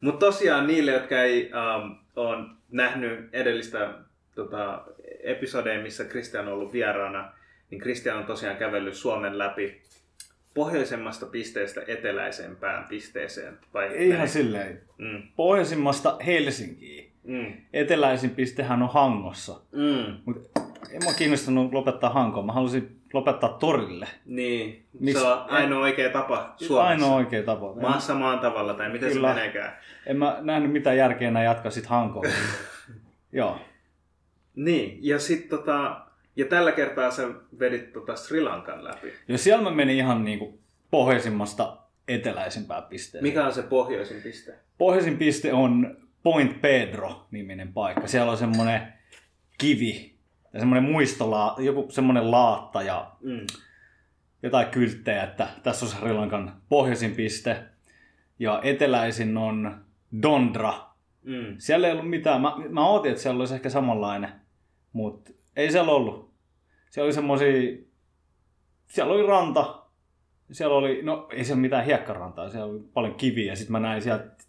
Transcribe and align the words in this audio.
Mutta 0.00 0.26
tosiaan 0.26 0.66
niille, 0.66 0.90
jotka 0.90 1.22
ei 1.22 1.50
um, 1.82 1.96
ole 2.16 2.46
nähnyt 2.70 3.28
edellistä 3.32 3.94
tota, 4.34 4.84
episodeja, 5.22 5.82
missä 5.82 6.04
Kristian 6.04 6.48
on 6.48 6.54
ollut 6.54 6.72
vieraana, 6.72 7.32
niin 7.70 7.80
Kristian 7.80 8.16
on 8.18 8.24
tosiaan 8.24 8.56
kävellyt 8.56 8.94
Suomen 8.94 9.38
läpi 9.38 9.82
pohjoisemmasta 10.54 11.26
pisteestä 11.26 11.82
eteläisempään 11.86 12.88
pisteeseen. 12.88 13.58
Vai 13.74 13.86
Ei 13.86 14.06
ihan 14.06 14.18
näin? 14.18 14.28
silleen. 14.28 14.80
Mm. 14.98 15.22
Pohjoisimmasta 15.36 16.16
Helsinkiin. 16.26 17.12
Mm. 17.24 17.52
Eteläisin 17.72 18.30
pistehän 18.30 18.82
on 18.82 18.88
Hangossa. 18.88 19.60
Mm. 19.72 20.16
Mutta 20.24 20.60
en 20.90 21.04
mä 21.04 21.14
kiinnostunut 21.18 21.72
lopettaa 21.72 22.10
Hankoon. 22.10 22.46
Mä 22.46 22.52
halusin 22.52 22.97
lopettaa 23.12 23.48
torille. 23.48 24.08
Niin, 24.26 24.86
Miks- 25.00 25.12
se 25.12 25.26
on 25.26 25.44
ainoa 25.50 25.80
oikea 25.80 26.10
tapa 26.10 26.54
Suomessa. 26.56 26.88
Ainoa 26.88 27.14
oikea 27.14 27.42
tapa. 27.42 27.72
En, 27.76 27.82
Maassa 27.82 28.14
maan 28.14 28.38
tavalla, 28.38 28.74
tai 28.74 28.88
miten 28.92 29.12
Kyllä. 29.12 29.28
se 29.28 29.34
meneekään. 29.34 29.78
en 30.06 30.16
mä 30.16 30.38
nähnyt 30.40 30.72
mitään 30.72 30.96
järkeä 30.96 31.28
enää 31.28 31.44
jatkaa 31.44 31.70
sit 31.70 31.86
Hankoon. 31.86 32.26
Joo. 33.32 33.58
Niin, 34.54 34.98
ja 35.02 35.18
sitten 35.18 35.58
tota, 35.58 36.00
ja 36.36 36.44
tällä 36.44 36.72
kertaa 36.72 37.10
sä 37.10 37.28
vedit 37.58 37.92
tota 37.92 38.16
Sri 38.16 38.40
Lankan 38.40 38.84
läpi. 38.84 39.12
Ja 39.28 39.38
siellä 39.38 39.62
mä 39.62 39.70
menin 39.70 39.96
ihan 39.96 40.24
niinku 40.24 40.58
pohjoisimmasta 40.90 41.76
eteläisimpään 42.08 42.82
pisteeseen. 42.82 43.22
Mikä 43.22 43.46
on 43.46 43.52
se 43.52 43.62
pohjoisin 43.62 44.22
piste? 44.22 44.54
Pohjoisin 44.78 45.18
piste 45.18 45.52
on 45.52 45.96
Point 46.22 46.60
Pedro-niminen 46.60 47.72
paikka. 47.72 48.06
Siellä 48.06 48.32
on 48.32 48.38
semmoinen 48.38 48.92
kivi 49.58 50.17
ja 50.52 50.58
semmoinen 50.60 50.90
muistola, 50.90 51.54
joku 51.58 51.86
semmoinen 51.90 52.30
laatta 52.30 52.82
ja 52.82 53.12
Mm. 53.20 53.46
jotain 54.42 54.66
kylttejä, 54.66 55.22
että 55.22 55.48
tässä 55.62 55.86
on 55.86 55.92
Sri 55.92 56.12
Lankan 56.12 56.62
pohjoisin 56.68 57.12
piste. 57.14 57.64
Ja 58.38 58.60
eteläisin 58.64 59.36
on 59.36 59.84
Dondra. 60.22 60.74
Mm. 61.22 61.54
Siellä 61.58 61.86
ei 61.86 61.92
ollut 61.92 62.10
mitään. 62.10 62.40
Mä, 62.40 62.52
mä 62.68 62.86
ootin, 62.86 63.10
että 63.10 63.22
siellä 63.22 63.40
olisi 63.40 63.54
ehkä 63.54 63.70
samanlainen, 63.70 64.30
mutta 64.92 65.30
ei 65.56 65.72
siellä 65.72 65.92
ollut. 65.92 66.34
Siellä 66.90 67.06
oli 67.06 67.12
semmosia... 67.12 67.78
Siellä 68.86 69.14
oli 69.14 69.26
ranta. 69.26 69.82
Siellä 70.50 70.76
oli, 70.76 71.02
no 71.02 71.28
ei 71.32 71.44
siellä 71.44 71.60
mitään 71.60 71.84
hiekkarantaa, 71.84 72.48
siellä 72.48 72.72
oli 72.72 72.80
paljon 72.94 73.14
kiviä. 73.14 73.54
Sitten 73.54 73.72
mä 73.72 73.80
näin 73.80 74.02
sieltä 74.02 74.44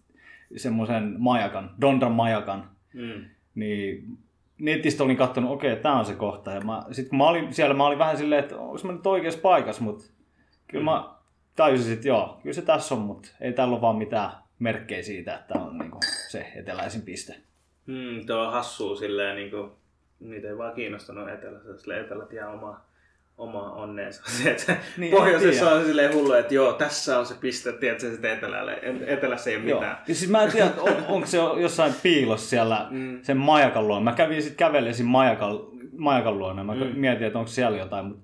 semmoisen 0.57 1.15
majakan, 1.17 1.75
Dondran 1.81 2.11
majakan. 2.11 2.69
Mm. 2.93 3.25
Niin 3.55 4.17
netistä 4.59 5.03
olin 5.03 5.17
katsonut, 5.17 5.51
okei, 5.51 5.71
okay, 5.71 5.83
tämä 5.83 5.99
on 5.99 6.05
se 6.05 6.15
kohta. 6.15 6.51
Ja 6.51 6.61
mä, 6.61 6.83
sit 6.91 7.09
kun 7.09 7.17
mä 7.17 7.27
olin 7.27 7.53
siellä, 7.53 7.73
mä 7.75 7.87
olin 7.87 7.99
vähän 7.99 8.17
silleen, 8.17 8.43
että 8.43 8.57
onko 8.57 8.79
mä 8.83 8.91
nyt 8.91 9.07
oikeassa 9.07 9.39
paikassa, 9.41 9.83
mutta 9.83 10.05
kyllä 10.67 10.85
mä 10.85 11.09
tajusin, 11.55 11.93
että 11.93 12.07
joo, 12.07 12.39
kyllä 12.43 12.53
se 12.53 12.61
tässä 12.61 12.95
on, 12.95 13.01
mutta 13.01 13.29
ei 13.41 13.53
täällä 13.53 13.73
ole 13.73 13.81
vaan 13.81 13.95
mitään 13.95 14.31
merkkejä 14.59 15.03
siitä, 15.03 15.35
että 15.35 15.53
on 15.53 15.77
niinku 15.77 15.99
se 16.29 16.51
eteläisin 16.55 17.01
piste. 17.01 17.35
Mm, 17.85 18.25
tuo 18.25 18.37
on 18.37 18.51
hassua 18.51 18.95
silleen, 18.95 19.35
niin 19.35 19.51
kuin, 19.51 19.71
niitä 20.19 20.47
ei 20.47 20.57
vaan 20.57 20.73
kiinnostanut 20.73 21.29
etelässä, 21.29 21.77
sille 21.77 21.99
etelät 21.99 22.33
jää 22.33 22.49
oma, 22.49 22.81
oma 23.39 23.71
onneensa. 23.73 24.23
Se, 24.43 24.51
että 24.51 24.77
Niin, 24.97 25.11
pohjoisessa 25.11 25.71
on 25.71 25.85
silleen 25.85 26.13
hullu, 26.13 26.33
että 26.33 26.53
joo, 26.53 26.73
tässä 26.73 27.19
on 27.19 27.25
se 27.25 27.35
piste, 27.41 27.71
tiedätkö, 27.71 28.11
sitten 28.11 28.31
etelällä, 28.37 28.73
etelässä 29.07 29.49
ei 29.49 29.55
ole 29.57 29.65
Joo. 29.65 29.79
mitään. 29.79 29.97
Ja 30.07 30.15
siis 30.15 30.31
mä 30.31 30.43
en 30.43 30.51
tiedä, 30.51 30.71
on, 30.77 30.93
onko 31.07 31.27
se 31.27 31.37
jossain 31.37 31.93
piilossa 32.03 32.49
siellä 32.49 32.87
Mm. 32.89 33.19
sen 33.23 33.37
majakan 33.37 33.87
luona. 33.87 34.03
Mä 34.03 34.11
kävin 34.11 34.41
sitten 34.41 34.57
kävelemään 34.57 34.93
siinä 34.95 35.09
majakan, 35.11 35.59
majakan 35.97 36.37
luona. 36.39 36.63
Mä 36.63 36.73
Mm. 36.75 36.79
mietin, 36.95 37.27
että 37.27 37.39
onko 37.39 37.49
siellä 37.51 37.77
jotain, 37.77 38.05
mutta 38.05 38.23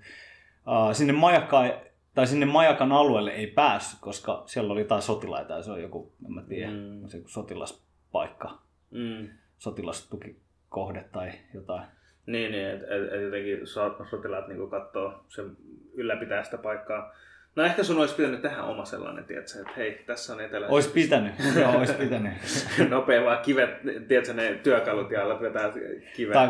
uh, 0.68 0.96
sinne, 0.96 1.14
majakkaan, 1.14 1.74
tai 2.16 2.28
sinne 2.28 2.46
majakan 2.46 2.92
alueelle 2.92 3.32
ei 3.32 3.48
päässyt, 3.48 4.00
koska 4.00 4.44
siellä 4.46 4.74
oli 4.74 4.82
jotain 4.82 5.02
sotilaita 5.02 5.54
ja 5.54 5.62
se 5.64 5.72
on 5.72 5.82
joku, 5.82 6.14
en 6.26 6.34
mä 6.34 6.42
tiedä, 6.42 6.72
Mm. 6.72 6.78
mm. 6.78 7.08
se 7.08 7.18
joku 7.18 7.30
sotilaspaikka, 7.30 8.60
Mm. 8.92 9.28
sotilastukikohde 9.58 11.06
tai 11.12 11.32
jotain. 11.54 11.84
Niin, 12.26 12.52
niin 12.52 12.68
että 12.68 12.95
et, 12.95 13.14
et 13.14 13.22
jotenkin 13.22 13.68
so- 13.68 14.06
sotilaat 14.09 14.48
niin 14.48 14.70
katsoo 14.70 15.25
sen 15.30 15.46
ylläpitää 15.94 16.44
sitä 16.44 16.58
paikkaa. 16.58 17.13
No 17.56 17.63
ehkä 17.63 17.84
sun 17.84 18.00
olisi 18.00 18.16
pitänyt 18.16 18.41
tehdä 18.41 18.63
oma 18.63 18.86
sellainen, 18.86 19.25
tiedätkö, 19.25 19.59
että 19.59 19.72
hei, 19.78 20.03
tässä 20.06 20.34
on 20.34 20.41
etelä. 20.41 20.68
Ois 20.68 20.88
pitänyt, 20.88 21.34
joo, 21.59 21.78
ois 21.80 21.91
pitänyt. 21.91 22.34
Nopea 22.90 23.24
vaan 23.25 23.40
kivet, 23.44 23.69
tiedätkö, 24.08 24.34
ne 24.34 24.59
työkalut 24.63 25.12
ja 25.12 25.24
alat 25.24 25.41
vetää 25.41 25.74
kivet. 26.16 26.34
tai 26.34 26.50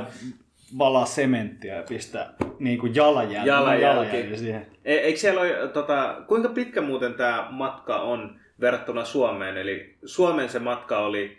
valaa 0.78 1.06
sementtiä 1.06 1.76
ja 1.76 1.84
pistää 1.90 2.34
niin 2.60 2.80
kuin 2.80 2.96
jalanjälki, 2.96 3.50
Jalanjälki. 3.50 3.84
jalanjälki 3.84 4.38
siihen. 4.38 4.66
E- 4.86 4.96
Eikö 4.96 5.20
siellä 5.20 5.42
ole, 5.42 5.68
tota, 5.68 6.22
kuinka 6.28 6.50
pitkä 6.50 6.82
muuten 6.82 7.14
tämä 7.14 7.48
matka 7.52 7.96
on 7.98 8.40
verrattuna 8.62 9.06
Suomeen? 9.06 9.58
Eli 9.58 9.96
Suomen 10.06 10.50
se 10.50 10.60
matka 10.60 10.98
oli, 11.00 11.38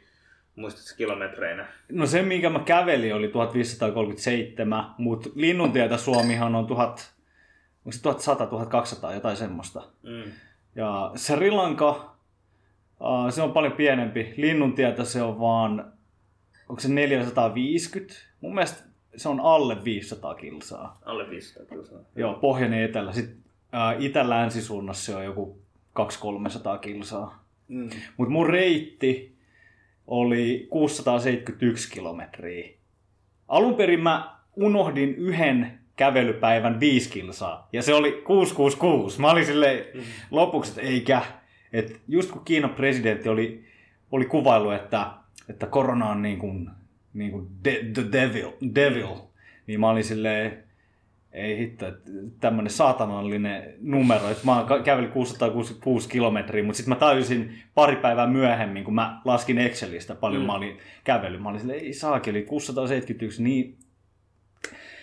muistatko 0.56 0.96
kilometreinä? 0.96 1.66
No 1.92 2.06
se, 2.06 2.22
minkä 2.22 2.50
mä 2.50 2.58
kävelin, 2.58 3.14
oli 3.14 3.28
1537, 3.28 4.84
mutta 4.98 5.28
Linnuntietä 5.34 5.96
Suomihan 5.96 6.54
on 6.54 6.66
1000, 6.66 7.12
onko 7.84 8.18
se 8.22 9.10
1100-1200, 9.10 9.14
jotain 9.14 9.36
semmoista. 9.36 9.82
Mm. 10.02 10.32
Ja 10.74 11.12
Sri 11.16 11.50
Lanka, 11.50 12.16
uh, 13.00 13.30
se 13.32 13.42
on 13.42 13.52
paljon 13.52 13.72
pienempi. 13.72 14.34
Linnuntietä 14.36 15.04
se 15.04 15.22
on 15.22 15.40
vaan, 15.40 15.92
onko 16.68 16.80
se 16.80 16.88
450? 16.88 18.14
Mun 18.40 18.54
mielestä 18.54 18.82
se 19.16 19.28
on 19.28 19.40
alle 19.40 19.84
500 19.84 20.34
kilsaa. 20.34 21.00
Alle 21.04 21.30
500 21.30 21.66
kilsaa. 21.66 21.98
Joo, 22.16 22.34
pohjoinen 22.34 22.78
ja 22.78 22.84
etelä. 22.84 23.12
Sitten 23.12 23.36
uh, 23.36 24.04
itä-länsisuunnassa 24.04 25.04
se 25.04 25.16
on 25.16 25.24
joku 25.24 25.58
200-300 26.00 26.78
kilsaa. 26.80 27.44
Mm. 27.68 27.90
Mutta 28.16 28.32
mun 28.32 28.46
reitti 28.46 29.35
oli 30.06 30.66
671 30.70 31.90
kilometriä. 31.90 32.68
Alun 33.48 33.74
perin 33.74 34.00
mä 34.00 34.36
unohdin 34.56 35.14
yhden 35.14 35.78
kävelypäivän 35.96 36.80
5 36.80 37.10
kilsaa. 37.10 37.68
Ja 37.72 37.82
se 37.82 37.94
oli 37.94 38.12
666. 38.12 39.20
Mä 39.20 39.30
olin 39.30 39.46
silleen 39.46 39.84
lopuksi, 40.30 40.70
että 40.70 40.82
eikä. 40.82 41.22
Et 41.72 42.00
just 42.08 42.30
kun 42.30 42.44
Kiinan 42.44 42.70
presidentti 42.70 43.28
oli, 43.28 43.64
oli 44.12 44.24
kuvailu, 44.24 44.70
että, 44.70 45.10
että 45.48 45.66
korona 45.66 46.10
on 46.10 46.22
niin 46.22 46.38
kuin, 46.38 46.70
niin 47.14 47.30
kuin 47.30 47.48
de, 47.64 47.84
the 47.94 48.04
devil, 48.12 48.50
devil, 48.74 49.16
niin 49.66 49.80
mä 49.80 49.90
olin 49.90 50.04
silleen, 50.04 50.64
ei 51.36 51.58
hitto, 51.58 51.86
että 51.88 52.10
tämmönen 52.40 52.70
saatanallinen 52.70 53.74
numero, 53.80 54.30
että 54.30 54.44
mä 54.44 54.66
kävelin 54.84 55.10
666 55.10 56.08
kilometriä, 56.08 56.64
mutta 56.64 56.76
sitten 56.76 56.94
mä 56.94 56.98
tajusin 57.00 57.58
pari 57.74 57.96
päivää 57.96 58.26
myöhemmin, 58.26 58.84
kun 58.84 58.94
mä 58.94 59.20
laskin 59.24 59.58
Excelistä 59.58 60.14
paljon 60.14 60.42
Mm. 60.42 60.46
mä 60.46 60.54
olin 60.54 60.78
kävellyt, 61.04 61.42
mä 61.42 61.48
olin 61.48 61.60
silleen, 61.60 61.80
ei 61.80 61.92
saakeli, 61.92 62.42
671, 62.42 63.42
niin 63.42 63.76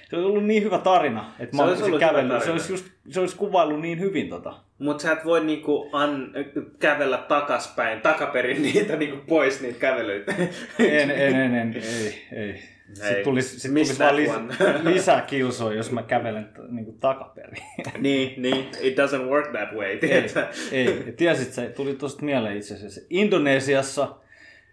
se 0.10 0.16
olisi 0.16 0.30
ollut 0.30 0.46
niin 0.46 0.64
hyvä 0.64 0.78
tarina, 0.78 1.32
että 1.40 1.58
Se 1.58 1.64
mä 1.64 1.68
olisi 1.68 1.84
olisin 1.84 2.00
kävellyt, 2.00 2.44
se 2.44 2.52
olisi, 2.52 2.74
just, 2.74 2.86
se 3.10 3.20
olisi 3.20 3.36
kuvaillut 3.38 3.82
niin 3.82 4.00
hyvin 4.00 4.30
tota. 4.30 4.54
Mutta 4.80 5.02
sä 5.02 5.12
et 5.12 5.26
voi 5.26 5.46
niinku 5.46 5.90
an, 5.92 6.32
kävellä 6.80 7.18
takaspäin, 7.18 8.02
takaperin 8.02 8.62
niitä 8.62 8.96
niinku 8.96 9.18
pois 9.28 9.62
niitä 9.62 9.80
kävelyitä. 9.80 10.36
En, 10.80 11.12
en, 11.12 11.36
en, 11.36 11.56
en 11.56 11.74
ei, 11.76 12.28
ei. 12.32 12.73
Sitten 12.94 13.24
tulisi, 13.24 13.60
sit 13.60 13.72
Miss 13.72 13.98
tulisi 13.98 14.32
vaan 14.32 14.48
lis, 14.50 14.58
lisää 14.94 15.22
kilsoa, 15.22 15.74
jos 15.74 15.92
mä 15.92 16.04
kävelen 16.04 16.46
t- 16.46 16.70
niin 16.72 16.86
kuin 16.86 17.00
takaperin. 17.00 17.64
niin, 18.00 18.42
niin, 18.42 18.68
it 18.82 18.96
doesn't 18.98 19.26
work 19.30 19.52
that 19.52 19.72
way, 19.74 20.00
ei, 20.02 20.26
ei. 20.72 21.04
Ja 21.06 21.14
tiesit, 21.14 21.54
se 21.54 21.70
tuli 21.70 21.96
tuosta 21.96 22.26
mieleen 22.26 22.58
itse 22.58 22.74
asiassa. 22.76 23.02
Indonesiassa 23.10 24.16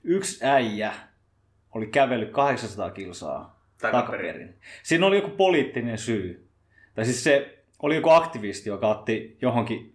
yksi 0.05 0.47
äijä 0.47 0.93
oli 1.75 1.87
kävellyt 1.87 2.31
800 2.31 2.91
kilsaa 2.91 3.61
Takaperin. 3.81 4.27
takaperin. 4.27 4.55
Siinä 4.83 5.07
oli 5.07 5.17
joku 5.17 5.31
poliittinen 5.31 5.99
syy. 5.99 6.49
Tai 6.95 7.05
siis 7.05 7.25
se 7.25 7.59
oli 7.83 7.95
joku 7.95 8.11
aktivisti, 8.11 8.69
joka 8.69 8.89
otti 8.89 9.39
johonkin 9.43 9.95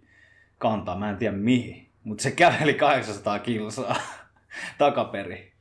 kantaa, 0.58 0.98
mä 0.98 1.10
en 1.10 1.16
tiedä 1.16 1.36
mihin. 1.36 1.86
Mutta 2.04 2.22
se 2.22 2.30
käveli 2.30 2.74
800 2.74 3.38
kilsaa 3.38 3.96
takaperin. 4.78 5.52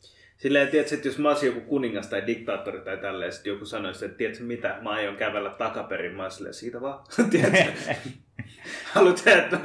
Silleen, 0.45 0.67
tiedätkö, 0.67 0.95
että 0.95 1.07
jos 1.07 1.17
mä 1.17 1.29
olisin 1.29 1.47
joku 1.47 1.61
kuningas 1.61 2.07
tai 2.07 2.27
diktaattori 2.27 2.79
tai 2.79 2.97
tälleen, 2.97 3.31
sit 3.31 3.45
joku 3.45 3.65
sanoisi, 3.65 4.05
että 4.05 4.17
tiedätkö 4.17 4.43
mitä, 4.43 4.77
mä 4.81 4.89
aion 4.89 5.15
kävellä 5.15 5.49
takaperin, 5.49 6.15
mä 6.15 6.23
olisin 6.23 6.37
silleen, 6.37 6.53
siitä 6.53 6.81
vaan, 6.81 6.99
tiedätkö? 7.31 7.93
Haluat 8.93 9.17
sä, 9.17 9.35
että 9.43 9.59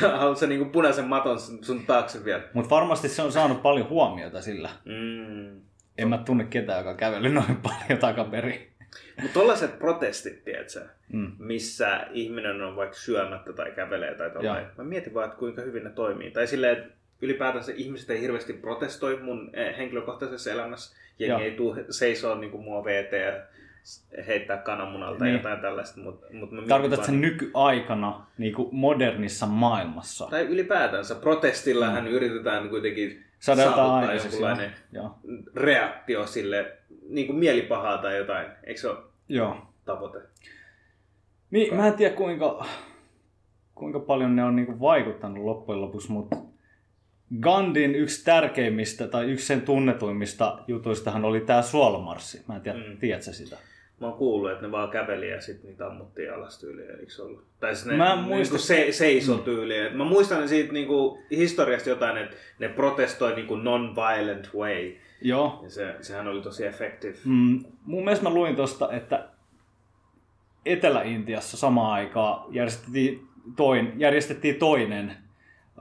haluat 0.18 0.38
sä 0.38 0.46
niinku 0.46 0.64
punaisen 0.64 1.04
maton 1.04 1.40
sun, 1.40 1.86
taakse 1.86 2.24
vielä? 2.24 2.42
Mutta 2.52 2.70
varmasti 2.70 3.08
se 3.08 3.22
on 3.22 3.32
saanut 3.32 3.62
paljon 3.62 3.88
huomiota 3.88 4.42
sillä. 4.42 4.70
Mm. 4.84 5.60
En 5.98 6.08
mä 6.08 6.18
tunne 6.18 6.44
ketään, 6.44 6.78
joka 6.78 6.90
on 6.90 6.96
kävellyt 6.96 7.32
noin 7.34 7.56
paljon 7.62 8.00
takaperin. 8.00 8.66
Mutta 9.22 9.34
tollaiset 9.40 9.78
protestit, 9.78 10.44
tiedätkö, 10.44 10.80
Mm. 11.12 11.32
missä 11.38 12.06
ihminen 12.12 12.62
on 12.62 12.76
vaikka 12.76 12.96
syömättä 12.96 13.52
tai 13.52 13.70
kävelee 13.70 14.14
tai 14.14 14.30
tollain. 14.30 14.66
Mä 14.78 14.84
mietin 14.84 15.14
vaan, 15.14 15.26
että 15.26 15.38
kuinka 15.38 15.62
hyvin 15.62 15.84
ne 15.84 15.90
toimii. 15.90 16.30
Tai 16.30 16.46
silleen, 16.46 16.78
että 16.78 16.94
ylipäätänsä 17.22 17.72
ihmiset 17.76 18.10
ei 18.10 18.20
hirveästi 18.20 18.52
protestoi 18.52 19.22
mun 19.22 19.50
eh, 19.52 19.76
henkilökohtaisessa 19.78 20.50
elämässä. 20.50 20.96
Jengi 21.18 21.30
Joo. 21.32 21.40
ei 21.40 21.50
tuu 21.50 21.76
seisoo 21.90 22.34
niin 22.34 22.60
mua 22.60 22.84
VT 22.84 23.12
ja 23.12 23.42
heittää 24.26 24.56
kananmunalta 24.56 25.24
Niin. 25.24 25.36
jotain 25.36 25.60
tällaista. 25.60 26.00
Mut, 26.00 26.20
mut 26.32 26.50
mä 26.50 26.54
mietin 26.56 26.68
Tarkoitat 26.68 26.98
vaan- 26.98 27.20
nykyaikana 27.20 28.26
niin 28.38 28.54
kuin 28.54 28.68
modernissa 28.72 29.46
maailmassa? 29.46 30.26
Tai 30.30 30.42
ylipäätänsä 30.46 31.14
protestillahan 31.14 32.04
mm. 32.04 32.10
yritetään 32.10 32.68
kuitenkin 32.68 33.24
Saada 33.38 33.62
saavuttaa 33.62 34.14
jonkunlainen 34.14 34.70
Joo. 34.92 35.18
reaktio 35.54 36.26
sille 36.26 36.72
niin 37.08 37.26
kuin 37.26 37.38
mielipahaa 37.38 37.98
tai 37.98 38.16
jotain. 38.16 38.46
Eikö 38.64 38.80
se 38.80 38.88
ole 38.88 38.98
Joo. 39.28 39.56
tavoite? 39.84 40.18
Niin, 41.50 41.74
mä 41.74 41.86
en 41.86 41.94
tiedä 41.94 42.14
kuinka, 42.16 42.66
kuinka 43.74 44.00
paljon 44.00 44.36
ne 44.36 44.44
on 44.44 44.56
niinku 44.56 44.80
vaikuttanut 44.80 45.44
loppujen 45.44 45.80
lopuksi, 45.80 46.12
mutta 46.12 46.36
Gandhin 47.40 47.94
yksi 47.94 48.24
tärkeimmistä 48.24 49.08
tai 49.08 49.24
yksi 49.30 49.46
sen 49.46 49.62
tunnetuimmista 49.62 50.58
jutuistahan 50.68 51.24
oli 51.24 51.40
tämä 51.40 51.62
suolamarssi. 51.62 52.42
Mä 52.48 52.56
en 52.56 52.60
tiedä, 52.60 52.78
Mm. 52.78 52.84
mm. 52.84 52.96
tiedätkö 52.96 53.32
sitä? 53.32 53.56
Mä 54.00 54.06
oon 54.06 54.18
kuullut, 54.18 54.50
että 54.52 54.66
ne 54.66 54.72
vaan 54.72 54.90
käveli 54.90 55.28
ja 55.30 55.40
sitten 55.40 55.70
niitä 55.70 55.86
ammuttiin 55.86 56.34
alas 56.34 56.58
tyyliin, 56.60 56.90
eikö 56.90 57.10
se 57.12 57.22
ollut? 57.22 57.44
Tai 57.60 57.74
siis 57.74 57.86
ne 57.86 57.96
Mä 57.96 58.12
en 58.12 58.18
niin 58.18 58.28
muista- 58.28 58.50
kuin 58.50 58.60
se, 58.60 58.86
seiso 58.90 59.38
tyyliin. 59.38 59.96
Mä 59.96 60.04
muistan 60.04 60.48
siitä 60.48 60.72
niin 60.72 60.86
kuin, 60.86 61.22
historiasta 61.30 61.88
jotain, 61.88 62.16
että 62.16 62.36
ne 62.58 62.68
protestoi 62.68 63.34
niin 63.34 63.46
kuin 63.46 63.64
non-violent 63.64 64.50
way. 64.54 64.92
Joo. 65.22 65.60
Ja 65.62 65.70
se, 65.70 65.94
sehän 66.00 66.28
oli 66.28 66.40
tosi 66.42 66.66
effective. 66.66 67.16
Mm, 67.24 67.64
mun 67.84 68.04
mielestä 68.04 68.22
mä 68.28 68.34
luin 68.34 68.56
tosta, 68.56 68.92
että 68.92 69.28
Etelä-Intiassa 70.66 71.56
samaan 71.56 71.92
aikaan 71.92 72.54
järjestettiin, 72.54 73.26
toin, 73.56 73.92
järjestettiin 73.96 74.54
toinen 74.56 75.16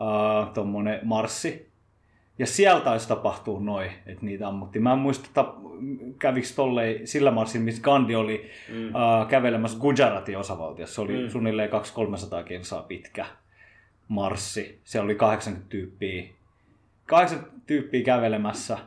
uh, 0.01 0.53
tommonen 0.53 0.99
marssi. 1.03 1.69
Ja 2.39 2.45
siellä 2.47 2.81
taisi 2.81 3.07
tapahtua 3.07 3.59
noin, 3.59 3.91
että 4.05 4.25
niitä 4.25 4.47
ammuttiin. 4.47 4.83
Mä 4.83 4.93
en 4.93 4.99
muista, 4.99 5.29
tap, 5.33 5.55
kävikö 6.19 6.47
tollei 6.55 7.07
sillä 7.07 7.31
marssilla, 7.31 7.65
missä 7.65 7.81
Gandhi 7.81 8.15
oli 8.15 8.49
Mm. 8.69 8.87
uh, 8.87 9.27
kävelemässä 9.29 9.79
Gujaratin 9.79 10.37
osavaltiossa. 10.37 10.95
Se 10.95 11.01
oli 11.01 11.23
Mm. 11.23 11.29
suunnilleen 11.29 11.69
200-300 11.69 12.43
kilsaa 12.43 12.81
pitkä 12.81 13.25
marssi. 14.07 14.79
Se 14.83 14.99
oli 14.99 15.15
80 15.15 15.69
tyyppiä, 15.69 16.23
80 17.05 17.59
tyyppiä 17.67 18.03
kävelemässä. 18.03 18.77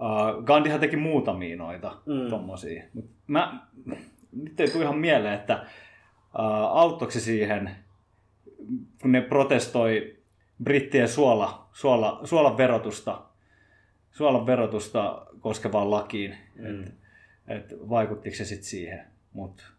Uh, 0.00 0.44
Gandhihan 0.44 0.80
teki 0.80 0.96
muutamia 0.96 1.56
noita 1.56 1.96
Mm. 2.06 2.12
mm. 2.14 2.30
tommosia. 2.30 2.82
Mut 2.94 3.10
mä, 3.26 3.60
nyt 4.32 4.60
ei 4.60 4.70
tule 4.70 4.84
ihan 4.84 4.98
mieleen, 4.98 5.34
että 5.34 5.54
uh, 6.38 6.44
auttoiko 6.78 7.10
se 7.12 7.20
siihen, 7.20 7.70
kun 9.02 9.12
ne 9.12 9.20
protestoi 9.20 10.16
brittien 10.64 11.08
suola, 11.08 11.66
suola, 11.72 12.20
suolan 12.24 12.56
verotusta, 12.56 13.22
suolan 14.10 14.46
verotusta 14.46 15.26
koskevaan 15.40 15.90
lakiin. 15.90 16.36
Mm. 16.54 16.82
Et, 16.82 16.92
et 17.48 17.88
vaikuttiko 17.88 18.36
se 18.36 18.44
sitten 18.44 18.64
siihen. 18.64 19.04
Mut, 19.32 19.72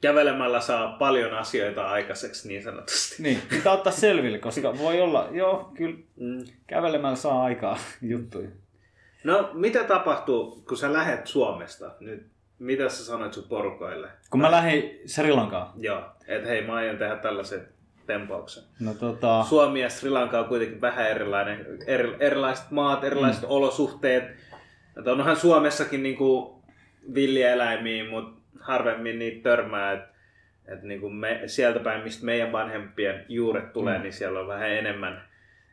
Kävelemällä 0.00 0.60
saa 0.60 0.92
paljon 0.98 1.34
asioita 1.34 1.88
aikaiseksi 1.88 2.48
niin 2.48 2.62
sanotusti. 2.62 3.22
niin, 3.22 3.42
pitää 3.50 3.72
ottaa 3.72 3.92
selville, 3.92 4.38
koska 4.38 4.78
voi 4.78 5.00
olla, 5.00 5.28
joo, 5.32 5.72
kyllä 5.74 5.96
Mm. 6.16 6.44
kävelemällä 6.66 7.16
saa 7.16 7.42
aikaa 7.42 7.78
juttuja. 8.02 8.48
No, 9.24 9.50
mitä 9.52 9.84
tapahtuu, 9.84 10.62
kun 10.68 10.76
sä 10.76 10.92
lähet 10.92 11.26
Suomesta? 11.26 11.90
Nyt, 12.00 12.26
mitä 12.58 12.88
sä 12.88 13.04
sanoit 13.04 13.32
sun 13.32 13.44
porukoille? 13.48 14.08
Kun 14.30 14.40
mä 14.40 14.50
lähdin 14.50 15.00
Sri 15.06 15.32
Lankaan, 15.32 15.70
Joo, 15.76 16.02
että 16.28 16.48
hei, 16.48 16.66
mä 16.66 16.74
aion 16.74 16.98
tehdä 16.98 17.16
tällaisen 17.16 17.68
tempauksen. 18.08 18.62
no 18.80 18.94
tota, 18.94 19.44
Suomi 19.44 19.80
ja 19.80 19.90
Sri 19.90 20.10
Lanka 20.10 20.40
on 20.40 20.44
kuitenkin 20.44 20.80
vähän 20.80 21.10
erilainen, 21.10 21.66
eri, 21.86 22.16
erilaiset 22.20 22.70
maat, 22.70 23.04
erilaiset 23.04 23.42
mm. 23.42 23.48
olosuhteet. 23.48 24.24
Että 24.98 25.12
onhan 25.12 25.36
Suomessakin 25.36 26.02
niinku 26.02 26.62
villieläimiä, 27.14 28.10
mutta 28.10 28.40
harvemmin 28.60 29.18
niitä 29.18 29.42
törmää. 29.42 29.92
Et, 29.92 30.00
et 30.68 30.82
niinku 30.82 31.10
me, 31.10 31.42
sieltä 31.46 31.80
päin, 31.80 32.02
mistä 32.02 32.24
meidän 32.24 32.52
vanhempien 32.52 33.24
juuret 33.28 33.72
tulee, 33.72 33.98
mm. 33.98 34.02
Niin 34.02 34.12
siellä 34.12 34.40
on 34.40 34.48
vähän 34.48 34.70
enemmän, 34.70 35.22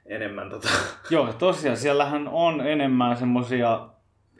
enemmän 0.05 0.49
tota, 0.49 0.69
joo, 1.09 1.33
tosiaan 1.33 1.77
siellähän 1.77 2.27
on 2.27 2.67
enemmän 2.67 3.17
semmosia 3.17 3.89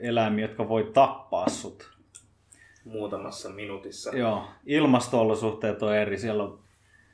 eläimiä, 0.00 0.44
jotka 0.44 0.68
voi 0.68 0.90
tappaa 0.94 1.48
sut. 1.48 1.90
muutamassa 2.84 3.48
minuutissa. 3.48 4.16
Joo, 4.16 4.44
ilmasto-olosuhteet 4.66 5.82
on 5.82 5.94
eri. 5.94 6.18
Siellä 6.18 6.42
on 6.42 6.65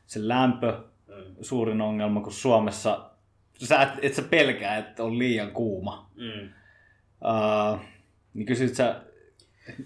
se 0.07 0.29
lämpö 0.29 0.75
Mm. 1.09 1.35
suurin 1.41 1.81
ongelma, 1.81 2.21
kun 2.21 2.33
Suomessa 2.33 3.11
sä 3.53 3.83
et, 3.83 3.89
et 4.03 4.15
sä 4.15 4.23
pelkää, 4.23 4.77
että 4.79 5.05
on 5.05 5.19
liian 5.19 5.51
kuuma. 5.51 6.11
Mm. 6.17 6.49
Uh, 7.25 7.79
niin 8.35 8.47
kysyt 8.47 8.75
sä 8.75 9.01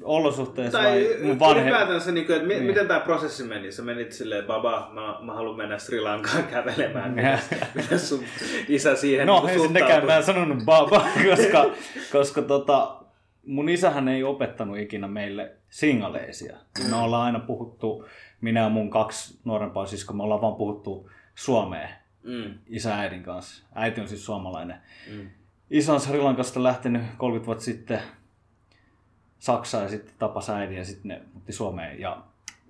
olosuhteessa 0.03 0.79
Tai 0.79 0.91
vai 0.91 1.17
mun 1.23 1.39
vanhe... 1.39 1.63
ylipäätänsä, 1.63 2.13
niin 2.13 2.27
kuin, 2.27 2.37
että 2.37 2.49
mi- 2.49 2.55
Niin. 2.55 2.67
miten 2.67 2.89
tämä 2.89 3.01
prosessi 3.01 3.45
meni? 3.45 3.73
Sä 3.73 3.83
menit 3.83 4.13
silleen, 4.13 4.45
baba, 4.45 4.91
mä, 4.93 5.19
mä 5.23 5.35
haluan 5.35 5.57
mennä 5.57 5.79
Sri 5.79 6.01
Lankaan 6.01 6.45
kävelemään. 6.45 7.11
Miten, 7.15 7.39
miten 7.75 7.99
sun 8.01 8.25
isä 8.69 8.97
siihen 8.97 9.27
No, 9.27 9.41
niin 9.41 9.49
ei 9.51 9.59
sittenkään 9.59 10.07
mä 10.07 10.17
en 10.17 10.23
sanonut 10.25 10.65
baba, 10.65 11.07
koska, 11.31 11.71
koska 12.13 12.43
tota, 12.43 12.97
mun 13.47 13.69
isähän 13.69 14.09
ei 14.09 14.23
opettanut 14.25 14.79
ikinä 14.79 15.09
meille 15.09 15.53
singaleisia. 15.71 16.57
Me 16.91 16.97
ollaan 16.97 17.23
aina 17.27 17.39
puhuttu, 17.41 18.07
minä 18.41 18.61
ja 18.61 18.69
mun 18.69 18.91
kaksi 18.91 19.39
nuorempaa 19.45 19.87
siskoa, 19.87 20.17
me 20.17 20.23
ollaan 20.23 20.41
vaan 20.41 20.55
puhuttu 20.57 21.11
suomea 21.35 21.89
Mm. 22.23 22.55
isä 22.69 22.91
ja 22.91 22.97
äidin 22.99 23.23
kanssa. 23.23 23.65
Äiti 23.75 24.01
on 24.01 24.09
siis 24.09 24.25
suomalainen. 24.25 24.77
Mm. 25.13 25.31
Isä 25.71 25.93
on 25.93 26.01
Sri 26.01 26.19
Lankasta 26.19 26.63
lähtenyt 26.63 27.03
30 27.19 27.47
vuotta 27.47 27.65
sitten 27.65 28.01
Saksaan 29.39 29.83
ja 29.83 29.89
sitten 29.91 30.15
tapasi 30.19 30.53
äidin 30.53 30.77
ja 30.77 30.85
sitten 30.85 31.09
ne 31.09 31.21
muutti 31.33 31.53
Suomeen. 31.53 32.01
Ja 32.01 32.23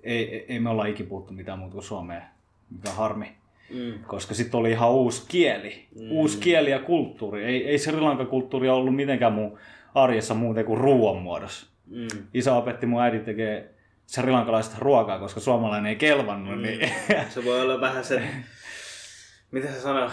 ei, 0.03 0.35
ei, 0.35 0.45
ei 0.49 0.61
me 0.61 0.71
olla 0.71 0.87
ikin 0.87 1.07
puhuttu 1.07 1.33
mitään 1.33 1.59
muuta 1.59 1.73
kuin 1.73 1.85
suomea, 1.85 2.23
mikä 2.71 2.91
on 2.91 2.97
harmi. 2.97 3.33
Mm. 3.75 4.05
Koska 4.07 4.35
sitten 4.35 4.61
oli 4.61 4.71
ihan 4.71 4.91
uusi 4.91 5.25
kieli. 5.29 5.87
Mm. 6.01 6.11
Uusi 6.11 6.39
kieli 6.39 6.71
ja 6.71 6.79
kulttuuri. 6.79 7.45
Ei, 7.45 7.69
ei 7.69 7.79
Sri 7.79 8.01
Lankan 8.01 8.27
kulttuuri 8.27 8.69
ollut 8.69 8.97
mitenkään 8.97 9.33
mun 9.33 9.59
arjessa 9.95 10.35
muuten 10.35 10.65
kuin 10.65 10.81
ruoan 10.81 11.23
muodossa. 11.23 11.67
Mm. 11.87 12.09
Isä 12.35 12.55
opetti 12.55 12.87
mun 12.87 13.03
äidin 13.03 13.25
tekee 13.25 13.75
sri 14.07 14.33
lankalaista 14.33 14.77
ruokaa, 14.79 15.19
koska 15.19 15.41
suomalainen 15.41 15.91
ei 15.91 15.97
kelvannut. 15.97 16.57
Mm. 16.57 16.63
Niin... 16.63 16.93
Se 17.35 17.45
voi 17.45 17.61
olla 17.61 17.81
vähän 17.81 18.05
se, 18.05 18.23
mitä 19.51 19.69
se 19.69 19.81
sanoo? 19.81 20.11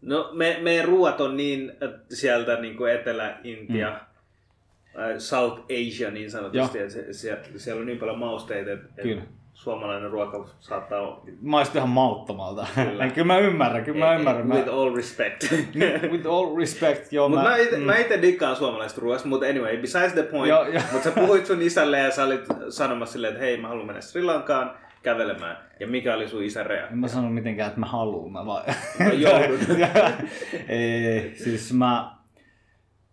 No 0.00 0.30
me, 0.32 0.58
meidän 0.62 0.84
ruuat 0.84 1.20
on 1.20 1.36
niin 1.36 1.72
äh, 1.82 2.00
sieltä 2.10 2.60
niin 2.60 2.76
kuin 2.76 2.92
Etelä-Intia, 2.92 3.90
mm. 3.90 5.18
South 5.18 5.60
Asia 5.60 6.10
niin 6.10 6.30
sanotusti, 6.30 6.78
että 6.78 6.94
se, 7.12 7.36
siellä 7.56 7.80
on 7.80 7.86
niin 7.86 7.98
paljon 7.98 8.18
mausteita, 8.18 8.72
että 8.72 9.02
Kyllä. 9.02 9.22
Suomalainen 9.60 10.10
ruoka 10.10 10.46
saattaa 10.60 11.00
olla... 11.00 11.20
Maistui 11.42 11.78
ihan 11.78 11.88
mauttomalta. 11.88 12.66
Kyllä. 12.74 12.90
Kyllä. 12.90 13.08
Kyllä 13.14 13.26
mä 13.26 13.38
ymmärrän, 13.38 13.84
kyllä 13.84 14.06
mä 14.06 14.14
ymmärrän. 14.14 14.46
Mä, 14.46 14.54
With 14.54 14.68
all 14.68 14.96
respect. 14.96 15.44
with 16.12 16.26
all 16.26 16.56
respect, 16.56 17.12
joo. 17.12 17.28
Mutta 17.28 17.44
mä, 17.44 17.56
ite, 17.56 17.76
mm. 17.76 17.82
mä 17.82 17.96
ite 17.96 18.22
dikkaan 18.22 18.56
suomalaisesta 18.56 19.00
ruoasta, 19.00 19.28
mutta 19.28 19.46
anyway, 19.46 19.76
besides 19.76 20.12
the 20.12 20.22
point. 20.22 20.54
Mutta 20.92 21.04
sä 21.04 21.10
puhuit 21.10 21.46
sun 21.46 21.62
isälle 21.62 21.98
ja 21.98 22.10
sä 22.10 22.24
olit 22.24 22.44
sanomassa 22.68 23.12
silleen, 23.12 23.32
että 23.32 23.44
hei 23.44 23.56
mä 23.56 23.68
haluan 23.68 23.86
mennä 23.86 24.00
Sri 24.00 24.22
Lankaan 24.22 24.70
kävelemään. 25.02 25.56
Ja 25.80 25.86
mikä 25.86 26.14
oli 26.14 26.28
sun 26.28 26.42
isän 26.42 26.66
reaktio? 26.66 26.92
En 26.92 26.98
mä 26.98 27.08
sano 27.08 27.30
mitenkään, 27.30 27.68
että 27.68 27.80
mä 27.80 27.86
haluun, 27.86 28.32
mä 28.32 28.46
vaan... 28.46 28.64
Mä 28.98 29.12
joudun. 29.12 29.58
ei, 30.68 31.06
ei, 31.06 31.34
siis 31.34 31.72
mä... 31.72 32.10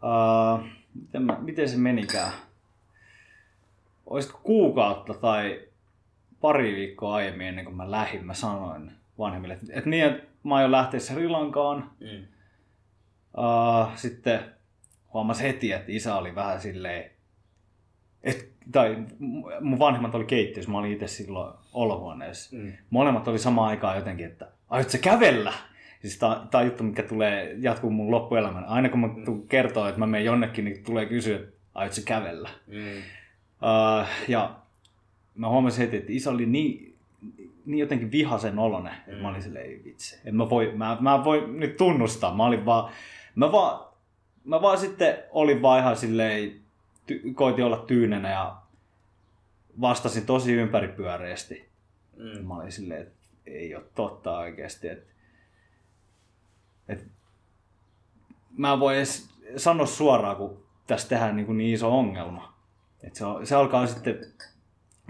Uh, 0.04 0.64
miten, 0.96 1.22
mä, 1.22 1.38
miten 1.42 1.70
se 1.70 1.78
menikään? 1.78 2.32
Olisiko 4.06 4.40
kuukautta 4.44 5.14
tai 5.14 5.67
pari 6.42 6.76
viikkoa 6.76 7.16
aiemmin 7.16 7.48
ennen 7.48 7.66
kuin 7.66 7.78
mä 7.78 7.92
lähdin, 7.92 8.26
mä 8.26 8.34
sanoin 8.34 8.92
vanhemmille, 9.20 9.54
että, 9.54 9.66
että 9.70 9.90
niin, 9.90 10.06
että 10.06 10.24
mä 10.44 10.56
aion 10.56 10.72
lähteä 10.72 11.00
Sri 11.00 11.28
Lankaan. 11.28 11.92
Mm. 12.00 12.28
Uh, 13.38 13.88
sitten 13.96 14.40
huomasin 15.14 15.48
heti, 15.48 15.72
että 15.72 15.92
isä 15.92 16.16
oli 16.16 16.36
vähän 16.36 16.62
silleen, 16.62 17.12
et, 18.24 18.50
tai 18.72 18.98
mun 19.62 19.80
vanhemmat 19.80 20.16
oli 20.16 20.26
keittiössä, 20.26 20.72
mä 20.72 20.78
olin 20.78 20.92
itse 20.92 21.08
silloin 21.08 21.54
olohuoneessa. 21.74 22.58
Mm. 22.58 22.74
Molemmat 22.90 23.28
oli 23.28 23.40
samaan 23.40 23.70
aikaan 23.70 23.98
jotenkin, 23.98 24.26
että 24.26 24.48
aiot 24.70 24.90
sä 24.90 24.98
kävellä? 24.98 25.54
Siis 26.02 26.20
tää, 26.20 26.48
tää 26.52 26.62
on 26.62 26.68
juttu, 26.68 26.84
mikä 26.84 27.04
tulee 27.04 27.56
jatkuu 27.60 27.90
mun 27.90 28.12
loppuelämän. 28.12 28.66
Aina 28.66 28.90
kun 28.90 29.00
mä 29.00 29.10
tuun 29.26 29.48
kertoo, 29.48 29.88
että 29.88 30.00
mä 30.00 30.08
menen 30.08 30.26
jonnekin, 30.26 30.66
niin 30.66 30.84
tulee 30.84 31.06
kysyä, 31.06 31.36
että 31.36 31.52
aiot 31.74 31.94
sä 31.94 32.02
kävellä? 32.06 32.50
Mm. 32.68 32.98
Uh, 32.98 34.08
ja 34.28 34.56
mä 35.38 35.50
huomasin 35.50 35.86
heti, 35.86 35.98
että 35.98 36.12
isä 36.12 36.30
oli 36.32 36.46
niin, 36.46 36.96
niin 37.66 37.80
jotenkin 37.80 38.12
vihasen 38.12 38.60
olonen, 38.60 38.94
että 38.94 39.12
Mm. 39.12 39.22
mä 39.22 39.30
olin 39.30 39.42
silleen, 39.42 39.66
ei 39.66 39.82
vitsi. 39.84 40.20
En 40.26 40.36
mä 40.36 40.50
voi, 40.50 40.72
mä, 40.76 40.98
mä 41.02 41.24
voi 41.24 41.48
nyt 41.48 41.78
tunnustaa. 41.78 42.36
Mä 42.36 42.46
olin 42.46 42.66
vaan, 42.66 42.92
mä 43.36 43.52
vaan, 43.52 43.88
mä 44.46 44.62
vaan 44.62 44.78
sitten 44.78 45.18
olin 45.32 45.62
vaan 45.62 45.80
ihan 45.80 45.98
silleen, 45.98 46.60
ty, 47.06 47.22
koitin 47.34 47.66
olla 47.66 47.78
tyynenä 47.78 48.30
ja 48.32 48.56
vastasin 49.82 50.26
tosi 50.26 50.54
ympäripyöreästi. 50.54 51.70
Mm. 52.18 52.48
Mä 52.48 52.54
olin 52.56 52.72
silleen, 52.72 53.02
että 53.02 53.18
ei 53.46 53.76
ole 53.76 53.84
totta 53.96 54.38
oikeasti. 54.38 54.88
Että, 54.88 55.06
että 56.88 57.06
mä 58.58 58.74
en 58.74 58.80
voi 58.80 58.98
edes 58.98 59.30
sanoa 59.58 59.86
suoraan, 59.86 60.36
kun 60.36 60.64
tässä 60.88 61.10
tehdään 61.10 61.36
niin, 61.36 61.46
kuin 61.46 61.58
niin 61.58 61.74
iso 61.74 61.98
ongelma. 61.98 62.54
Että 63.04 63.20
se, 63.20 63.26
se 63.44 63.56
alkaa 63.56 63.88
sitten 63.88 64.20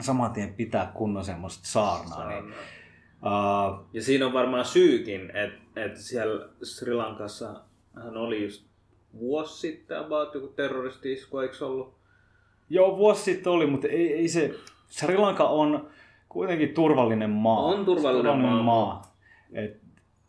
saman 0.01 0.31
tien 0.31 0.53
pitää 0.53 0.91
kunnon 0.93 1.25
semmoista 1.25 1.67
saarnaa. 1.67 2.29
Niin, 2.29 2.45
uh, 2.45 3.85
Ja 3.93 4.03
siinä 4.03 4.25
on 4.25 4.33
varmaan 4.33 4.65
syykin, 4.65 5.31
että, 5.35 5.85
että 5.85 5.99
siellä 5.99 6.49
Sri 6.63 6.93
Lankassa 6.93 7.61
hän 7.95 8.17
oli 8.17 8.43
just 8.43 8.67
vuosi 9.19 9.59
sitten 9.59 9.99
about 9.99 10.33
joku 10.33 10.47
terroristi-isku, 10.47 11.39
eikö 11.39 11.65
ollut? 11.65 11.97
Joo, 12.69 12.97
vuosi 12.97 13.23
sitten 13.23 13.53
oli, 13.53 13.65
mutta 13.67 13.87
ei, 13.87 14.13
ei 14.13 14.27
se... 14.27 14.53
Sri 14.87 15.17
Lanka 15.17 15.43
on 15.43 15.89
kuitenkin 16.29 16.73
turvallinen 16.73 17.29
maa. 17.29 17.59
On 17.59 17.85
turvallinen 17.85 18.37
maa. 18.37 18.63
maa. 18.63 19.15
Et, 19.53 19.81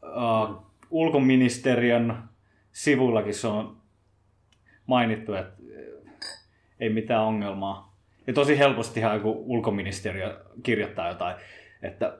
uh, 0.02 0.56
ulkoministeriön 0.90 2.22
sivullakin 2.72 3.34
se 3.34 3.46
on 3.46 3.76
mainittu, 4.86 5.34
että 5.34 5.62
ei 6.80 6.90
mitään 6.90 7.24
ongelmaa. 7.24 7.87
Ja 8.28 8.34
tosi 8.34 8.58
helpostihan 8.58 9.14
joku 9.14 9.44
ulkoministeriö 9.46 10.40
kirjoittaa 10.62 11.08
jotain, 11.08 11.36
että 11.82 12.18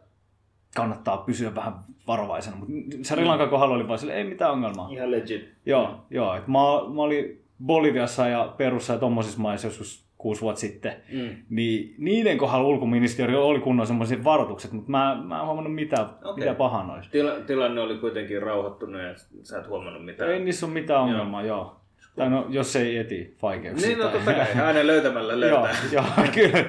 kannattaa 0.76 1.16
pysyä 1.16 1.54
vähän 1.54 1.74
varovaisena. 2.06 2.56
Mutta 2.56 2.72
Sri 3.02 3.24
Lankan 3.24 3.48
kohdalla 3.48 3.74
oli 3.74 3.88
vaan 3.88 3.98
sille, 3.98 4.14
ei 4.14 4.24
mitään 4.24 4.52
ongelmaa. 4.52 4.88
Ihan 4.90 5.10
legit. 5.10 5.52
Joo, 5.66 6.04
joo. 6.10 6.34
Et 6.34 6.46
mä, 6.46 6.58
mä 6.94 7.02
olin 7.02 7.44
Boliviassa 7.64 8.28
ja 8.28 8.54
Perussa 8.58 8.92
ja 8.92 8.98
tommosissa 8.98 9.40
maissa 9.40 9.66
joskus 9.66 10.08
kuusi 10.18 10.40
vuotta 10.40 10.60
sitten, 10.60 10.96
mm. 11.12 11.28
niin 11.50 11.94
niiden 11.98 12.38
kohdalla 12.38 12.68
ulkoministeriö 12.68 13.40
oli 13.40 13.60
kunnon 13.60 13.86
semmoiset 13.86 14.24
varoitukset, 14.24 14.72
mutta 14.72 14.90
mä, 14.90 15.22
mä 15.24 15.40
en 15.40 15.46
huomannut 15.46 15.74
mitään, 15.74 16.06
okay. 16.06 16.34
mitä 16.34 16.54
pahaa 16.54 16.86
noista. 16.86 17.12
Tila, 17.12 17.32
tilanne 17.46 17.80
oli 17.80 17.98
kuitenkin 17.98 18.42
rauhoittunut 18.42 19.00
ja 19.00 19.14
sä 19.42 19.58
et 19.58 19.68
huomannut 19.68 20.04
mitään. 20.04 20.30
Ei 20.30 20.40
niissä 20.40 20.66
ole 20.66 20.72
mitään 20.72 21.00
ongelmaa, 21.00 21.42
joo. 21.42 21.56
joo. 21.56 21.80
Tai 22.16 22.30
no, 22.30 22.46
jos 22.48 22.76
ei 22.76 22.98
eti 22.98 23.36
vaikeuksia. 23.42 23.88
Niin, 23.88 23.98
no 23.98 24.08
totta 24.08 24.32
kai, 24.34 24.60
aina 24.62 24.86
löytämällä 24.86 25.40
löytää. 25.40 25.76
joo, 25.92 26.04
joo, 26.16 26.26
kyllä. 26.34 26.64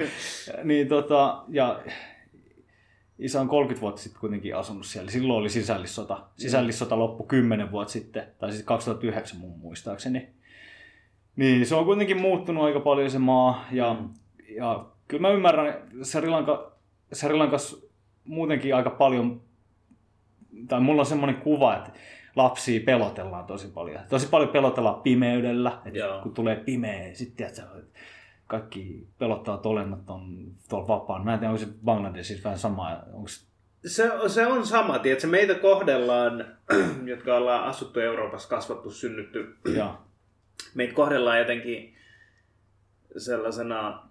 niin, 0.64 0.88
tota, 0.88 1.44
ja 1.48 1.80
isä 3.18 3.40
on 3.40 3.48
30 3.48 3.80
vuotta 3.80 4.00
sitten 4.00 4.20
kuitenkin 4.20 4.56
asunut 4.56 4.86
siellä. 4.86 5.10
Silloin 5.10 5.40
oli 5.40 5.50
sisällissota. 5.50 6.20
Sisällissota 6.36 6.98
loppui 6.98 7.26
10 7.26 7.72
vuotta 7.72 7.92
sitten, 7.92 8.26
tai 8.38 8.52
siis 8.52 8.64
2009 8.64 9.38
mun 9.40 9.58
muistaakseni. 9.58 10.28
Niin, 11.36 11.66
se 11.66 11.74
on 11.74 11.84
kuitenkin 11.84 12.20
muuttunut 12.20 12.64
aika 12.64 12.80
paljon 12.80 13.10
se 13.10 13.18
maa. 13.18 13.64
Ja, 13.72 13.96
mm. 14.00 14.08
ja 14.56 14.86
kyllä 15.08 15.20
mä 15.20 15.30
ymmärrän, 15.30 15.74
Sri, 16.02 16.28
Lanka, 16.28 16.72
Sri 17.12 17.34
Lankas 17.34 17.86
muutenkin 18.24 18.74
aika 18.74 18.90
paljon, 18.90 19.42
tai 20.68 20.80
mulla 20.80 21.02
on 21.02 21.06
semmoinen 21.06 21.40
kuva, 21.40 21.76
että 21.76 21.92
lapsia 22.36 22.80
pelotellaan 22.86 23.44
tosi 23.44 23.68
paljon. 23.68 24.00
Tosi 24.08 24.26
paljon 24.26 24.50
pelotellaan 24.50 25.02
pimeydellä, 25.02 25.78
että 25.84 26.20
kun 26.22 26.34
tulee 26.34 26.56
pimeä, 26.56 27.14
sitten 27.14 27.50
kaikki 28.46 29.08
pelottavat 29.18 29.66
olennot 29.66 30.10
on 30.10 30.52
tuolla 30.68 30.88
vapaan. 30.88 31.24
Mä 31.24 31.32
en 31.32 31.38
tiedä, 31.38 31.52
onko 31.52 31.64
se 31.64 31.68
Bangladesissa 31.84 32.44
vähän 32.44 32.58
sama. 32.58 32.90
Onko... 33.12 33.28
Se, 33.86 34.10
se 34.26 34.46
on 34.46 34.66
sama, 34.66 34.98
tiedätkö? 34.98 35.26
Meitä 35.26 35.54
kohdellaan, 35.54 36.46
jotka 37.12 37.36
ollaan 37.36 37.64
asuttu 37.64 38.00
Euroopassa, 38.00 38.48
kasvattu, 38.48 38.90
synnytty. 38.90 39.56
Ja. 39.76 39.98
Meitä 40.74 40.94
kohdellaan 40.94 41.38
jotenkin 41.38 41.94
sellaisena 43.16 44.09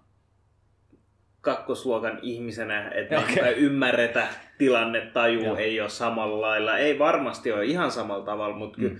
kakkosluokan 1.40 2.18
ihmisenä, 2.22 2.90
että 2.90 3.18
okay. 3.18 3.42
me 3.42 3.50
ymmärretä 3.50 4.28
tilannetaju 4.58 5.54
ei 5.54 5.80
ole 5.80 5.88
samalla 5.88 6.40
lailla. 6.40 6.78
Ei 6.78 6.98
varmasti 6.98 7.52
ole 7.52 7.64
ihan 7.64 7.90
samalla 7.90 8.24
tavalla, 8.24 8.56
mutta 8.56 8.80
mm. 8.80 8.98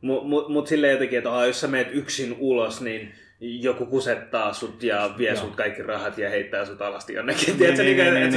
mut, 0.00 0.28
mut, 0.28 0.48
mut 0.48 0.66
silleen 0.66 0.92
jotenkin, 0.92 1.18
että 1.18 1.30
jos 1.46 1.60
sä 1.60 1.68
meet 1.68 1.88
yksin 1.92 2.36
ulos, 2.38 2.80
niin 2.80 3.14
joku 3.40 3.86
kusettaa 3.86 4.52
sut 4.52 4.82
ja 4.82 5.10
vie 5.18 5.30
joo. 5.30 5.40
sut 5.40 5.56
kaikki 5.56 5.82
rahat 5.82 6.18
ja 6.18 6.30
heittää 6.30 6.64
sut 6.64 6.82
alasti 6.82 7.14
jonnekin. 7.14 7.46
Niin, 7.46 7.58
Tiedätkö, 7.58 7.82
niin, 7.82 7.96
niin, 7.96 8.14
niin, 8.14 8.30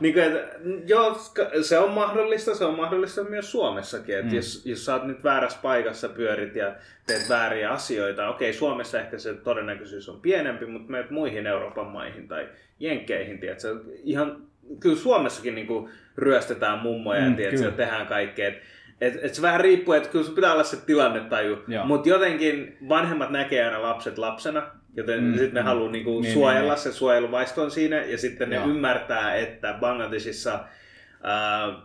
niin, 0.00 0.14
niin, 0.14 0.14
niin, 0.64 0.88
joo, 0.88 1.18
se 1.62 1.78
on 1.78 1.90
mahdollista, 1.90 2.54
se 2.54 2.64
on 2.64 2.74
mahdollista 2.74 3.24
myös 3.24 3.50
Suomessakin. 3.50 4.14
Että 4.18 4.30
mm. 4.30 4.36
jos, 4.36 4.66
jos 4.66 4.84
sä 4.84 4.94
oot 4.94 5.04
nyt 5.04 5.24
väärässä 5.24 5.58
paikassa, 5.62 6.08
pyörit 6.08 6.56
ja 6.56 6.74
teet 7.06 7.28
vääriä 7.28 7.70
asioita, 7.70 8.28
okei, 8.28 8.52
Suomessa 8.52 9.00
ehkä 9.00 9.18
se 9.18 9.34
todennäköisyys 9.34 10.08
on 10.08 10.20
pienempi, 10.20 10.66
mutta 10.66 10.90
meet 10.90 11.10
muihin 11.10 11.46
Euroopan 11.46 11.86
maihin 11.86 12.28
tai 12.28 12.48
Jenkkeihin, 12.80 13.38
tiedätkö, 13.38 13.80
ihan, 14.02 14.42
kyllä 14.80 14.96
Suomessakin 14.96 15.54
niin 15.54 15.66
kuin 15.66 15.90
ryöstetään 16.16 16.78
mummoja 16.78 17.30
mm, 17.30 17.38
ja 17.38 17.70
tehdään 17.70 18.06
kaikkea. 18.06 18.52
Et, 19.00 19.14
et 19.22 19.34
se 19.34 19.42
vähän 19.42 19.60
riippuu, 19.60 19.94
että 19.94 20.08
kyllä 20.08 20.30
pitää 20.34 20.52
olla 20.52 20.64
se 20.64 20.76
tilannetaju, 20.76 21.58
mutta 21.84 22.08
jotenkin 22.08 22.76
vanhemmat 22.88 23.30
näkee 23.30 23.64
aina 23.64 23.82
lapset 23.82 24.18
lapsena, 24.18 24.62
joten 24.96 25.24
mm, 25.24 25.32
sitten 25.32 25.54
ne 25.54 25.60
mm, 25.60 25.66
haluaa 25.66 25.90
niinku 25.90 26.20
niin, 26.20 26.32
suojella, 26.32 26.72
niin, 26.72 26.82
se 26.82 26.92
suojeluvaisto 26.92 27.62
on 27.62 27.70
siinä, 27.70 27.96
ja 27.96 28.18
sitten 28.18 28.50
ne 28.50 28.56
Joo. 28.56 28.66
ymmärtää, 28.66 29.34
että 29.34 29.74
Bangladesissa 29.80 30.54
äh, 30.54 31.82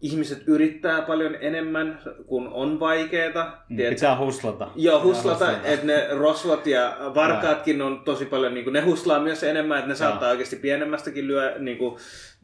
ihmiset 0.00 0.42
yrittää 0.46 1.02
paljon 1.02 1.36
enemmän, 1.40 1.98
kun 2.26 2.48
on 2.48 2.80
vaikeeta. 2.80 3.52
Mm, 3.68 3.76
pitää 3.76 4.18
huslata. 4.18 4.68
Joo, 4.76 5.02
huslata, 5.02 5.52
että 5.64 5.86
ne 5.86 6.06
rosvot 6.10 6.66
ja 6.66 6.96
varkaatkin 7.14 7.82
on 7.82 8.00
tosi 8.04 8.24
paljon, 8.24 8.54
niin 8.54 8.64
kuin, 8.64 8.74
ne 8.74 8.80
huslaa 8.80 9.20
myös 9.20 9.42
enemmän, 9.42 9.78
että 9.78 9.88
ne 9.88 9.94
saattaa 9.94 10.30
oikeasti 10.30 10.56
pienemmästäkin 10.56 11.26
lyö, 11.26 11.58
niin 11.58 11.78
kuin, 11.78 11.96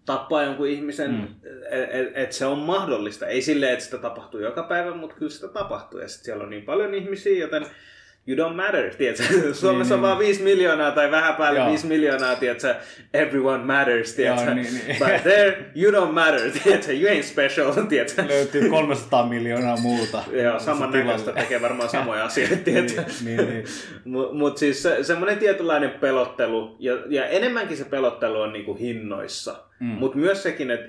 tappaa 0.07 0.43
jonkun 0.43 0.69
ihmisen, 0.69 1.11
mm. 1.11 1.25
että 1.25 1.99
et, 1.99 2.09
et 2.15 2.33
se 2.33 2.47
on 2.47 2.59
mahdollista. 2.59 3.27
Ei 3.27 3.43
silleen, 3.43 3.73
että 3.73 3.85
sitä 3.85 3.99
tapahtuu 3.99 4.41
joka 4.41 4.63
päivä, 4.63 4.95
mutta 4.95 5.17
kyllä 5.17 5.31
sitä 5.31 5.49
tapahtuu. 5.49 6.01
Ja 6.01 6.09
sitten 6.09 6.25
siellä 6.25 6.45
on 6.45 6.51
niin 6.51 6.65
paljon 6.65 6.95
ihmisiä, 6.95 7.39
joten 7.39 7.67
you 8.27 8.37
don't 8.37 8.57
matter, 8.57 8.95
tiedätkö? 8.95 9.25
Suomessa 9.55 9.73
niin, 9.73 9.81
on 9.81 9.89
niin. 9.89 10.03
vaan 10.03 10.19
5 10.19 10.43
miljoonaa 10.43 10.91
tai 10.91 11.11
vähän 11.11 11.35
päälle 11.35 11.59
Joo. 11.59 11.69
5 11.69 11.87
miljoonaa, 11.87 12.37
tiedätkö? 12.37 12.75
Everyone 13.15 13.65
matters, 13.65 14.13
tiedätkö? 14.15 14.45
Joo, 14.45 14.55
niin, 14.55 14.75
niin. 14.75 14.99
But 14.99 15.23
there, 15.23 15.65
you 15.77 15.93
don't 15.93 16.13
matter, 16.13 16.51
tiedätkö? 16.65 16.93
You 16.93 17.19
ain't 17.19 17.23
special, 17.23 17.73
tiedätkö? 17.89 18.25
Löytyy 18.29 18.71
300 18.71 19.27
miljoonaa 19.27 19.77
muuta. 19.77 20.25
Joo, 20.33 20.59
samannäköistä 20.59 21.33
tekee 21.33 21.63
varmaan 21.63 21.89
samoja 21.89 22.25
asioita, 22.25 22.57
tiedätkö? 22.57 23.05
niin, 23.25 23.37
niin, 23.37 23.49
niin. 23.49 23.65
Mutta 24.05 24.35
mut 24.35 24.59
siis 24.59 24.83
se, 24.83 25.05
semmoinen 25.05 25.39
tietynlainen 25.39 25.91
pelottelu, 25.91 26.77
ja, 26.79 26.99
ja 27.09 27.27
enemmänkin 27.27 27.77
se 27.77 27.85
pelottelu 27.85 28.41
on 28.41 28.53
niinku 28.53 28.75
hinnoissa. 28.75 29.65
Mm. 29.81 29.87
Mutta 29.87 30.19
myös 30.19 30.43
sekin, 30.43 30.71
että 30.71 30.89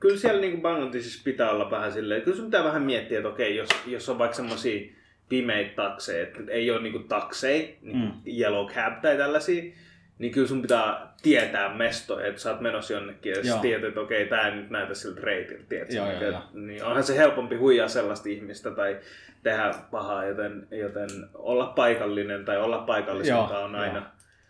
kyllä 0.00 0.16
siellä 0.16 0.40
niinku 0.40 0.60
Bangladesissa 0.60 1.20
pitää 1.24 1.50
olla 1.50 1.70
vähän 1.70 1.92
silleen, 1.92 2.22
kyllä 2.22 2.36
sun 2.36 2.46
pitää 2.46 2.64
vähän 2.64 2.82
miettiä, 2.82 3.18
että 3.18 3.28
okei, 3.28 3.56
jos, 3.56 3.68
jos 3.86 4.08
on 4.08 4.18
vaikka 4.18 4.36
semmoisia 4.36 4.97
pimeitä 5.28 5.74
takseja, 5.76 6.22
että 6.22 6.38
ei 6.48 6.70
ole 6.70 6.82
niinku 6.82 6.98
takseja, 6.98 7.68
niinku 7.82 8.06
mm. 8.06 8.12
yellow 8.38 8.66
cab 8.66 9.00
tai 9.02 9.16
tällaisia, 9.16 9.62
niin 10.18 10.32
kyllä 10.32 10.48
sun 10.48 10.62
pitää 10.62 11.14
tietää 11.22 11.74
mestoja, 11.74 12.26
että 12.26 12.40
sä 12.40 12.50
oot 12.50 12.60
menossa 12.60 12.92
jonnekin 12.92 13.32
ja 13.32 13.44
sä 13.44 13.58
tiedät, 13.58 13.84
että 13.84 14.00
okei, 14.00 14.26
tää 14.26 14.48
ei 14.48 14.54
nyt 14.54 14.70
näytä 14.70 14.94
siltä 14.94 15.20
reitiltä, 15.20 15.74
Joo, 15.74 16.12
joo, 16.12 16.22
joo. 16.22 16.42
Niin 16.54 16.84
onhan 16.84 17.04
se 17.04 17.16
helpompi 17.16 17.56
huijaa 17.56 17.88
sellaista 17.88 18.28
ihmistä 18.28 18.70
tai 18.70 18.98
tehdä 19.42 19.74
pahaa, 19.90 20.24
joten, 20.24 20.66
joten 20.70 21.08
olla 21.34 21.66
paikallinen 21.66 22.44
tai 22.44 22.58
olla 22.58 22.78
paikalliselta 22.78 23.58
on 23.58 23.74
aina. 23.74 23.98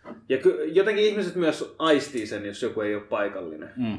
Joo. 0.05 0.15
Ja 0.29 0.37
ky- 0.37 0.65
jotenkin 0.65 1.05
ihmiset 1.05 1.35
myös 1.35 1.75
aistii 1.79 2.27
sen, 2.27 2.45
jos 2.45 2.63
joku 2.63 2.81
ei 2.81 2.95
ole 2.95 3.03
paikallinen. 3.03 3.69
Mm 3.77 3.97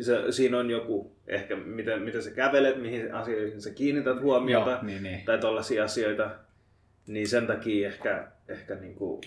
se, 0.00 0.32
siinä 0.32 0.58
on 0.58 0.70
joku, 0.70 1.16
ehkä 1.26 1.56
miten, 1.56 2.02
miten 2.02 2.22
sä 2.22 2.30
kävelet, 2.30 2.82
mihin 2.82 3.14
asioihin 3.14 3.62
sä 3.62 3.70
kiinnität 3.70 4.20
huomiota, 4.20 4.70
Joo, 4.70 4.82
niin, 4.82 5.02
niin. 5.02 5.24
tai 5.24 5.38
tollaisia 5.38 5.84
asioita, 5.84 6.30
niin 7.06 7.28
sen 7.28 7.46
takia 7.46 7.88
ehkä, 7.88 8.28
ehkä 8.48 8.74
niin 8.74 8.94
kuin 8.94 9.20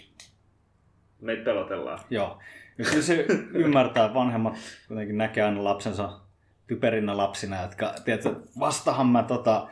meitä 1.21 1.43
pelotellaan. 1.43 1.99
Joo. 2.09 2.39
Ja 2.77 2.85
kyllä 2.85 3.01
se 3.01 3.25
ymmärtää, 3.53 4.05
että 4.05 4.13
vanhemmat 4.13 4.53
kuitenkin 4.87 5.17
näkee 5.17 5.43
aina 5.43 5.63
lapsensa 5.63 6.19
typerinnä 6.67 7.17
lapsina, 7.17 7.61
jotka, 7.61 7.93
tiedätkö, 8.05 8.35
vastahan 8.59 9.07
mä 9.07 9.23
tota, 9.23 9.67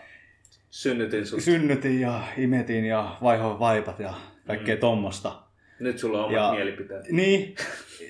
synnytin, 0.70 1.28
sut. 1.28 1.42
synnytin 1.42 2.02
ja 2.02 2.24
imetin 2.38 2.86
ja 2.86 3.16
vaihoin 3.22 3.60
vaipat 3.60 4.00
ja 4.00 4.14
kaikkea 4.48 4.76
mm. 4.76 4.82
tommosta. 4.82 5.42
Nyt 5.80 6.00
sulla 6.00 6.18
on 6.18 6.26
omat 6.26 6.36
ja, 6.36 6.52
mielipiteet. 6.52 7.10
Niin, 7.10 7.56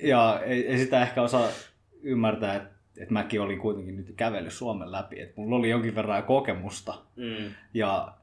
ja 0.02 0.42
ei, 0.46 0.68
ei 0.68 0.78
sitä 0.78 1.02
ehkä 1.02 1.22
osaa 1.22 1.48
ymmärtää, 2.04 2.56
että, 2.56 2.70
että 2.98 3.14
mäkin 3.14 3.42
olin 3.42 3.60
kuitenkin 3.60 3.98
nyt 3.98 4.14
kävellyt 4.16 4.54
Suomen 4.54 4.92
läpi, 4.92 5.22
että 5.22 5.42
mulla 5.42 5.56
oli 5.56 5.70
jonkin 5.70 5.96
verran 5.96 6.24
kokemusta. 6.24 6.94
Mm. 7.16 7.52
Ja 7.74 8.14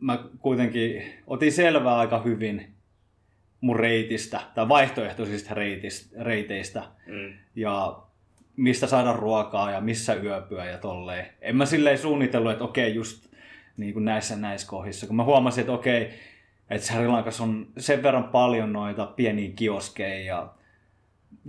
mä 0.00 0.24
kuitenkin 0.38 1.02
otin 1.26 1.52
selvää 1.52 1.96
aika 1.96 2.22
hyvin 2.22 2.74
mun 3.60 3.76
reitistä, 3.76 4.40
tai 4.54 4.68
vaihtoehtoisista 4.68 5.54
reitistä, 5.54 6.24
reiteistä, 6.24 6.82
mm. 7.06 7.32
ja 7.56 8.02
mistä 8.56 8.86
saada 8.86 9.12
ruokaa 9.12 9.70
ja 9.70 9.80
missä 9.80 10.14
yöpyä 10.14 10.64
ja 10.64 10.78
tolleen. 10.78 11.26
En 11.40 11.56
mä 11.56 11.66
silleen 11.66 11.98
suunnitellut, 11.98 12.52
että 12.52 12.64
okei, 12.64 12.94
just 12.94 13.32
niin 13.76 13.92
kuin 13.92 14.04
näissä 14.04 14.36
näissä 14.36 14.68
kohdissa, 14.68 15.06
kun 15.06 15.16
mä 15.16 15.24
huomasin, 15.24 15.60
että 15.60 15.72
okei, 15.72 16.10
että 16.70 16.86
Sri 16.86 17.08
Lankassa 17.08 17.42
on 17.42 17.66
sen 17.78 18.02
verran 18.02 18.24
paljon 18.24 18.72
noita 18.72 19.06
pieniä 19.06 19.50
kioskeja 19.56 20.24
ja 20.24 20.54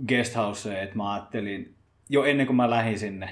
guesthouseja, 0.08 0.82
että 0.82 0.96
mä 0.96 1.12
ajattelin 1.12 1.74
jo 2.08 2.24
ennen 2.24 2.46
kuin 2.46 2.56
mä 2.56 2.70
lähdin 2.70 2.98
sinne, 2.98 3.28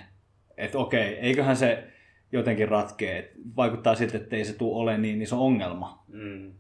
että 0.57 0.79
okei, 0.79 1.19
eiköhän 1.19 1.57
se 1.57 1.85
jotenkin 2.33 2.69
ratkee. 2.69 3.19
Että 3.19 3.39
vaikuttaa 3.57 3.95
siltä, 3.95 4.17
että 4.17 4.37
ei 4.37 4.45
se 4.45 4.53
tule 4.53 4.83
ole 4.83 4.99
niin, 4.99 5.27
on 5.33 5.39
ongelma. 5.39 6.05
Mm. 6.09 6.53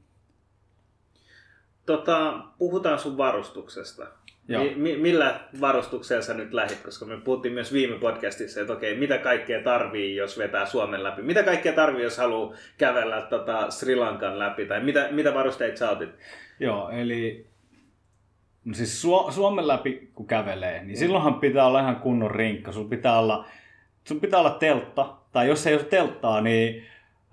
Tota, 1.87 2.45
puhutaan 2.59 2.99
sun 2.99 3.17
varustuksesta. 3.17 4.07
Joo. 4.49 4.65
Mi- 4.77 4.97
millä 4.97 5.41
varustuksella 5.61 6.23
sä 6.23 6.35
nyt 6.35 6.53
lähit? 6.53 6.83
Koska 6.85 7.05
me 7.05 7.17
puhuttiin 7.17 7.55
myös 7.55 7.73
viime 7.73 7.99
podcastissa, 7.99 8.61
että 8.61 8.73
okei, 8.73 8.99
mitä 8.99 9.19
kaikkea 9.19 9.63
tarvii, 9.63 10.17
jos 10.17 10.39
vetää 10.39 10.67
Suomen 10.67 11.03
läpi? 11.03 11.23
Mitä 11.23 11.43
kaikkea 11.43 11.73
tarvii, 11.73 12.05
jos 12.05 12.19
haluaa 12.19 12.55
kävellä 12.79 13.23
tota 13.23 13.71
Sri 13.71 13.97
Lankan 13.97 14.39
läpi? 14.39 14.67
Tai 14.67 14.81
mitä, 14.81 15.09
mitä 15.11 15.35
varusteita 15.35 15.79
sä 15.79 15.91
otit? 15.91 16.11
Joo, 16.61 16.91
eli 16.91 17.47
no 18.65 18.75
siis 18.75 19.05
Su- 19.05 19.33
Suomen 19.33 19.69
läpi 19.69 20.11
kun 20.15 20.27
kävelee, 20.27 20.85
niin 20.85 20.97
silloinhan 20.97 21.35
pitää 21.35 21.67
olla 21.67 21.81
ihan 21.81 21.97
kunnon 21.97 22.31
rinkka. 22.31 22.73
Sun 22.73 22.89
pitää 22.91 23.19
olla, 23.19 23.45
sun 24.05 24.21
pitää 24.21 24.41
olla 24.41 24.51
teltta, 24.51 25.15
tai 25.33 25.49
jos 25.49 25.67
ei 25.67 25.75
ole 25.75 25.85
telttaa, 25.85 26.41
niin 26.41 26.83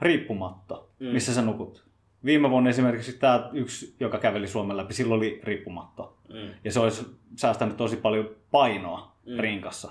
riippumatta, 0.02 0.82
Mm. 1.00 1.08
missä 1.08 1.34
sä 1.34 1.42
nukut. 1.42 1.86
Viime 2.26 2.50
vuonna 2.50 2.70
esimerkiksi 2.70 3.14
tämä 3.14 3.50
yksi, 3.54 3.96
joka 4.00 4.18
käveli 4.18 4.48
Suomen 4.48 4.78
läpi, 4.78 4.94
silloin 4.94 5.18
oli 5.18 5.40
riippumatta. 5.44 6.08
Mm. 6.30 6.50
Ja 6.64 6.72
se 6.72 6.80
olisi 6.80 7.06
säästänyt 7.36 7.78
tosi 7.78 7.96
paljon 7.96 8.30
painoa 8.52 9.12
Mm. 9.26 9.34
mm. 9.34 9.40
rinkassa. 9.40 9.90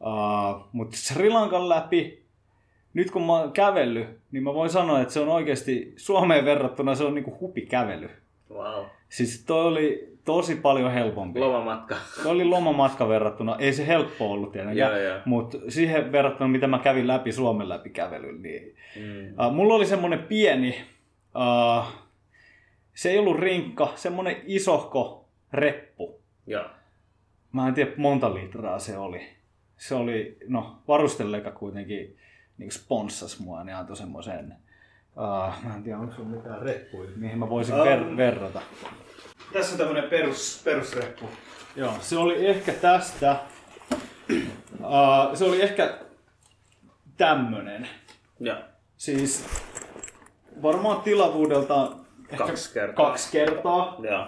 Uh, 0.00 0.68
Mutta 0.72 0.96
Sri 0.96 1.30
Lankan 1.30 1.68
läpi, 1.68 2.22
nyt 2.94 3.10
kun 3.10 3.22
mä 3.26 3.32
oon 3.32 3.52
kävellyt, 3.52 4.06
niin 4.30 4.42
mä 4.44 4.54
voin 4.54 4.70
sanoa, 4.70 5.00
että 5.00 5.14
se 5.14 5.20
on 5.20 5.28
oikeasti 5.28 5.92
Suomeen 5.96 6.44
verrattuna 6.44 6.94
se 6.94 7.04
on 7.04 7.14
niinku 7.14 7.36
hupikävely. 7.40 8.10
Wow. 8.50 8.84
Siis 9.08 9.44
toi 9.46 9.64
oli 9.66 10.16
tosi 10.24 10.56
paljon 10.56 10.92
helpompi. 10.92 11.40
Lomamatka. 11.40 11.96
Toi 12.22 12.32
oli 12.32 12.44
lomamatka 12.44 13.08
verrattuna, 13.08 13.56
ei 13.58 13.72
se 13.72 13.86
helppo 13.86 14.32
ollut 14.32 14.52
tietenkään, 14.52 15.22
mutta 15.24 15.58
siihen 15.68 16.12
verrattuna 16.12 16.48
mitä 16.48 16.66
mä 16.66 16.78
kävin 16.78 17.06
läpi 17.06 17.32
Suomen 17.32 17.68
läpi 17.68 17.90
kävelyllä, 17.90 18.40
niin 18.42 18.76
Mm. 18.96 19.46
uh, 19.46 19.52
mulla 19.54 19.74
oli 19.74 19.86
semmonen 19.86 20.18
pieni, 20.18 20.84
uh, 21.34 21.84
se 22.94 23.10
ei 23.10 23.18
ollut 23.18 23.38
rinkka, 23.38 23.92
semmonen 23.94 24.36
isohko 24.44 25.28
reppu. 25.52 26.20
Joo. 26.46 26.64
Mä 27.52 27.68
en 27.68 27.74
tiedä 27.74 27.90
monta 27.96 28.34
litraa 28.34 28.78
se 28.78 28.98
oli. 28.98 29.28
Se 29.76 29.94
oli, 29.94 30.36
no 30.48 30.78
varustelleka 30.88 31.50
kuitenkin 31.50 32.16
niin 32.58 32.72
sponssas 32.72 33.40
mua, 33.40 33.64
niin 33.64 33.76
antoi 33.76 33.96
semmoisen, 33.96 34.52
uh, 35.16 35.64
mä 35.68 35.74
en 35.74 35.82
tiedä 35.82 35.98
onko 35.98 36.14
sulla 36.14 36.28
mitään 36.28 36.62
reppuja, 36.62 37.10
mihin 37.16 37.38
mä 37.38 37.48
voisin 37.48 37.74
ver- 37.74 38.16
verrata. 38.16 38.60
Tässä 39.52 39.72
on 39.72 39.78
tämmönen 39.78 40.10
perus, 40.10 40.60
perusreppu. 40.64 41.26
Joo, 41.76 41.92
se 42.00 42.18
oli 42.18 42.46
ehkä 42.46 42.72
tästä. 42.72 43.36
Uh, 44.80 45.34
se 45.34 45.44
oli 45.44 45.62
ehkä 45.62 45.98
tämmönen. 47.16 47.88
Joo. 48.40 48.56
Siis 48.96 49.46
varmaan 50.62 51.00
tilavuudelta 51.02 51.92
ehkä 52.30 52.44
Kaksi 52.46 52.74
kertaa. 52.74 53.06
kaksi 53.06 53.32
kertaa. 53.32 53.96
Joo. 54.10 54.26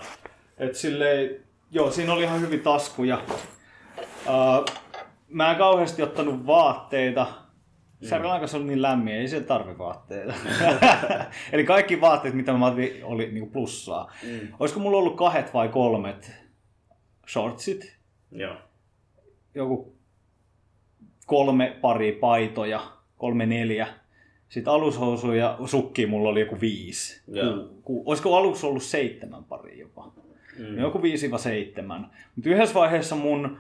Et 0.59 0.75
silleen, 0.75 1.45
joo, 1.71 1.91
siinä 1.91 2.13
oli 2.13 2.23
ihan 2.23 2.41
hyvin 2.41 2.61
taskuja. 2.61 3.19
Uh, 4.27 4.65
mä 5.29 5.51
en 5.51 5.57
kauheasti 5.57 6.03
ottanut 6.03 6.47
vaatteita. 6.47 7.27
Sri 8.03 8.25
Lankassa 8.25 8.57
oli 8.57 8.67
niin 8.67 8.83
lämmin, 8.83 9.15
ei 9.15 9.29
siellä 9.29 9.47
tarvi 9.47 9.79
vaatteita. 9.79 10.35
Eli 11.53 11.65
kaikki 11.65 12.01
vaatteet, 12.01 12.35
mitä 12.35 12.53
mä 12.53 12.67
otin, 12.67 13.05
oli 13.05 13.33
niinku 13.33 13.51
plussaa. 13.51 14.13
Mm. 14.23 14.49
Olisiko 14.61 14.81
mulla 14.81 14.99
ollut 14.99 15.17
kahdet 15.17 15.55
vai 15.55 15.69
kolmet 15.69 16.33
shortsit? 17.29 17.97
Joo. 18.33 18.57
Joku 19.55 19.97
kolme 21.27 21.77
pari 21.81 22.13
paitoja, 22.13 22.81
kolme 23.17 23.47
neljä. 23.47 23.87
Sitten 24.49 24.73
alushousuja 24.73 25.57
ja 25.61 25.67
sukki 25.67 26.07
mulla 26.07 26.29
oli 26.29 26.41
joku 26.41 26.61
viisi. 26.61 27.23
Joo. 27.29 27.57
Ku, 27.57 27.81
ku, 27.83 28.03
olisiko 28.07 28.37
aluksi 28.37 28.67
ollut 28.67 28.83
seitsemän 28.83 29.45
pari 29.45 29.79
jopa? 29.79 30.13
Mm. 30.59 30.65
Mm. 30.67 30.79
Joku 30.79 30.99
5-7. 30.99 31.03
Mutta 32.37 32.51
yhdessä 32.51 32.75
vaiheessa 32.75 33.17
mun 33.17 33.59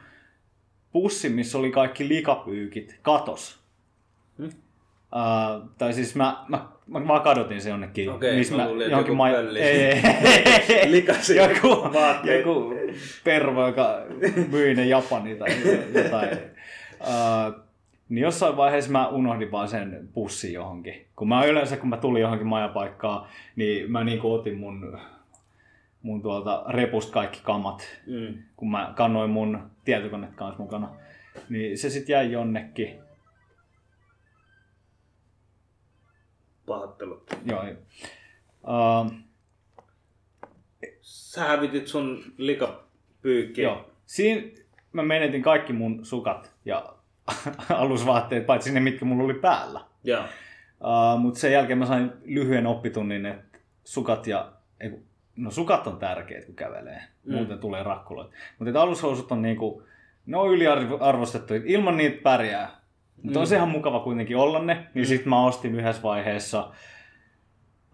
pussi, 0.92 1.28
missä 1.28 1.58
oli 1.58 1.70
kaikki 1.70 2.08
likapyykit, 2.08 2.98
katos. 3.02 3.58
Uh, 5.12 5.68
tai 5.78 5.92
siis 5.92 6.14
mä, 6.16 6.44
mä, 6.48 6.66
mä 6.86 7.08
vaan 7.08 7.20
kadotin 7.22 7.60
se 7.60 7.70
jonnekin. 7.70 8.10
Okei, 8.10 8.36
missä 8.36 8.56
mä 8.56 8.68
luulin, 8.68 8.86
että 8.86 8.98
joku 8.98 9.16
pölli. 9.32 9.60
Ei, 9.60 9.80
ei, 9.84 10.02
ei. 10.68 10.90
Likaisia 10.92 11.48
joku, 11.52 11.68
vaatteita. 11.94 12.48
joku 12.48 12.74
pervo, 13.24 13.66
joka 13.66 14.00
myi 14.50 14.74
ne 14.74 14.86
Japani 14.86 15.34
tai 15.36 15.48
jotain. 15.94 16.28
Uh, 17.00 17.62
niin 18.08 18.22
jossain 18.22 18.56
vaiheessa 18.56 18.90
mä 18.90 19.08
unohdin 19.08 19.52
vaan 19.52 19.68
sen 19.68 20.08
pussin 20.12 20.52
johonkin. 20.52 21.06
Kun 21.16 21.28
mä 21.28 21.44
yleensä, 21.44 21.76
kun 21.76 21.88
mä 21.88 21.96
tulin 21.96 22.22
johonkin 22.22 22.46
majapaikkaan, 22.46 23.26
niin 23.56 23.92
mä 23.92 24.04
niin 24.04 24.20
otin 24.22 24.58
mun, 24.58 24.98
mun 26.02 26.22
tuolta 26.22 26.64
repusta 26.68 27.12
kaikki 27.12 27.40
kamat, 27.42 27.82
Mm. 28.06 28.34
kun 28.56 28.70
mä 28.70 28.92
kannoin 28.96 29.30
mun 29.30 29.58
tietokoneet 29.84 30.34
kanssa 30.34 30.62
mukana. 30.62 30.88
Niin 31.48 31.78
se 31.78 31.90
sitten 31.90 32.12
jäi 32.12 32.32
jonnekin. 32.32 32.98
Pahoittelut. 36.68 37.36
Joo. 37.44 37.62
Uh, 38.62 39.12
Sä 41.00 41.44
hävitit 41.44 41.86
sun 41.86 42.24
likapyykkiä. 42.38 43.64
joo. 43.64 43.90
Siinä 44.06 44.42
mä 44.92 45.02
menetin 45.02 45.42
kaikki 45.42 45.72
mun 45.72 46.04
sukat 46.04 46.52
ja 46.64 46.94
alusvaatteet, 47.70 48.46
paitsi 48.46 48.72
ne, 48.72 48.80
mitkä 48.80 49.04
mulla 49.04 49.24
oli 49.24 49.34
päällä. 49.34 49.80
Joo. 50.04 50.24
Uh, 50.80 51.20
Mutta 51.20 51.40
sen 51.40 51.52
jälkeen 51.52 51.78
mä 51.78 51.86
sain 51.86 52.12
lyhyen 52.24 52.66
oppitunnin, 52.66 53.26
että 53.26 53.58
sukat 53.84 54.26
ja... 54.26 54.52
ei 54.80 54.92
No 55.36 55.50
sukat 55.50 55.86
on 55.86 55.98
tärkeät, 55.98 56.44
kun 56.44 56.54
kävelee. 56.54 57.02
Mm. 57.24 57.34
Muuten 57.34 57.58
tulee 57.58 57.82
rakkuloita. 57.82 58.32
Mutta 58.58 58.82
alushousut 58.82 59.32
on 59.32 59.42
niinku... 59.42 59.82
Ne 60.26 60.36
on 60.36 60.50
yliarvostettu. 60.50 61.54
Ilman 61.54 61.96
niitä 61.96 62.22
pärjää. 62.22 62.77
Mutta 63.22 63.38
Mm. 63.38 63.40
on 63.40 63.46
se 63.46 63.56
ihan 63.56 63.68
mukava 63.68 64.00
kuitenkin 64.00 64.36
olla 64.36 64.62
ne. 64.62 64.74
Niin 64.74 65.04
Mm. 65.04 65.08
sit 65.08 65.26
mä 65.26 65.44
ostin 65.46 65.74
yhdessä 65.74 66.02
vaiheessa 66.02 66.70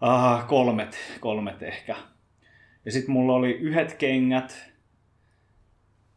uh, 0.01 0.47
kolmet, 0.47 0.97
kolmet 1.19 1.63
ehkä. 1.63 1.95
Ja 2.85 2.91
sit 2.91 3.07
mulla 3.07 3.33
oli 3.33 3.51
yhdet 3.51 3.93
kengät, 3.93 4.71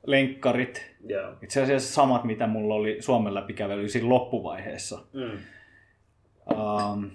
lenkkarit. 0.06 0.96
Joo. 1.06 1.34
Itse 1.42 1.62
asiassa 1.62 1.94
samat, 1.94 2.24
mitä 2.24 2.46
mulla 2.46 2.74
oli 2.74 2.96
Suomen 3.02 3.34
läpikävely 3.34 3.88
siinä 3.88 4.08
loppuvaiheessa. 4.08 5.04
Mm. 5.12 5.38
Um, 6.56 7.10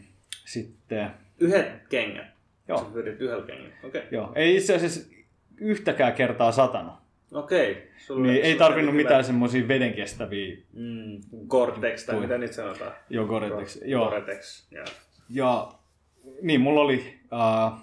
sitten, 0.46 1.12
Yhdet 1.40 1.88
kengät. 1.90 2.26
Joo. 2.68 2.78
Sä 2.78 2.86
pyrit 2.94 3.22
yhdellä 3.22 3.46
kengällä. 3.46 3.76
Okei. 3.84 4.02
Okay. 4.02 4.12
joo, 4.12 4.32
ei 4.36 4.56
itse 4.56 4.76
asiassa 4.76 5.12
yhtäkään 5.58 6.14
kertaa 6.14 6.52
satanut. 6.52 7.03
Okei. 7.34 7.92
Sulla- 7.98 8.28
Niin 8.28 8.44
ei 8.44 8.56
tarvinnut 8.56 8.90
oli 8.94 8.98
mitään 9.04 9.16
hyvä- 9.18 9.24
semmoisia 9.28 9.68
vedenkestäviä 9.68 10.58
Mm. 10.74 11.22
Gore-Tex 11.48 12.06
tai 12.06 12.20
mitä 12.20 12.38
niitä 12.38 12.54
sanotaan? 12.54 12.92
jo 13.10 13.26
Gore-Tex. 13.26 13.80
Go- 13.80 13.86
Joo. 13.86 14.10
Gore-Tex. 14.10 14.68
Joo. 14.72 14.86
Ja 15.30 15.72
niin, 16.42 16.62
mulla 16.62 16.82
oli 16.82 17.20
uh, 17.32 17.80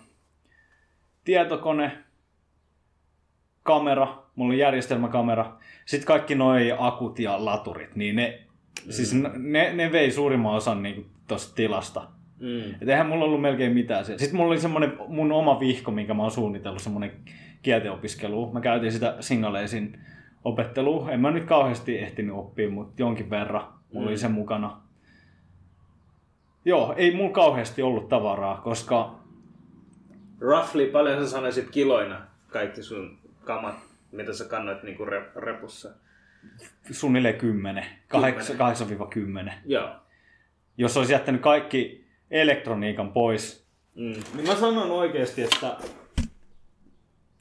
tietokone, 1.24 1.92
kamera, 3.62 4.22
mulla 4.34 4.48
oli 4.52 4.58
järjestelmäkamera, 4.58 5.56
sitten 5.86 6.06
kaikki 6.06 6.34
noi 6.34 6.72
akut 6.78 7.18
ja 7.18 7.44
laturit, 7.44 7.96
niin 7.96 8.16
ne, 8.16 8.38
mm. 8.86 8.92
siis 8.92 9.14
ne, 9.38 9.72
ne, 9.72 9.92
vei 9.92 10.10
suurimman 10.10 10.54
osan 10.54 10.82
niin 10.82 11.06
tuosta 11.28 11.54
tilasta. 11.54 12.08
Mm. 12.38 12.74
Et 12.82 12.88
eihän 12.88 13.06
mulla 13.06 13.24
ollut 13.24 13.40
melkein 13.40 13.72
mitään 13.72 14.04
siellä. 14.04 14.18
Sitten 14.18 14.36
mulla 14.36 14.50
oli 14.50 14.60
semmonen 14.60 14.92
mun 15.08 15.32
oma 15.32 15.60
vihko, 15.60 15.90
minkä 15.90 16.14
mä 16.14 16.22
oon 16.22 16.30
suunnitellut, 16.30 16.82
semmonen 16.82 17.12
kieltenopiskelu. 17.62 18.52
Mä 18.52 18.60
käytin 18.60 18.92
sitä 18.92 19.16
singaleisin 19.20 20.00
opettelua. 20.44 21.10
En 21.10 21.20
mä 21.20 21.30
nyt 21.30 21.44
kauheasti 21.44 21.98
ehtinyt 21.98 22.34
oppia, 22.36 22.70
mutta 22.70 23.02
jonkin 23.02 23.30
verran 23.30 23.62
mulla 23.92 24.06
Mm. 24.06 24.08
oli 24.08 24.18
se 24.18 24.28
mukana. 24.28 24.80
Joo, 26.64 26.94
ei 26.96 27.14
mulla 27.16 27.32
kauheasti 27.32 27.82
ollut 27.82 28.08
tavaraa, 28.08 28.56
koska 28.64 29.14
Roughly 30.40 30.86
paljon 30.86 31.24
sä 31.24 31.30
sanoisit 31.30 31.70
kiloina 31.70 32.20
kaikki 32.48 32.82
sun 32.82 33.18
kamat, 33.44 33.74
mitä 34.12 34.32
sä 34.34 34.44
kannoit 34.44 34.82
niinku 34.82 35.04
rep- 35.04 35.36
repussa? 35.40 35.90
suunnilleen 36.90 37.34
10, 37.38 37.84
8-10. 38.08 39.52
Joo. 39.66 39.88
Jos 40.76 40.96
olisi 40.96 41.12
jättänyt 41.12 41.40
kaikki 41.40 42.04
elektroniikan 42.30 43.12
pois, 43.12 43.66
Mm. 43.94 44.12
niin 44.36 44.46
mä 44.48 44.54
sanon 44.54 44.90
oikeasti, 44.90 45.42
että 45.42 45.76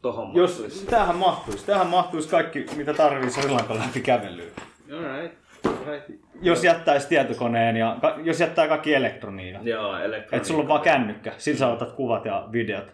Tohon 0.01 0.35
jos 0.35 0.51
mahtuisi. 0.51 0.85
tähän 0.85 1.15
mahtuisi, 1.15 1.65
tähän 1.65 1.87
mahtuisi 1.87 2.29
kaikki, 2.29 2.65
mitä 2.75 2.93
tarvii 2.93 3.29
Sri 3.29 3.49
Lankan 3.49 3.79
läpi 3.79 4.01
kävelyyn. 4.01 4.53
Alright. 4.93 5.37
Alright. 5.65 6.09
jos 6.41 6.63
jättäisi 6.63 7.07
tietokoneen 7.07 7.77
ja 7.77 7.97
jos 8.23 8.39
jättää 8.39 8.67
kaikki 8.67 8.93
elektroniikan. 8.93 9.67
Joo, 9.67 9.97
elektroniikka. 9.97 10.35
Että 10.35 10.47
sulla 10.47 10.61
on 10.61 10.67
vaan 10.67 10.81
kännykkä, 10.81 11.33
sillä 11.37 11.59
sä 11.59 11.67
otat 11.67 11.91
kuvat 11.91 12.25
ja 12.25 12.47
videot. 12.51 12.93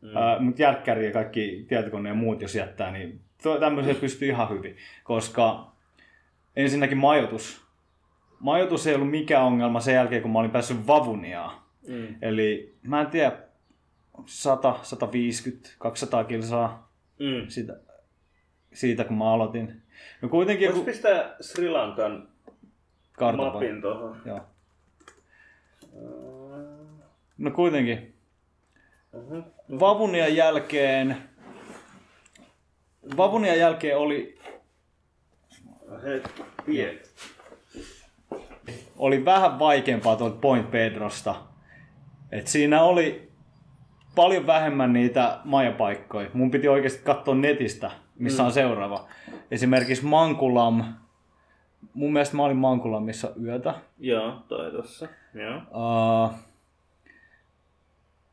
Mm. 0.00 0.08
Mm. 0.08 0.44
Mutta 0.44 0.62
järkkäri 0.62 1.06
ja 1.06 1.12
kaikki 1.12 1.64
tietokone 1.68 2.08
ja 2.08 2.14
muut 2.14 2.42
jos 2.42 2.54
jättää, 2.54 2.90
niin 2.90 3.20
tämmöisiä 3.60 3.94
pystyy 3.94 4.28
ihan 4.28 4.50
hyvin. 4.50 4.76
Koska 5.04 5.72
ensinnäkin 6.56 6.98
majoitus. 6.98 7.68
Majoitus 8.40 8.86
ei 8.86 8.94
ollut 8.94 9.10
mikään 9.10 9.44
ongelma 9.44 9.80
sen 9.80 9.94
jälkeen, 9.94 10.22
kun 10.22 10.30
mä 10.30 10.38
olin 10.38 10.50
päässyt 10.50 10.86
Vavuniaan. 10.86 11.58
Mm. 11.88 12.06
Eli 12.22 12.74
mä 12.82 13.00
en 13.00 13.06
tiedä, 13.06 13.32
100, 14.26 14.78
150, 14.82 15.70
200 15.78 16.24
kilsaa 16.24 16.88
Mm. 17.18 17.48
sitä 17.48 17.76
siitä, 18.72 19.04
kun 19.04 19.18
mä 19.18 19.32
aloitin. 19.32 19.82
No 20.22 20.28
kuitenkin, 20.28 20.68
Voisi 20.68 20.78
kun... 20.80 20.86
pistää 20.92 21.36
Sri 21.40 21.68
Lankan 21.68 22.28
Kartapa. 23.12 23.52
mapin 23.52 23.82
tuohon. 23.82 24.16
Joo. 24.24 24.40
No 27.38 27.50
kuitenkin. 27.50 28.14
Uh-huh. 29.12 29.44
Vavunian 29.80 30.36
jälkeen... 30.36 31.16
Vavunian 33.16 33.58
jälkeen 33.58 33.98
oli, 33.98 34.38
Hei, 36.02 36.22
pienet. 36.66 37.10
oli 38.96 39.24
vähän 39.24 39.58
vaikeampaa 39.58 40.16
tuolta 40.16 40.36
Point 40.40 40.70
Pedrosta. 40.70 41.34
Et 42.32 42.46
siinä 42.46 42.82
oli 42.82 43.27
paljon 44.18 44.46
vähemmän 44.46 44.92
niitä 44.92 45.38
majapaikkoja. 45.44 46.30
Mun 46.32 46.50
piti 46.50 46.68
oikeasti 46.68 47.02
katsoa 47.04 47.34
netistä, 47.34 47.90
missä 48.18 48.44
on 48.44 48.52
seuraava. 48.52 49.08
Esimerkiksi 49.50 50.04
Mankulam. 50.04 50.84
Mun 51.94 52.12
mielestä 52.12 52.36
mä 52.36 52.44
olin 52.44 52.56
Mankulamissa 52.56 53.32
yötä. 53.42 53.74
Joo, 53.98 54.32
toi 54.48 54.72
tossa. 54.72 55.08
Joo. 55.34 55.56
Uh, 55.56 56.34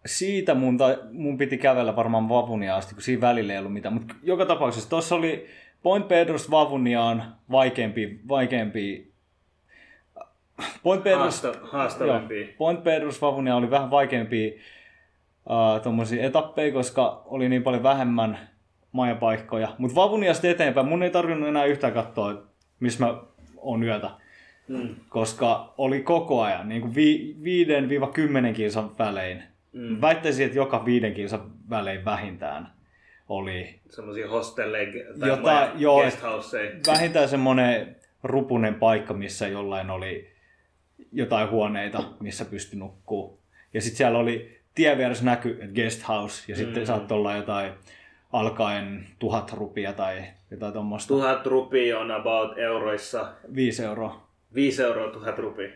siitä 0.05 0.53
mun, 0.53 0.77
ta, 0.77 0.97
mun 1.11 1.37
piti 1.37 1.57
kävellä 1.57 1.95
varmaan 1.95 2.29
Vavunia 2.29 2.75
asti, 2.75 2.95
kun 2.95 3.03
siinä 3.03 3.21
välillä 3.21 3.53
ei 3.53 3.59
ollut 3.59 3.73
mitään. 3.73 3.93
Mutta 3.93 4.15
joka 4.23 4.45
tapauksessa 4.45 4.89
tuossa 4.89 5.15
oli 5.15 5.47
Point 5.83 6.07
Pedrosta 6.07 6.51
Vavuniaan 6.51 7.35
vaikeampi, 7.51 8.19
vaikeampi 8.27 9.11
Point 10.83 11.03
Pedrosta, 11.03 11.53
Haasta, 11.61 12.05
Point 12.57 12.79
Pedro's 12.79 13.21
Vavunia 13.21 13.55
oli 13.55 13.69
vähän 13.69 13.91
vaikeampia 13.91 14.51
uh, 15.49 15.81
tommosia 15.83 16.25
etappeja, 16.25 16.73
koska 16.73 17.21
oli 17.25 17.49
niin 17.49 17.63
paljon 17.63 17.83
vähemmän 17.83 18.39
majapaikkoja. 18.91 19.75
Mutta 19.77 19.95
Vavuniasta 19.95 20.47
eteenpäin 20.47 20.87
mun 20.87 21.03
ei 21.03 21.09
tarvinnut 21.09 21.49
enää 21.49 21.65
yhtään 21.65 21.93
katsoa, 21.93 22.43
missä 22.79 23.05
mä 23.05 23.17
oon 23.57 23.83
yötä. 23.83 24.09
Mm. 24.67 24.95
Koska 25.09 25.73
oli 25.77 26.01
koko 26.01 26.41
ajan 26.41 26.69
niin 26.69 26.81
kuin 26.81 26.95
vi, 26.95 27.35
5-10 28.51 28.53
kilsan 28.53 28.97
välein. 28.99 29.43
Mm. 29.73 30.01
Väittäisin, 30.01 30.45
että 30.45 30.57
joka 30.57 30.85
viiden 30.85 31.13
kilsan 31.13 31.51
välein 31.69 32.05
vähintään 32.05 32.75
oli 33.29 33.79
Semmoisia 33.89 34.29
hostelleja 34.29 34.91
tai 35.19 35.39
maja- 35.41 35.71
joo, 35.77 36.03
vähintään 36.87 37.29
semmoinen 37.29 37.95
rupunen 38.23 38.75
paikka, 38.75 39.13
missä 39.13 39.47
jollain 39.47 39.89
oli 39.89 40.27
jotain 41.11 41.49
huoneita, 41.49 42.03
missä 42.19 42.45
pystyi 42.45 42.79
nukkuu. 42.79 43.39
Ja 43.73 43.81
sitten 43.81 43.97
siellä 43.97 44.19
oli 44.19 44.54
tien 44.75 44.97
vieressä 44.97 45.25
näky, 45.25 45.57
että 45.61 45.75
guest 45.75 46.07
house, 46.07 46.51
ja 46.51 46.55
sitten 46.55 46.83
mm. 46.83 46.87
saattoi 46.87 47.17
olla 47.17 47.35
jotain 47.35 47.73
alkaen 48.33 49.07
tuhat 49.19 49.53
rupia 49.53 49.93
tai 49.93 50.23
jotain 50.51 50.73
tuommoista. 50.73 51.07
Tuhat 51.07 51.45
rupia 51.45 51.99
on 51.99 52.11
about 52.11 52.57
euroissa. 52.57 53.33
Viisi 53.55 53.83
euroa. 53.83 54.27
Viisi 54.55 54.83
euroa 54.83 55.11
tuhat 55.11 55.39
rupia. 55.39 55.69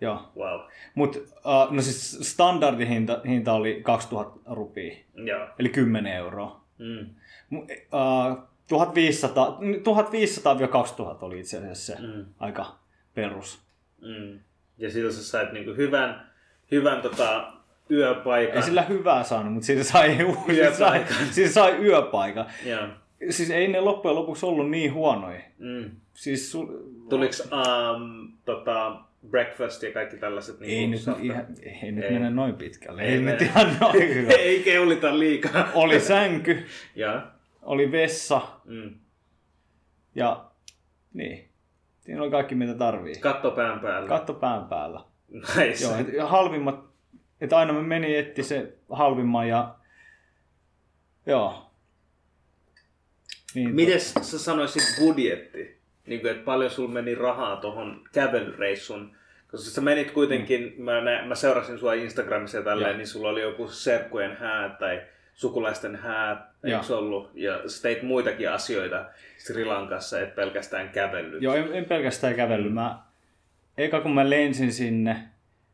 Joo. 0.00 0.32
Wow. 0.36 0.60
Mutta 0.94 1.18
uh, 1.18 1.72
no 1.72 1.82
siis 1.82 2.18
standardihinta 2.32 3.20
hinta 3.26 3.52
oli 3.52 3.80
2000 3.82 4.40
rupia, 4.54 4.96
Joo. 5.14 5.48
eli 5.58 5.68
10 5.68 6.12
euroa. 6.12 6.64
Mm. 6.78 7.06
Uh, 7.50 8.38
1500, 8.68 9.58
1500-2000 9.60 11.16
oli 11.20 11.40
itse 11.40 11.58
asiassa 11.58 11.92
se 11.96 12.02
Mm. 12.02 12.24
aika 12.38 12.78
perus. 13.14 13.62
Mm. 14.00 14.38
Ja 14.78 14.90
sillä 14.90 15.12
sä 15.12 15.24
sait 15.24 15.52
niinku 15.52 15.70
hyvän, 15.76 16.30
hyvän 16.70 17.02
tota, 17.02 17.52
yöpaikan. 17.90 18.56
Ei 18.56 18.62
sillä 18.62 18.82
hyvää 18.82 19.22
saanut, 19.24 19.52
mutta 19.52 19.66
siitä 19.66 19.84
sai, 19.84 20.16
siitä 20.46 20.72
sai, 20.74 21.04
siitä 21.30 21.50
sai 21.52 21.72
yöpaikan. 21.82 22.46
Joo. 22.64 22.86
Siis 23.30 23.50
ei 23.50 23.68
ne 23.68 23.80
loppujen 23.80 24.14
lopuksi 24.14 24.46
ollut 24.46 24.70
niin 24.70 24.92
huonoja. 24.92 25.40
Mm. 25.58 25.90
Siis 26.14 26.52
sul... 26.52 26.66
Tuliks 27.08 27.40
um, 27.52 28.32
tota, 28.44 28.96
breakfast 29.30 29.82
ja 29.82 29.92
kaikki 29.92 30.16
tällaiset? 30.16 30.60
Niin 30.60 30.80
ei, 30.80 30.86
nyt, 30.86 31.00
ihan, 31.22 31.46
ei 31.82 31.92
nyt 31.92 32.04
Ei. 32.04 32.10
mene 32.12 32.30
noin 32.30 32.54
pitkälle. 32.54 33.02
Ei, 33.02 33.12
Ei 33.12 33.20
nyt 33.20 33.42
ihan 33.42 33.76
noin 33.80 34.08
hyvä. 34.14 34.32
ei 34.32 34.62
keulita 34.62 35.18
liikaa. 35.18 35.68
Oli 35.74 36.00
sänky, 36.00 36.66
ja. 36.94 37.26
oli 37.62 37.92
vessa 37.92 38.40
Mm. 38.64 38.94
ja 40.14 40.44
niin. 41.14 41.48
Siinä 42.00 42.22
oli 42.22 42.30
kaikki 42.30 42.54
mitä 42.54 42.74
tarvii. 42.74 43.14
Katto 43.14 43.50
pään 43.50 43.80
päällä. 43.80 44.08
Katto 44.08 44.34
pään 44.34 44.64
päällä. 44.64 45.00
nice. 45.56 45.84
Joo, 46.16 46.26
halvimmat, 46.28 46.84
että 47.44 47.56
aina 47.56 47.72
me 47.72 47.82
meni 47.82 48.16
etti 48.16 48.42
se 48.42 48.72
halvimman 48.90 49.48
ja 49.48 49.74
joo. 51.26 51.70
Niin, 53.54 53.74
Mites 53.74 54.14
sä 54.20 54.38
sanoisit 54.38 54.82
budjetti? 54.98 55.78
Niin 56.06 56.20
kuin, 56.20 56.30
että 56.30 56.44
paljon 56.44 56.70
sulla 56.70 56.92
meni 56.92 57.14
rahaa 57.14 57.56
tuohon 57.56 58.04
kävelyreissun? 58.12 59.16
Koska 59.50 59.70
sä 59.70 59.80
menit 59.80 60.10
kuitenkin, 60.10 60.74
mä, 60.78 61.00
nä, 61.00 61.22
mä 61.26 61.34
seurasin 61.34 61.78
sua 61.78 61.94
Instagramissa 61.94 62.58
ja 62.58 62.64
tälleen, 62.64 62.96
niin 62.96 63.06
sulla 63.06 63.28
oli 63.28 63.42
joku 63.42 63.68
serkkujen 63.68 64.36
häät 64.36 64.78
tai 64.78 65.02
sukulaisten 65.34 65.98
Joo. 66.62 66.80
eikö 66.80 66.96
ollut? 66.96 67.30
Ja 67.34 67.68
sä 67.68 67.82
teit 67.82 68.02
muitakin 68.02 68.50
asioita 68.50 69.04
Sri 69.38 69.64
Lankassa, 69.64 70.20
et 70.20 70.34
pelkästään 70.34 70.88
kävellyt. 70.88 71.42
Joo, 71.42 71.54
en, 71.54 71.74
en 71.74 71.84
pelkästään 71.84 72.34
kävellyt. 72.34 72.74
Mä, 72.74 72.98
eka 73.78 74.00
kun 74.00 74.14
mä 74.14 74.30
lensin 74.30 74.72
sinne, 74.72 75.16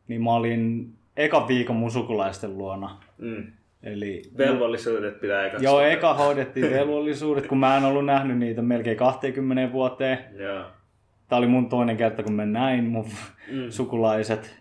niin 0.09 0.23
mä 0.23 0.35
olin 0.35 0.93
eka 1.25 1.49
viikon 1.49 1.77
mun 1.77 1.91
sukulaisten 1.91 2.59
luona. 2.59 2.97
Mm. 3.19 3.53
Eli 3.83 4.23
Velvollisuudet 4.39 5.21
pitää 5.21 5.47
eka 5.47 5.57
Joo, 5.57 5.81
eka 5.81 6.15
hoidettiin 6.15 6.71
velvollisuudet, 6.77 7.47
kun 7.47 7.59
mä 7.59 7.77
en 7.77 7.85
ollut 7.85 8.05
nähnyt 8.05 8.39
niitä 8.39 8.63
melkein 8.63 8.97
20 8.97 9.73
vuoteen. 9.73 10.19
Joo. 10.37 10.65
Tää 11.29 11.39
oli 11.39 11.47
mun 11.47 11.69
toinen 11.69 11.97
kerta, 11.97 12.23
kun 12.23 12.33
mä 12.33 12.47
näin 12.47 12.85
mun 12.85 13.05
Mm. 13.53 13.71
sukulaiset. 13.71 14.61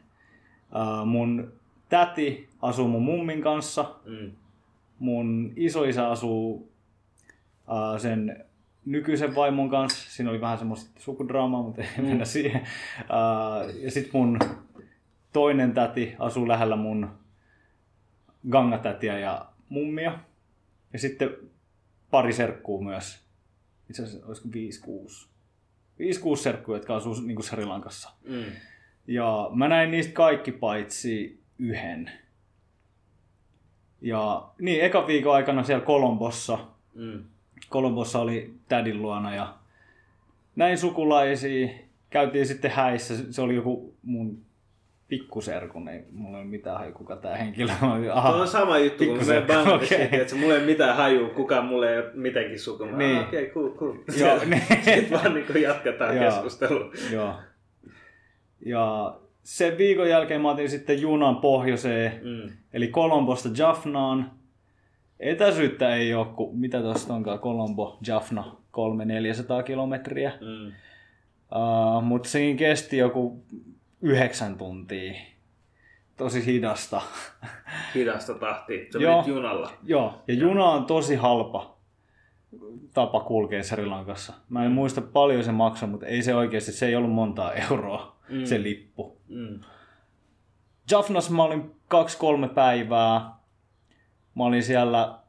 Uh, 0.75 1.05
mun 1.05 1.51
täti 1.89 2.47
asuu 2.61 2.87
mun 2.87 3.01
mummin 3.03 3.41
kanssa. 3.41 3.85
Mm. 4.05 4.31
Mun 4.99 5.53
isoisä 5.55 6.09
asuu 6.09 6.53
uh, 7.67 7.99
sen 7.99 8.45
nykyisen 8.85 9.35
vaimon 9.35 9.69
kanssa. 9.69 10.11
Siinä 10.11 10.29
oli 10.29 10.41
vähän 10.41 10.57
semmoista 10.57 10.91
sukudraamaa, 10.99 11.61
mutta 11.63 11.81
ei 11.81 12.03
mennä 12.05 12.25
siihen. 12.25 12.61
Uh, 12.99 13.75
ja 13.83 13.91
sitten 13.91 14.11
mun 14.13 14.39
toinen 15.33 15.73
täti 15.73 16.15
asuu 16.19 16.47
lähellä 16.47 16.75
mun 16.75 17.09
gangatätiä 18.49 19.19
ja 19.19 19.45
mummia. 19.69 20.19
Ja 20.93 20.99
sitten 20.99 21.29
pari 22.11 22.33
serkkuu 22.33 22.83
myös. 22.83 23.25
Itse 23.89 24.03
asiassa 24.03 24.27
olisiko 24.27 24.47
5-6. 25.27 25.27
5-6 26.33 26.37
serkkuu, 26.37 26.75
jotka 26.75 26.95
asuu 26.95 27.15
niin 27.21 27.43
Sri 27.43 27.65
Lankassa. 27.65 28.09
Mm. 28.27 28.43
Ja 29.07 29.49
mä 29.53 29.67
näin 29.67 29.91
niistä 29.91 30.13
kaikki 30.13 30.51
paitsi 30.51 31.39
yhden. 31.59 32.11
Ja 34.01 34.49
niin, 34.59 34.81
eka 34.81 35.07
viikon 35.07 35.35
aikana 35.35 35.63
siellä 35.63 35.85
Kolombossa, 35.85 36.57
Mm. 36.93 37.23
Kolombossa 37.69 38.19
oli 38.19 38.53
tädin 38.67 39.01
luona 39.01 39.35
ja 39.35 39.55
näin 40.55 40.77
sukulaisia. 40.77 41.69
Käytiin 42.09 42.47
sitten 42.47 42.71
häissä, 42.71 43.33
se 43.33 43.41
oli 43.41 43.55
joku 43.55 43.95
mun 44.03 44.45
pikkuserkun, 45.09 45.87
ei 45.89 46.03
mulla 46.11 46.37
ei 46.37 46.41
ole 46.43 46.49
mitään 46.51 46.77
haju, 46.77 46.93
kuka 46.93 47.15
tää 47.15 47.35
henkilö 47.37 47.71
on. 47.81 48.11
Aha. 48.11 48.31
Tuo 48.31 48.41
on 48.41 48.47
sama 48.47 48.77
juttu, 48.77 49.05
kun 49.05 49.27
me 49.27 49.41
Bangladeshiin, 49.47 50.05
okei. 50.07 50.21
että 50.21 50.35
mulla 50.35 50.53
ei 50.53 50.59
ole 50.59 50.65
mitään 50.65 50.95
hajua, 50.95 51.29
kukaan 51.29 51.65
mulle 51.65 51.91
ei 51.93 51.97
ole 51.97 52.11
mitenkin 52.13 52.59
sukuma. 52.59 52.97
Niin. 52.97 53.19
Okei, 53.19 53.41
okay, 53.43 53.53
cool, 53.53 53.69
cool. 53.69 53.95
Joo, 54.19 54.39
niin. 54.49 54.61
Sitten 54.83 55.11
vaan 55.11 55.33
niin 55.33 55.61
jatketaan 55.61 56.15
Joo. 56.17 56.25
keskustelua. 56.25 56.91
Joo. 57.11 57.33
Ja 58.65 59.15
sen 59.43 59.77
viikon 59.77 60.09
jälkeen 60.09 60.41
mä 60.41 60.51
otin 60.51 60.69
sitten 60.69 61.01
junan 61.01 61.35
pohjoiseen, 61.35 62.11
Mm. 62.23 62.51
eli 62.73 62.87
Kolombosta 62.87 63.49
Jaffnaan. 63.57 64.31
Etäisyyttä 65.19 65.95
ei 65.95 66.13
ole, 66.13 66.27
kuin, 66.35 66.57
mitä 66.57 66.81
tuosta 66.81 67.13
onkaan, 67.13 67.39
Kolombo, 67.39 67.97
Jaffna, 68.07 68.55
300-400 69.59 69.63
kilometriä. 69.63 70.31
Mm. 70.41 70.71
Uh, 71.55 72.03
Mutta 72.03 72.29
siinä 72.29 72.57
kesti 72.57 72.97
joku 72.97 73.43
yhdeksän 74.01 74.57
tuntia. 74.57 75.13
Tosi 76.17 76.45
hidasta. 76.45 77.01
Hidasta 77.95 78.33
tahtia. 78.33 78.77
Se 78.91 78.99
Joo. 78.99 79.23
junalla. 79.27 79.71
Joo, 79.83 80.21
ja 80.27 80.33
juna 80.33 80.65
on 80.65 80.85
tosi 80.85 81.15
halpa 81.15 81.77
tapa 82.93 83.19
kulkea 83.19 83.63
Sri 83.63 83.85
Lankassa. 83.85 84.33
Mä 84.49 84.65
en 84.65 84.71
muista 84.71 85.01
paljon 85.01 85.43
se 85.43 85.51
maksoi, 85.51 85.89
mutta 85.89 86.05
ei 86.05 86.21
se 86.23 86.35
oikeasti, 86.35 86.71
se 86.71 86.87
ei 86.87 86.95
ollut 86.95 87.11
montaa 87.11 87.53
euroa 87.53 88.15
Mm. 88.29 88.45
se 88.45 88.63
lippu. 88.63 89.17
Mm. 89.27 89.59
Jaffnas 90.91 91.29
mä 91.29 91.43
olin 91.43 91.71
kaksi-kolme 91.87 92.49
päivää. 92.49 93.19
Mä 94.35 94.43
olin 94.43 94.63
siellä, 94.63 95.19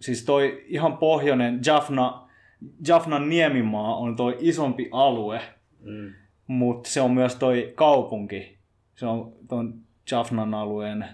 siis 0.00 0.24
toi 0.24 0.64
ihan 0.66 0.98
pohjoinen 0.98 1.60
Jaffna, 1.66 2.28
Jaffnan 2.88 3.28
niemimaa 3.28 3.96
on 3.96 4.16
toi 4.16 4.36
isompi 4.40 4.88
alue, 4.92 5.40
Mm. 5.80 6.12
Mutta 6.50 6.90
se 6.90 7.00
on 7.00 7.10
myös 7.10 7.34
toi 7.36 7.72
kaupunki. 7.74 8.58
Se 8.94 9.06
on 9.06 9.32
ton 9.48 9.74
Jaffnan 10.10 10.54
alueen 10.54 11.06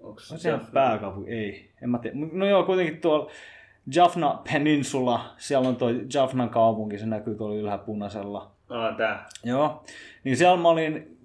Onks 0.00 0.32
On 0.32 0.38
se 0.38 0.58
pääkaupunki? 0.72 1.30
Ei, 1.30 1.70
en 1.82 1.90
mä 1.90 1.98
tiedä. 1.98 2.16
No 2.32 2.46
joo, 2.46 2.64
kuitenkin 2.64 3.00
tuolla 3.00 3.30
Jaffna 3.94 4.42
Peninsula, 4.52 5.34
siellä 5.36 5.68
on 5.68 5.76
toi 5.76 6.06
Jaffnan 6.14 6.50
kaupunki, 6.50 6.98
se 6.98 7.06
näkyy 7.06 7.34
tuolla 7.34 7.56
ylhäällä 7.56 7.84
punaisella. 7.84 8.50
Aa, 8.70 8.92
tää. 8.92 9.28
Joo, 9.44 9.84
niin 10.24 10.36
siellä 10.36 10.62
mä 10.62 10.68
olin 10.68 11.18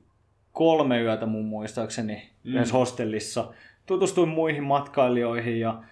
kolme 0.51 1.01
yötä 1.01 1.25
mun 1.25 1.45
muistaakseni 1.45 2.29
mm. 2.43 2.55
yhdessä 2.55 2.77
hostellissa. 2.77 3.53
Tutustuin 3.85 4.29
muihin 4.29 4.63
matkailijoihin 4.63 5.59
ja 5.59 5.83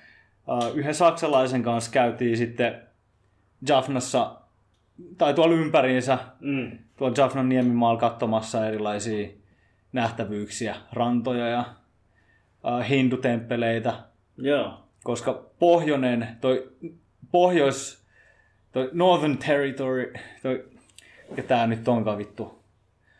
uh, 0.47 0.77
yhden 0.77 0.95
saksalaisen 0.95 1.63
kanssa 1.63 1.91
käytiin 1.91 2.37
sitten 2.37 2.81
Jaffnassa, 3.67 4.35
tai 5.17 5.33
tuolla 5.33 5.55
ympäriinsä, 5.55 6.17
Mm. 6.39 6.77
Tuolla 6.97 7.13
Jaffnan 7.17 7.49
niemimaalla 7.49 7.99
katsomassa 7.99 8.67
erilaisia 8.67 9.27
nähtävyyksiä, 9.93 10.75
rantoja 10.93 11.47
ja 11.47 11.59
uh, 12.63 12.89
hindutemppeleitä, 12.89 13.93
Joo. 14.37 14.73
koska 15.03 15.43
pohjoinen, 15.59 16.27
toi 16.41 16.71
pohjois, 17.31 18.05
toi 18.71 18.89
Northern 18.93 19.37
Territory, 19.37 20.13
toi, 20.43 20.65
mikä 21.29 21.43
tää 21.43 21.67
nyt 21.67 21.87
onkaan 21.87 22.17
vittu, 22.17 22.63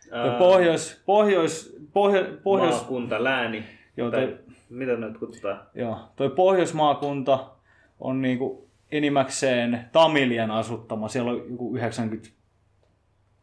toi 0.09 0.29
Ää, 0.29 0.37
pohjois, 0.37 1.03
pohjois, 1.05 1.77
pohjois, 1.93 2.27
pohjois, 2.43 2.75
Maakunta, 2.75 3.23
lääni. 3.23 3.63
Joo, 3.97 4.11
tai, 4.11 4.27
toi- 4.27 4.37
mitä 4.69 4.95
nyt 4.95 5.17
kutsutaan? 5.17 5.61
joo, 5.75 5.99
toi 6.15 6.29
pohjoismaakunta 6.29 7.49
on 7.99 8.21
niinku 8.21 8.67
enimmäkseen 8.91 9.89
Tamilien 9.91 10.51
asuttama, 10.51 11.07
siellä 11.07 11.31
on 11.31 11.37
joku 11.51 11.75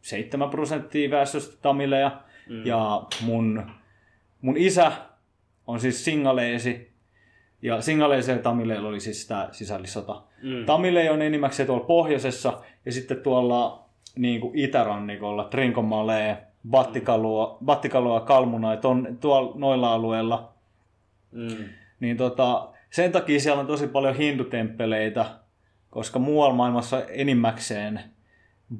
97 0.05 0.49
prosenttia 0.49 1.11
väestöstä 1.11 1.57
Tamileja, 1.61 2.21
mm. 2.49 2.65
ja 2.65 3.03
mun, 3.21 3.71
mun 4.41 4.57
isä 4.57 4.91
on 5.67 5.79
siis 5.79 6.05
singaleesi, 6.05 6.91
ja 7.61 7.81
singaleisilla 7.81 8.37
ja 8.37 8.43
tamileilla 8.43 8.89
oli 8.89 8.99
siis 8.99 9.27
tämä 9.27 9.49
sisällissota. 9.51 10.21
Mm. 10.43 10.65
Tamile 10.65 11.11
on 11.11 11.21
enimmäkseen 11.21 11.67
tuolla 11.67 11.85
pohjoisessa 11.85 12.61
ja 12.85 12.91
sitten 12.91 13.17
tuolla 13.17 13.85
niin 14.15 14.41
kuin 14.41 14.59
itärannikolla, 14.59 15.43
Trincomalee, 15.43 16.37
Battikalua, 16.69 17.57
Battikalua 17.65 18.19
Kalmuna, 18.19 18.77
ton, 18.77 19.17
tuolla 19.21 19.51
noilla 19.55 19.93
alueilla. 19.93 20.53
Mm. 21.31 21.65
Niin 21.99 22.17
tota, 22.17 22.69
sen 22.89 23.11
takia 23.11 23.39
siellä 23.39 23.59
on 23.59 23.67
tosi 23.67 23.87
paljon 23.87 24.15
hindutemppeleitä, 24.15 25.25
koska 25.89 26.19
muualla 26.19 26.55
maailmassa 26.55 27.05
enimmäkseen 27.05 27.99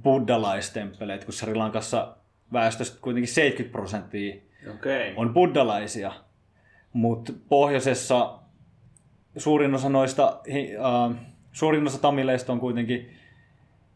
buddhalaistemppeleitä, 0.03 1.25
kun 1.25 1.33
Sri 1.33 1.55
Lankassa 1.55 2.15
väestöstä 2.53 2.97
kuitenkin 3.01 3.27
70 3.33 3.71
prosenttia 3.71 4.35
Okei. 4.73 5.13
on 5.15 5.33
buddhalaisia. 5.33 6.11
Mutta 6.93 7.33
pohjoisessa 7.49 8.39
suurin 9.37 9.73
osa 9.75 9.89
noista, 9.89 10.39
äh, 11.09 11.17
suurin 11.51 11.87
osa 11.87 12.01
tamileista 12.01 12.53
on 12.53 12.59
kuitenkin, 12.59 13.09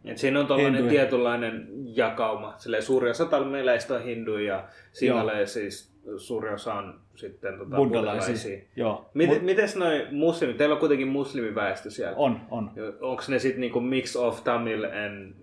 Et 0.06 0.18
siinä 0.18 0.40
on 0.40 0.48
Hinduja. 0.60 0.90
tietynlainen 0.90 1.68
jakauma. 1.96 2.54
Silleen 2.58 2.84
suuri 2.84 3.10
osa 3.10 3.26
talmeleista 3.26 3.96
on 3.96 4.04
hinduja 4.04 4.54
ja 4.56 4.68
singaleja 4.92 5.48
siis 5.48 5.94
suuri 6.18 6.54
osa 6.54 6.74
on 6.74 7.00
sitten 7.16 7.58
tota, 7.58 7.76
buddhalaisia. 7.76 8.34
buddhalaisia. 8.34 8.62
Joo, 8.76 9.10
Miten, 9.14 9.36
Mut 9.36 9.44
mites 9.46 9.76
noi 9.76 10.08
muslimit? 10.12 10.58
Teillä 10.58 10.74
on 10.74 10.80
kuitenkin 10.80 11.08
muslimiväestö 11.08 11.90
siellä. 11.90 12.18
on, 12.18 12.42
on. 12.52 12.72
Onko 13.02 13.24
ne 13.28 13.40
sitten 13.40 13.62
niinku 13.62 13.80
mix 13.82 14.16
of 14.16 14.44
Tamil 14.44 14.84
and 14.84 15.36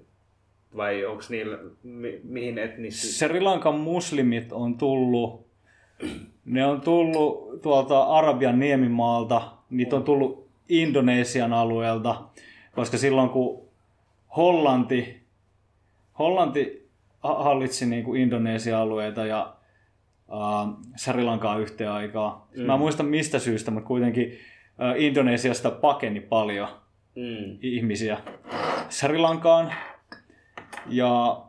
vai 0.77 1.05
onko 1.05 1.23
niillä 1.29 1.59
mi, 1.83 2.21
mihin 2.25 2.59
etnisiin? 2.59 3.12
Sri 3.12 3.41
Lankan 3.41 3.75
muslimit 3.81 4.53
on 4.53 4.79
tullut, 4.79 5.47
ne 6.45 6.67
on 6.67 6.81
tullut 6.81 7.62
tuolta 7.62 8.03
Arabian 8.03 8.59
niemimaalta, 8.59 9.43
niitä 9.71 9.97
on 9.97 10.05
tullut 10.05 10.47
Indonesian 10.69 11.53
alueelta, 11.53 12.23
koska 12.75 12.99
silloin 12.99 13.29
kun 13.29 13.62
Hollanti, 14.37 15.21
Hollanti 16.19 16.89
ha- 17.21 17.43
hallitsi 17.45 17.87
niin 17.87 18.05
kuin 18.05 18.21
Indonesian 18.21 18.81
alueita 18.81 19.27
ja 19.27 19.55
äh, 20.33 20.75
Sri 20.97 21.25
Lankaa 21.25 21.59
yhteen 21.59 21.91
aikaa. 21.91 22.49
Mm. 22.57 22.62
Mä 22.62 22.73
en 22.75 22.81
muista 22.81 23.03
mistä 23.03 23.39
syystä, 23.39 23.71
mutta 23.71 23.87
kuitenkin 23.89 24.33
äh, 24.83 25.03
Indonesiasta 25.03 25.71
pakeni 25.71 26.21
paljon 26.21 26.69
Mm. 27.17 27.59
ihmisiä 27.62 28.19
Sri 28.89 29.19
Lankaan. 29.19 29.73
Ja 30.88 31.42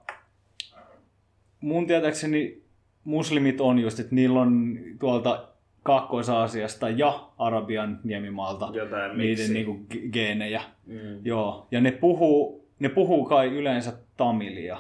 mun 1.62 1.88
tietääkseni 1.88 2.62
muslimit 3.04 3.62
on 3.62 3.80
just, 3.80 4.00
että 4.00 4.16
niillä 4.16 4.42
on 4.42 4.80
tuolta 5.00 5.48
Kaakkois-Aasiasta 5.84 6.90
ja 6.90 7.20
Arabian 7.38 8.00
niemimaalta 8.04 8.70
Jotain 8.74 9.18
niiden 9.18 9.54
niinku 9.54 9.80
ge- 9.94 10.10
geenejä. 10.12 10.62
Mm. 10.86 10.98
Joo, 11.24 11.68
ja 11.72 11.82
ne 11.82 11.92
puhuu, 11.92 12.66
ne 12.80 12.90
puhuu 12.90 13.26
kai 13.26 13.48
yleensä 13.48 13.94
tamilia. 14.18 14.78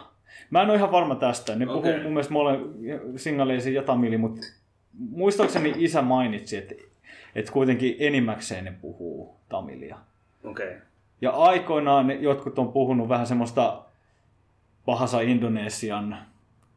Mä 0.50 0.62
en 0.62 0.70
ole 0.70 0.78
ihan 0.78 0.91
varma 0.91 1.15
tästä. 1.15 1.56
Ne 1.56 1.65
puhuu 1.65 1.80
Okei. 1.80 2.04
mun 2.04 2.12
mielestä 2.12 2.34
mole 2.34 2.60
singaleisi 3.15 3.74
ja 3.74 3.84
tamili, 3.84 4.17
mutta 4.17 4.41
muistaakseni 5.10 5.74
isä 5.78 6.02
mainitsi, 6.02 6.58
että, 6.58 6.76
että 7.36 7.52
kuitenkin 7.52 7.96
enimmäkseen 8.00 8.65
ne 8.65 8.74
puhuu 8.82 9.36
tamilia. 9.50 9.98
Okei. 10.43 10.67
Okay. 10.67 10.80
Ja 11.22 11.32
aikoinaan 11.32 12.08
ne 12.08 12.13
jotkut 12.13 12.60
on 12.60 12.72
puhunut 12.72 13.10
vähän 13.10 13.28
semmoista 13.28 13.84
pahasa 14.88 15.21
Indonesian 15.21 16.17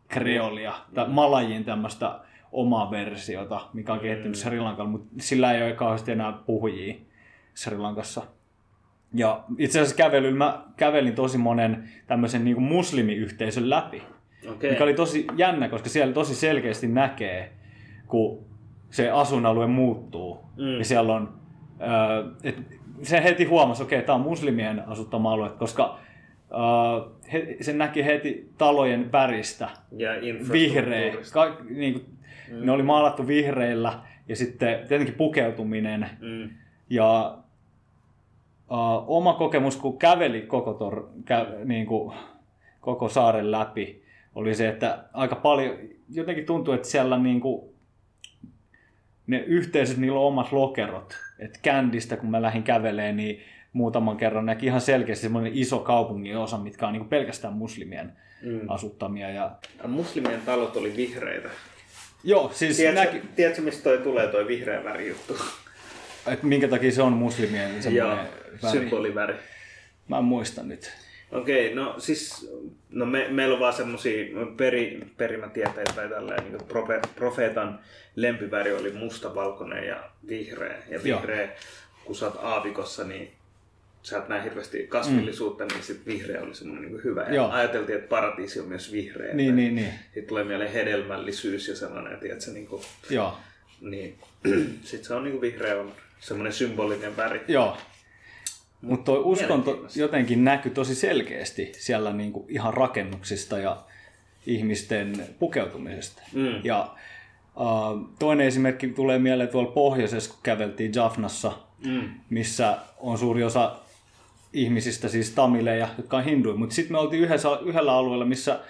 kreolia, 0.08 0.72
tai 0.94 1.08
malajin 1.08 1.64
tämmöistä 1.64 2.18
omaa 2.52 2.90
versiota, 2.90 3.60
mikä 3.72 3.92
on 3.92 4.00
kehittynyt 4.00 4.36
Mm. 4.36 4.40
Sri 4.40 4.60
Lankalla, 4.60 4.90
mutta 4.90 5.08
sillä 5.18 5.52
ei 5.52 5.62
ole 5.62 5.72
kauheasti 5.72 6.12
enää 6.12 6.32
puhujia 6.32 6.94
Sri 7.54 7.78
Lankassa. 7.78 8.22
Ja 9.14 9.44
itse 9.58 9.80
asiassa 9.80 9.96
kävelyllä 9.96 10.38
mä 10.38 10.62
kävelin 10.76 11.14
tosi 11.14 11.38
monen 11.38 11.88
tämmöisen 12.06 12.44
niin 12.44 12.62
muslimiyhteisön 12.62 13.70
läpi, 13.70 14.02
Okei. 14.50 14.70
mikä 14.70 14.84
oli 14.84 14.94
tosi 14.94 15.26
jännä, 15.36 15.68
koska 15.68 15.88
siellä 15.88 16.14
tosi 16.14 16.34
selkeästi 16.34 16.88
näkee, 16.88 17.52
kun 18.06 18.44
se 18.90 19.10
asuinalue 19.10 19.66
muuttuu. 19.66 20.40
Mm. 20.56 20.78
Ja 20.78 20.84
siellä 20.84 21.14
on, 21.14 21.34
äh, 21.82 22.32
et 22.44 22.56
se 23.02 23.24
heti 23.24 23.44
huomasi, 23.44 23.82
okei, 23.82 23.98
okay, 23.98 24.06
tämä 24.06 24.16
on 24.16 24.22
muslimien 24.22 24.88
asuttama 24.88 25.32
alue, 25.32 25.50
koska 25.50 25.98
äh, 26.52 27.19
he, 27.32 27.56
se 27.60 27.72
näki 27.72 28.04
heti 28.04 28.50
talojen 28.58 29.12
väristä, 29.12 29.68
Ja 29.98 30.10
vihreä. 30.52 31.12
Ka, 31.32 31.56
niin 31.70 31.92
kuin, 31.92 32.04
mm. 32.50 32.66
Ne 32.66 32.72
oli 32.72 32.82
maalattu 32.82 33.26
vihreillä 33.26 33.92
ja 34.28 34.36
sitten 34.36 34.78
tietenkin 34.88 35.14
pukeutuminen. 35.14 36.10
Mm. 36.20 36.50
Ja 36.90 37.38
uh, 38.70 39.04
oma 39.06 39.34
kokemus, 39.34 39.76
kun 39.76 39.98
käveli 39.98 40.42
koko, 40.42 40.74
tor, 40.74 41.08
kä, 41.24 41.46
niin 41.64 41.86
kuin, 41.86 42.16
koko 42.80 43.08
saaren 43.08 43.50
läpi, 43.50 44.02
oli 44.34 44.54
se, 44.54 44.68
että 44.68 45.04
aika 45.12 45.36
paljon, 45.36 45.76
jotenkin 46.10 46.46
tuntuu, 46.46 46.74
että 46.74 46.88
siellä 46.88 47.18
niin 47.18 47.40
kuin, 47.40 47.70
ne 49.26 49.38
yhteisöt, 49.38 49.96
niillä 49.96 50.20
on 50.20 50.26
omat 50.26 50.52
lokerot. 50.52 51.18
Et 51.38 51.58
Kändistä, 51.62 52.16
kun 52.16 52.30
mä 52.30 52.42
lähdin 52.42 52.62
kävelemään, 52.62 53.16
niin 53.16 53.40
muutaman 53.72 54.16
kerran 54.16 54.46
näki 54.46 54.66
ihan 54.66 54.80
selkeästi 54.80 55.22
semmoinen 55.22 55.52
iso 55.54 55.78
kaupungin 55.78 56.37
osa, 56.37 56.59
mitkä 56.59 56.87
on 56.87 56.92
niin 56.92 57.00
kuin 57.00 57.09
pelkästään 57.11 57.54
muslimien 57.54 58.12
Mm. 58.42 58.61
asuttamia. 58.68 59.30
Ja... 59.30 59.50
Muslimien 59.87 60.40
talot 60.40 60.76
oli 60.76 60.96
vihreitä. 60.96 61.48
Joo, 62.24 62.50
siis 62.54 62.76
Tiedätkö, 62.76 63.16
näki, 63.16 63.26
tiedätkö 63.37 63.62
mistä 63.62 63.83
toi 63.83 63.98
tulee 63.98 64.26
toi 64.28 64.46
vihreä 64.48 64.85
väri 64.85 65.09
juttu? 65.09 65.37
että 66.26 66.46
minkä 66.46 66.68
takia 66.68 66.92
se 66.92 67.02
on 67.02 67.12
muslimien 67.12 67.70
Joo, 67.72 67.80
semmoinen 67.83 68.26
väri. 68.62 68.72
symboliväri. 68.78 69.35
Mä 70.09 70.18
en 70.18 70.24
muista 70.24 70.62
nyt. 70.62 70.92
Okei, 71.33 71.74
no 71.74 71.94
siis 71.98 72.50
no 72.90 73.06
me, 73.06 73.28
meillä 73.28 73.54
on 73.54 73.61
vaan 73.61 73.72
semmosia 73.72 74.24
peri, 74.56 75.00
perimätieteitä 75.16 75.92
tai 75.92 76.09
tälleen, 76.09 76.44
niin 76.44 76.64
profe, 76.68 77.00
profeetan 77.16 77.80
lempiväri 78.16 78.72
oli 78.72 78.92
musta, 78.92 79.35
valkoinen 79.35 79.85
ja 79.87 80.11
vihreä. 80.28 80.76
Ja 80.88 81.00
Joo. 81.04 81.18
vihreä, 81.20 81.48
kun 82.04 82.14
sä 82.16 82.26
oot 82.26 82.38
aavikossa, 82.42 83.04
niin 83.04 83.33
sä 84.02 84.18
et 84.18 84.28
näe 84.28 84.44
hirveästi 84.44 84.86
kasvillisuutta, 84.86 85.64
niin 85.64 85.82
sit 85.82 86.06
vihreä 86.06 86.42
oli 86.42 86.54
semmoinen 86.54 86.92
niin 86.92 87.04
hyvä. 87.04 87.22
Ja 87.22 87.34
Joo. 87.34 87.50
ajateltiin, 87.50 87.98
että 87.98 88.08
paratiisi 88.08 88.60
on 88.60 88.68
myös 88.68 88.92
vihreä. 88.92 89.34
Niin, 89.34 89.56
niin, 89.56 89.74
niin. 89.74 89.92
Sitten 90.04 90.24
tulee 90.26 90.44
mieleen 90.44 90.72
hedelmällisyys 90.72 91.68
ja 91.68 91.76
sellainen, 91.76 92.12
että 92.12 92.44
se 92.44 92.50
niin 92.52 92.66
kuin, 92.66 92.82
Joo. 93.10 93.36
niin, 93.80 94.18
sit 94.84 95.04
se 95.04 95.14
on 95.14 95.24
niin 95.24 95.32
kuin 95.32 95.40
vihreä 95.40 95.80
on 95.80 95.92
semmoinen 96.20 96.52
symbolinen 96.52 97.16
väri. 97.16 97.40
Joo. 97.48 97.76
Mutta 98.80 99.04
toi 99.04 99.18
uskonto 99.24 99.86
jotenkin 99.96 100.44
näkyy 100.44 100.72
tosi 100.72 100.94
selkeästi 100.94 101.72
siellä 101.76 102.12
niinku 102.12 102.46
ihan 102.48 102.74
rakennuksista 102.74 103.58
ja 103.58 103.82
ihmisten 104.46 105.26
pukeutumisesta. 105.38 106.22
Mm. 106.32 106.60
Ja 106.64 106.94
uh, 107.56 108.10
toinen 108.18 108.46
esimerkki 108.46 108.88
tulee 108.88 109.18
mieleen 109.18 109.48
tuolla 109.48 109.70
pohjoisessa, 109.70 110.30
kun 110.30 110.40
käveltiin 110.42 110.92
Jaffnassa, 110.94 111.52
Mm. 111.86 112.08
missä 112.30 112.78
on 112.98 113.18
suuri 113.18 113.44
osa 113.44 113.79
ihmisistä 114.52 115.08
siis 115.08 115.30
tamileja, 115.30 115.88
jotka 115.98 116.16
on 116.16 116.24
hinduja. 116.24 116.56
Mutta 116.56 116.74
sitten 116.74 116.92
me 116.92 116.98
oltiin 116.98 117.22
yhdessä, 117.22 117.48
yhdellä 117.64 117.92
alueella, 117.92 118.24
missä 118.24 118.60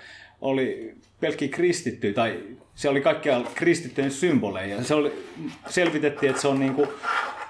oli 0.41 0.95
pelkkiä 1.21 1.49
kristittyjä, 1.49 2.13
tai 2.15 2.41
se 2.75 2.89
oli 2.89 3.01
kaikkia 3.01 3.41
kristittyjen 3.55 4.11
symboleja. 4.11 4.85
Se 4.85 4.95
oli, 4.95 5.13
selvitettiin, 5.69 6.31
että 6.31 6.43
se 6.43 6.49
on 6.49 6.61
niinku 6.61 6.89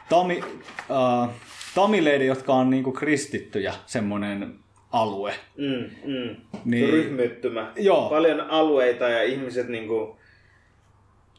tami, 0.08 0.40
uh, 0.88 1.28
tamileiden, 1.74 2.26
jotka 2.26 2.54
on 2.54 2.70
niinku 2.70 2.92
kristittyjä, 2.92 3.74
semmoinen 3.86 4.54
alue. 4.92 5.34
Mm, 5.56 5.90
mm. 6.12 6.36
Niin- 6.64 6.88
Ryhmittymä. 6.90 7.72
Joo. 7.76 8.08
Paljon 8.08 8.40
alueita 8.40 9.08
ja 9.08 9.22
ihmiset 9.22 9.68
niinku 9.68 10.18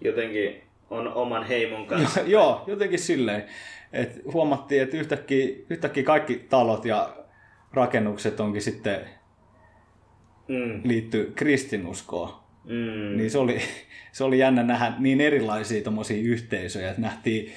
jotenkin 0.01 0.61
on 0.89 1.13
oman 1.13 1.43
heimon 1.43 1.85
kanssa. 1.85 2.21
Joo, 2.35 2.63
jotenkin 2.67 2.99
silleen. 2.99 3.43
Et 3.93 4.21
huomattiin, 4.33 4.81
että 4.81 4.97
yhtäkkiä, 4.97 5.55
yhtäkkiä 5.69 6.03
kaikki 6.03 6.45
talot 6.49 6.85
ja 6.85 7.15
rakennukset 7.73 8.39
onkin 8.39 8.61
sitten 8.61 8.99
Mm, 10.47 10.81
liittyy 10.83 11.31
kristinuskoon. 11.35 12.29
mm. 12.65 13.17
Niin 13.17 13.31
se 13.31 13.37
oli, 13.37 13.59
se 14.11 14.23
oli 14.23 14.39
jännä 14.39 14.63
nähdä 14.63 14.93
niin 14.99 15.21
erilaisia 15.21 15.83
tommosia 15.83 16.21
yhteisöjä, 16.23 16.89
että 16.89 17.01
nähtiin 17.01 17.51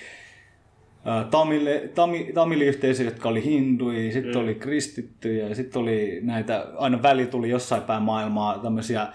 tamille, 1.31 1.91
tami, 1.95 2.31
tamiliyhteisöjä, 2.35 3.09
jotka 3.11 3.29
oli 3.29 3.45
hinduja, 3.45 4.13
sitten 4.13 4.35
Mm. 4.35 4.41
oli 4.41 4.55
kristittyjä, 4.55 5.49
ja 5.49 5.55
sitten 5.55 5.83
oli 5.83 6.19
näitä, 6.23 6.67
aina 6.77 7.03
väli 7.03 7.27
tuli 7.27 7.51
jossain 7.51 7.83
päin 7.83 8.03
maailmaa 8.03 8.59
tämmöisiä 8.59 9.01
ää, 9.01 9.11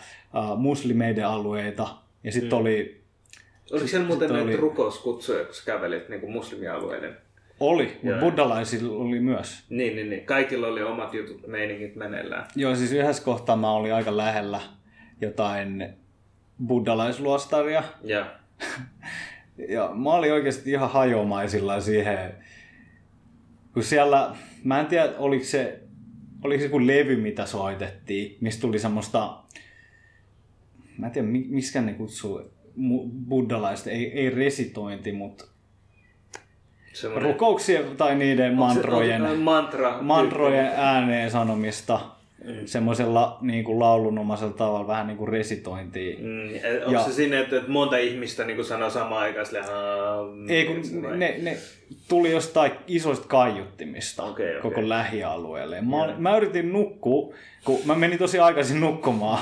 muslimeiden 0.58 1.28
alueita, 1.28 1.88
ja 2.24 2.32
sitten 2.32 2.52
Mm. 2.52 2.62
oli, 2.62 2.99
Oliko 3.72 3.88
siellä 3.88 4.08
muuten 4.08 4.30
näitä 4.30 4.44
oli- 4.44 4.56
rukouskutsuja, 4.58 5.46
kun 5.46 5.54
sä 5.56 5.66
kävelit 5.66 6.10
niin 6.10 6.22
kuin 6.22 6.32
muslimialueiden? 6.32 7.18
oli, 7.60 7.84
mutta 7.86 8.08
Joo. 8.08 8.20
buddhalaisilla 8.20 8.98
oli 8.98 9.20
myös. 9.20 9.64
Niin, 9.70 9.96
niin, 9.96 10.10
niin. 10.10 10.26
Kaikilla 10.26 10.68
oli 10.68 10.84
omat 10.84 11.14
jutut, 11.14 11.48
meiningit 11.48 11.96
meneillään. 11.96 12.46
Joo, 12.56 12.76
siis 12.76 12.92
yhdessä 12.92 13.24
kohtaa 13.24 13.56
mä 13.56 13.72
olin 13.72 13.94
aika 13.94 14.18
lähellä 14.18 14.62
jotain 15.22 15.90
buddhalaisluostaria, 16.68 17.84
Ja, 18.04 18.32
Ja 19.70 19.92
mä 19.96 20.10
olin 20.14 20.34
oikeasti 20.34 20.72
ihan 20.72 20.90
hajomaisilla 20.90 21.82
siihen, 21.82 22.34
kun 23.74 23.84
siellä, 23.84 24.36
mä 24.64 24.80
en 24.80 24.86
tiedä 24.86 25.10
oliko 25.18 25.46
se, 25.46 25.80
oliko 26.44 26.60
se 26.60 26.66
joku 26.66 26.88
levy, 26.88 27.16
mitä 27.16 27.46
soitettiin, 27.46 28.38
mistä 28.42 28.62
tuli 28.62 28.80
semmoista, 28.80 29.38
mä 30.98 31.06
en 31.06 31.12
tiedä 31.12 31.28
mi- 31.28 31.48
miskä 31.50 31.82
ne 31.82 31.94
kutsuu 31.94 32.42
buddhalaista, 33.30 33.90
ei, 33.90 34.12
ei 34.14 34.30
resitointi, 34.30 35.12
mutta 35.12 35.46
semmoinen... 36.94 37.32
rukouksia 37.32 37.80
tai 37.98 38.16
niiden 38.16 38.54
mantrojen, 38.56 39.22
Se 39.22 39.28
on 39.28 39.38
mantra. 39.40 39.98
mantrojen 40.02 40.72
ääneen 40.76 41.32
sanomista 41.32 42.00
Mm. 42.46 42.54
semmoisella 42.66 43.38
niin 43.42 43.64
kuin 43.64 43.80
laulunomaisella 43.80 44.54
tavalla, 44.54 44.88
vähän 44.88 45.08
niin 45.08 45.18
kuin 45.18 45.28
resitointia. 45.28 46.18
Mm, 46.20 46.56
et 46.56 46.64
onko 46.84 46.92
Ja- 46.92 47.04
se 47.04 47.14
sinne, 47.14 47.40
että, 47.40 47.58
että 47.58 47.72
monta 47.72 47.98
ihmistä 47.98 48.46
niin 48.46 48.66
sanoo 48.66 48.90
samaan 48.90 49.22
aikaan 49.22 49.46
silleen, 49.46 49.66
"Haa, 49.66 50.18
Ei, 50.50 50.66
kun 50.66 50.82
ne, 51.20 51.36
ne 51.42 51.58
tuli 52.08 52.32
jostain 52.32 52.72
isoista 52.88 53.28
kaiuttimista 53.28 54.24
Okei, 54.24 54.50
okei. 54.50 54.62
koko 54.62 54.90
lähialueelle. 54.90 55.82
Mä, 55.82 56.04
ol- 56.04 56.14
mä 56.18 56.38
yritin 56.38 56.74
nukkua, 56.74 57.34
kun 57.66 57.80
mä 57.86 57.96
menin 57.96 58.20
tosi 58.20 58.40
aikaisin 58.40 58.80
nukkumaan 58.80 59.42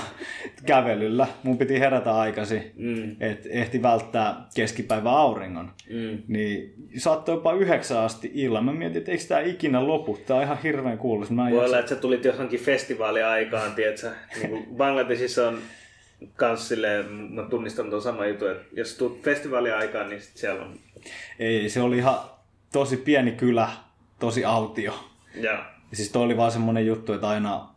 kävelyllä. 0.66 1.28
Mun 1.44 1.58
piti 1.58 1.80
herätä 1.80 2.16
aikaisin, 2.16 2.72
Mm, 2.76 3.16
että 3.20 3.50
ehti 3.52 3.82
välttää 3.82 4.36
keskipäivän 4.56 5.14
auringon. 5.14 5.72
mm. 5.90 6.18
Niin 6.28 6.74
saattoi 6.98 7.36
jopa 7.36 7.54
yhdeksän 7.54 7.98
asti 7.98 8.32
illan. 8.34 8.66
Mä 8.66 8.74
mietin, 8.74 8.98
että 8.98 9.12
eikö 9.12 9.24
tää 9.28 9.40
ikinä 9.42 9.88
lopu. 9.88 10.20
Tää 10.26 10.38
on 10.38 10.44
ihan 10.44 10.58
hirveän 10.64 10.98
kuuluisa. 10.98 11.34
Mä 11.34 11.50
Voi 11.52 11.66
olla, 11.66 11.80
että 11.80 11.90
sä 11.90 12.02
tulit 12.02 12.26
johonkin 12.26 12.60
festivaaliaikaan, 12.60 13.76
tiedätkö? 13.76 14.12
Niin 14.44 14.68
Bangladesissa 14.78 15.48
on 15.48 15.60
kans 16.36 16.68
silleen, 16.68 17.06
mä 17.12 17.44
tunnistan 17.44 17.90
tuon 17.90 18.02
saman 18.02 18.30
jutun, 18.30 18.52
että 18.52 18.64
jos 18.74 18.94
tulet 18.98 19.22
festivaaliaikaan, 19.24 20.10
niin 20.10 20.22
sit 20.22 20.38
siellä 20.38 20.64
on... 20.66 20.74
Ei, 21.40 21.70
se 21.70 21.82
oli 21.82 21.98
ihan 21.98 22.18
tosi 22.74 22.98
pieni 22.98 23.32
kylä, 23.32 23.70
tosi 24.20 24.46
autio. 24.46 24.94
Ja 25.36 25.66
siis 25.94 26.12
toi 26.12 26.24
oli 26.24 26.38
vaan 26.38 26.52
semmonen 26.52 26.86
juttu, 26.88 27.14
että 27.14 27.28
aina, 27.30 27.68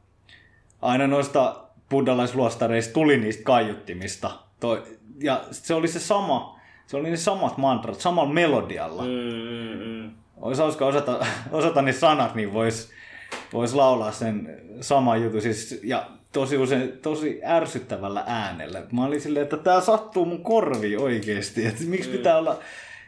aina 0.82 1.06
noista 1.06 1.56
buddhalaisluostareista 1.90 2.92
tuli 2.92 3.16
niistä 3.18 3.42
kaiuttimista. 3.42 4.30
Toi, 4.60 4.82
ja 5.22 5.44
se 5.50 5.74
oli 5.74 5.88
se 5.88 6.00
sama, 6.00 6.60
se 6.86 6.96
oli 6.96 7.10
ne 7.10 7.16
samat 7.16 7.56
mantrat, 7.56 8.00
samalla 8.00 8.32
melodialla. 8.32 9.02
Mm. 9.02 9.08
mm, 9.08 9.78
mm, 9.78 9.84
mm. 9.84 10.10
Olisi 10.40 10.62
hauska 10.62 10.86
osata, 10.86 11.26
osata 11.52 11.82
ne 11.82 11.92
sanat, 11.92 12.34
niin 12.34 12.52
vois, 12.52 12.90
vois 13.52 13.74
laulaa 13.74 14.12
sen 14.12 14.60
saman 14.80 15.22
jutun. 15.22 15.42
Siis, 15.42 15.80
ja 15.82 16.06
tosi 16.32 16.56
usein, 16.56 16.92
tosi 17.02 17.40
ärsyttävällä 17.44 18.24
äänellä. 18.26 18.82
Mä 18.92 19.04
olin 19.04 19.20
silleen, 19.20 19.42
että 19.42 19.56
tää 19.56 19.80
sattuu 19.80 20.24
mun 20.24 20.42
korviin 20.42 20.98
oikeesti. 20.98 21.66
Että 21.66 21.84
miksi 21.84 22.10
pitää 22.10 22.38
olla 22.38 22.58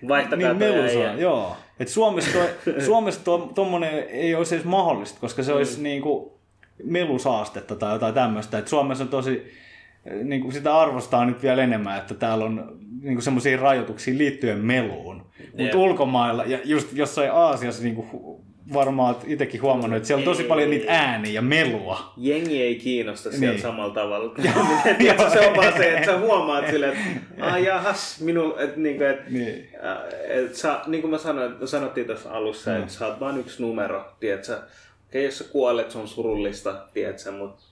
Vaihtakaa 0.08 0.52
niin 0.52 0.56
melusaa, 0.56 1.14
joo. 1.14 1.56
Et 1.80 1.88
Suomessa, 1.88 2.30
toi, 2.32 2.48
Suomessa 2.86 3.24
to, 3.24 3.50
tommonen 3.54 4.08
ei 4.08 4.34
olisi 4.34 4.54
edes 4.54 4.64
mahdollista, 4.66 5.20
koska 5.20 5.42
se 5.42 5.52
olisi 5.52 5.82
niinku 5.82 6.38
melusaastetta 6.84 7.74
tai 7.76 7.92
jotain 7.92 8.14
tämmöistä. 8.14 8.58
Et 8.58 8.68
Suomessa 8.68 9.04
on 9.04 9.08
tosi, 9.10 9.52
niinku 10.24 10.50
sitä 10.50 10.78
arvostaa 10.78 11.24
nyt 11.26 11.42
vielä 11.42 11.62
enemmän, 11.62 11.98
että 11.98 12.14
täällä 12.14 12.44
on 12.44 12.78
niinku 13.02 13.22
semmoisia 13.22 13.56
rajoituksia 13.60 14.18
liittyen 14.18 14.58
meluun. 14.58 15.26
Mutta 15.58 15.78
ulkomailla 15.78 16.44
ja 16.44 16.58
just 16.64 16.88
jossain 16.92 17.32
Aasiassa 17.32 17.82
niinku 17.82 18.06
hu- 18.12 18.42
varmaan 18.74 19.16
itsekin 19.26 19.62
huomannut, 19.62 19.96
että 19.96 20.06
siellä 20.06 20.20
on 20.20 20.24
tosi 20.24 20.42
Ei. 20.42 20.48
paljon 20.48 20.70
niitä 20.70 20.92
ääniä 20.92 21.32
ja 21.32 21.42
melua. 21.42 22.12
Jengi 22.16 22.62
ei 22.62 22.74
kiinnosta 22.76 23.30
siellä 23.30 23.48
Niin. 23.50 23.62
samalla 23.62 23.94
tavalla. 23.94 24.34
Tiedätkö, 24.98 25.30
se 25.30 25.40
on 25.48 25.56
vaan 25.56 25.72
se, 25.76 25.92
että 25.96 26.06
sä 26.12 26.18
huomaat 26.18 26.66
silleen, 26.70 26.92
että 26.92 27.46
ah, 27.46 27.62
jahas, 27.62 28.20
minul, 28.20 28.52
että 28.58 28.80
niinku, 28.80 29.04
että 29.04 29.30
Niin. 29.30 29.68
Et 30.28 30.54
sä, 30.54 30.80
niin 30.86 31.00
kuin 31.00 31.10
mä 31.10 31.18
sanoin, 31.18 31.54
sanottiin 31.68 32.06
tuossa 32.06 32.30
alussa, 32.30 32.70
Mm. 32.70 32.76
että 32.80 32.92
sä 32.92 33.06
oot 33.06 33.20
vaan 33.20 33.38
yksi 33.40 33.62
numero, 33.62 34.04
tiedätkö? 34.20 34.58
Okei, 35.12 35.24
jos 35.24 35.38
sä 35.38 35.44
kuolet, 35.44 35.90
se 35.90 35.98
on 35.98 36.08
surullista, 36.08 36.86
tiedätkö, 36.94 37.32
mutta 37.32 37.62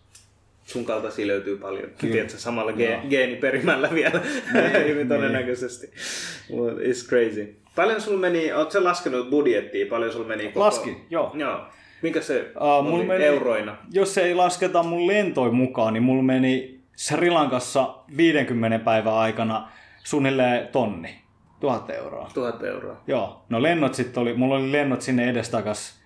sun 0.65 0.85
kaltaisia 0.85 1.27
löytyy 1.27 1.59
paljon, 1.59 1.91
Kyllä. 1.99 2.13
tiedätkö, 2.13 2.39
samalla 2.39 2.73
ge- 2.73 3.07
geeniperimällä 3.11 3.91
vielä, 3.95 4.21
hyvin 4.89 5.09
todennäköisesti. 5.09 5.91
But 6.57 6.79
it's 6.79 7.09
crazy. 7.09 7.57
Paljon 7.77 8.01
sulla 8.01 8.19
meni, 8.19 8.53
oot 8.53 8.73
sä 8.73 8.85
laskenut 8.85 9.31
budjettia, 9.31 9.87
paljon 9.91 10.13
sulla 10.13 10.29
meni 10.29 10.45
koko... 10.45 10.61
Laskin, 10.61 11.07
joo. 11.11 11.33
Joo. 11.35 11.61
Mikä 12.03 12.21
se 12.21 12.53
Uh, 12.61 12.91
mulla 12.91 13.05
meni, 13.05 13.25
euroina? 13.25 13.77
Jos 13.93 14.19
ei 14.19 14.35
lasketa 14.35 14.83
mun 14.83 15.07
lentoja 15.07 15.53
mukaan, 15.53 15.95
niin 15.95 16.03
mulla 16.03 16.23
meni 16.23 16.81
Sri 16.97 17.31
Lankassa 17.31 17.95
50 18.17 18.79
päivän 18.79 19.15
aikana 19.15 19.69
suunnilleen 20.05 20.69
tonni. 20.69 21.21
Tuhat 21.61 21.91
euroa. 21.91 22.31
Tuhat 22.35 22.63
euroa. 22.63 22.97
Joo. 23.07 23.45
No 23.49 23.63
lennot 23.63 23.95
sitten 23.95 24.23
oli, 24.23 24.35
mulla 24.35 24.55
oli 24.57 24.73
lennot 24.73 25.03
sinne 25.03 25.31
edestakas 25.31 26.00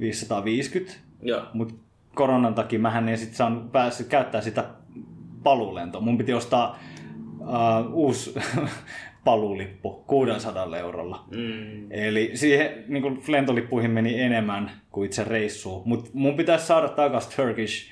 550, 0.00 0.92
Joo. 1.22 1.42
mutta 1.52 1.74
koronan 2.14 2.54
takia 2.54 2.78
mähän 2.78 3.08
en 3.08 3.18
sitten 3.18 3.36
saanut 3.36 3.72
päässyt 3.72 4.06
käyttää 4.06 4.40
sitä 4.40 4.64
paluulentoa. 5.42 6.00
Mun 6.00 6.18
piti 6.18 6.34
ostaa 6.34 6.78
uh, 7.40 7.92
uusi 7.92 8.34
paluulippu 9.24 10.04
600 10.06 10.76
eurolla. 10.76 11.24
Mm. 11.30 11.92
Eli 11.92 12.30
siihen 12.34 12.84
niin 12.88 13.02
kuin 13.02 13.22
lentolippuihin 13.28 13.90
meni 13.90 14.20
enemmän 14.20 14.70
kuin 14.90 15.06
itse 15.06 15.24
reissuun. 15.24 15.82
Mutta 15.84 16.10
mun 16.12 16.36
pitäisi 16.36 16.66
saada 16.66 16.88
takaisin 16.88 17.36
Turkish 17.36 17.90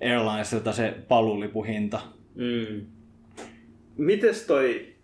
Airlinesilta 0.00 0.72
se 0.72 0.94
paluulipuhinta. 1.08 2.00
Mm. 2.34 2.86
Mites 3.96 4.46
toi, 4.46 4.94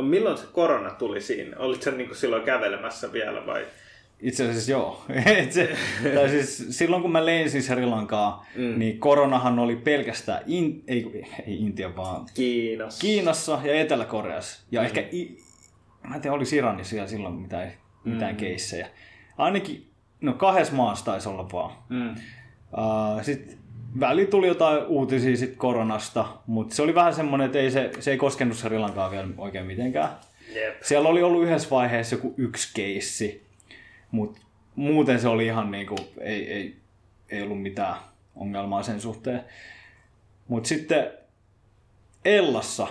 milloin 0.00 0.38
se 0.38 0.46
korona 0.52 0.90
tuli 0.90 1.20
siinä? 1.20 1.56
Olit 1.58 1.82
sä 1.82 1.90
niinku 1.90 2.14
silloin 2.14 2.42
kävelemässä 2.42 3.12
vielä 3.12 3.46
vai? 3.46 3.64
Itse 4.20 4.48
asiassa 4.50 4.70
joo. 4.70 5.04
Et 5.38 5.52
se, 5.52 5.76
tai 6.14 6.28
siis 6.28 6.66
silloin 6.70 7.02
kun 7.02 7.12
mä 7.12 7.26
lensin 7.26 7.62
Sri 7.62 7.86
Lankaa, 7.86 8.46
Mm. 8.56 8.78
niin 8.78 8.98
koronahan 8.98 9.58
oli 9.58 9.76
pelkästään 9.76 10.42
in, 10.46 10.82
ei, 10.88 11.24
ei 11.46 11.56
Intia 11.56 11.96
vaan 11.96 12.26
Kiinassa. 12.34 13.00
Kiinassa 13.00 13.60
ja 13.64 13.74
Etelä-Koreassa. 13.80 14.62
Ja 14.70 14.80
mm. 14.80 14.86
ehkä, 14.86 15.00
i, 15.12 15.36
mä 16.08 16.14
en 16.14 16.20
tiedä 16.20 16.34
oliko 16.34 16.50
Iranissa 16.54 16.90
siellä 16.90 17.08
silloin 17.08 17.34
mitään, 17.34 17.72
mitään 18.04 18.30
Mm. 18.32 18.36
mm. 18.36 18.40
keissejä. 18.40 18.88
Ainakin, 19.38 19.86
no 20.20 20.32
kahdessa 20.32 20.74
maassa 20.74 21.04
taisi 21.04 21.28
olla 21.28 21.48
vaan. 21.52 21.72
Mm. 21.88 22.10
Uh, 22.10 23.22
sitten 23.22 23.58
väli 24.00 24.26
tuli 24.26 24.46
jotain 24.46 24.86
uutisia 24.86 25.36
sit 25.36 25.56
koronasta, 25.56 26.26
mutta 26.46 26.74
se 26.74 26.82
oli 26.82 26.94
vähän 26.94 27.14
semmoinen, 27.14 27.46
että 27.46 27.58
ei 27.58 27.70
se, 27.70 27.90
se 28.00 28.10
ei 28.10 28.16
koskenut 28.16 28.56
Sri 28.56 28.78
Lankaa 28.78 29.10
vielä 29.10 29.28
oikein 29.38 29.66
mitenkään. 29.66 30.08
Jep. 30.54 30.82
Siellä 30.82 31.08
oli 31.08 31.22
ollut 31.22 31.42
yhdessä 31.44 31.70
vaiheessa 31.70 32.14
joku 32.14 32.34
yksi 32.36 32.70
keissi, 32.74 33.45
mutta 34.10 34.40
muuten 34.76 35.20
se 35.20 35.28
oli 35.28 35.46
ihan 35.46 35.70
niinku, 35.70 35.96
ei, 36.20 36.52
ei, 36.52 36.76
ei 37.28 37.42
ollut 37.42 37.62
mitään 37.62 37.96
ongelmaa 38.36 38.82
sen 38.82 39.00
suhteen. 39.00 39.44
Mutta 40.48 40.68
sitten 40.68 41.10
Ellassa, 42.24 42.88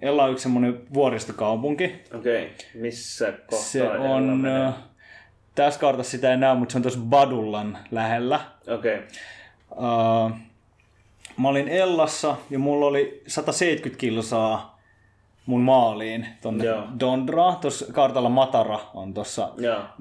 Ella 0.00 0.24
on 0.24 0.32
yksi 0.32 0.42
semmoinen 0.42 0.94
vuoristokaupunki. 0.94 1.84
Okei, 2.14 2.44
okay. 2.44 2.56
missä 2.74 3.32
kohtaa 3.32 3.58
Se 3.58 3.82
on, 3.90 4.22
menee? 4.22 4.72
tässä 5.54 5.80
kartassa 5.80 6.10
sitä 6.10 6.30
ei 6.30 6.36
näy, 6.36 6.56
mutta 6.56 6.72
se 6.72 6.78
on 6.78 6.82
tuossa 6.82 7.00
Badullan 7.00 7.78
lähellä. 7.90 8.40
Okei. 8.66 8.98
Okay. 8.98 9.06
Uh, 9.70 10.36
mä 11.36 11.48
olin 11.48 11.68
Ellassa 11.68 12.36
ja 12.50 12.58
mulla 12.58 12.86
oli 12.86 13.22
170 13.26 14.00
kilsaa 14.00 14.75
mun 15.46 15.60
maaliin 15.60 16.26
tonne 16.42 16.64
Joo. 16.64 16.82
Dondra. 17.00 17.54
Tuossa 17.60 17.92
kartalla 17.92 18.28
Matara 18.28 18.80
on 18.94 19.14
tuossa. 19.14 19.52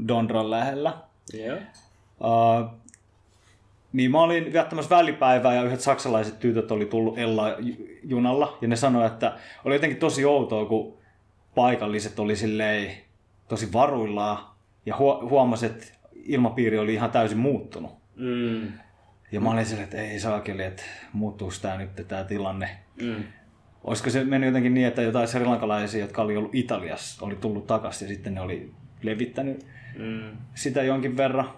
Dondran 0.08 0.52
lähellä. 0.52 0.94
Joo. 1.34 1.58
Uh, 2.20 2.70
niin 3.94 4.12
mä 4.12 4.22
olin 4.22 4.54
viettämässä 4.54 4.96
välipäivää 4.96 5.54
ja 5.54 5.64
yhdet 5.64 5.82
saksalaiset 5.82 6.40
tytöt 6.40 6.72
oli 6.72 6.86
tullut 6.86 7.18
Ella-junalla 7.18 8.58
ja 8.62 8.68
ne 8.68 8.76
sanoi, 8.76 9.06
että 9.06 9.34
oli 9.66 9.76
jotenkin 9.76 10.00
tosi 10.00 10.26
outoa, 10.26 10.66
kun 10.66 10.98
paikalliset 11.56 12.20
oli 12.20 12.36
silleen 12.36 12.92
tosi 13.48 13.74
varuillaan 13.74 14.38
ja 14.86 14.96
huo- 14.98 15.30
huomasi, 15.30 15.66
että 15.66 15.86
ilmapiiri 16.16 16.80
oli 16.80 16.94
ihan 16.94 17.12
täysin 17.12 17.38
muuttunut. 17.38 17.92
Mm. 18.16 18.68
Ja 19.32 19.42
mä 19.42 19.50
olin 19.52 19.66
silleen, 19.66 19.84
että 19.84 19.98
ei 20.02 20.20
saakeli, 20.20 20.64
että 20.64 20.84
muuttuuko 21.14 21.54
tämä 21.62 21.78
nyt 21.78 21.90
tämä 22.08 22.24
tilanne. 22.24 22.70
Mm. 23.02 23.24
Olisiko 23.86 24.10
se 24.10 24.24
mennyt 24.24 24.48
jotenkin 24.48 24.74
niin, 24.74 24.88
että 24.88 25.02
jotain 25.02 25.28
srilankalaisia, 25.28 26.02
jotka 26.02 26.22
oli 26.22 26.38
ollut 26.38 26.56
Italiassa, 26.56 27.26
oli 27.26 27.36
tullut 27.36 27.68
takaisin 27.68 28.06
ja 28.10 28.16
sitten 28.16 28.34
ne 28.34 28.42
oli 28.42 28.72
levittänyt 29.02 29.66
Mm. 29.98 30.38
sitä 30.56 30.84
jonkin 30.84 31.18
verran. 31.18 31.50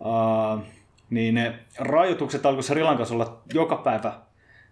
Uh, 0.00 0.62
niin 1.10 1.34
ne 1.34 1.54
rajoitukset 1.78 2.46
alkoi 2.46 2.62
Sri 2.62 2.82
Lankassa 2.82 3.14
olla 3.14 3.42
joka 3.54 3.76
päivä 3.76 4.12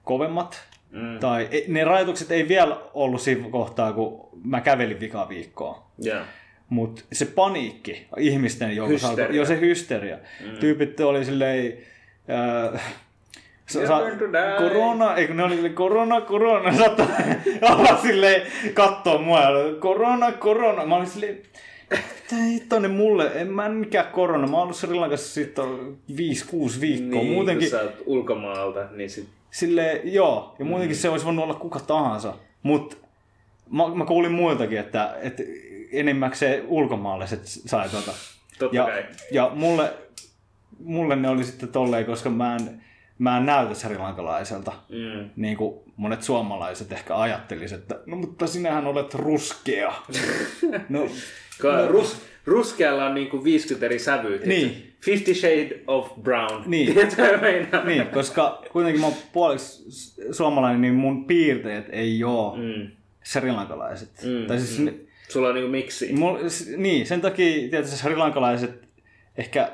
kovemmat. 0.05 0.61
Mm. 0.91 1.19
Tai 1.19 1.49
ei- 1.51 1.65
ne 1.69 1.85
rajoitukset 1.85 2.31
ei 2.31 2.49
vielä 2.49 2.77
ollut 2.95 3.21
siinä 3.21 3.49
kohtaa, 3.51 3.93
kun 3.93 4.29
mä 4.45 4.61
kävelin 4.61 5.01
vikaa 5.01 5.29
viikkoa. 5.29 5.91
Joo. 5.99 6.21
Mutta 6.69 7.03
se 7.13 7.27
paniikki 7.27 8.07
ihmisten 8.19 8.77
joukossa, 8.77 9.13
jo 9.31 9.45
se 9.45 9.61
hysteria. 9.61 10.17
Mm. 10.17 10.57
Tyypit 10.59 11.01
oli 11.01 11.25
silleen, 11.25 11.73
äh, 12.75 12.83
sa, 13.71 14.01
korona, 14.59 15.17
eikö 15.17 15.35
ne 15.35 15.43
oli 15.43 15.71
korona, 15.71 16.21
korona, 16.21 16.73
saattoi 16.79 17.07
olla 17.63 17.97
silleen 18.03 18.43
kattoo 18.75 19.19
mua, 19.19 19.41
korona, 19.79 20.33
korona. 20.33 20.87
Mä 20.87 20.97
olin 20.97 21.07
silleen, 21.07 21.39
mitä 21.91 22.43
hitto 22.45 22.79
ne 22.79 22.89
mulle, 22.89 23.31
en 23.35 23.53
mä 23.53 23.69
mikään 23.69 24.07
korona, 24.07 24.47
mä 24.47 24.57
oon 24.57 24.63
ollut 24.63 24.77
Sri 24.77 24.95
Lankassa 24.95 25.35
sitten 25.35 25.65
5-6 25.65 26.81
viikkoa. 26.81 27.23
Niin, 27.23 27.33
muutenkin, 27.33 27.71
kun 27.71 27.79
sä 27.79 27.85
oot 27.85 28.03
ulkomaalta, 28.07 28.87
niin 28.91 29.11
sit... 29.11 29.29
Sille 29.51 30.01
joo, 30.05 30.55
ja 30.59 30.65
muutenkin 30.65 30.97
se 30.97 31.09
olisi 31.09 31.25
voinut 31.27 31.45
olla 31.45 31.55
kuka 31.55 31.81
tahansa. 31.81 32.35
Mutta 32.63 32.97
mä, 33.71 33.95
mä 33.95 34.05
kuulin 34.05 34.33
muiltakin, 34.33 34.79
että, 34.79 35.17
että 35.23 35.43
enimmäkseen 35.93 36.67
ulkomaalaiset 36.67 37.41
sai 37.45 37.89
tota. 37.89 38.13
Totta 38.59 38.77
Ja, 38.77 38.85
kai. 38.85 39.05
ja 39.33 39.51
mulle, 39.55 39.93
mulle 40.85 41.17
ne 41.17 41.29
oli 41.29 41.45
sitten 41.45 41.69
tolleen, 41.69 42.07
koska 42.07 42.31
mä 42.31 42.57
en, 42.57 42.83
mä 43.21 43.37
en 43.37 43.47
näytä 43.47 43.75
srilankalaiselta. 43.75 44.73
Mm. 44.89 45.31
Niin 45.37 45.57
kuin 45.57 45.81
monet 45.97 46.23
suomalaiset 46.23 46.93
ehkä 46.93 47.17
ajattelisivat, 47.17 47.83
että 47.83 47.99
no 48.07 48.17
mutta 48.17 48.47
sinähän 48.47 48.87
olet 48.87 49.15
ruskea. 49.15 49.93
no, 50.89 51.09
Ka- 51.61 51.87
Rus, 51.87 52.23
ruskealla 52.47 53.07
on 53.07 53.15
niinku 53.15 53.45
50 53.45 53.87
eri 53.87 53.99
sävyä. 53.99 54.39
Niin. 54.45 54.93
Fifty 55.05 55.35
Shade 55.35 55.81
of 55.87 56.13
Brown. 56.23 56.63
Niin. 56.67 56.97
Niin, 57.85 58.07
koska 58.07 58.63
kuitenkin 58.73 59.01
mä 59.01 59.07
oon 59.07 59.17
puoliksi 59.33 59.85
suomalainen, 60.33 60.81
niin 60.81 60.95
mun 60.95 61.25
piirteet 61.25 61.87
ei 61.93 62.25
oo 62.25 62.57
mm. 62.57 62.89
Srilankalaiset. 63.25 64.11
Mm, 64.25 64.47
Tai 64.47 64.59
siis 64.61 64.79
mm. 64.79 64.99
Sulla 65.29 65.49
on 65.49 65.55
niinku 65.55 65.71
miksi. 65.71 66.13
Mul, 66.13 66.39
niin, 66.77 67.07
sen 67.07 67.21
takia 67.21 67.71
tietysti 67.71 67.97
srilankalaiset 67.97 68.89
ehkä 69.37 69.73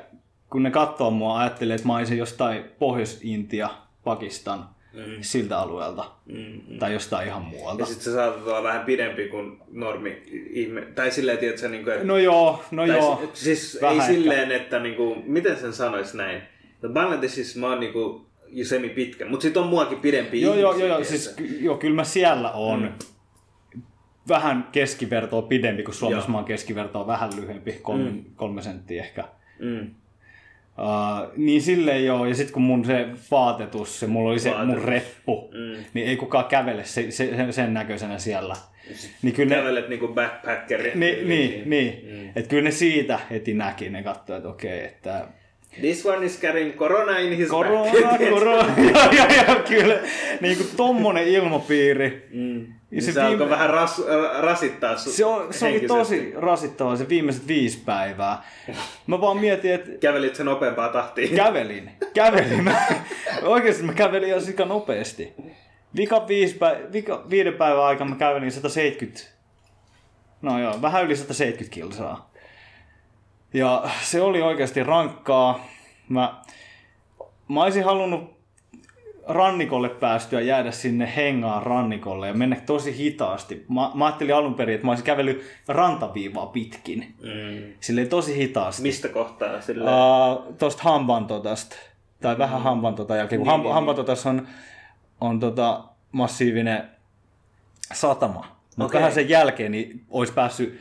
kun 0.49 0.63
ne 0.63 0.71
katsoo 0.71 1.11
mua, 1.11 1.39
ajattelee, 1.39 1.75
että 1.75 1.87
mä 1.87 1.97
olisin 1.97 2.17
jostain 2.17 2.63
Pohjois-Intia, 2.79 3.69
Pakistan, 4.03 4.65
Mm. 4.93 5.03
siltä 5.21 5.59
alueelta. 5.59 6.11
Mm. 6.25 6.61
Tai 6.79 6.93
jostain 6.93 7.27
ihan 7.27 7.41
muualta. 7.41 7.81
Ja 7.81 7.85
sit 7.85 8.01
sä 8.01 8.13
saatat 8.13 8.47
olla 8.47 8.63
vähän 8.63 8.85
pidempi 8.85 9.27
kuin 9.27 9.59
normi 9.71 10.23
ihme. 10.49 10.81
Tai 10.81 11.11
silleen, 11.11 11.37
tiedätkö, 11.37 11.69
niinku, 11.69 11.89
että... 11.89 12.05
No 12.05 12.17
joo, 12.17 12.63
no 12.71 12.87
tai 12.87 12.97
joo. 12.97 13.21
si- 13.33 13.43
siis 13.43 13.77
Vähän 13.81 13.93
ei 13.95 13.99
ehkä. 14.01 14.13
silleen, 14.13 14.51
että 14.51 14.79
niinku, 14.79 15.15
miten 15.25 15.57
sen 15.57 15.73
sanois 15.73 16.13
näin. 16.13 16.41
No 16.81 16.89
Bangladesissa 16.89 17.59
mä 17.59 17.67
oon 17.69 17.79
niinku 17.79 18.25
jo 18.49 18.65
semi 18.65 18.89
pitkä, 18.89 19.25
mut 19.25 19.41
sit 19.41 19.57
on 19.57 19.67
muakin 19.67 19.99
pidempi 19.99 20.41
Joo, 20.41 20.55
joo, 20.55 20.71
ihmisiä, 20.71 20.87
joo, 20.89 21.03
siis 21.03 21.35
joo, 21.59 21.77
kyllä 21.77 21.95
mä 21.95 22.03
siellä 22.03 22.51
on 22.51 22.81
Mm. 22.81 23.81
vähän 24.27 24.67
keskivertoa 24.71 25.41
pidempi, 25.41 25.83
kuin 25.83 25.95
Suomessa 25.95 26.25
Joo. 26.27 26.31
mä 26.31 26.37
oon 26.37 26.45
keskivertoa 26.45 27.07
vähän 27.07 27.29
lyhyempi, 27.35 27.71
kolme, 27.81 28.09
Mm. 28.09 28.23
kolme 28.35 28.61
senttiä 28.61 29.03
ehkä. 29.03 29.23
Mm. 29.59 29.89
Uh, 30.79 31.31
niin 31.37 31.61
silleen 31.61 32.05
joo, 32.05 32.25
ja 32.25 32.35
sitten 32.35 32.53
kun 32.53 32.61
mun 32.61 32.85
se 32.85 33.07
vaatetus, 33.31 33.99
se 33.99 34.07
mulla 34.07 34.31
oli 34.31 34.39
se 34.39 34.49
mun 34.49 34.57
Vaatetus. 34.59 34.85
reppu, 34.85 35.51
Mm. 35.53 35.83
niin 35.93 36.07
ei 36.07 36.17
kukaan 36.17 36.45
kävele 36.45 36.83
se, 36.85 37.11
se, 37.11 37.35
sen, 37.35 37.53
sen 37.53 37.73
näköisenä 37.73 38.17
siellä. 38.19 38.55
Niin 39.21 39.33
kyllä 39.35 39.49
ne, 39.49 39.55
Kävelet 39.61 39.89
niinku 39.89 40.07
backpackeri. 40.07 40.91
niin, 40.95 41.29
niin, 41.29 41.69
niin. 41.69 42.01
Mm. 42.03 42.11
Mm. 42.17 42.29
että 42.35 42.49
kyllä 42.49 42.63
ne 42.63 42.71
siitä 42.71 43.19
heti 43.31 43.53
näki, 43.53 43.89
ne 43.89 44.03
katsoi, 44.03 44.37
että 44.37 44.49
okei, 44.49 44.85
että 44.85 45.27
This 45.81 46.05
one 46.05 46.25
is 46.25 46.39
carrying 46.41 46.73
corona 46.75 47.17
in 47.17 47.37
his 47.37 47.49
korona, 47.49 47.91
back. 47.91 48.29
korona, 48.29 48.73
ja, 48.93 49.09
ja, 49.17 49.43
ja, 49.47 49.55
kyllä, 49.55 49.99
niin 50.41 50.57
kuin 50.57 50.69
tommonen 50.77 51.27
ilmapiiri. 51.27 52.27
Mm. 52.33 52.61
Ja 52.61 52.67
Niin 52.91 53.01
se 53.03 53.11
se, 53.11 53.21
alkoi 53.21 53.37
viime- 53.39 53.49
vähän 53.49 53.69
ras, 53.69 53.99
ra- 53.99 54.41
rasittaa 54.41 54.95
su- 54.95 55.09
Se, 55.09 55.25
on, 55.25 55.53
se 55.53 55.65
oli 55.67 55.79
tosi 55.79 56.33
rasittavaa 56.35 56.95
se 56.95 57.09
viimeiset 57.09 57.47
viisi 57.47 57.81
päivää. 57.85 58.43
Mä 59.07 59.21
vaan 59.21 59.37
mietin, 59.37 59.73
että 59.73 59.91
Kävelit 59.99 60.35
sen 60.35 60.45
nopeampaa 60.45 60.89
tahtiin. 60.89 61.35
kävelin, 61.35 61.91
kävelin. 62.13 62.63
Mä, 62.63 62.81
oikeasti 63.43 63.83
mä 63.83 63.93
kävelin 63.93 64.29
ihan 64.29 64.41
sika 64.41 64.65
nopeasti. 64.65 65.33
Vika, 65.97 66.27
viisi 66.27 66.55
pä, 66.57 66.77
vika 66.93 67.23
viiden 67.29 67.53
päivän 67.53 67.83
aikana 67.83 68.09
mä 68.09 68.15
kävelin 68.15 68.51
170, 68.51 69.21
no 70.41 70.59
joo, 70.59 70.81
vähän 70.81 71.05
yli 71.05 71.15
170 71.15 71.73
kilsaa. 71.75 72.31
Ja 73.57 73.89
se 74.01 74.21
oli 74.21 74.41
oikeasti 74.41 74.83
rankkaa. 74.83 75.65
Mä, 76.09 76.35
mä 77.47 77.63
olisin 77.63 77.83
halunnut 77.83 78.37
rannikolle 79.27 79.89
päästyä 79.89 80.41
jäädä 80.41 80.71
sinne 80.71 81.13
hengaan 81.15 81.63
rannikolle 81.63 82.27
ja 82.27 82.33
mennä 82.33 82.55
tosi 82.65 82.97
hitaasti. 82.97 83.65
Mä, 83.69 83.91
mä 83.93 84.05
ajattelin 84.05 84.35
alun 84.35 84.53
perin, 84.53 84.75
että 84.75 84.85
mä 84.85 84.91
olisin 84.91 85.05
kävellyt 85.05 85.43
rantaviivaa 85.67 86.45
pitkin. 86.45 87.13
Mm. 87.21 87.73
Silleen 87.79 88.09
tosi 88.09 88.37
hitaasti. 88.37 88.81
Mistä 88.81 89.07
kohtaa? 89.07 89.49
Uh, 89.55 90.55
Tuosta 90.57 90.83
Hambantotasta. 90.83 91.75
Tai 92.21 92.37
vähän 92.37 92.61
Hambantota 92.61 93.15
jälkeen, 93.15 93.39
kun 93.39 93.47
Niin, 93.47 93.57
niin, 93.57 93.63
niin, 93.63 93.73
Hambantotas 93.73 94.25
on, 94.25 94.47
on 95.21 95.39
tota 95.39 95.83
massiivinen 96.11 96.83
satama. 97.93 98.57
Mutta 98.75 98.85
Okei. 98.85 98.99
vähän 98.99 99.13
sen 99.13 99.29
jälkeen 99.29 99.71
niin 99.71 100.05
olisi 100.09 100.33
päässyt 100.33 100.79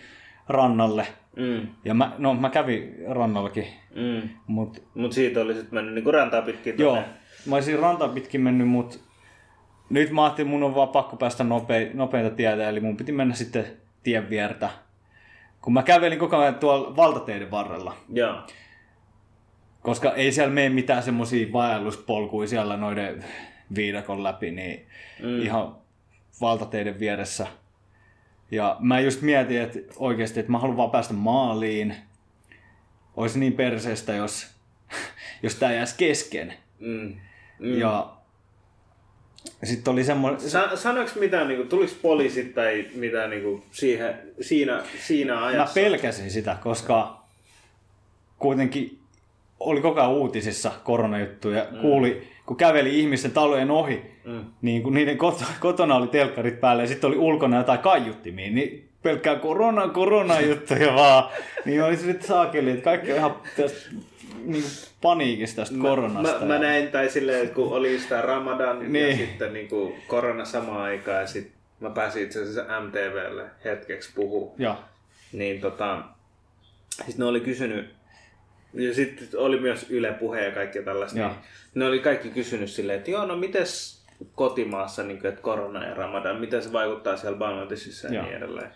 rannalle. 0.49 1.07
Mm. 1.37 1.69
Ja 1.85 1.95
mä, 1.95 2.13
no, 2.19 2.35
mä 2.35 2.51
kävin 2.51 2.95
rannallakin, 3.09 3.67
Mm. 3.95 4.29
mutta 4.47 4.81
Mut 4.95 5.13
siitä 5.13 5.41
oli 5.41 5.55
sit 5.55 5.73
mennyt 5.73 5.95
niinku 5.95 6.13
rantaa 6.13 6.43
pitkin. 6.43 6.75
joo, 6.79 6.95
tonne. 6.95 7.09
mä 7.47 7.55
olisin 7.55 7.79
rantaa 7.79 8.09
pitkin 8.09 8.41
mennyt, 8.41 8.69
mutta 8.69 8.99
nyt 9.91 10.11
mä 10.11 10.25
ajattelin, 10.25 10.51
mun 10.51 10.63
on 10.63 10.75
vaan 10.75 10.89
pakko 10.89 11.17
päästä 11.17 11.45
nopei, 11.45 11.91
nopeinta 11.95 12.37
tietä, 12.37 12.69
eli 12.69 12.81
mun 12.81 12.97
piti 12.97 13.13
mennä 13.13 13.35
sitten 13.35 13.65
tien 14.03 14.31
viertä. 14.31 14.71
Kun 15.63 15.73
mä 15.73 15.83
kävelin 15.83 16.19
koko 16.19 16.37
ajan 16.37 16.55
tuolla 16.55 16.97
valtateiden 16.97 17.51
varrella. 17.51 17.97
Joo. 18.13 18.37
Koska 19.83 20.13
ei 20.15 20.33
siellä 20.33 20.53
mene 20.55 20.69
mitään 20.69 21.03
semmosia 21.03 21.53
vaelluspolkuja 21.53 22.49
siellä 22.49 22.77
noiden 22.77 23.25
viidakon 23.77 24.23
läpi, 24.23 24.51
niin 24.51 24.87
mm. 25.23 25.41
ihan 25.43 25.77
valtateiden 26.41 26.99
vieressä. 27.01 27.47
Ja 28.51 28.77
mä 28.81 29.01
just 29.01 29.23
mietin, 29.23 29.61
että 29.63 29.79
oikeasti, 29.97 30.41
että 30.41 30.53
mä 30.53 30.59
haluan 30.59 30.77
vaan 30.77 30.91
päästä 30.91 31.15
maaliin. 31.15 31.97
Olisi 33.17 33.39
niin 33.39 33.53
perseestä, 33.53 34.13
jos, 34.13 34.47
jos 35.43 35.55
tää 35.55 35.75
jäisi 35.75 35.95
kesken. 35.99 36.55
Mm. 36.81 37.15
Mm. 37.59 37.79
Ja 37.79 38.17
sitten 39.65 39.93
oli 39.93 40.05
semmoinen... 40.05 40.41
Sa- 40.41 40.77
sanoiko 40.77 41.11
mitään, 41.21 41.49
niinku, 41.49 41.67
tuliko 41.67 41.93
poliisit 42.03 42.55
tai 42.55 42.87
mitään 42.95 43.31
niinku, 43.31 43.65
siihen, 43.71 44.15
siinä, 44.41 44.83
siinä 44.99 45.35
Mä 45.35 45.47
ajassa? 45.47 45.75
pelkäsin 45.75 46.31
sitä, 46.31 46.57
koska 46.63 47.23
kuitenkin 48.39 48.99
oli 49.61 49.81
koko 49.81 50.01
ajan 50.01 50.13
uutisissa 50.13 50.73
koronajuttuja. 50.85 51.67
Mm. 51.71 51.79
Kuuli, 51.81 52.29
kun 52.47 52.57
käveli 52.57 53.01
ihmisten 53.01 53.31
talojen 53.31 53.71
ohi, 53.71 54.03
Mm. 54.27 54.45
niin 54.63 54.83
kun 54.83 54.95
niiden 54.95 55.19
kot- 55.19 55.45
kotona 55.61 55.95
oli 55.97 56.07
telkkarit 56.07 56.61
päällä 56.61 56.83
ja 56.83 56.87
sitten 56.87 57.09
oli 57.09 57.17
ulkona 57.17 57.57
jotain 57.57 57.79
kaiuttimia, 57.79 58.51
niin 58.51 58.89
pelkkää 59.03 59.37
korona, 59.37 59.89
korona 59.89 60.41
juttuja 60.41 60.95
vaan. 60.95 61.25
Niin 61.65 61.83
oli 61.83 61.97
se 61.97 62.03
sitten 62.03 62.29
saakeli, 62.29 62.71
että 62.71 62.85
kaikki 62.85 63.13
on 63.13 63.19
ihan 63.19 63.37
tästä 63.57 63.89
niin 64.45 64.65
paniikista 65.03 65.63
tästä 65.63 65.79
koronasta. 65.83 66.41
Mä, 66.41 66.47
mä 66.47 66.59
näin, 66.59 66.89
tai 66.89 67.09
silleen, 67.09 67.43
että 67.43 67.55
kun 67.55 67.73
oli 67.73 67.99
sitä 67.99 68.23
Ramadan 68.23 68.93
niin. 68.93 69.11
ja 69.11 69.17
sitten 69.17 69.53
niin 69.53 69.69
kuin 69.69 69.95
korona 70.07 70.45
samaan 70.45 70.81
aikaan 70.83 71.21
ja 71.21 71.27
sitten 71.27 71.53
mä 71.81 71.91
pääsin 71.91 72.23
itse 72.23 72.43
asiassa 72.43 72.81
MTVlle 72.81 73.45
hetkeksi 73.65 74.13
puhua. 74.15 74.55
Ja, 74.59 74.79
Niin 75.33 75.61
tota, 75.61 76.03
siis 77.05 77.19
ne 77.19 77.25
oli 77.25 77.41
kysynyt, 77.41 77.95
ja 78.75 78.95
sitten 78.95 79.29
oli 79.37 79.61
myös 79.61 79.87
Yle 79.91 80.13
Puhe 80.13 80.45
ja 80.45 80.51
kaikkea 80.51 80.83
tällaista. 80.83 81.19
Joo. 81.19 81.29
Niin 81.29 81.39
ne 81.75 81.85
oli 81.87 81.99
kaikki 81.99 82.29
kysynyt 82.31 82.71
silleen, 82.71 82.99
että 82.99 83.11
joo, 83.11 83.27
no 83.27 83.37
mites, 83.37 83.96
kotimaassa, 84.35 85.03
niin 85.03 85.19
kuin, 85.21 85.29
että 85.29 85.43
korona 85.43 85.87
ja 85.87 85.95
ramadan, 85.95 86.37
miten 86.41 86.63
se 86.63 86.73
vaikuttaa 86.73 87.17
siellä 87.17 87.39
Bangladesissa 87.39 88.09
ja 88.09 88.15
Joo. 88.15 88.25
niin 88.25 88.37
edelleen. 88.37 88.71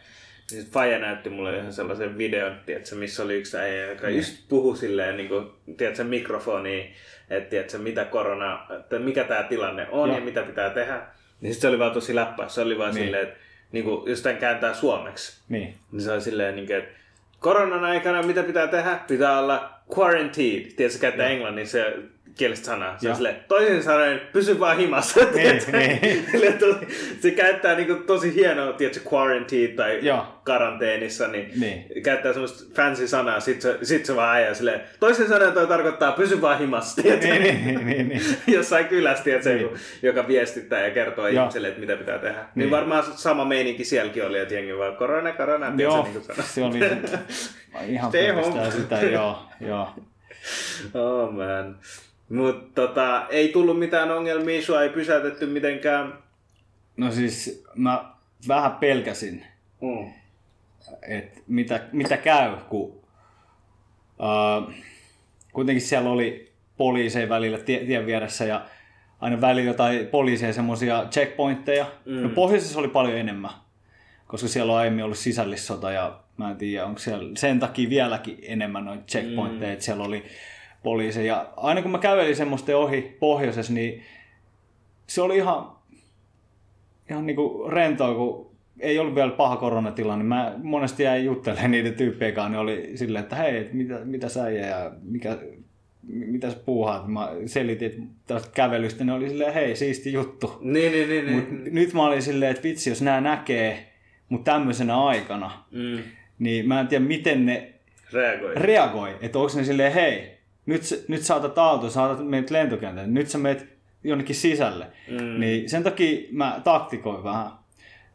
Niin 0.51 0.63
sit 0.63 0.73
Faija 0.73 0.99
näytti 0.99 1.31
mulle 1.31 1.57
ihan 1.59 1.73
sellaisen 1.73 2.19
videon, 2.19 2.57
tiedätkö, 2.67 2.95
missä 2.97 3.23
oli 3.23 3.35
yksi 3.35 3.57
äijä, 3.57 3.87
joka 3.87 4.07
Niin. 4.07 4.17
just 4.17 4.49
puhui 4.49 4.77
silleen 4.77 5.17
niin 5.17 5.29
kuin, 5.29 5.47
tiedätkö, 5.77 6.05
mikrofoniin, 6.05 6.95
että 7.31 7.51
tiedätkö, 7.51 7.79
mitä 7.79 8.05
korona, 8.05 8.67
että 8.81 8.99
mikä 8.99 9.25
tämä 9.25 9.43
tilanne 9.43 9.87
on 9.91 10.09
Joo. 10.09 10.19
ja 10.19 10.25
mitä 10.25 10.43
pitää 10.43 10.71
tehdä. 10.71 11.03
Niin 11.41 11.53
sit 11.55 11.61
se 11.61 11.69
oli 11.69 11.79
vaan 11.79 11.93
tosi 11.93 12.15
läppä. 12.15 12.49
Se 12.49 12.61
oli 12.61 12.79
vaan 12.79 12.95
Niin. 12.95 13.05
silleen, 13.05 13.23
että 13.29 13.37
niin 13.73 13.85
kuin, 13.85 14.11
jos 14.11 14.23
tämän 14.23 14.39
kääntää 14.39 14.75
suomeksi, 14.75 15.41
Niin. 15.49 15.75
niin 15.93 16.03
se 16.03 16.13
oli 16.13 16.21
silleen, 16.21 16.57
niin 16.57 16.67
kuin, 16.67 16.77
että 16.79 16.91
koronan 17.39 17.85
aikana 17.85 18.23
mitä 18.23 18.43
pitää 18.43 18.67
tehdä? 18.67 18.99
Pitää 19.09 19.39
olla 19.39 19.71
quarantined. 19.99 20.71
Tiedätkö, 20.77 20.99
käyttää 21.01 21.29
englannin 21.29 21.67
se 21.67 21.97
kielistä 22.41 22.67
sanaa. 22.67 22.99
Se 22.99 23.07
on 23.07 23.09
Joo. 23.09 23.15
silleen, 23.17 23.37
toisin 23.49 23.83
sanoen, 23.83 24.21
pysy 24.33 24.61
vaan 24.61 24.77
himassa. 24.77 25.27
tiedätkö? 25.35 25.77
niin. 25.79 26.27
Silleen 26.31 26.59
tosi- 26.59 26.87
se 27.21 27.31
käyttää 27.31 27.75
niin 27.75 27.87
kuin, 27.87 28.03
tosi 28.03 28.35
hienoa, 28.35 28.73
tiedätkö, 28.73 29.09
quarantined 29.13 29.75
tai 29.75 29.99
Joo. 30.03 30.27
karanteenissa, 30.45 31.29
niin, 31.29 31.51
Niin. 31.61 32.03
käyttää 32.03 32.33
semmoista 32.33 32.75
fancy 32.77 33.09
sanaa, 33.09 33.41
sit 33.41 33.61
se, 33.61 33.79
sit 33.83 34.07
se 34.07 34.17
vaan 34.17 34.37
äijä 34.37 34.55
silleen, 34.55 34.81
toisin 35.01 35.29
sanoen 35.29 35.53
toi 35.53 35.67
tarkoittaa 35.67 36.13
pysy 36.13 36.41
vaan 36.41 36.59
himassa? 36.59 37.03
Niin, 37.03 37.21
niin, 37.21 37.87
niin, 37.87 38.09
niin. 38.09 38.23
Jossain 38.57 38.85
kylässä, 38.89 39.25
tiedätkö, 39.25 39.55
Niin. 39.55 39.69
joka 40.03 40.29
viestittää 40.29 40.85
ja 40.87 40.91
kertoo 40.91 41.29
Joo. 41.29 41.43
ihmiselle, 41.43 41.69
että 41.69 41.81
mitä 41.81 41.97
pitää 41.97 42.19
tehdä. 42.19 42.39
Niin, 42.39 42.49
Niin. 42.55 42.71
varmaan 42.71 43.05
sama 43.05 43.45
meininki 43.45 43.85
sielläkin 43.85 44.27
oli, 44.27 44.39
että 44.39 44.55
jengi 44.55 44.79
vaan 44.79 44.97
korona, 44.97 45.33
korona, 45.33 45.67
tiedätkö, 45.67 45.83
Joo, 45.83 46.03
niin 46.03 46.13
kuin 46.13 46.25
sanoo. 46.25 46.43
se 46.47 46.63
oli 46.63 46.79
ihan 47.95 48.13
pelkästään 48.13 48.73
sitä, 48.73 49.01
joo, 49.01 49.43
joo. 49.61 49.89
Oh 50.95 51.33
man. 51.33 51.77
Mutta 52.31 52.83
tota, 52.87 53.27
ei 53.29 53.49
tullut 53.49 53.79
mitään 53.79 54.11
ongelmia, 54.11 54.63
sua 54.63 54.83
ei 54.83 54.89
pysäytetty 54.89 55.47
mitenkään. 55.47 56.19
No 56.97 57.11
siis 57.13 57.65
mä 57.75 58.05
vähän 58.49 58.73
pelkäsin, 58.73 59.45
Mm. 59.81 60.13
että 61.03 61.41
mitä, 61.47 61.81
mitä 61.93 62.17
käy, 62.17 62.57
kun 62.69 63.01
uh, 64.19 64.73
kuitenkin 65.53 65.83
siellä 65.83 66.11
oli 66.11 66.53
poliiseja 66.77 67.29
välillä 67.29 67.59
tie, 67.59 67.85
tien 67.85 68.07
vieressä 68.07 68.45
ja 68.45 68.65
aina 69.21 69.41
välillä 69.41 69.71
jotain 69.71 70.07
poliiseja 70.07 70.53
semmoisia 70.53 71.07
checkpointteja. 71.11 71.87
Mm. 72.05 72.23
No 72.23 72.29
pohjoisessa 72.29 72.79
oli 72.79 72.89
paljon 72.89 73.19
enemmän, 73.19 73.51
koska 74.27 74.49
siellä 74.49 74.73
on 74.73 74.79
aiemmin 74.79 75.05
ollut 75.05 75.19
sisällissota 75.19 75.93
ja 75.93 76.21
mä 76.37 76.51
en 76.51 76.57
tiedä, 76.57 76.87
onko 76.87 76.99
siellä 76.99 77.31
sen 77.37 77.61
takia 77.61 77.91
vieläkin 77.91 78.39
enemmän 78.43 78.85
noita 78.85 79.05
checkpointteja, 79.05 79.69
mm. 79.69 79.73
että 79.73 79.85
siellä 79.85 80.05
oli 80.05 80.25
poliiseja. 80.83 81.27
Ja 81.35 81.49
aina 81.57 81.83
kun 81.83 81.91
mä 81.91 81.99
kävelin 81.99 82.37
semmoisten 82.37 82.77
ohi 82.77 83.17
pohjoisessa, 83.21 83.73
niin 83.73 84.03
se 85.07 85.23
oli 85.23 85.37
ihan, 85.37 85.73
ihan 87.11 87.27
niinku 87.27 87.67
rentoa, 87.71 88.15
kun 88.15 88.51
ei 88.81 88.99
ollut 88.99 89.15
vielä 89.15 89.31
paha 89.31 89.57
koronatilanne. 89.57 90.25
Mä 90.25 90.55
monesti 90.63 91.03
jäin 91.03 91.25
juttelemaan 91.25 91.71
niiden 91.71 91.95
tyyppien 91.95 92.35
kanssa, 92.35 92.49
niin 92.49 92.59
oli 92.59 92.91
silleen, 92.95 93.23
että 93.23 93.37
hei, 93.37 93.69
mitä, 93.73 93.99
mitä 94.05 94.29
sä 94.29 94.51
ja 94.51 94.91
mikä, 95.03 95.39
mitä 96.07 96.51
sä 96.51 96.57
puuhaat. 96.67 97.09
Mä 97.09 97.31
selitin 97.47 98.11
tästä 98.27 98.51
kävelystä, 98.55 99.05
ne 99.05 99.13
oli 99.13 99.29
silleen, 99.29 99.55
hei, 99.55 99.77
siisti 99.77 100.13
juttu. 100.13 100.59
Niin, 100.61 100.93
niin, 100.93 101.09
niin. 101.09 101.33
Mut 101.33 101.51
niin. 101.51 101.75
nyt 101.75 101.95
mä 101.95 102.07
olin 102.07 102.23
silleen, 102.23 102.51
että 102.51 102.63
vitsi, 102.63 102.91
jos 102.91 103.03
nämä 103.03 103.21
näkee 103.21 103.87
mut 104.29 104.45
tämmöisenä 104.45 105.03
aikana, 105.03 105.51
Mm. 105.71 105.99
niin 106.39 106.69
mä 106.69 106.81
en 106.81 106.89
tiedä, 106.89 107.05
miten 107.05 107.47
ne 107.47 107.73
Reagoi. 108.13 108.55
reagoi. 108.55 109.17
Että 109.21 109.39
onko 109.39 109.53
ne 109.57 109.65
silleen, 109.65 109.93
hei, 109.93 110.39
nyt, 110.67 110.83
sä- 110.83 110.97
nyt 111.09 111.23
saatat 111.23 111.59
auto, 111.59 111.91
saatat 111.91 112.29
meidät 112.29 112.51
lentokentälle, 112.51 113.09
nyt 113.09 113.29
sä 113.29 113.39
meet 113.39 113.67
jonnekin 114.05 114.37
sisälle. 114.37 114.87
Mm. 115.11 115.41
Niin 115.41 115.71
sen 115.71 115.83
takia 115.83 116.29
mä 116.33 116.61
taktikoin 116.65 117.25
vähän. 117.25 117.51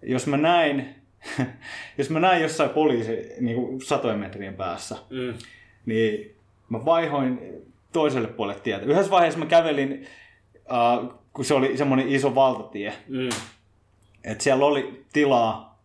Jos 0.02 0.28
mä 0.28 0.38
näin, 0.38 0.96
jos 1.98 2.10
mä 2.10 2.20
näin 2.20 2.42
jossain 2.42 2.70
poliisi 2.70 3.12
niin 3.40 3.56
kuin 3.56 3.82
satojen 3.82 4.20
metrien 4.20 4.54
päässä, 4.54 4.96
Mm. 5.10 5.34
niin 5.86 6.36
mä 6.70 6.86
vaihoin 6.86 7.40
toiselle 7.94 8.28
puolelle 8.28 8.62
tietä. 8.62 8.86
Yhdessä 8.86 9.12
vaiheessa 9.12 9.40
mä 9.40 9.46
kävelin, 9.46 10.08
äh, 10.58 11.10
kun 11.34 11.46
se 11.46 11.54
oli 11.54 11.78
semmoinen 11.78 12.08
iso 12.10 12.36
valtatie, 12.36 12.94
Mm. 13.08 13.30
että 14.24 14.44
siellä 14.44 14.66
oli 14.66 15.06
tilaa 15.14 15.80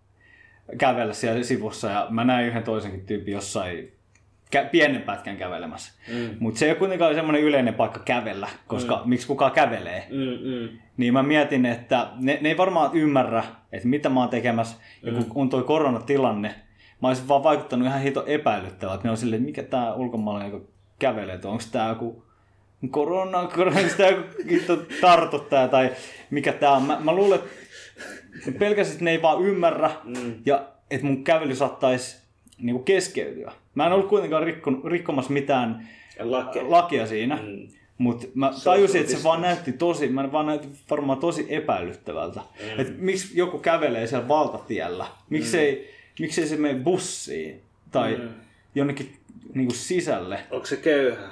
kävellä 0.79 1.13
siellä 1.15 1.43
sivussa 1.43 1.91
ja 1.91 2.07
mä 2.11 2.25
näin 2.25 2.47
yhden 2.47 2.63
toisenkin 2.63 3.07
tyypin 3.07 3.33
jossain 3.35 3.93
kä- 4.57 4.69
pienen 4.71 5.03
pätkän 5.03 5.37
kävelemässä. 5.37 5.93
Mm. 6.13 6.31
Mutta 6.39 6.59
se 6.59 6.65
ei 6.65 6.71
ole 6.71 6.79
kuitenkaan 6.79 7.15
semmoinen 7.15 7.43
yleinen 7.43 7.75
paikka 7.75 8.01
kävellä, 8.05 8.49
koska 8.67 8.97
mm. 9.05 9.09
miksi 9.11 9.27
kukaan 9.27 9.53
kävelee. 9.53 10.07
Mm. 10.11 10.49
Mm. 10.51 10.79
Niin 10.97 11.13
mä 11.13 11.23
mietin, 11.23 11.67
että 11.67 12.07
ne, 12.17 12.39
ne 12.41 12.49
ei 12.49 12.57
varmaan 12.57 12.91
ymmärrä, 12.95 13.45
että 13.73 13.89
mitä 13.89 14.09
mä 14.09 14.21
oon 14.21 14.29
tekemässä. 14.29 14.77
Ja 15.03 15.13
kun 15.13 15.27
on 15.35 15.49
toi 15.49 15.63
koronatilanne, 15.63 16.55
mä 17.03 17.09
olisin 17.09 17.29
vaan 17.29 17.43
vaikuttanut 17.43 17.89
ihan 17.89 18.01
hito 18.01 18.25
epäilyttävältä. 18.27 18.95
Että 18.95 19.09
ne 19.09 19.11
on 19.11 19.17
silleen, 19.17 19.41
että 19.43 19.47
mikä 19.47 19.63
tää 19.63 19.95
ulkomaalainen 19.95 20.53
joka 20.53 20.67
kävelee, 20.99 21.35
että 21.35 21.49
onko 21.49 21.63
tää 21.73 21.89
joku 21.89 22.25
korona, 22.91 23.47
korona, 23.57 23.77
tää 23.97 24.09
joku 24.11 24.23
hitto 24.51 24.77
tartuttaa 25.01 25.69
tai 25.69 25.91
mikä 26.31 26.53
tää 26.53 26.71
on. 26.73 26.83
Mä, 26.83 26.99
mä 27.01 27.13
luulen, 27.13 27.41
että 28.39 28.59
pelkästään 28.59 29.05
ne 29.05 29.11
ei 29.11 29.23
vaan 29.23 29.43
ymmärrä 29.45 29.91
Mm. 30.05 30.35
ja 30.47 30.65
että 30.91 31.07
mun 31.07 31.25
kävely 31.25 31.55
saattaisi 31.55 32.21
niinku 32.61 32.83
keskeytyä. 32.83 33.53
Mä 33.75 33.87
en 33.87 33.93
ollut 33.93 34.09
kuitenkaan 34.09 34.43
rikkon, 34.43 34.83
rikkomassa 34.85 35.33
mitään 35.33 35.89
Lake. 36.21 36.63
lakia 36.63 37.07
siinä. 37.07 37.37
Mm. 37.37 37.69
Mutta 37.99 38.27
mä 38.35 38.51
tajusin, 38.65 39.01
että 39.01 39.17
se 39.17 39.25
vaan 39.25 39.43
näytti 39.43 39.73
tosi, 39.73 40.09
mä 40.09 40.33
vaan 40.33 40.47
näytti 40.47 40.69
varmaan 40.91 41.19
tosi 41.19 41.47
epäilyttävältä. 41.49 42.41
Mm. 42.41 42.81
Että 42.81 42.93
miksi 42.97 43.39
joku 43.39 43.59
kävelee 43.59 44.07
siellä 44.07 44.29
valtatiellä? 44.29 45.07
Miksei, 45.31 45.91
miksei 46.21 46.47
se 46.47 46.57
mene 46.57 46.81
bussiin 46.81 47.61
tai 47.91 48.17
Mm. 48.17 48.29
jonnekin 48.75 49.13
niinku 49.55 49.75
sisälle? 49.75 50.39
Onko 50.51 50.67
se 50.67 50.77
köyhä? 50.77 51.23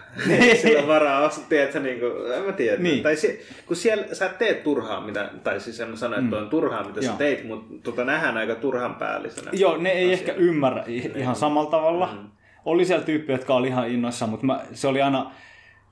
Sillä 0.63 0.81
on 0.83 0.89
varaa 0.89 1.27
ostaa, 1.27 1.45
tiedätkö, 1.49 1.81
niin 1.81 2.01
kuin, 2.01 2.33
en 2.35 2.43
mä 2.43 2.53
tiedä. 2.53 2.83
Niin. 2.83 3.03
Tai 3.03 3.17
se, 3.17 3.41
kun 3.67 3.77
siellä 3.77 4.15
sä 4.15 4.29
teet 4.29 4.63
turhaa, 4.65 5.01
mitä, 5.01 5.31
tai 5.45 5.61
siis 5.61 5.81
en 5.81 5.89
mä 5.89 5.97
sano, 5.97 6.17
että 6.19 6.37
on 6.37 6.49
turhaa, 6.49 6.85
mitä 6.85 7.01
sä 7.03 7.07
Joo. 7.07 7.17
teit, 7.17 7.45
mutta 7.47 7.75
tota 7.83 8.05
nähdään 8.05 8.37
aika 8.37 8.55
turhan 8.55 8.95
päällisenä. 8.95 9.51
Joo, 9.55 9.77
ne 9.77 9.91
ei 9.91 10.13
ehkä 10.13 10.33
ymmärrä 10.33 10.85
i- 10.89 11.13
ihan 11.17 11.37
samalla 11.37 11.71
tavalla. 11.71 12.09
Mm. 12.13 12.29
Oli 12.65 12.85
siellä 12.85 13.05
tyyppiä, 13.05 13.35
jotka 13.35 13.55
oli 13.55 13.69
ihan 13.69 13.89
innoissaan, 13.91 14.31
mutta 14.31 14.47
mä, 14.47 14.61
se 14.73 14.89
oli 14.89 15.03
aina 15.03 15.31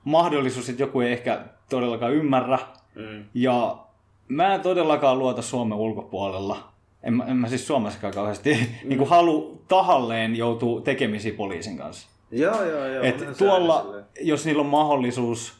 mahdollisuus, 0.03 0.69
että 0.69 0.83
joku 0.83 1.01
ei 1.01 1.11
ehkä 1.11 1.39
todellakaan 1.69 2.13
ymmärrä. 2.13 2.59
Mm. 2.95 3.23
Ja 3.33 3.77
mä 4.27 4.55
en 4.55 4.61
todellakaan 4.61 5.19
luota 5.19 5.41
Suomen 5.41 5.77
ulkopuolella. 5.77 6.69
En, 7.03 7.13
mä- 7.13 7.25
en 7.25 7.37
mä 7.37 7.47
siis 7.47 7.67
Suomessakaan 7.67 8.13
kauheasti 8.13 8.53
mm. 8.53 8.65
niin 8.89 8.97
kuin 8.97 9.09
halu 9.09 9.61
tahalleen 9.67 10.35
joutuu 10.35 10.81
tekemisiin 10.81 11.35
poliisin 11.35 11.77
kanssa. 11.77 12.07
Joo, 12.31 12.63
joo, 12.63 12.85
joo. 12.87 13.03
Et 13.03 13.25
tuolla, 13.37 13.81
silleen. 13.81 14.05
jos 14.21 14.45
niillä 14.45 14.59
on 14.61 14.65
mahdollisuus 14.69 15.53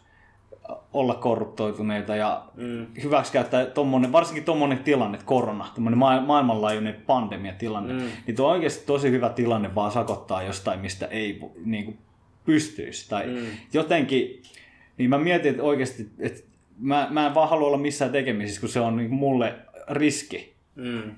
olla 0.94 1.14
korruptoituneita 1.16 2.16
ja 2.16 2.44
Mm. 2.56 2.86
hyväksikäyttää 3.04 3.66
tommonen, 3.66 4.12
varsinkin 4.12 4.44
tuommoinen 4.44 4.80
tilanne, 4.80 5.20
korona, 5.26 5.68
tommonen 5.76 6.00
ma- 6.00 6.22
maailmanlaajuinen 6.22 6.94
pandemiatilanne, 7.08 7.94
Mm. 7.94 8.10
niin 8.28 8.36
tuo 8.36 8.46
on 8.48 8.52
oikeasti 8.54 8.86
tosi 8.86 9.12
hyvä 9.12 9.30
tilanne 9.30 9.76
vaan 9.76 9.92
sakottaa 9.92 10.44
jostain, 10.44 10.80
mistä 10.80 11.06
ei 11.06 11.40
niin 11.66 11.86
kuin, 11.86 11.98
pystyisi. 12.46 13.10
Tai 13.10 13.28
Mm. 13.28 13.46
jotenkin, 13.74 14.42
niin 14.98 15.10
mä 15.10 15.18
mietin, 15.18 15.52
että 15.52 15.64
oikeasti, 15.64 16.08
että 16.20 16.40
mä, 16.80 17.08
mä 17.10 17.28
en 17.28 17.36
vaan 17.36 17.50
halua 17.50 17.68
olla 17.68 17.78
missään 17.78 18.12
tekemisissä, 18.12 18.60
kun 18.62 18.70
se 18.70 18.80
on 18.80 18.98
niin 18.98 19.14
mulle 19.14 19.56
riski. 19.90 20.54
Mm. 20.76 21.12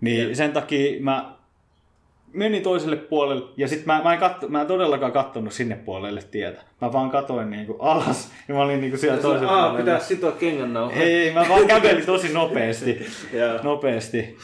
Niin 0.00 0.20
Jep. 0.28 0.34
sen 0.34 0.52
takia 0.52 1.02
mä 1.02 1.33
menin 2.34 2.62
toiselle 2.62 2.96
puolelle 2.96 3.44
ja 3.56 3.68
sitten 3.68 3.86
mä, 3.86 4.00
mä, 4.04 4.12
en 4.12 4.18
katso, 4.18 4.48
mä 4.48 4.60
en 4.60 4.66
todellakaan 4.66 5.12
kattonut 5.12 5.52
sinne 5.52 5.76
puolelle 5.76 6.22
tietä. 6.30 6.62
Mä 6.80 6.92
vaan 6.92 7.10
katoin 7.10 7.50
niinku 7.50 7.76
alas 7.78 8.32
ja 8.48 8.54
mä 8.54 8.62
olin 8.62 8.80
niinku 8.80 8.96
siellä 8.96 9.22
toisella 9.22 9.52
Aa, 9.52 9.60
puolella. 9.62 9.78
pitää 9.78 9.98
sitoa 10.00 10.32
kengän 10.32 10.72
nauhaan. 10.72 11.02
Ei, 11.02 11.14
ei, 11.14 11.32
mä 11.34 11.46
vaan 11.48 11.66
kävelin 11.74 12.06
tosi 12.06 12.32
nopeasti. 12.32 13.06
Nopeasti. 13.62 14.36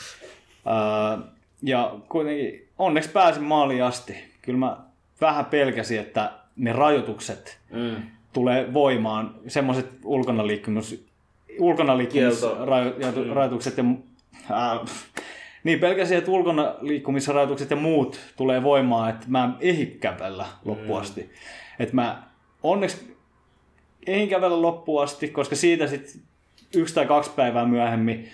Uh, 0.67 1.25
ja 1.63 1.95
kuitenkin 2.09 2.69
onneksi 2.79 3.11
pääsin 3.11 3.43
maaliin 3.45 3.85
asti. 3.85 4.15
Kyllä 4.43 4.59
mä 4.59 4.77
vähän 5.21 5.45
pelkäsin, 5.45 6.01
että 6.01 6.33
ne 6.57 6.73
rajoitukset 6.73 7.59
Mm. 7.73 7.97
tulee 8.33 8.73
voimaan. 8.75 9.35
Semmoiset 9.49 9.87
ulkona 10.05 10.47
liikkumus, 10.47 11.05
ulkona 11.59 11.99
liikkumisrajoitukset 11.99 13.77
ja 13.77 13.85
äh, 14.51 14.81
niin 15.65 15.79
pelkäsin, 15.81 16.19
että 16.19 16.31
ulkona 16.31 16.75
liikkumisrajoitukset 16.81 17.71
ja 17.71 17.77
muut 17.77 18.21
tulee 18.37 18.63
voimaan, 18.63 19.11
että 19.11 19.27
mä 19.29 19.45
en 19.45 19.55
ehdi 19.61 19.87
kävellä 19.87 20.47
loppuun 20.65 21.01
asti. 21.01 21.31
Että 21.79 21.95
mä 21.95 22.23
onneksi 22.63 23.17
ehdin 24.07 24.29
kävellä 24.29 24.63
loppuun 24.63 25.03
asti, 25.03 25.29
koska 25.29 25.57
siitä 25.57 25.87
sitten 25.87 26.23
yksi 26.75 26.95
tai 26.95 27.07
kaksi 27.07 27.31
päivää 27.37 27.67
myöhemmin 27.67 28.29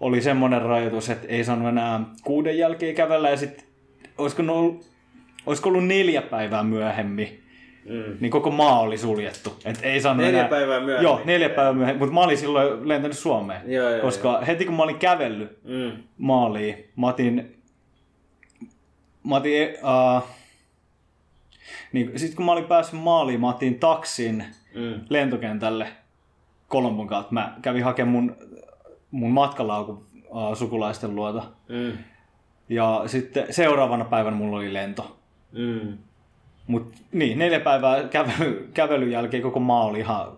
oli 0.00 0.20
semmoinen 0.20 0.62
rajoitus, 0.62 1.10
että 1.10 1.28
ei 1.28 1.44
saanut 1.44 1.68
enää 1.68 2.00
kuuden 2.24 2.58
jälkeen 2.58 2.94
kävellä 2.94 3.30
ja 3.30 3.36
sitten 3.36 3.64
olisiko, 4.18 4.42
ollut, 4.42 4.90
olisiko 5.46 5.68
ollut 5.68 5.86
neljä 5.86 6.22
päivää 6.22 6.62
myöhemmin, 6.62 7.42
Mm. 7.88 8.16
niin 8.20 8.30
koko 8.30 8.50
maa 8.50 8.80
oli 8.80 8.98
suljettu. 8.98 9.56
Et 9.64 9.78
ei 9.82 10.00
saanut 10.00 10.24
Neljä 10.24 10.38
enää... 10.38 10.48
päivää 10.50 10.80
myöhemmin. 10.80 11.02
Joo, 11.04 11.20
neljä 11.24 11.48
päivää 11.48 11.72
myöhemmin, 11.72 11.98
mutta 11.98 12.14
mä 12.14 12.20
olin 12.20 12.38
silloin 12.38 12.88
lentänyt 12.88 13.18
Suomeen. 13.18 13.72
Joo, 13.72 13.90
joo, 13.90 14.00
koska 14.00 14.40
heti 14.40 14.64
kun 14.64 14.74
mä 14.74 14.82
olin 14.82 14.98
kävellyt 14.98 15.58
Mm. 15.64 15.92
maaliin, 16.18 16.90
mä 16.96 17.06
otin, 17.08 17.56
mä 19.24 19.36
otin 19.36 19.68
uh, 20.16 20.22
niin, 21.92 22.12
sitten 22.18 22.36
kun 22.36 22.44
mä 22.46 22.52
olin 22.52 22.64
päässyt 22.64 23.00
maaliin, 23.00 23.40
mä 23.40 23.48
otin 23.48 23.78
taksin 23.78 24.44
Mm. 24.74 25.00
lentokentälle 25.08 25.86
Kolombon 26.68 27.06
kautta. 27.06 27.32
Mä 27.34 27.54
kävin 27.62 27.84
hakemaan 27.84 28.12
mun, 28.12 28.36
mun 29.10 29.30
matkalaukun 29.30 30.06
uh, 30.28 30.56
sukulaisten 30.56 31.14
luota. 31.16 31.42
Mm. 31.68 31.92
Ja 32.68 33.02
sitten 33.06 33.46
seuraavana 33.50 34.04
päivänä 34.04 34.36
mulla 34.36 34.56
oli 34.56 34.72
lento. 34.72 35.16
Mm. 35.52 35.98
Mut 36.66 36.94
niin, 37.12 37.38
neljä 37.38 37.60
päivää 37.60 38.08
kävely, 38.08 38.70
kävelyn 38.74 39.10
jälkeen 39.10 39.42
koko 39.42 39.60
maa 39.60 39.84
oli 39.84 39.98
ihan... 39.98 40.32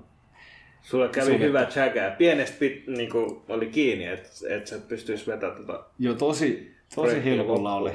Sulla 0.83 1.09
kävi 1.09 1.25
Suljettu. 1.25 1.47
hyvä 1.47 1.67
jägä. 1.77 2.15
Pienestä 2.19 2.57
pit, 2.59 2.87
niinku, 2.87 3.43
oli 3.49 3.67
kiinni, 3.67 4.07
että 4.07 4.29
et 4.49 4.67
sä 4.67 4.79
pystyis 4.89 5.27
vetämään 5.27 5.57
tota. 5.67 5.85
Jo 5.99 6.15
tosi, 6.15 6.75
tosi 6.95 7.25
hilkulla 7.25 7.75
oli. 7.75 7.91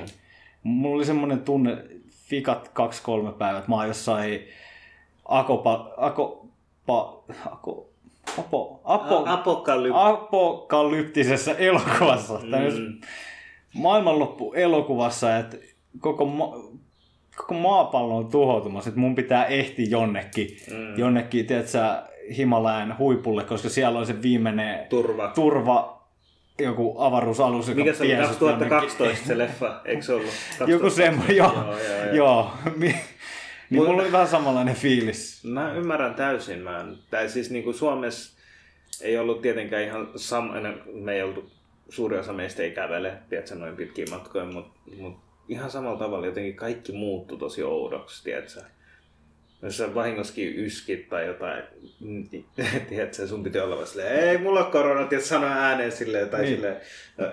Mulla 0.63 0.95
oli 0.95 1.05
semmonen 1.05 1.41
tunne, 1.41 1.77
fikat 2.09 2.67
kaksi-kolme 2.67 3.31
päivät, 3.31 3.67
mä 3.67 3.75
oon 3.75 3.87
jossain 3.87 4.47
akopa, 5.25 5.93
akopa, 5.97 7.23
ako, 7.51 7.89
apo, 8.39 8.81
apo, 8.83 9.23
Apokalypse. 9.25 9.99
apokalyptisessa 10.01 11.55
elokuvassa, 11.57 12.33
mm. 12.33 13.01
maailmanloppu 13.73 14.53
elokuvassa, 14.53 15.37
että 15.37 15.57
koko, 15.99 16.25
ma- 16.25 16.53
koko 17.35 17.53
maapallo 17.53 18.17
on 18.17 18.27
tuhoutumassa, 18.27 18.89
että 18.89 18.99
mun 18.99 19.15
pitää 19.15 19.45
ehtiä 19.45 19.85
jonnekin, 19.89 20.57
mm. 20.71 20.97
jonnekin, 20.97 21.45
tiedätkö, 21.45 21.79
Himalajan 22.37 22.97
huipulle, 22.97 23.43
koska 23.43 23.69
siellä 23.69 23.99
on 23.99 24.05
se 24.05 24.21
viimeinen 24.21 24.87
Turva. 24.89 25.27
turva, 25.35 26.03
joku 26.59 26.95
avaruusalus, 26.99 27.67
joka 27.67 27.79
Mikä 27.79 27.93
se 27.93 28.03
oli? 28.03 28.11
vie 28.17 28.27
sut 28.27 28.39
2012 28.39 29.27
se 29.27 29.37
leffa, 29.37 29.81
eikö 29.85 30.01
se 30.01 30.13
ollut? 30.13 30.29
jonnekin. 30.59 30.73
Joku 30.73 30.89
semmoinen, 30.89 31.35
joo, 31.37 31.53
Joo, 31.53 31.77
joo, 31.79 32.13
joo. 32.13 32.51
niin 32.79 32.95
mulla 33.83 34.01
oli 34.03 34.11
vähän 34.11 34.27
samanlainen 34.27 34.75
fiilis. 34.75 35.43
Mä 35.43 35.73
ymmärrän 35.73 36.15
täysin. 36.15 36.59
Mä 36.59 36.79
en, 36.79 36.97
tai 37.09 37.29
siis 37.29 37.49
niinku 37.51 37.73
Suomessa 37.73 38.33
ei 39.01 39.17
ollut 39.17 39.41
tietenkään 39.41 39.83
ihan 39.83 40.07
sama, 40.15 40.53
me 40.93 41.13
ei 41.13 41.21
oltu, 41.23 41.51
suuri 41.89 42.17
osa 42.17 42.33
meistä 42.33 42.63
ei 42.63 42.71
kävele, 42.71 43.13
tiedätkö, 43.29 43.55
noin 43.55 43.75
pitkiä 43.75 44.05
matkoja, 44.11 44.45
mutta 44.45 44.79
mut 44.97 45.17
ihan 45.47 45.71
samalla 45.71 45.99
tavalla 45.99 46.25
jotenkin 46.25 46.55
kaikki 46.55 46.91
muuttui 46.91 47.37
tosi 47.37 47.63
oudoksi, 47.63 48.23
tiedätkö. 48.23 48.61
Jos 49.63 49.77
sä 49.77 49.95
vahingoskin 49.95 50.59
yskit 50.65 51.09
tai 51.09 51.27
jotain, 51.27 51.63
niin, 51.99 52.45
tiedätkö, 52.89 53.27
sun 53.27 53.43
piti 53.43 53.59
olla 53.59 53.75
vaan 53.75 53.87
silleen, 53.87 54.29
ei 54.29 54.37
mulla 54.37 54.65
on 54.65 54.71
korona, 54.71 55.05
tiedätkö, 55.07 55.29
sano 55.29 55.47
ääneen 55.47 55.91
silleen, 55.91 56.29
tai 56.29 56.41
Niin. 56.41 56.49
niin. 56.51 56.55
silleen. 56.57 56.77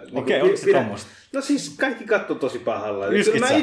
niinku, 0.04 0.18
Okei, 0.20 0.40
pi- 0.40 0.42
oliko 0.42 0.96
se? 0.96 1.06
No 1.32 1.40
siis 1.40 1.74
kaikki 1.80 2.04
katto 2.04 2.34
tosi 2.34 2.58
pahalla. 2.58 3.06
Yskit 3.06 3.42
sä? 3.48 3.54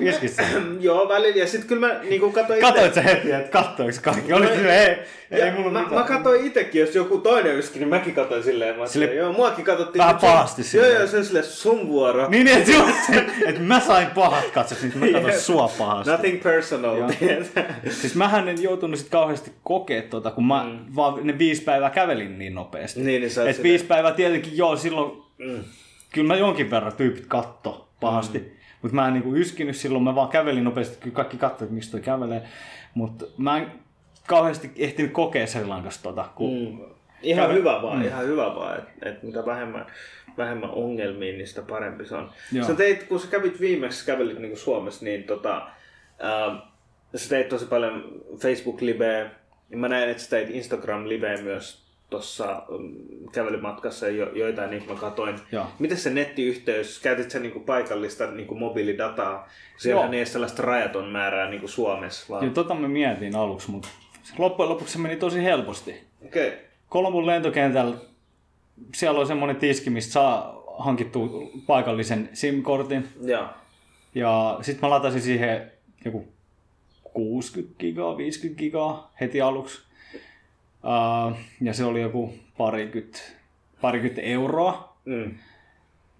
Yskit 0.00 0.32
sä? 0.32 0.42
Joo, 0.80 1.08
välillä. 1.08 1.36
Ja 1.38 1.46
sitten 1.46 1.68
kyllä 1.68 1.86
mä 1.88 2.00
niinku 2.02 2.30
katsoin 2.32 2.58
ite- 2.58 2.62
Katoit 2.62 2.94
sä 2.94 3.02
heti, 3.02 3.32
että 3.32 3.50
kattoiko 3.50 3.98
kaikki? 4.02 4.32
Oli 4.32 4.46
Mä- 4.46 4.54
se, 4.54 4.84
ei, 4.86 4.96
ei 5.30 5.40
ja 5.46 5.52
mulla 5.52 5.70
mä, 5.70 5.82
mitään. 5.82 6.00
mä 6.00 6.06
katsoin 6.08 6.46
itekin, 6.46 6.80
jos 6.80 6.94
joku 6.94 7.18
toinen 7.18 7.58
yski, 7.58 7.78
niin 7.78 7.88
mäkin 7.88 8.14
katsoin 8.14 8.42
silleen. 8.42 8.76
Mä 8.78 8.86
Sille- 8.86 9.14
joo, 9.14 9.32
muakin 9.32 9.64
katsottiin. 9.64 10.00
Vähän 10.00 10.16
pahasti 10.16 10.62
Joo, 10.62 10.68
silleen. 10.68 10.94
joo, 10.94 11.06
se 11.06 11.16
on 11.16 11.24
silleen 11.24 11.44
sun 11.44 11.88
vuoro. 11.88 12.28
Niin, 12.28 12.48
että, 12.48 12.70
just 12.70 13.06
se, 13.06 13.26
että 13.46 13.60
mä 13.60 13.80
sain 13.80 14.06
pahat 14.06 14.50
katsot, 14.50 14.78
niin 14.82 14.98
mä 14.98 15.06
katsoin 15.20 15.40
sua 15.50 15.68
pahasti. 15.78 16.10
Nothing 16.10 16.42
personal. 16.42 16.96
Joo. 16.98 17.10
Siis 18.14 18.18
mähän 18.18 18.48
en 18.48 18.62
joutunut 18.62 18.98
sit 18.98 19.08
kauheasti 19.08 19.52
kokea 19.62 20.02
tota, 20.02 20.30
kun 20.30 20.46
mä 20.46 20.64
mm. 20.64 20.78
vaan 20.96 21.26
ne 21.26 21.38
viisi 21.38 21.62
päivää 21.62 21.90
kävelin 21.90 22.38
niin 22.38 22.54
nopeasti. 22.54 23.00
Niin, 23.02 23.20
niin 23.20 23.30
sä 23.30 23.50
Et 23.50 23.62
viisi 23.62 23.84
päivää 23.84 24.12
tietenkin, 24.12 24.56
joo, 24.56 24.76
silloin 24.76 25.22
Mm. 25.38 25.64
kyllä 26.12 26.26
mä 26.28 26.36
jonkin 26.36 26.70
verran 26.70 26.92
tyypit 26.96 27.26
katto 27.26 27.88
pahasti. 28.00 28.38
Mm. 28.38 28.44
Mutta 28.82 28.94
mä 28.94 29.06
en 29.08 29.14
niinku 29.14 29.34
yskinyt 29.34 29.76
silloin, 29.76 30.04
mä 30.04 30.14
vaan 30.14 30.28
kävelin 30.28 30.64
nopeasti, 30.64 30.96
kyllä 31.00 31.14
kaikki 31.16 31.36
katsoivat, 31.36 31.62
että 31.62 31.74
miksi 31.74 31.90
toi 31.90 32.00
kävelee. 32.00 32.42
Mutta 32.94 33.24
mä 33.38 33.58
en 33.58 33.66
kauheasti 34.26 34.70
ehtinyt 34.76 35.12
kokea 35.12 35.46
Sri 35.46 35.64
Lankassa 35.64 36.02
tota, 36.02 36.28
kun 36.34 36.50
Mm. 36.72 36.78
Ihan 37.22 37.50
Käve- 37.50 37.54
hyvä 37.54 37.82
vaan, 37.82 38.04
ihan 38.04 38.24
hyvä 38.26 38.54
vaan, 38.54 38.78
että 38.78 39.08
et 39.08 39.22
mitä 39.22 39.46
vähemmän, 39.46 39.86
vähemmän 40.38 40.70
ongelmia, 40.70 41.32
niin 41.32 41.46
sitä 41.46 41.62
parempi 41.62 42.06
se 42.06 42.14
on. 42.14 42.30
Joo. 42.52 42.66
Sä 42.66 42.74
teit, 42.74 43.02
kun 43.02 43.20
sä 43.20 43.28
kävit 43.28 43.60
viimeksi, 43.60 44.06
kävelit 44.06 44.38
niin 44.38 44.56
Suomessa, 44.56 45.04
niin 45.04 45.24
tota, 45.24 45.66
ää, 46.18 46.56
sä 47.14 47.28
teit 47.28 47.48
tosi 47.48 47.66
paljon 47.66 48.22
Facebook-liveä, 48.36 49.30
ja 49.70 49.76
mä 49.76 49.88
näin, 49.88 50.10
että 50.10 50.22
sä 50.22 50.30
teit 50.30 50.50
Instagram-liveä 50.50 51.42
myös 51.42 51.84
tuossa 52.10 52.62
mm, 52.78 53.28
kävelymatkassa, 53.32 54.08
jo, 54.08 54.32
joitain 54.32 54.70
niitä 54.70 54.92
mä 54.92 55.00
katoin. 55.00 55.38
Joo. 55.52 55.66
Miten 55.78 55.96
se 55.96 56.10
nettiyhteys, 56.10 56.98
käytit 56.98 57.30
sä 57.30 57.38
niinku 57.38 57.60
paikallista 57.60 58.30
niinku 58.30 58.54
mobiilidataa? 58.54 59.48
Siellä 59.76 60.02
Joo. 60.02 60.12
ei 60.12 60.20
ole 60.20 60.26
sellaista 60.26 60.62
rajaton 60.62 61.08
määrää 61.08 61.50
niinku 61.50 61.68
Suomessa, 61.68 62.26
vaan... 62.28 62.40
Kyllä 62.40 62.54
tota 62.54 62.74
mä 62.74 62.88
mietin 62.88 63.36
aluksi, 63.36 63.70
mutta 63.70 63.88
loppujen 64.38 64.70
lopuksi 64.70 64.92
se 64.92 64.98
meni 64.98 65.16
tosi 65.16 65.42
helposti. 65.42 66.00
Okay. 66.26 66.52
Kolombon 66.88 67.26
lentokentällä 67.26 67.96
siellä 68.94 69.20
on 69.20 69.26
semmoinen 69.26 69.56
tiski, 69.56 69.90
mistä 69.90 70.12
saa 70.12 70.64
hankittua 70.78 71.28
paikallisen 71.66 72.28
SIM-kortin. 72.32 73.08
Joo. 73.22 73.46
Ja 74.14 74.58
sitten 74.62 74.80
mä 74.86 74.90
latasin 74.90 75.22
siihen 75.22 75.72
joku 76.04 76.33
60 77.14 77.74
gigaa, 77.78 78.16
50 78.16 78.58
gigaa 78.58 79.12
heti 79.20 79.40
aluksi. 79.40 79.82
Uh, 80.84 81.36
ja 81.60 81.72
se 81.72 81.84
oli 81.84 82.00
joku 82.00 82.34
parikymmentä, 82.58 83.18
parikymmentä 83.80 84.22
euroa. 84.22 84.96
Mm. 85.04 85.34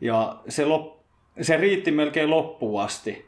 Ja 0.01 0.42
se, 0.49 0.64
lop, 0.64 1.01
se 1.40 1.57
riitti 1.57 1.90
melkein 1.90 2.30
loppuun 2.30 2.82
asti. 2.82 3.26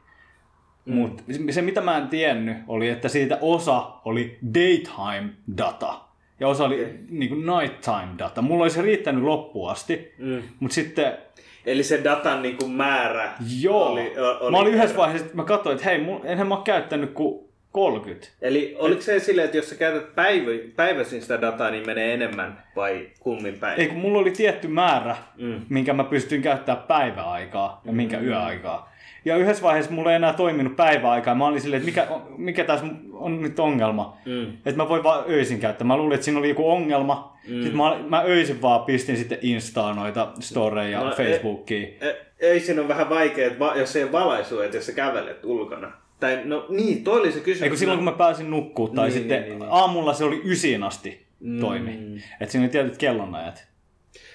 Mm. 0.84 0.94
Mutta 0.94 1.22
se 1.50 1.62
mitä 1.62 1.80
mä 1.80 1.96
en 1.96 2.08
tiennyt 2.08 2.56
oli, 2.68 2.88
että 2.88 3.08
siitä 3.08 3.38
osa 3.40 3.90
oli 4.04 4.38
daytime 4.54 5.30
data. 5.56 6.00
Ja 6.40 6.48
osa 6.48 6.64
oli 6.64 6.98
niin 7.10 7.28
kuin 7.28 7.46
nighttime 7.46 8.18
data. 8.18 8.42
Mulla 8.42 8.62
olisi 8.62 8.82
riittänyt 8.82 9.24
loppuun 9.24 9.70
asti. 9.70 10.14
Mm. 10.18 10.42
Mutta 10.60 10.74
sitten 10.74 11.18
Eli 11.66 11.82
se 11.82 12.04
datan 12.04 12.42
niin 12.42 12.56
kuin 12.56 12.70
määrä 12.70 13.32
Joo. 13.60 13.86
oli, 13.86 14.12
oli 14.40 14.50
mä 14.50 14.58
olin 14.58 14.74
yhdessä 14.74 14.96
vaiheessa, 14.96 15.24
että 15.26 15.36
mä 15.36 15.44
katsoin, 15.44 15.76
että 15.76 15.88
hei, 15.88 16.00
enhän 16.24 16.46
mä 16.46 16.54
ole 16.54 16.64
käyttänyt 16.64 17.12
kuin 17.12 17.45
30. 17.76 18.26
Eli 18.42 18.76
oliko 18.78 19.02
se 19.02 19.18
silleen, 19.20 19.44
että 19.44 19.56
jos 19.56 19.68
sä 19.70 19.74
käytät 19.76 20.14
päivä, 20.14 20.50
päiväisin 20.76 21.22
sitä 21.22 21.40
dataa, 21.40 21.70
niin 21.70 21.86
menee 21.86 22.14
enemmän 22.14 22.62
vai 22.76 23.06
kummin 23.20 23.58
päin? 23.58 23.80
Ei 23.80 23.86
kun 23.88 23.98
mulla 23.98 24.18
oli 24.18 24.30
tietty 24.30 24.68
määrä, 24.68 25.16
Mm. 25.38 25.60
minkä 25.68 25.92
mä 25.92 26.04
pystyin 26.04 26.42
käyttämään 26.42 26.84
päiväaikaa 26.88 27.80
ja 27.84 27.92
minkä 27.92 28.18
yöaikaa. 28.20 28.92
Ja 29.24 29.36
yhdessä 29.36 29.62
vaiheessa 29.62 29.92
mulla 29.92 30.10
ei 30.10 30.16
enää 30.16 30.32
toiminut 30.32 30.76
päiväaikaa. 30.76 31.34
Mä 31.34 31.46
olin 31.46 31.60
silleen, 31.60 31.82
että 31.82 31.86
mikä, 32.02 32.08
mikä 32.36 32.64
tässä 32.64 32.86
on 33.12 33.42
nyt 33.42 33.58
ongelma. 33.60 34.16
Mm. 34.26 34.42
Että 34.52 34.76
mä 34.76 34.88
voin 34.88 35.02
vaan 35.02 35.24
öisin 35.28 35.60
käyttää. 35.60 35.86
Mä 35.86 35.96
luulin, 35.96 36.14
että 36.14 36.24
siinä 36.24 36.38
oli 36.38 36.48
joku 36.48 36.70
ongelma. 36.70 37.36
Mm. 37.48 37.54
Sitten 37.62 37.76
mä, 37.76 37.96
mä 38.08 38.22
öisin 38.26 38.62
vaan 38.62 38.80
pistin 38.84 39.16
sitten 39.16 39.38
Instaa 39.42 39.94
noita 39.94 40.28
storeja 40.40 41.00
No, 41.00 41.12
e- 41.12 41.14
Facebookiin. 41.14 41.96
E- 42.00 42.26
Ei 42.40 42.60
siinä 42.60 42.82
on 42.82 42.88
vähän 42.88 43.08
vaikea, 43.10 43.46
että 43.46 43.58
va- 43.58 43.74
jos 43.76 43.96
ei 43.96 44.12
valaisu, 44.12 44.60
että 44.60 44.76
jos 44.76 44.86
sä 44.86 44.92
kävelet 44.92 45.44
ulkona. 45.44 45.92
Tai 46.20 46.40
no 46.44 46.66
niin, 46.68 47.04
toi 47.04 47.20
oli 47.20 47.32
se 47.32 47.40
kysymys. 47.40 47.62
Eikö 47.62 47.76
silloin 47.76 47.98
kun 47.98 48.04
mä 48.04 48.12
pääsin 48.12 48.50
nukkuu 48.50 48.88
tai 48.88 49.08
Niin, 49.08 49.18
sitten 49.18 49.42
niin, 49.42 49.58
niin. 49.58 49.68
aamulla 49.70 50.14
se 50.14 50.24
oli 50.24 50.40
ysiin 50.44 50.82
asti 50.82 51.26
Mm. 51.40 51.60
toimi. 51.60 52.22
Että 52.40 52.52
siinä 52.52 52.64
oli 52.64 52.72
tietyt 52.72 52.96
kellonajat. 52.96 53.66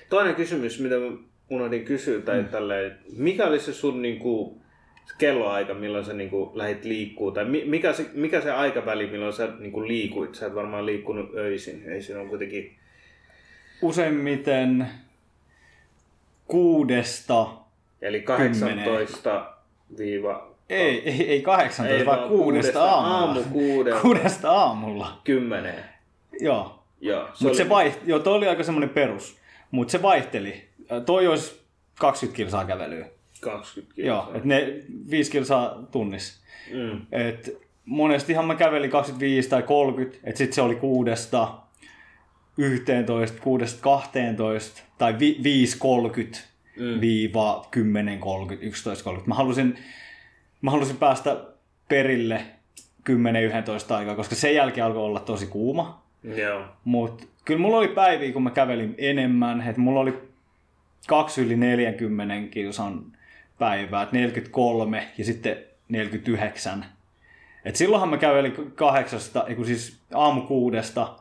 Toinen 0.09 0.35
kysymys, 0.35 0.79
mitä 0.79 0.95
mä 0.95 1.11
unohdin 1.49 1.85
kysyä, 1.85 2.21
tai 2.21 2.41
mm. 2.41 2.47
tälleen, 2.47 2.97
mikä 3.17 3.45
oli 3.47 3.59
se 3.59 3.73
sun 3.73 4.01
niinku, 4.01 4.61
se 5.05 5.13
kelloaika, 5.17 5.73
milloin 5.73 6.05
sä 6.05 6.13
niinku 6.13 6.51
lähdit 6.55 6.85
liikkuu, 6.85 7.31
tai 7.31 7.45
mi- 7.45 7.65
mikä 7.65 7.93
se, 7.93 8.05
mikä 8.13 8.41
se 8.41 8.51
aikaväli, 8.51 9.07
milloin 9.07 9.33
sä 9.33 9.49
niinku 9.59 9.87
liikuit? 9.87 10.35
Sä 10.35 10.45
et 10.45 10.55
varmaan 10.55 10.85
liikkunut 10.85 11.33
öisin, 11.35 11.83
ei 11.89 12.01
siinä 12.01 12.21
on 12.21 12.29
kuitenkin... 12.29 12.75
Useimmiten 13.81 14.87
kuudesta, 16.47 17.47
Eli 18.01 18.21
18 18.21 19.53
viiva... 19.97 20.50
ei, 20.75 21.09
ei, 21.09 21.29
ei 21.29 21.41
18, 21.41 21.95
Ei 21.97 22.05
vaan 22.05 22.17
vaan 22.19 22.29
kuudesta 22.29 22.83
aamulla. 22.91 23.17
Aamu 23.39 23.43
kuudelta. 23.43 24.01
Kuudesta 24.01 24.51
aamulla. 24.51 25.21
Kymmeneen. 25.23 25.83
Joo. 26.39 26.83
Joo, 27.01 27.23
se 27.23 27.29
Mutta 27.31 27.47
oli... 27.47 27.55
se, 27.55 27.69
vaiht... 27.69 27.99
Joo, 28.05 28.19
toi 28.19 28.33
oli 28.37 28.47
aika 28.47 28.63
semmoinen 28.63 28.89
perus. 28.89 29.37
Mutta 29.71 29.91
se 29.91 30.01
vaihteli. 30.01 30.65
Toi 31.05 31.27
olisi 31.27 31.61
20 31.99 32.37
kilsaa 32.37 32.65
kävelyä. 32.65 33.05
20 33.41 33.93
Joo, 34.01 34.17
kilsaa. 34.21 34.35
että 34.35 34.47
ne 34.47 34.73
5 35.09 35.31
kilsaa 35.31 35.75
tunnissa. 35.91 36.41
Mm. 36.73 37.01
Et 37.11 37.57
monestihan 37.85 38.45
mä 38.45 38.55
kävelin 38.55 38.89
25 38.89 39.49
tai 39.49 39.63
30, 39.63 40.17
että 40.23 40.37
sitten 40.37 40.55
se 40.55 40.61
oli 40.61 40.75
kuudesta 40.75 41.53
11, 42.57 43.41
kuudesta 43.41 43.81
12 43.81 44.81
tai 44.97 45.15
vi- 45.19 45.39
5.30 45.43 46.37
Mm. 46.75 47.01
viiva 47.01 47.65
10.30, 47.71 48.63
11.30. 48.63 49.21
Mä 49.25 49.35
halusin, 49.35 49.77
mä 50.61 50.71
halusin 50.71 50.97
päästä 50.97 51.37
perille 51.87 52.45
10-11 53.09 53.13
aikaa, 53.93 54.15
koska 54.15 54.35
sen 54.35 54.55
jälkeen 54.55 54.85
alkoi 54.85 55.03
olla 55.03 55.19
tosi 55.19 55.47
kuuma. 55.47 56.03
Joo. 56.23 56.63
Mutta 56.83 57.23
kyllä 57.45 57.61
mulla 57.61 57.77
oli 57.77 57.87
päiviä, 57.87 58.33
kun 58.33 58.43
mä 58.43 58.51
kävelin 58.51 58.95
enemmän, 58.97 59.61
että 59.61 59.81
mulla 59.81 59.99
oli 59.99 60.13
kaksi 61.07 61.41
yli 61.41 61.55
40 61.55 62.53
kilsan 62.53 63.03
päivää, 63.59 64.07
43 64.11 65.07
ja 65.17 65.25
sitten 65.25 65.57
49. 65.89 66.85
Et 67.65 67.75
silloinhan 67.75 68.09
mä 68.09 68.17
kävelin 68.17 68.71
kahdeksasta, 68.75 69.47
eiku 69.47 69.63
siis 69.63 69.99
aamu 70.13 70.41
kuudesta 70.41 71.15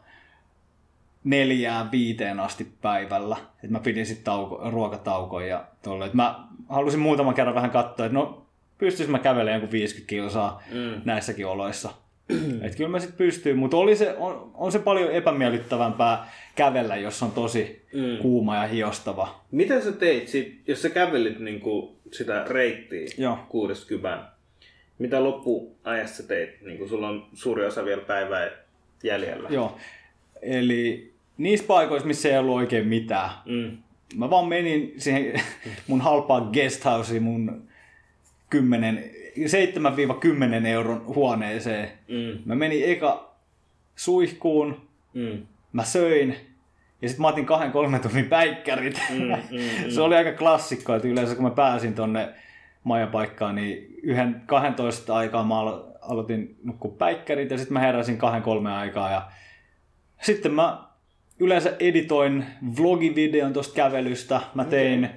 neljään 1.24 1.90
viiteen 1.90 2.40
asti 2.40 2.72
päivällä. 2.82 3.36
Et 3.64 3.70
mä 3.70 3.80
pidin 3.80 4.06
sitten 4.06 4.24
tauko, 4.24 4.70
ruokataukoja 4.70 5.46
ja 5.46 5.64
tolle. 5.82 6.06
Et 6.06 6.14
mä 6.14 6.44
halusin 6.68 7.00
muutaman 7.00 7.34
kerran 7.34 7.54
vähän 7.54 7.70
katsoa, 7.70 8.06
että 8.06 8.18
no 8.18 8.46
pystyisin 8.80 9.12
mä 9.12 9.18
kävelemään 9.18 9.60
joku 9.60 9.72
50 9.72 10.08
kilsaa 10.08 10.62
mm. 10.72 11.00
näissäkin 11.04 11.46
oloissa. 11.46 11.90
Et 12.62 12.76
kyllä 12.76 12.90
mä 12.90 13.00
sitten 13.00 13.18
pystyin, 13.18 13.56
mutta 13.56 13.76
oli 13.76 13.96
se, 13.96 14.14
on, 14.18 14.50
on, 14.54 14.72
se 14.72 14.78
paljon 14.78 15.12
epämiellyttävämpää 15.12 16.30
kävellä, 16.54 16.96
jos 16.96 17.22
on 17.22 17.32
tosi 17.32 17.86
mm. 17.94 18.18
kuuma 18.22 18.56
ja 18.56 18.66
hiostava. 18.66 19.40
Mitä 19.50 19.80
sä 19.80 19.92
teit, 19.92 20.28
sit, 20.28 20.60
jos 20.66 20.82
sä 20.82 20.90
kävelit 20.90 21.38
niinku 21.38 21.96
sitä 22.12 22.44
reittiä 22.48 23.06
Joo. 23.18 23.38
kuudesta 23.48 23.86
kybään? 23.86 24.28
Mitä 24.98 25.24
loppuajassa 25.24 26.28
teit? 26.28 26.60
Niinku 26.60 26.88
sulla 26.88 27.08
on 27.08 27.26
suuri 27.34 27.66
osa 27.66 27.84
vielä 27.84 28.02
päivää 28.02 28.50
jäljellä. 29.02 29.48
Joo. 29.48 29.76
Eli 30.42 31.12
niissä 31.38 31.66
paikoissa, 31.66 32.06
missä 32.06 32.28
ei 32.28 32.38
ollut 32.38 32.56
oikein 32.56 32.88
mitään, 32.88 33.30
Mm. 33.44 33.76
mä 34.16 34.30
vaan 34.30 34.48
menin 34.48 34.94
siihen 34.96 35.42
mun 35.88 36.00
halpaan 36.00 36.50
guesthouseen 36.52 37.22
mun 37.22 37.69
10, 38.50 39.04
7-10 40.62 40.66
euron 40.66 41.06
huoneeseen. 41.06 41.88
Mm. 42.08 42.38
Mä 42.44 42.54
menin 42.54 42.84
eka 42.84 43.34
suihkuun, 43.96 44.90
Mm. 45.14 45.42
mä 45.72 45.84
söin 45.84 46.36
ja 47.02 47.08
sitten 47.08 47.22
mä 47.22 47.28
otin 47.28 47.46
kahden 47.46 47.70
kolmen 47.72 48.00
tunnin 48.00 48.24
päikkärit. 48.28 49.00
Mm, 49.10 49.16
mm, 49.86 49.90
Se 49.90 50.00
oli 50.00 50.14
aika 50.16 50.32
klassikko, 50.32 50.94
että 50.94 51.08
yleensä 51.08 51.34
kun 51.34 51.44
mä 51.44 51.50
pääsin 51.50 51.94
tonne 51.94 52.28
majapaikkaan, 52.84 53.54
niin 53.54 53.94
yhden 54.02 54.42
12 54.46 55.16
aikaa 55.16 55.44
mä 55.44 55.54
alo- 55.54 55.92
aloitin 56.02 56.56
nukkua 56.64 56.94
päikkärit 56.98 57.50
ja 57.50 57.58
sitten 57.58 57.72
mä 57.72 57.80
heräsin 57.80 58.18
kahden 58.18 58.42
kolmen 58.42 58.72
aikaa 58.72 59.10
ja 59.10 59.22
sitten 60.22 60.52
mä 60.52 60.78
yleensä 61.38 61.76
editoin 61.80 62.44
vlogivideon 62.80 63.52
tosta 63.52 63.74
kävelystä. 63.74 64.40
Mä 64.54 64.64
tein, 64.64 65.08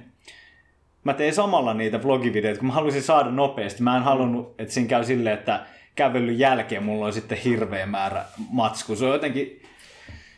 mä 1.04 1.14
tein 1.14 1.34
samalla 1.34 1.74
niitä 1.74 2.02
vlogivideoita, 2.02 2.58
kun 2.58 2.66
mä 2.66 2.72
halusin 2.74 3.02
saada 3.02 3.30
nopeasti. 3.30 3.82
Mä 3.82 3.96
en 3.96 4.02
halunnut, 4.02 4.54
että 4.58 4.74
siinä 4.74 4.88
käy 4.88 5.04
silleen, 5.04 5.38
että 5.38 5.66
kävelyn 5.94 6.38
jälkeen 6.38 6.82
mulla 6.82 7.06
on 7.06 7.12
sitten 7.12 7.38
hirveä 7.38 7.86
määrä 7.86 8.24
matsku. 8.50 8.96
Se 8.96 9.04
on 9.04 9.12
jotenkin, 9.12 9.62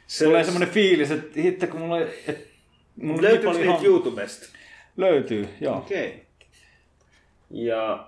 Se 0.06 0.24
tulee 0.24 0.44
semmoinen 0.44 0.68
fiilis, 0.68 1.10
että 1.10 1.40
hitto 1.40 1.66
kun 1.66 1.80
mulla 1.80 1.94
on, 1.94 2.02
että 2.02 2.48
mulla 3.02 3.20
niin 3.20 3.22
Löytyykö 3.22 3.58
niitä 3.58 3.72
hom- 3.72 3.84
YouTubesta? 3.84 4.46
Löytyy, 4.96 5.48
joo. 5.60 5.76
Okei. 5.78 6.06
Okay. 6.08 6.20
Ja 7.50 8.06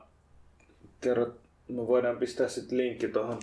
kerro, 1.01 1.27
me 1.69 1.87
voidaan 1.87 2.17
pistää 2.17 2.49
sitten 2.49 2.79
linkki 2.79 3.09
tuohon 3.09 3.39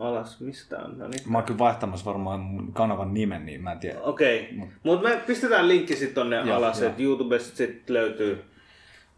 alas. 0.00 0.40
Mistä 0.40 0.78
on? 0.78 0.98
No 0.98 1.08
niin. 1.08 1.22
Mä 1.26 1.38
oon 1.38 1.44
kyllä 1.44 1.58
vaihtamassa 1.58 2.04
varmaan 2.04 2.40
mun 2.40 2.72
kanavan 2.72 3.14
nimen, 3.14 3.46
niin 3.46 3.62
mä 3.62 3.72
en 3.72 3.78
tiedä. 3.78 4.00
Okei, 4.00 4.50
okay. 4.56 4.68
mutta 4.82 5.08
me 5.08 5.16
pistetään 5.26 5.68
linkki 5.68 5.96
sitten 5.96 6.14
tonne 6.14 6.36
Joo, 6.36 6.56
alas, 6.56 6.82
että 6.82 7.02
YouTubesta 7.02 7.56
sitten 7.56 7.94
löytyy, 7.94 8.44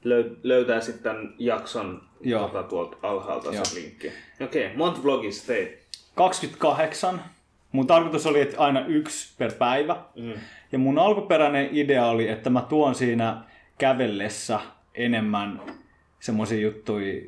löy, 0.04 0.36
löytää 0.42 0.80
sitten 0.80 1.34
jakson 1.38 2.02
Joo. 2.20 2.48
tota, 2.48 2.62
tuolta 2.62 2.96
alhaalta 3.02 3.54
Joo. 3.54 3.64
se 3.64 3.80
linkki. 3.80 4.12
Okei, 4.40 4.66
okay. 4.66 4.76
monta 4.76 5.02
vlogista 5.02 5.46
teit? 5.46 5.82
28. 6.14 7.22
Mun 7.72 7.86
tarkoitus 7.86 8.26
oli, 8.26 8.40
että 8.40 8.60
aina 8.60 8.86
yksi 8.86 9.34
per 9.38 9.52
päivä. 9.52 9.96
Mm. 10.16 10.32
Ja 10.72 10.78
mun 10.78 10.98
alkuperäinen 10.98 11.68
idea 11.72 12.06
oli, 12.06 12.28
että 12.28 12.50
mä 12.50 12.60
tuon 12.60 12.94
siinä 12.94 13.42
kävellessä 13.78 14.60
enemmän 14.94 15.60
semmoisia 16.20 16.60
juttuja, 16.60 17.22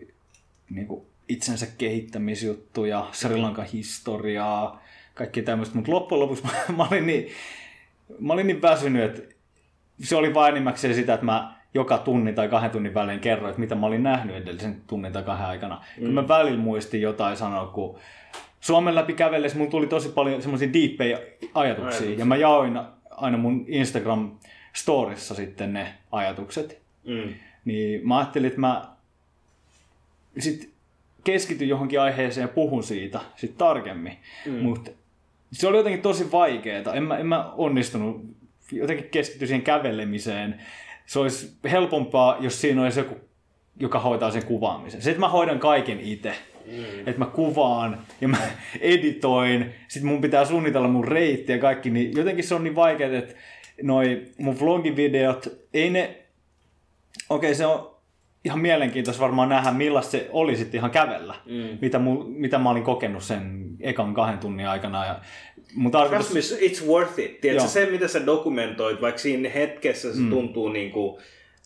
niin 0.70 0.86
kuin 0.86 1.06
itsensä 1.28 1.66
kehittämisjuttuja, 1.78 3.06
Sri 3.12 3.36
Lankan 3.36 3.66
historiaa, 3.72 4.82
kaikki 5.14 5.42
tämmöistä. 5.42 5.76
Mutta 5.76 5.92
loppujen 5.92 6.20
lopuksi 6.20 6.44
mä, 6.44 6.50
mä, 6.76 6.86
olin 6.90 7.06
niin, 7.06 7.28
mä 8.20 8.32
olin 8.32 8.46
niin 8.46 8.62
väsynyt, 8.62 9.02
että 9.02 9.34
se 10.02 10.16
oli 10.16 10.34
vain 10.34 10.50
enimmäkseen 10.50 10.94
sitä, 10.94 11.14
että 11.14 11.26
mä 11.26 11.54
joka 11.74 11.98
tunnin 11.98 12.34
tai 12.34 12.48
kahden 12.48 12.70
tunnin 12.70 12.94
välein 12.94 13.20
kerroin, 13.20 13.50
että 13.50 13.60
mitä 13.60 13.74
mä 13.74 13.86
olin 13.86 14.02
nähnyt 14.02 14.36
edellisen 14.36 14.82
tunnin 14.86 15.12
tai 15.12 15.22
kahden 15.22 15.46
aikana. 15.46 15.74
Mm. 15.76 16.00
Kyllä 16.00 16.22
mä 16.22 16.28
välillä 16.28 16.60
muistin 16.60 17.00
jotain 17.00 17.36
sanoa, 17.36 17.66
kun 17.66 17.98
Suomen 18.60 18.94
läpi 18.94 19.12
kävellessä 19.12 19.58
mulla 19.58 19.70
tuli 19.70 19.86
tosi 19.86 20.08
paljon 20.08 20.42
semmoisia 20.42 20.72
diippejä 20.72 21.16
ajatuksia, 21.16 21.54
Ajatuksia. 21.54 22.18
ja 22.18 22.24
mä 22.24 22.36
jaoin 22.36 22.80
aina 23.10 23.38
mun 23.38 23.64
Instagram 23.68 24.38
storissa 24.72 25.34
sitten 25.34 25.72
ne 25.72 25.94
ajatukset. 26.12 26.82
Mm. 27.04 27.34
Niin 27.64 28.08
mä 28.08 28.18
ajattelin, 28.18 28.46
että 28.46 28.60
mä 28.60 28.88
sit 30.38 30.73
keskityn 31.24 31.68
johonkin 31.68 32.00
aiheeseen 32.00 32.44
ja 32.44 32.48
puhun 32.48 32.82
siitä 32.82 33.20
sit 33.36 33.58
tarkemmin. 33.58 34.18
Mm. 34.46 34.52
Mutta 34.52 34.90
se 35.52 35.68
oli 35.68 35.76
jotenkin 35.76 36.02
tosi 36.02 36.32
vaikeaa. 36.32 36.94
En 36.94 37.02
mä, 37.02 37.18
en 37.18 37.26
mä 37.26 37.52
onnistunut 37.56 38.24
jotenkin 38.72 39.08
keskittyä 39.10 39.48
siihen 39.48 39.62
kävelemiseen. 39.62 40.60
Se 41.06 41.18
olisi 41.18 41.56
helpompaa, 41.70 42.36
jos 42.40 42.60
siinä 42.60 42.82
olisi 42.82 43.00
joku, 43.00 43.14
joka 43.80 43.98
hoitaa 43.98 44.30
sen 44.30 44.44
kuvaamisen. 44.44 45.02
Se, 45.02 45.10
että 45.10 45.20
mä 45.20 45.28
hoidan 45.28 45.58
kaiken 45.58 46.00
itse. 46.00 46.34
Mm. 46.66 46.98
Että 46.98 47.18
mä 47.18 47.26
kuvaan 47.26 47.98
ja 48.20 48.28
mä 48.28 48.38
editoin, 48.80 49.74
sitten 49.88 50.08
mun 50.08 50.20
pitää 50.20 50.44
suunnitella 50.44 50.88
mun 50.88 51.08
reitti 51.08 51.52
ja 51.52 51.58
kaikki, 51.58 51.90
niin 51.90 52.16
jotenkin 52.16 52.44
se 52.44 52.54
on 52.54 52.64
niin 52.64 52.74
vaikeaa, 52.74 53.18
että 53.18 53.34
noi 53.82 54.22
mun 54.38 54.60
vlogivideot, 54.60 55.48
ei 55.74 55.90
ne, 55.90 56.16
okei 57.30 57.54
se 57.54 57.66
on 57.66 57.93
ihan 58.44 58.58
mielenkiintoista 58.58 59.22
varmaan 59.22 59.48
nähdä, 59.48 59.70
millaista 59.70 60.10
se 60.10 60.28
oli 60.32 60.56
sitten 60.56 60.78
ihan 60.78 60.90
kävellä, 60.90 61.34
mm. 61.46 61.78
mitä, 61.80 61.98
mu, 61.98 62.24
mitä 62.24 62.58
mä 62.58 62.70
olin 62.70 62.82
kokenut 62.82 63.22
sen 63.22 63.64
ekan 63.80 64.14
kahden 64.14 64.38
tunnin 64.38 64.68
aikana. 64.68 65.06
Ja 65.06 65.20
mun 65.74 65.92
tarkoitus... 65.92 66.28
Trust 66.28 66.60
me, 66.60 66.66
it's 66.66 66.88
worth 66.88 67.18
it. 67.18 67.40
Tiedätkö, 67.40 67.68
se 67.68 67.86
mitä 67.90 68.08
sä 68.08 68.26
dokumentoit, 68.26 69.00
vaikka 69.00 69.18
siinä 69.18 69.48
hetkessä 69.48 70.14
se 70.14 70.20
mm. 70.20 70.30
tuntuu 70.30 70.68
niin 70.68 70.90
kuin 70.90 71.22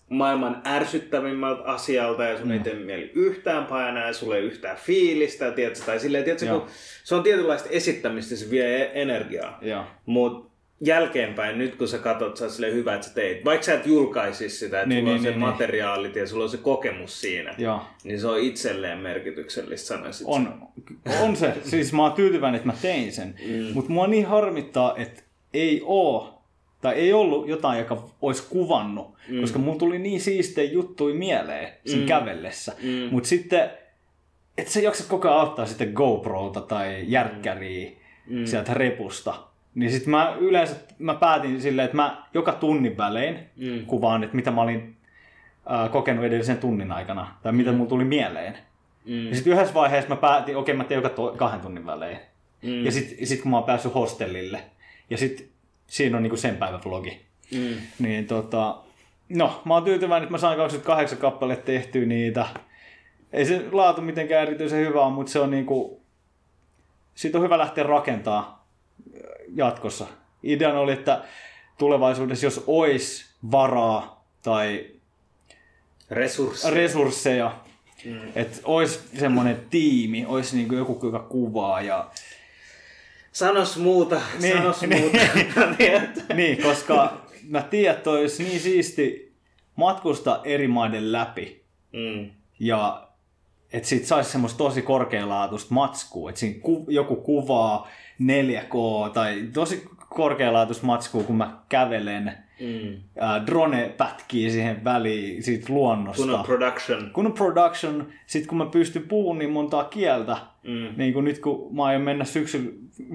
maailman 0.08 0.62
ärsyttävimmältä 0.66 1.62
asialta 1.62 2.24
ja 2.24 2.38
sun 2.38 2.52
ei 2.52 2.58
tee 2.58 2.74
mieli 2.74 3.10
yhtään 3.14 3.66
painaa 3.66 4.06
ja 4.06 4.12
sulla 4.12 4.36
ei 4.36 4.42
yhtään 4.42 4.76
fiilistä, 4.76 5.50
tiedätkö, 5.50 5.84
tai 5.86 6.00
silleen, 6.00 6.24
tiedätkö, 6.24 6.46
Joo. 6.46 6.60
kun 6.60 6.68
se 7.04 7.14
on 7.14 7.22
tietynlaista 7.22 7.68
esittämistä, 7.68 8.36
se 8.36 8.50
vie 8.50 8.82
e- 8.82 9.02
energiaa. 9.02 9.58
Mutta 10.06 10.47
jälkeenpäin, 10.80 11.58
nyt 11.58 11.76
kun 11.76 11.88
sä 11.88 11.98
katsot, 11.98 12.36
sä 12.36 12.44
oot 12.44 12.52
silleen 12.52 12.74
hyvä, 12.74 12.94
että 12.94 13.06
sä 13.06 13.14
teit. 13.14 13.44
Vaikka 13.44 13.66
sä 13.66 13.74
et 13.74 13.86
julkaisis 13.86 14.60
sitä, 14.60 14.78
että 14.78 14.88
Niin, 14.88 15.00
sulla 15.00 15.10
on 15.10 15.14
niin, 15.16 15.22
se 15.22 15.30
niin, 15.30 15.40
niin. 15.40 15.48
materiaalit 15.48 16.16
ja 16.16 16.26
sulla 16.26 16.44
on 16.44 16.50
se 16.50 16.56
kokemus 16.56 17.20
siinä, 17.20 17.54
Joo. 17.58 17.80
niin 18.04 18.20
se 18.20 18.26
on 18.26 18.38
itselleen 18.40 18.98
merkityksellistä, 18.98 19.86
sanoisit. 19.88 20.26
sä. 20.26 20.32
On, 20.32 20.68
on 21.22 21.36
se. 21.36 21.54
Siis 21.64 21.92
mä 21.92 22.02
oon 22.02 22.12
tyytyväinen, 22.12 22.56
että 22.56 22.68
mä 22.68 22.74
tein 22.82 23.12
sen. 23.12 23.34
Mm. 23.46 23.74
Mutta 23.74 23.92
mua 23.92 24.06
niin 24.06 24.26
harmittaa, 24.26 24.96
että 24.96 25.22
ei 25.54 25.82
oo 25.84 26.42
tai 26.80 26.94
ei 26.94 27.12
ollut 27.12 27.48
jotain, 27.48 27.78
joka 27.78 28.08
olisi 28.22 28.42
kuvannut, 28.50 29.14
mm. 29.28 29.40
koska 29.40 29.58
mulla 29.58 29.78
tuli 29.78 29.98
niin 29.98 30.20
siistejä 30.20 30.72
juttuja 30.72 31.14
mieleen 31.14 31.72
sen 31.86 32.00
mm. 32.00 32.06
kävellessä. 32.06 32.72
Mm. 32.82 33.08
Mutta 33.10 33.28
sitten, 33.28 33.70
että 34.58 34.72
se 34.72 34.80
jaksa 34.80 35.04
koko 35.08 35.28
ajan 35.28 35.40
ottaa 35.40 35.66
sitten 35.66 35.92
GoProta 35.92 36.60
tai 36.60 37.04
järkkäriä 37.06 37.90
mm. 38.26 38.44
sieltä 38.44 38.74
repusta. 38.74 39.34
Niin 39.78 39.90
sitten 39.90 40.10
mä 40.10 40.36
yleensä 40.40 40.76
mä 40.98 41.14
päätin 41.14 41.62
silleen, 41.62 41.84
että 41.84 41.96
mä 41.96 42.22
joka 42.34 42.52
tunnin 42.52 42.96
välein 42.96 43.38
mm. 43.56 43.86
kuvaan, 43.86 44.24
että 44.24 44.36
mitä 44.36 44.50
mä 44.50 44.62
olin 44.62 44.96
äh, 45.70 45.90
kokenut 45.90 46.24
edellisen 46.24 46.58
tunnin 46.58 46.92
aikana, 46.92 47.34
tai 47.42 47.52
mitä 47.52 47.70
mm. 47.70 47.76
mulla 47.76 47.88
tuli 47.88 48.04
mieleen. 48.04 48.58
Mm. 49.04 49.28
Ja 49.28 49.34
sitten 49.34 49.52
yhdessä 49.52 49.74
vaiheessa 49.74 50.08
mä 50.08 50.16
päätin, 50.16 50.56
okei 50.56 50.74
mä 50.74 50.84
teen 50.84 50.98
joka 50.98 51.08
to- 51.08 51.34
kahden 51.36 51.60
tunnin 51.60 51.86
välein. 51.86 52.18
Mm. 52.62 52.84
Ja 52.84 52.92
sitten 52.92 53.26
sit 53.26 53.42
kun 53.42 53.50
mä 53.50 53.56
oon 53.56 53.66
päässyt 53.66 53.94
hostellille, 53.94 54.62
ja 55.10 55.18
sitten 55.18 55.46
siinä 55.86 56.16
on 56.16 56.22
niinku 56.22 56.36
sen 56.36 56.56
päivän 56.56 56.80
vlogi. 56.84 57.20
Mm. 57.54 57.74
Niin 57.98 58.26
tota, 58.26 58.76
no 59.28 59.62
mä 59.64 59.74
oon 59.74 59.84
tyytyväinen, 59.84 60.22
että 60.22 60.32
mä 60.32 60.38
sain 60.38 60.58
28 60.58 61.18
kappaletta 61.18 61.66
tehtyä 61.66 62.06
niitä. 62.06 62.46
Ei 63.32 63.44
se 63.44 63.64
laatu 63.72 64.00
mitenkään 64.00 64.42
erityisen 64.42 64.86
hyvä 64.86 65.04
ole, 65.04 65.14
mutta 65.14 65.32
se 65.32 65.40
on 65.40 65.50
niinku, 65.50 66.00
siitä 67.14 67.38
on 67.38 67.44
hyvä 67.44 67.58
lähteä 67.58 67.84
rakentaa 67.84 68.58
jatkossa. 69.54 70.06
Ideana 70.42 70.80
oli, 70.80 70.92
että 70.92 71.24
tulevaisuudessa, 71.78 72.46
jos 72.46 72.64
olisi 72.66 73.26
varaa 73.50 74.24
tai 74.42 74.86
Resursseja. 76.10 76.74
resursseja, 76.74 77.56
mm. 78.04 78.20
että 78.34 78.58
olisi 78.64 79.00
semmoinen 79.18 79.62
tiimi, 79.70 80.26
olisi 80.26 80.56
niinku 80.56 80.74
joku, 80.74 81.06
joka 81.06 81.18
kuvaa 81.18 81.80
ja 81.82 82.10
Sanos 83.32 83.76
muuta, 83.76 84.20
Niin, 84.40 84.56
sanos 84.56 84.80
niin. 84.82 85.00
muuta. 85.02 85.18
Tiedät? 85.78 86.24
niin, 86.34 86.62
koska 86.62 87.20
mä 87.48 87.62
tiedän, 87.62 87.96
että 87.96 88.10
olisi 88.10 88.42
niin 88.42 88.60
siisti 88.60 89.32
matkustaa 89.76 90.40
eri 90.44 90.68
maiden 90.68 91.12
läpi 91.12 91.62
mm. 91.92 92.30
ja 92.60 93.08
että 93.72 93.88
siitä 93.88 94.06
saisi 94.06 94.30
semmoista 94.30 94.58
tosi 94.58 94.82
korkealaatuista 94.82 95.74
matskua, 95.74 96.30
että 96.30 96.38
siinä 96.38 96.60
ku, 96.62 96.86
joku 96.88 97.16
kuvaa 97.16 97.88
4K 98.22 99.10
tai 99.12 99.48
tosi 99.52 99.88
korkealaatuista 100.08 100.86
matskua, 100.86 101.22
kun 101.22 101.36
mä 101.36 101.58
kävelen. 101.68 102.32
Mm. 102.60 102.92
Äh, 103.22 103.46
drone 103.46 103.94
pätkii 103.96 104.50
siihen 104.50 104.84
väliin 104.84 105.42
siitä 105.42 105.72
luonnosta. 105.72 106.22
Kun 106.22 106.34
on 106.34 106.44
production. 106.44 107.10
Kun 107.12 107.26
on 107.26 107.32
production, 107.32 108.06
sit 108.26 108.46
kun 108.46 108.58
mä 108.58 108.66
pystyn 108.66 109.02
puhumaan 109.02 109.38
niin 109.38 109.50
montaa 109.50 109.84
kieltä, 109.84 110.36
mm. 110.62 110.88
niin 110.96 111.12
kuin 111.12 111.24
nyt 111.24 111.38
kun 111.38 111.76
mä 111.76 111.84
aion 111.84 112.02
mennä 112.02 112.24
syksyllä 112.24 112.70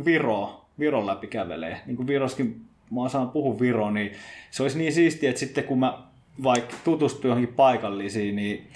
Viroon, 0.06 0.62
Viron 0.80 1.06
läpi 1.06 1.28
kävelee, 1.28 1.82
niin 1.86 1.96
kuin 1.96 2.08
Viroskin 2.08 2.66
mä 2.92 3.02
osaan 3.02 3.30
puhua 3.30 3.60
Viroa, 3.60 3.92
niin 3.92 4.12
se 4.52 4.64
olisi 4.64 4.78
niin 4.78 4.94
siistiä, 4.94 5.30
että 5.30 5.40
sitten 5.40 5.64
kun 5.64 5.80
mä 5.80 5.98
vaikka 6.44 6.76
tutustun 6.84 7.30
johonkin 7.30 7.56
paikallisiin, 7.56 8.36
niin 8.36 8.68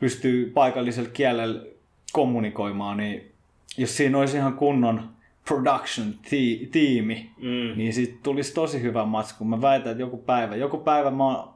pystyy 0.00 0.50
paikallisella 0.54 1.10
kielellä 1.12 1.62
kommunikoimaan, 2.12 2.96
niin 2.96 3.32
jos 3.78 3.96
siinä 3.96 4.18
olisi 4.18 4.36
ihan 4.36 4.54
kunnon 4.54 5.15
production 5.48 6.14
tiimi, 6.72 7.30
mm. 7.36 7.78
niin 7.78 7.92
siitä 7.92 8.18
tulisi 8.22 8.54
tosi 8.54 8.82
hyvä 8.82 9.04
matsku. 9.04 9.44
Mä 9.44 9.62
väitän, 9.62 9.92
että 9.92 10.02
joku 10.02 10.16
päivä, 10.16 10.56
joku 10.56 10.78
päivä 10.78 11.10
mä 11.10 11.24
oon 11.24 11.54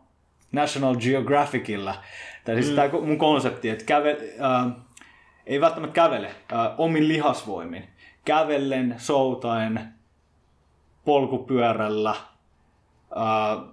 National 0.52 0.96
Geographicilla, 0.96 1.94
tai 2.44 2.54
siis 2.54 2.70
mm. 2.70 2.76
tämä 2.76 3.06
mun 3.06 3.18
konsepti, 3.18 3.68
että 3.68 3.84
käve, 3.84 4.16
äh, 4.42 4.72
ei 5.46 5.60
välttämättä 5.60 5.94
kävele 5.94 6.26
äh, 6.26 6.58
omin 6.78 7.08
lihasvoimin. 7.08 7.84
Kävellen, 8.24 8.94
soutaen, 8.98 9.80
polkupyörällä, 11.04 12.10
äh, 12.10 13.68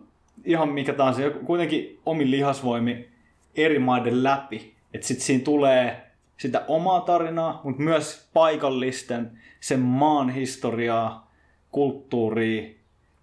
ihan 0.46 0.70
mikä 0.70 0.94
tahansa, 0.94 1.22
kuitenkin 1.46 2.00
omin 2.06 2.32
lihasvoimi 2.32 3.10
eri 3.56 3.80
maiden 3.80 4.24
läpi. 4.24 4.74
Että 4.94 5.08
sitten 5.08 5.26
siinä 5.26 5.44
tulee 5.44 6.08
sitä 6.38 6.66
omaa 6.68 7.02
tarinaa, 7.02 7.62
mutta 7.64 7.82
myös 7.82 8.30
paikallisten, 8.34 9.40
sen 9.60 9.80
maan 9.80 10.30
historiaa, 10.30 11.32
kulttuuria, 11.72 12.78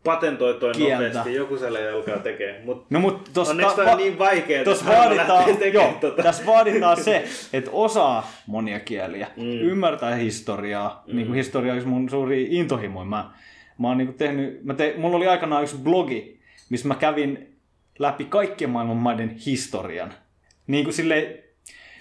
patentoi 0.04 0.54
toi 0.54 0.72
kieltä. 0.72 1.04
nopeasti, 1.04 1.34
joku 1.34 1.56
siellä 1.56 1.78
alkaa 1.94 2.18
tekee. 2.18 2.62
Mut 2.64 2.86
no, 2.90 3.00
mut 3.00 3.30
tos 3.34 3.48
onneksi 3.48 3.76
ta- 3.76 3.84
va- 3.84 3.96
niin 3.96 4.18
vaikea, 4.18 4.64
tos 4.64 4.86
vaaditaan, 4.86 5.44
jo, 5.72 5.96
tota. 6.00 6.22
Tässä 6.22 6.46
vaaditaan 6.46 7.02
se, 7.02 7.24
että 7.52 7.70
osaa 7.72 8.30
monia 8.46 8.80
kieliä, 8.80 9.26
mm. 9.36 9.42
ymmärtää 9.44 10.14
historiaa. 10.14 11.02
Mm. 11.06 11.16
Niin 11.16 11.26
kuin 11.26 11.36
historia 11.36 11.72
olisi 11.72 11.86
mun 11.86 12.10
suuri 12.10 12.46
intohimo. 12.50 13.04
Mä, 13.04 13.30
mä 13.78 13.88
oon 13.88 13.98
niin 13.98 14.14
tehnyt, 14.14 14.64
mä 14.64 14.74
te, 14.74 14.94
mulla 14.96 15.16
oli 15.16 15.26
aikanaan 15.26 15.62
yksi 15.62 15.76
blogi, 15.76 16.40
missä 16.70 16.88
mä 16.88 16.94
kävin 16.94 17.56
läpi 17.98 18.24
kaikkien 18.24 18.70
maailman 18.70 18.96
maiden 18.96 19.30
historian. 19.46 20.14
Niin 20.66 20.84
kuin 20.84 20.94
sille 20.94 21.44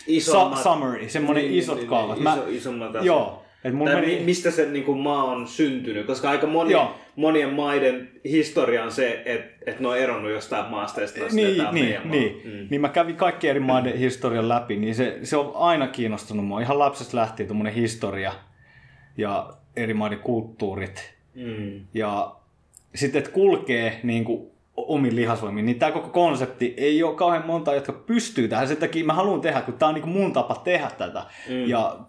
su- 0.07 0.63
summary, 0.63 1.09
semmoinen 1.09 1.43
niin, 1.43 1.59
isot 1.59 1.77
niin, 1.77 1.89
kaavat. 1.89 2.19
Niin, 2.19 2.34
iso, 2.34 2.47
isommat 2.47 2.91
Joo. 3.01 3.42
Et 3.64 3.74
mun 3.74 3.89
meni... 3.89 4.20
mistä 4.20 4.51
se 4.51 4.70
niin 4.70 4.86
kuin, 4.86 4.99
maa 4.99 5.24
on 5.24 5.47
syntynyt, 5.47 6.07
koska 6.07 6.30
aika 6.30 6.47
moni, 6.47 6.74
monien 7.16 7.53
maiden 7.53 8.09
historia 8.26 8.84
on 8.84 8.91
se, 8.91 9.22
että 9.26 9.72
et 9.72 9.80
ne 9.80 9.88
on 9.88 9.97
eronnut 9.97 10.32
jostain 10.32 10.72
maasta 10.72 11.01
ja 11.01 11.07
sitten 11.07 11.36
niin, 11.36 11.66
niin, 11.72 11.99
niin. 12.03 12.41
Mm. 12.45 12.68
niin 12.70 12.82
mä 12.82 12.89
kävin 12.89 13.16
kaikki 13.16 13.47
eri 13.47 13.59
maiden 13.59 13.97
historian 13.97 14.49
läpi, 14.49 14.76
niin 14.76 14.95
se, 14.95 15.20
se 15.24 15.38
on 15.38 15.51
aina 15.55 15.88
kiinnostunut 15.88 16.45
mua. 16.45 16.61
Ihan 16.61 16.80
lapsesta 16.80 17.18
lähtien 17.18 17.47
tuommoinen 17.47 17.74
historia 17.74 18.34
ja 19.18 19.53
eri 19.76 19.93
maiden 19.93 20.20
kulttuurit. 20.20 21.14
Mm. 21.36 21.82
Ja 21.93 22.36
sitten, 22.95 23.20
että 23.20 23.32
kulkee 23.32 23.99
niin 24.03 24.26
kuin, 24.26 24.47
omin 24.78 25.16
lihasvoimin, 25.16 25.66
niin 25.66 25.80
tämä 25.80 25.91
koko 25.91 26.09
konsepti 26.09 26.74
ei 26.78 27.03
ole 27.03 27.16
kauhean 27.16 27.45
monta, 27.45 27.76
jotka 27.76 27.93
pystyy 27.93 28.47
tähän. 28.47 28.68
Sen 28.68 28.78
takia 28.78 29.05
mä 29.05 29.14
haluan 29.14 29.41
tehdä, 29.41 29.61
kun 29.61 29.74
tämä 29.74 29.89
on 29.89 29.95
niin 29.95 30.09
mun 30.09 30.34
tapa 30.34 30.61
tehdä 30.64 30.91
tätä. 30.97 31.26
Mm. 31.49 31.68
Ja 31.68 31.99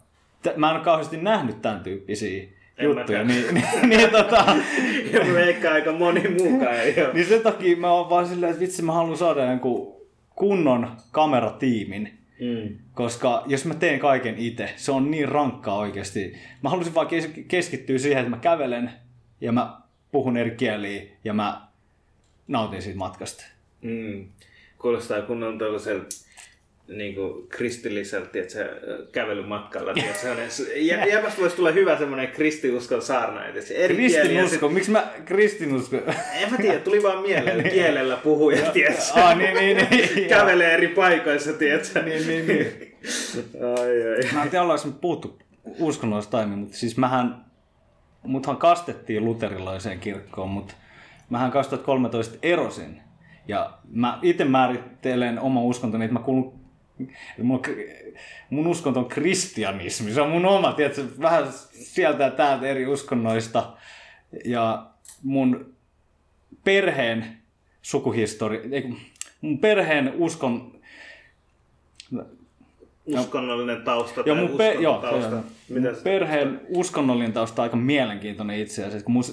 mä 0.57 0.71
en 0.71 0.77
ole 0.77 0.85
kauheasti 0.85 1.17
nähnyt 1.17 1.63
tämän 1.63 1.81
tyyppisiä 1.81 2.49
en 2.79 2.85
juttuja. 2.85 3.25
Niin, 3.25 3.45
niin, 3.55 3.89
niin, 3.89 4.11
tota... 4.11 4.37
ja 5.13 5.25
mä 5.25 5.71
aika 5.71 5.93
moni 5.93 6.29
muukaan 6.29 6.75
ei 6.75 6.95
niin 7.13 7.27
sen 7.27 7.41
takia 7.41 7.77
mä 7.77 7.93
oon 7.93 8.11
vaan 8.11 8.29
silleen, 8.29 8.51
että 8.51 8.61
vitsi 8.61 8.83
mä 8.83 8.93
haluan 8.93 9.17
saada 9.17 9.45
jonkun 9.45 9.95
kunnon 10.35 10.91
kameratiimin. 11.13 12.19
Mm. 12.41 12.79
Koska 12.95 13.43
jos 13.47 13.65
mä 13.65 13.75
teen 13.75 14.01
kaiken 14.01 14.39
itse, 14.39 14.71
se 14.77 14.93
on 14.93 15.11
niin 15.11 15.29
rankkaa 15.29 15.79
oikeasti. 15.79 16.35
Mä 16.63 16.71
halusin 16.71 16.95
vaan 16.95 17.09
keskittyä 17.49 17.99
siihen, 17.99 18.19
että 18.19 18.31
mä 18.31 18.39
kävelen 18.39 18.91
ja 19.41 19.53
mä 19.53 19.81
puhun 20.13 20.37
eri 20.37 20.51
kieliä 20.51 21.03
ja 21.25 21.35
mä 21.35 21.61
nautin 22.49 22.83
siitä 22.83 22.99
matkasta. 22.99 23.45
Mm. 23.83 24.27
Kuulostaa 24.79 25.23
kunnon 25.23 25.59
tällaiselta 25.59 26.07
niin 26.89 27.15
kuin 27.15 27.49
kristilliseltä 27.49 28.39
että 28.39 28.53
se 28.53 28.71
kävelymatkalla. 29.13 29.93
Jä, 30.77 31.05
jäpästä 31.05 31.41
voisi 31.41 31.57
tulla 31.57 31.71
hyvä 31.71 31.99
semmoinen 31.99 32.29
kristiuskon 32.29 33.03
saarna. 33.03 33.41
Kristinusko? 33.87 34.69
Miksi 34.69 34.91
mä 34.91 35.13
kristinusko? 35.25 35.97
En 36.33 36.51
mä 36.51 36.57
tiedä, 36.57 36.79
tuli 36.79 37.03
vaan 37.03 37.23
mieleen 37.23 37.59
niin. 37.63 37.73
kielellä 37.73 38.17
puhuja, 38.17 38.71
tiedätkö? 38.71 39.03
Ah, 39.15 39.39
niin, 39.39 39.55
niin, 39.55 39.77
niin. 39.91 40.29
Kävelee 40.29 40.75
eri 40.75 40.89
paikoissa, 40.89 41.53
tiedätkö? 41.53 42.03
niin, 42.03 42.27
niin, 42.27 42.47
niin. 42.47 42.97
ai, 43.79 44.17
ai. 44.17 44.33
Mä 44.33 44.43
en 44.43 44.51
tiedä, 44.51 44.63
ollaanko 44.63 44.89
puhuttu 45.01 45.39
uskonnollisesta 45.79 46.37
aiemmin, 46.37 46.59
mutta 46.59 46.77
siis 46.77 46.97
mähän, 46.97 47.45
muthan 48.23 48.57
kastettiin 48.57 49.25
luterilaiseen 49.25 50.01
kirkkoon, 50.01 50.49
mutta 50.49 50.75
mähän 51.31 51.51
2013 51.51 52.39
erosin. 52.43 53.01
Ja 53.49 53.79
mä 53.91 54.19
itse 54.23 54.45
määrittelen 54.45 55.41
oma 55.41 55.63
uskontoni, 55.63 56.05
että 56.05 56.13
mä 56.13 56.25
kuulun 56.25 56.64
mun, 57.43 57.63
mun 58.51 58.67
uskonto 58.67 59.01
on 59.01 59.09
kristianismi, 59.09 60.13
se 60.13 60.21
on 60.21 60.31
mun 60.31 60.47
oma, 60.47 60.73
tiedätkö, 60.73 61.05
vähän 61.21 61.45
sieltä 61.73 62.25
ja 62.25 62.31
täältä 62.31 62.67
eri 62.67 62.87
uskonnoista. 62.87 63.77
Ja 64.45 64.87
mun 65.23 65.75
perheen 66.65 67.27
sukuhistoria, 67.83 68.61
mun 69.41 69.59
perheen 69.59 70.13
uskon... 70.17 70.75
Uskonnollinen 73.07 73.83
tausta 73.83 74.23
ja 74.27 74.35
mun, 74.35 74.51
pe- 74.57 74.77
joo, 74.81 74.99
tausta. 74.99 75.31
Mun 75.31 75.97
perheen 76.05 76.61
uskonnollinen 76.69 77.33
tausta 77.33 77.63
on 77.63 77.65
aika 77.65 77.77
mielenkiintoinen 77.77 78.59
itse 78.59 78.85
asiassa. 78.85 79.05
Kun 79.05 79.13
mun, 79.13 79.25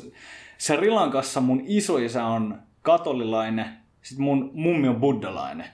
Sri 0.58 0.90
Lankassa 0.90 1.42
mun 1.42 1.62
isoisä 1.66 2.26
on 2.26 2.60
katolilainen, 2.82 3.66
sitten 4.02 4.24
mun 4.24 4.52
mummi 4.54 4.88
on 4.88 4.96
buddhalainen. 4.96 5.66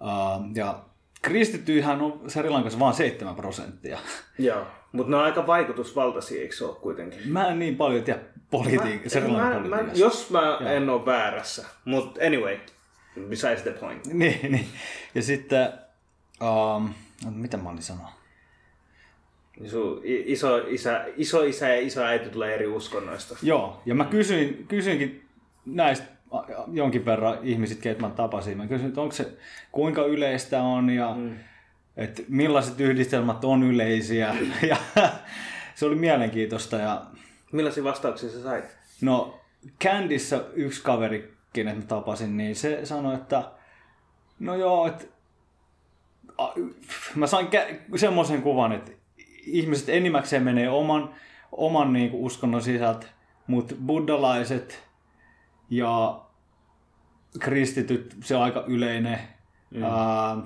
Uh, 0.00 0.44
ja 0.54 0.78
kristittyjähän 1.22 2.00
on 2.00 2.20
Sri 2.30 2.50
Lankassa 2.50 2.78
vain 2.78 2.94
7 2.94 3.34
prosenttia. 3.34 3.98
Joo, 4.38 4.66
mutta 4.92 5.10
ne 5.10 5.16
on 5.16 5.24
aika 5.24 5.46
vaikutusvaltaisia, 5.46 6.40
eikö 6.42 6.54
se 6.56 6.64
ole 6.64 6.76
kuitenkin? 6.76 7.28
Mä 7.28 7.48
en 7.48 7.58
niin 7.58 7.76
paljon 7.76 8.04
tiedä 8.04 8.20
politiik- 8.50 9.08
Sri 9.08 9.28
Lankan 9.28 9.68
mä, 9.68 9.78
Jos 9.94 10.30
mä 10.30 10.42
Joo. 10.42 10.60
en 10.70 10.90
ole 10.90 11.06
väärässä, 11.06 11.66
mutta 11.84 12.20
anyway, 12.26 12.58
besides 13.28 13.62
the 13.62 13.70
point. 13.70 14.06
niin, 14.12 14.52
niin. 14.52 14.66
Ja 15.14 15.22
sitten, 15.22 15.68
um, 16.76 16.94
mitä 17.30 17.56
mä 17.56 17.68
olin 17.70 17.82
sanoa? 17.82 18.12
Niin 19.60 19.70
sun 19.70 20.00
iso, 20.04 20.56
isä, 20.66 21.04
iso 21.16 21.42
isä 21.42 21.68
ja 21.68 21.80
iso 21.80 22.02
äiti 22.02 22.30
tulee 22.30 22.54
eri 22.54 22.66
uskonnoista. 22.66 23.36
Joo, 23.42 23.82
ja 23.86 23.94
mä 23.94 24.04
kysyin, 24.04 24.66
kysyinkin 24.68 25.24
näistä 25.66 26.06
jonkin 26.72 27.04
verran 27.04 27.38
ihmiset, 27.42 27.78
keitä 27.78 28.00
mä 28.00 28.10
tapasin. 28.10 28.56
Mä 28.56 28.66
kysyin, 28.66 28.88
että 28.88 29.00
onko 29.00 29.12
se, 29.12 29.32
kuinka 29.72 30.04
yleistä 30.04 30.62
on 30.62 30.90
ja 30.90 31.14
mm. 31.14 31.36
että 31.96 32.22
millaiset 32.28 32.80
yhdistelmät 32.80 33.44
on 33.44 33.62
yleisiä. 33.62 34.34
ja 34.68 34.76
se 35.74 35.86
oli 35.86 35.94
mielenkiintoista. 35.94 36.76
Ja... 36.76 37.06
Millaisia 37.52 37.84
vastauksia 37.84 38.30
sä 38.30 38.42
sait? 38.42 38.64
No, 39.00 39.40
Candyssä 39.84 40.44
yksi 40.52 40.82
kaveri, 40.82 41.34
kenet 41.52 41.76
mä 41.76 41.82
tapasin, 41.82 42.36
niin 42.36 42.56
se 42.56 42.86
sanoi, 42.86 43.14
että 43.14 43.42
no 44.38 44.54
joo, 44.54 44.86
että 44.86 45.04
mä 47.14 47.26
sain 47.26 47.48
semmoisen 47.96 48.42
kuvan, 48.42 48.72
että 48.72 48.92
ihmiset 49.46 49.88
enimmäkseen 49.88 50.42
menee 50.42 50.70
oman, 50.70 51.14
oman 51.52 51.92
niin 51.92 52.10
kuin 52.10 52.22
uskonnon 52.22 52.62
sisältä, 52.62 53.06
mutta 53.46 53.74
buddhalaiset 53.86 54.85
ja 55.70 56.20
kristityt, 57.38 58.16
se 58.22 58.36
on 58.36 58.42
aika 58.42 58.64
yleinen. 58.66 59.18
Mm. 59.70 59.82
Uh, 59.82 60.44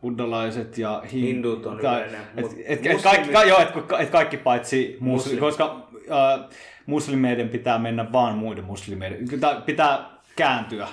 buddhalaiset 0.00 0.78
ja 0.78 1.02
hin... 1.12 1.26
hindut 1.26 1.66
on 1.66 1.78
tai, 1.78 2.00
yleinen. 2.00 2.20
Et, 2.36 2.46
et, 2.64 2.86
et, 2.86 3.02
kaikki, 3.02 3.32
ka, 3.32 3.44
joo, 3.44 3.60
et, 3.60 3.68
et 3.98 4.10
kaikki 4.10 4.36
paitsi 4.36 4.96
muslimit, 5.00 5.40
koska 5.40 5.88
uh, 5.92 6.50
muslimeiden 6.86 7.48
pitää 7.48 7.78
mennä 7.78 8.12
vaan 8.12 8.38
muiden 8.38 8.64
muslimeiden. 8.64 9.18
Pitää 9.66 10.10
kääntyä. 10.36 10.88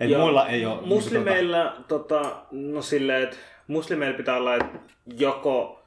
Et 0.00 0.10
joo, 0.10 0.22
muilla 0.22 0.48
ei 0.48 0.66
ole... 0.66 0.74
Niinku 0.74 0.94
muslimeilla, 0.94 1.64
tota, 1.88 2.18
tota, 2.18 2.36
no 2.50 2.82
silleen, 2.82 3.22
että 3.22 3.36
muslimeilla 3.66 4.16
pitää 4.16 4.36
olla, 4.36 4.54
että 4.54 4.78
joko 5.16 5.83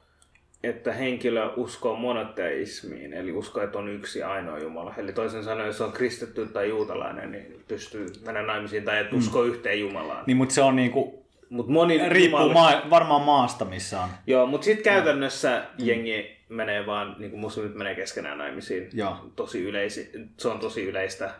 että 0.62 0.92
henkilö 0.92 1.52
uskoo 1.56 1.96
monoteismiin, 1.96 3.12
eli 3.12 3.32
uskoo, 3.32 3.62
että 3.62 3.78
on 3.78 3.88
yksi 3.88 4.22
ainoa 4.22 4.58
Jumala. 4.58 4.94
Eli 4.96 5.12
toisen 5.12 5.44
sanoen, 5.44 5.66
jos 5.66 5.80
on 5.80 5.92
kristitty 5.92 6.46
tai 6.46 6.68
juutalainen, 6.68 7.32
niin 7.32 7.64
pystyy 7.68 8.06
mennä 8.24 8.42
naimisiin 8.42 8.84
tai 8.84 8.98
että 9.00 9.16
usko 9.16 9.42
mm. 9.42 9.48
yhteen 9.48 9.80
Jumalaan. 9.80 10.24
Niin, 10.26 10.36
mutta 10.36 10.54
se 10.54 10.62
on 10.62 10.76
niinku 10.76 11.26
mut 11.50 11.68
moni 11.68 12.08
Riippuu 12.08 12.40
jumalista- 12.40 12.52
maa, 12.52 12.90
varmaan 12.90 13.22
maasta, 13.22 13.64
missä 13.64 14.00
on. 14.00 14.08
Joo, 14.26 14.46
mutta 14.46 14.64
sitten 14.64 14.84
käytännössä 14.84 15.64
jengi 15.78 16.36
menee 16.48 16.86
vaan, 16.86 17.16
niin 17.18 17.30
kuin 17.30 17.40
muslimit 17.40 17.74
menee 17.74 17.94
keskenään 17.94 18.38
naimisiin. 18.38 18.88
Joo. 18.92 19.16
Tosi 19.36 19.64
yleisi, 19.64 20.10
se 20.36 20.48
on 20.48 20.58
tosi 20.58 20.84
yleistä. 20.84 21.30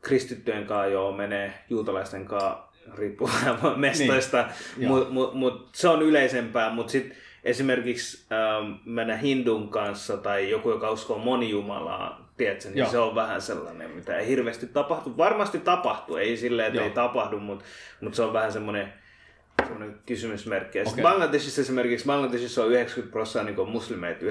Kristittyjen 0.00 0.66
kanssa 0.66 0.86
joo 0.86 1.12
menee, 1.12 1.54
juutalaisten 1.70 2.24
kanssa 2.24 2.58
riippuu 2.94 3.28
vähän 3.28 3.58
mestoista, 3.80 4.48
Niin, 4.76 4.88
mutta 4.88 5.10
mut, 5.10 5.34
mut, 5.34 5.68
se 5.74 5.88
on 5.88 6.02
yleisempää. 6.02 6.70
Mutta 6.70 6.92
sitten 6.92 7.16
esimerkiksi 7.44 8.26
ähm, 8.32 8.72
mennä 8.84 9.16
hindun 9.16 9.68
kanssa 9.68 10.16
tai 10.16 10.50
joku, 10.50 10.70
joka 10.70 10.90
uskoo 10.90 11.18
monijumalaa, 11.18 12.32
tiedätkö, 12.36 12.68
niin 12.68 12.78
Joo. 12.78 12.90
se 12.90 12.98
on 12.98 13.14
vähän 13.14 13.42
sellainen, 13.42 13.90
mitä 13.90 14.18
ei 14.18 14.26
hirveästi 14.26 14.66
tapahtu. 14.66 15.16
Varmasti 15.16 15.58
tapahtuu, 15.58 16.16
ei 16.16 16.36
silleen, 16.36 16.66
että 16.68 16.78
Joo. 16.80 16.86
ei 16.86 16.94
tapahdu, 16.94 17.38
mutta 17.38 17.64
mut 18.00 18.14
se 18.14 18.22
on 18.22 18.32
vähän 18.32 18.52
semmoinen 18.52 18.92
semmoinen 19.62 19.98
kysymysmerkki. 20.06 20.78
Ja 20.78 20.84
Okei. 20.88 21.02
Bangladesissa 21.02 21.60
esimerkiksi, 21.60 22.06
Bangladesissa 22.06 22.64
on 22.64 22.70
90 22.70 23.12
prosenttia 23.12 23.56
niin 23.56 23.68
muslimeita, 23.68 24.24
90-95. 24.24 24.28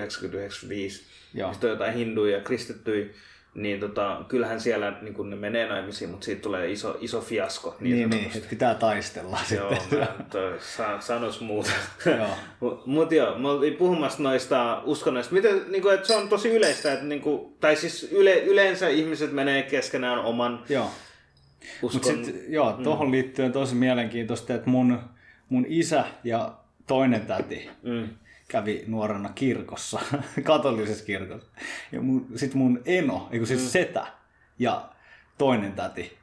Joo. 1.34 1.52
Sitten 1.52 1.70
on 1.70 1.74
jotain 1.74 1.94
hinduja 1.94 2.38
ja 2.38 2.44
kristittyjä, 2.44 3.06
niin 3.54 3.80
tota, 3.80 4.22
kyllähän 4.28 4.62
siellä 4.62 4.94
niin 5.02 5.14
kun 5.14 5.30
ne 5.30 5.36
menee 5.36 5.68
naimisiin, 5.68 6.10
mutta 6.10 6.26
siitä 6.26 6.42
tulee 6.42 6.72
iso, 6.72 6.98
iso 7.02 7.22
fiasko. 7.22 7.76
Niin, 7.80 7.96
niin, 7.96 8.12
sanotusti. 8.12 8.38
että 8.38 8.50
pitää 8.50 8.76
taistella 8.76 9.40
Joo, 9.56 9.76
sitten. 9.76 10.00
mä 10.00 10.08
toi, 10.30 10.58
sa, 10.60 11.02
sanois 11.02 11.42
muuta. 11.42 11.70
Joo. 12.06 12.28
Mutta 12.86 13.16
joo, 13.16 13.38
me 13.38 13.48
oltiin 13.50 13.76
puhumassa 13.76 14.24
noista 14.24 14.82
uskonnoista. 14.86 15.34
Miten, 15.34 15.62
niin 15.72 15.82
kuin, 15.82 15.96
että 15.96 16.08
se 16.08 16.16
on 16.16 16.30
tosi 16.30 16.50
yleistä, 16.50 16.94
että 16.94 17.06
niin 17.06 17.22
kuin, 17.22 17.54
tai 17.60 17.76
siis 17.76 18.04
yle, 18.12 18.40
yleensä 18.40 18.90
ihmiset 18.90 19.32
menee 19.32 19.64
keskenään 19.64 20.20
oman 20.20 20.64
Joo. 20.70 20.90
uskon. 21.82 22.14
Mutta 22.14 22.26
sitten, 22.26 22.54
joo, 22.54 22.74
tuohon 22.74 23.12
liittyen 23.12 23.52
tosi 23.52 23.76
mielenkiintoista, 23.76 24.54
että 24.54 24.70
mun, 24.70 25.00
mun 25.50 25.66
isä 25.70 26.06
ja 26.24 26.54
toinen 26.88 27.26
täti 27.26 27.70
Mm. 27.84 28.10
Kävi 28.52 28.84
nuorena 28.88 29.30
kirkossa, 29.30 30.00
katolisessa 30.44 31.06
kirkossa. 31.06 31.52
Ja 31.92 32.02
mun, 32.02 32.28
sit 32.36 32.54
mun 32.54 32.82
eno, 32.86 33.30
eikö 33.32 33.46
siis 33.46 33.62
mm. 33.62 33.68
setä 33.68 34.08
ja 34.60 34.90
toinen 35.38 35.74
täti 35.74 36.18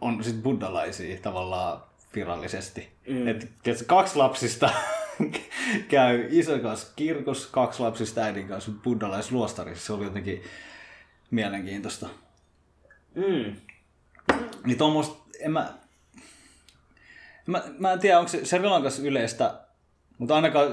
on 0.00 0.24
sit 0.24 0.42
buddhalaisia 0.42 1.18
tavallaan 1.22 1.82
virallisesti. 2.14 2.88
Mm. 3.08 3.28
Et, 3.28 3.48
tiedätkö, 3.62 3.86
kaksi 3.86 4.16
lapsista 4.16 4.70
käy 5.88 6.28
isän 6.30 6.60
kanssa 6.60 6.92
kirkossa, 6.96 7.48
kaksi 7.52 7.82
lapsista 7.82 8.20
äidin 8.20 8.48
kanssa 8.48 8.72
buddhalaisluostarissa. 8.84 9.86
Se 9.86 9.92
oli 9.92 10.04
jotenkin 10.04 10.42
mielenkiintoista. 11.30 12.08
Mm. 13.14 13.56
Niin 14.64 14.78
tuommoista, 14.78 15.16
en 15.40 15.50
mä, 15.50 15.74
mä, 17.46 17.62
mä 17.78 17.92
en 17.92 17.98
tiedä, 17.98 18.18
onko 18.18 18.28
se 18.28 18.44
Sri 18.44 18.66
Lankassa 18.66 19.02
yleistä, 19.02 19.65
mutta 20.18 20.34
ainakaan 20.34 20.72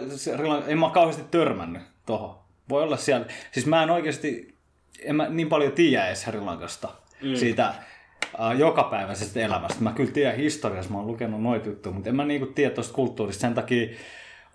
en 0.67 0.79
mä 0.79 0.89
kauheasti 0.89 1.23
törmännyt 1.31 1.81
tohon. 2.05 2.39
Voi 2.69 2.83
olla 2.83 2.97
siellä, 2.97 3.25
siis 3.51 3.65
mä 3.65 3.83
en 3.83 3.89
oikeasti, 3.89 4.57
en 4.99 5.15
mä 5.15 5.29
niin 5.29 5.49
paljon 5.49 5.71
tiedä 5.71 6.07
edes 6.07 6.21
Sri 6.21 6.39
Lankasta, 6.39 6.89
mm. 7.21 7.35
siitä 7.35 7.67
äh, 7.67 8.57
jokapäiväisestä 8.57 9.39
elämästä. 9.39 9.83
Mä 9.83 9.91
kyllä 9.91 10.11
tiedän 10.11 10.35
historiassa, 10.35 10.91
mä 10.91 10.97
oon 10.97 11.07
lukenut 11.07 11.41
noita 11.41 11.69
juttuja, 11.69 11.93
mutta 11.93 12.09
en 12.09 12.15
mä 12.15 12.25
niinku 12.25 12.45
tiedä 12.45 12.75
tuosta 12.75 12.93
kulttuurista. 12.93 13.41
Sen 13.41 13.53
takia 13.53 13.97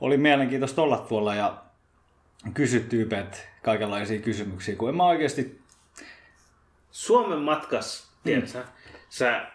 oli 0.00 0.16
mielenkiintoista 0.16 0.82
olla 0.82 0.98
tuolla 0.98 1.34
ja 1.34 1.62
kysyä 2.54 2.80
tyypet 2.80 3.48
kaikenlaisia 3.62 4.20
kysymyksiä, 4.20 4.76
kun 4.76 4.88
en 4.88 4.96
mä 4.96 5.06
oikeasti 5.06 5.60
Suomen 6.90 7.38
matkas, 7.38 8.10
tiedätkö, 8.24 8.64
sä 9.08 9.46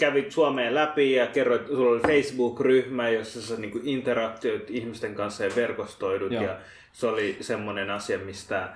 kävit 0.00 0.32
Suomeen 0.32 0.74
läpi 0.74 1.12
ja 1.12 1.26
kerroit, 1.26 1.66
sulla 1.66 1.90
oli 1.90 2.00
Facebook-ryhmä, 2.00 3.08
jossa 3.08 3.42
sä 3.42 3.56
niin 3.56 3.80
interaktioit 3.84 4.70
ihmisten 4.70 5.14
kanssa 5.14 5.44
ja 5.44 5.50
verkostoidut. 5.56 6.32
Joo. 6.32 6.44
Ja 6.44 6.56
se 6.92 7.06
oli 7.06 7.36
semmoinen 7.40 7.90
asia, 7.90 8.18
mistä, 8.18 8.68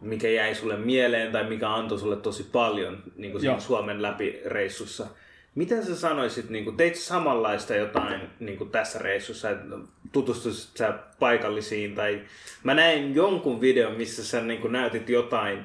mikä 0.00 0.28
jäi 0.28 0.54
sulle 0.54 0.76
mieleen 0.76 1.32
tai 1.32 1.44
mikä 1.48 1.74
antoi 1.74 1.98
sulle 1.98 2.16
tosi 2.16 2.42
paljon 2.52 3.02
niin 3.16 3.32
kuin. 3.32 3.60
Suomen 3.60 4.02
läpi 4.02 4.40
reissussa. 4.44 5.06
Miten 5.54 5.84
sä 5.84 5.96
sanoisit, 5.96 6.50
niin 6.50 6.64
kuin, 6.64 6.76
teit 6.76 6.96
samanlaista 6.96 7.74
jotain 7.74 8.20
niin 8.40 8.58
kuin 8.58 8.70
tässä 8.70 8.98
reissussa, 8.98 9.50
että 9.50 9.76
tutustuisit 10.12 10.76
sä 10.76 10.98
paikallisiin 11.18 11.94
tai 11.94 12.20
mä 12.64 12.74
näin 12.74 13.14
jonkun 13.14 13.60
videon, 13.60 13.94
missä 13.94 14.24
sä 14.24 14.40
niin 14.40 14.60
kuin, 14.60 14.72
näytit 14.72 15.08
jotain 15.08 15.64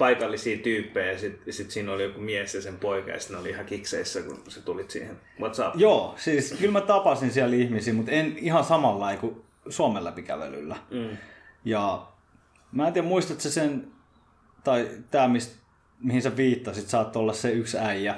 paikallisia 0.00 0.58
tyyppejä 0.58 1.12
ja 1.12 1.18
sitten 1.18 1.52
sit 1.52 1.70
siinä 1.70 1.92
oli 1.92 2.02
joku 2.02 2.20
mies 2.20 2.54
ja 2.54 2.62
sen 2.62 2.76
poika 2.76 3.10
ja 3.10 3.20
sitten 3.20 3.40
oli 3.40 3.50
ihan 3.50 3.66
kikseissä, 3.66 4.22
kun 4.22 4.42
sä 4.48 4.62
tulit 4.62 4.90
siihen. 4.90 5.20
What's 5.40 5.68
up? 5.68 5.74
Joo, 5.74 6.14
siis 6.16 6.54
kyllä 6.60 6.72
mä 6.72 6.80
tapasin 6.80 7.30
siellä 7.30 7.56
ihmisiä, 7.56 7.94
mutta 7.94 8.10
en 8.10 8.38
ihan 8.38 8.64
samalla 8.64 9.16
kuin 9.16 9.42
Suomen 9.68 10.04
läpikävelyllä. 10.04 10.76
Mm. 10.90 11.16
Ja 11.64 12.06
mä 12.72 12.86
en 12.86 12.92
tiedä, 12.92 13.08
muistatko 13.08 13.42
sen, 13.42 13.92
tai 14.64 14.88
tämä, 15.10 15.30
mihin 16.00 16.22
sä 16.22 16.36
viittasit, 16.36 16.88
saat 16.88 17.16
olla 17.16 17.32
se 17.32 17.50
yksi 17.50 17.78
äijä, 17.78 18.14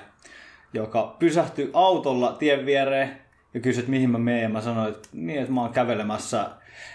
joka 0.72 1.16
pysähtyi 1.18 1.70
autolla 1.72 2.32
tien 2.32 2.66
viereen 2.66 3.20
ja 3.54 3.60
kysyi, 3.60 3.80
että 3.80 3.90
mihin 3.90 4.10
mä 4.10 4.18
menen. 4.18 4.52
Mä 4.52 4.60
sanoin, 4.60 4.92
että, 4.94 5.08
niin, 5.12 5.40
että 5.40 5.52
mä 5.52 5.60
oon 5.60 5.72
kävelemässä. 5.72 6.50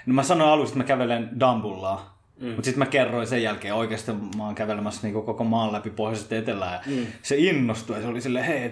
No 0.06 0.14
mä 0.14 0.24
sanoin 0.24 0.52
aluksi, 0.52 0.72
että 0.72 0.84
mä 0.84 0.88
kävelen 0.88 1.40
Dambullaa. 1.40 2.17
Mm. 2.40 2.48
Mutta 2.48 2.66
sitten 2.66 2.80
mä 2.80 2.86
kerroin 2.86 3.28
sen 3.28 3.44
jälkeen 3.44 3.74
oikeasti, 3.74 4.12
mä 4.12 4.46
oon 4.46 4.56
kävelemässä 4.56 5.00
niinku 5.04 5.22
koko 5.22 5.44
maan 5.44 5.74
läpi 5.74 5.90
pohjoisesta 5.90 6.36
etelään. 6.36 6.74
Ja 6.74 6.82
mm. 6.86 7.08
Se 7.22 7.36
innostui 7.38 7.96
ja 7.96 8.02
se 8.02 8.08
oli 8.08 8.22
silleen, 8.22 8.46
hei, 8.46 8.72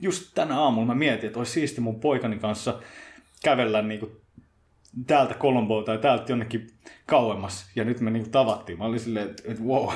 just 0.00 0.30
tänä 0.34 0.60
aamulla 0.60 0.86
mä 0.86 0.94
mietin, 0.94 1.26
että 1.26 1.38
olisi 1.38 1.52
siisti 1.52 1.80
mun 1.80 2.00
poikani 2.00 2.38
kanssa 2.38 2.80
kävellä 3.44 3.82
niinku 3.82 4.10
täältä 5.06 5.34
Kolomboa 5.34 5.82
tai 5.82 5.98
täältä 5.98 6.32
jonnekin 6.32 6.66
kauemmas. 7.06 7.70
Ja 7.76 7.84
nyt 7.84 8.00
me 8.00 8.10
niinku 8.10 8.30
tavattiin. 8.30 8.78
Mä 8.78 8.84
olin 8.84 9.00
silleen, 9.00 9.30
että 9.30 9.42
et, 9.46 9.60
wow. 9.60 9.94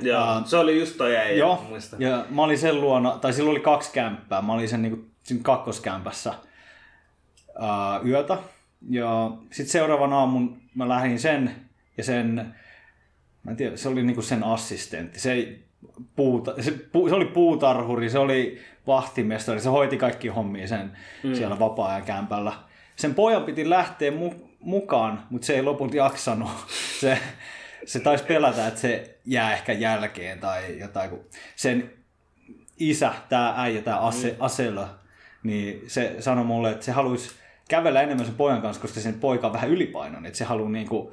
Joo, 0.00 0.42
se 0.44 0.56
oli 0.56 0.80
just 0.80 0.96
toi 0.96 1.16
äijä, 1.16 1.36
Joo, 1.36 1.64
muista. 1.68 1.96
ja 1.98 2.26
mä 2.30 2.42
olin 2.42 2.58
sen 2.58 2.80
luona, 2.80 3.10
tai 3.10 3.32
silloin 3.32 3.50
oli 3.56 3.60
kaksi 3.60 3.92
kämppää. 3.92 4.42
Mä 4.42 4.52
olin 4.52 4.68
sen 4.68 4.82
niinku, 4.82 5.04
siinä 5.22 5.42
kakkoskämpässä 5.42 6.34
ää, 7.60 8.00
yötä. 8.06 8.38
Ja 8.90 9.30
sitten 9.50 9.72
seuraavan 9.72 10.12
aamun 10.12 10.60
mä 10.74 10.88
lähdin 10.88 11.18
sen 11.18 11.54
ja 11.96 12.04
sen, 12.04 12.54
mä 13.42 13.50
en 13.50 13.56
tiedä, 13.56 13.76
se 13.76 13.88
oli 13.88 14.02
niinku 14.02 14.22
sen 14.22 14.44
assistentti. 14.44 15.20
Se, 15.20 15.32
ei 15.32 15.64
puuta, 16.16 16.62
se, 16.62 16.70
pu, 16.70 17.08
se 17.08 17.14
oli 17.14 17.24
puutarhuri, 17.24 18.10
se 18.10 18.18
oli 18.18 18.60
vahtimestari, 18.86 19.60
se 19.60 19.68
hoiti 19.68 19.96
kaikki 19.96 20.28
hommia 20.28 20.68
sen 20.68 20.92
mm. 21.22 21.34
siellä 21.34 21.58
vapaa-ajan 21.58 22.02
kämpällä. 22.02 22.52
Sen 22.96 23.14
pojan 23.14 23.42
piti 23.42 23.70
lähteä 23.70 24.10
mu- 24.10 24.44
mukaan, 24.60 25.22
mutta 25.30 25.46
se 25.46 25.54
ei 25.54 25.62
lopulta 25.62 25.96
jaksanut. 25.96 26.50
Se, 27.00 27.18
se 27.86 28.00
taisi 28.00 28.24
pelätä, 28.24 28.66
että 28.66 28.80
se 28.80 29.18
jää 29.24 29.52
ehkä 29.52 29.72
jälkeen 29.72 30.38
tai 30.38 30.78
jotain. 30.78 31.10
Kun 31.10 31.24
sen 31.56 31.92
isä, 32.78 33.14
tämä 33.28 33.54
äijä, 33.56 33.82
tämä 33.82 33.98
Ase, 33.98 34.30
mm. 34.30 34.36
Asela, 34.40 34.98
niin 35.42 35.84
se 35.86 36.16
sanoi 36.20 36.44
mulle, 36.44 36.70
että 36.70 36.84
se 36.84 36.92
haluaisi 36.92 37.30
kävellä 37.68 38.02
enemmän 38.02 38.26
sen 38.26 38.34
pojan 38.34 38.62
kanssa, 38.62 38.82
koska 38.82 39.00
sen 39.00 39.14
poika 39.14 39.46
on 39.46 39.52
vähän 39.52 39.70
ylipainoinen. 39.70 40.26
Että 40.26 40.38
se 40.38 40.44
haluaa 40.44 40.70
niinku, 40.70 41.12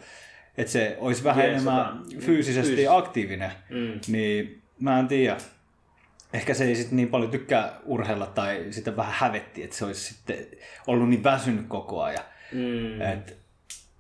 että 0.57 0.71
se 0.71 0.97
olisi 0.99 1.23
vähän 1.23 1.45
Jeesata. 1.45 1.71
enemmän 1.71 2.03
fyysisesti 2.19 2.75
Fyys- 2.75 2.91
aktiivinen. 2.91 3.51
Mm. 3.69 3.99
Niin 4.07 4.61
mä 4.79 4.99
en 4.99 5.07
tiedä. 5.07 5.37
Ehkä 6.33 6.53
se 6.53 6.63
ei 6.65 6.75
sitten 6.75 6.95
niin 6.95 7.07
paljon 7.07 7.31
tykkää 7.31 7.73
urheilla 7.85 8.25
tai 8.25 8.65
sitten 8.69 8.97
vähän 8.97 9.13
hävetti, 9.17 9.63
että 9.63 9.75
se 9.75 9.85
olisi 9.85 10.13
sitten 10.13 10.37
ollut 10.87 11.09
niin 11.09 11.23
väsynyt 11.23 11.65
koko 11.67 12.03
ajan. 12.03 12.23
Mm. 12.51 13.01
Et 13.01 13.37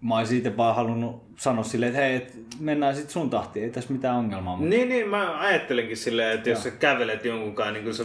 mä 0.01 0.17
olisin 0.17 0.37
itse 0.37 0.57
vaan 0.57 0.75
halunnut 0.75 1.23
sanoa 1.37 1.63
silleen, 1.63 1.89
että 1.89 2.01
hei, 2.01 2.15
et 2.15 2.37
mennään 2.59 2.95
sitten 2.95 3.13
sun 3.13 3.29
tahtiin, 3.29 3.65
ei 3.65 3.71
tässä 3.71 3.93
mitään 3.93 4.15
ongelmaa. 4.15 4.55
Mutta 4.55 4.69
Niin, 4.69 4.89
niin, 4.89 5.09
mä 5.09 5.39
ajattelinkin 5.39 5.97
silleen, 5.97 6.37
että 6.37 6.49
jos 6.49 6.63
sä 6.63 6.71
kävelet 6.71 7.25
jonkun 7.25 7.55
kanssa, 7.55 7.73
niin 7.73 7.83
kun 7.83 7.93
sä, 7.93 8.03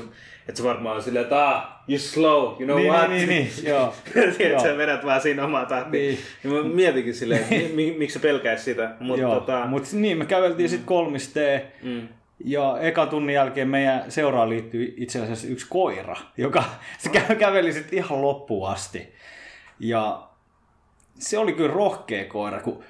että 0.49 0.59
sä 0.59 0.65
varmaan 0.65 0.97
on 0.97 1.03
silleen, 1.03 1.23
että 1.23 1.49
ah, 1.49 1.77
you 1.89 1.99
slow, 1.99 2.43
you 2.43 2.65
know 2.65 2.77
niin, 2.77 2.93
what? 2.93 3.09
niin, 3.09 3.29
niin, 3.29 3.51
niin, 3.57 3.69
joo. 3.73 3.95
Tiedät, 4.39 4.61
sä 4.63 4.77
vedät 4.77 5.05
vaan 5.05 5.21
siinä 5.21 5.45
omaa 5.45 5.67
tahtiin. 5.67 5.93
Niin. 5.93 6.19
Niin. 6.45 6.55
mä 6.55 6.75
mietinkin 6.75 7.15
silleen, 7.15 7.43
että 7.43 7.55
mi, 7.55 7.71
mi, 7.75 7.95
miksi 7.99 8.15
sä 8.15 8.21
pelkäis 8.21 8.65
sitä. 8.65 8.91
Mutta 9.01 9.23
Joo, 9.23 9.35
tota, 9.35 9.67
mut 9.67 9.93
niin, 9.93 10.19
me 10.19 10.27
käveltiin 10.27 10.69
sitten 10.69 10.87
kolmisteen 10.87 11.63
mm. 11.83 12.09
ja 12.45 12.79
eka 12.81 13.07
tunnin 13.07 13.35
jälkeen 13.35 13.69
meidän 13.69 14.11
seuraan 14.11 14.49
liittyy 14.49 14.95
itse 14.97 15.23
asiassa 15.23 15.49
yksi 15.49 15.67
koira, 15.71 16.17
joka 16.37 16.65
se 16.99 17.11
kä- 17.11 17.35
käveli 17.35 17.73
sitten 17.73 17.99
ihan 17.99 18.23
loppuun 18.23 18.69
asti. 18.69 19.15
Ja 19.79 20.29
se 21.19 21.39
oli 21.39 21.53
kyllä 21.53 21.75
rohkea 21.75 22.25
koira, 22.25 22.61
kun 22.61 22.85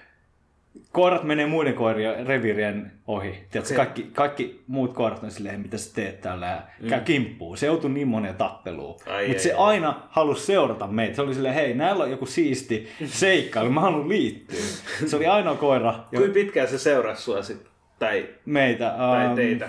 koirat 0.96 1.24
menee 1.24 1.46
muiden 1.46 1.74
koirien 1.74 2.26
revirien 2.26 2.92
ohi. 3.06 3.30
Tiedätkö, 3.30 3.68
Se- 3.68 3.74
kaikki, 3.74 4.10
kaikki 4.12 4.62
muut 4.66 4.92
koirat 4.92 5.22
on 5.24 5.30
silleen, 5.30 5.60
mitä 5.60 5.78
sä 5.78 5.94
teet 5.94 6.20
täällä 6.20 6.46
ja 6.46 6.62
käy 6.88 7.00
kimppuun. 7.00 7.56
Se 7.56 7.66
joutui 7.66 7.90
niin 7.90 8.08
moneen 8.08 8.34
tappeluun. 8.34 9.00
Mutta 9.28 9.42
se 9.42 9.52
ai. 9.52 9.58
aina 9.58 10.02
halusi 10.10 10.46
seurata 10.46 10.86
meitä. 10.86 11.16
Se 11.16 11.22
oli 11.22 11.34
silleen, 11.34 11.54
hei, 11.54 11.74
näillä 11.74 12.04
on 12.04 12.10
joku 12.10 12.26
siisti 12.26 12.88
seikkailu, 13.06 13.70
mä 13.70 13.80
haluan 13.80 14.08
liittyä. 14.08 14.58
Se 15.06 15.16
oli 15.16 15.26
ainoa 15.26 15.54
koira, 15.54 15.92
joka 15.92 16.08
Kuinka 16.16 16.34
pitkään 16.34 16.68
se 16.68 16.78
seurasi 16.78 17.22
sua 17.22 17.42
sit? 17.42 17.66
Tai, 17.98 18.28
meitä. 18.44 18.94
tai 18.98 19.24
ähm, 19.26 19.34
teitä? 19.34 19.68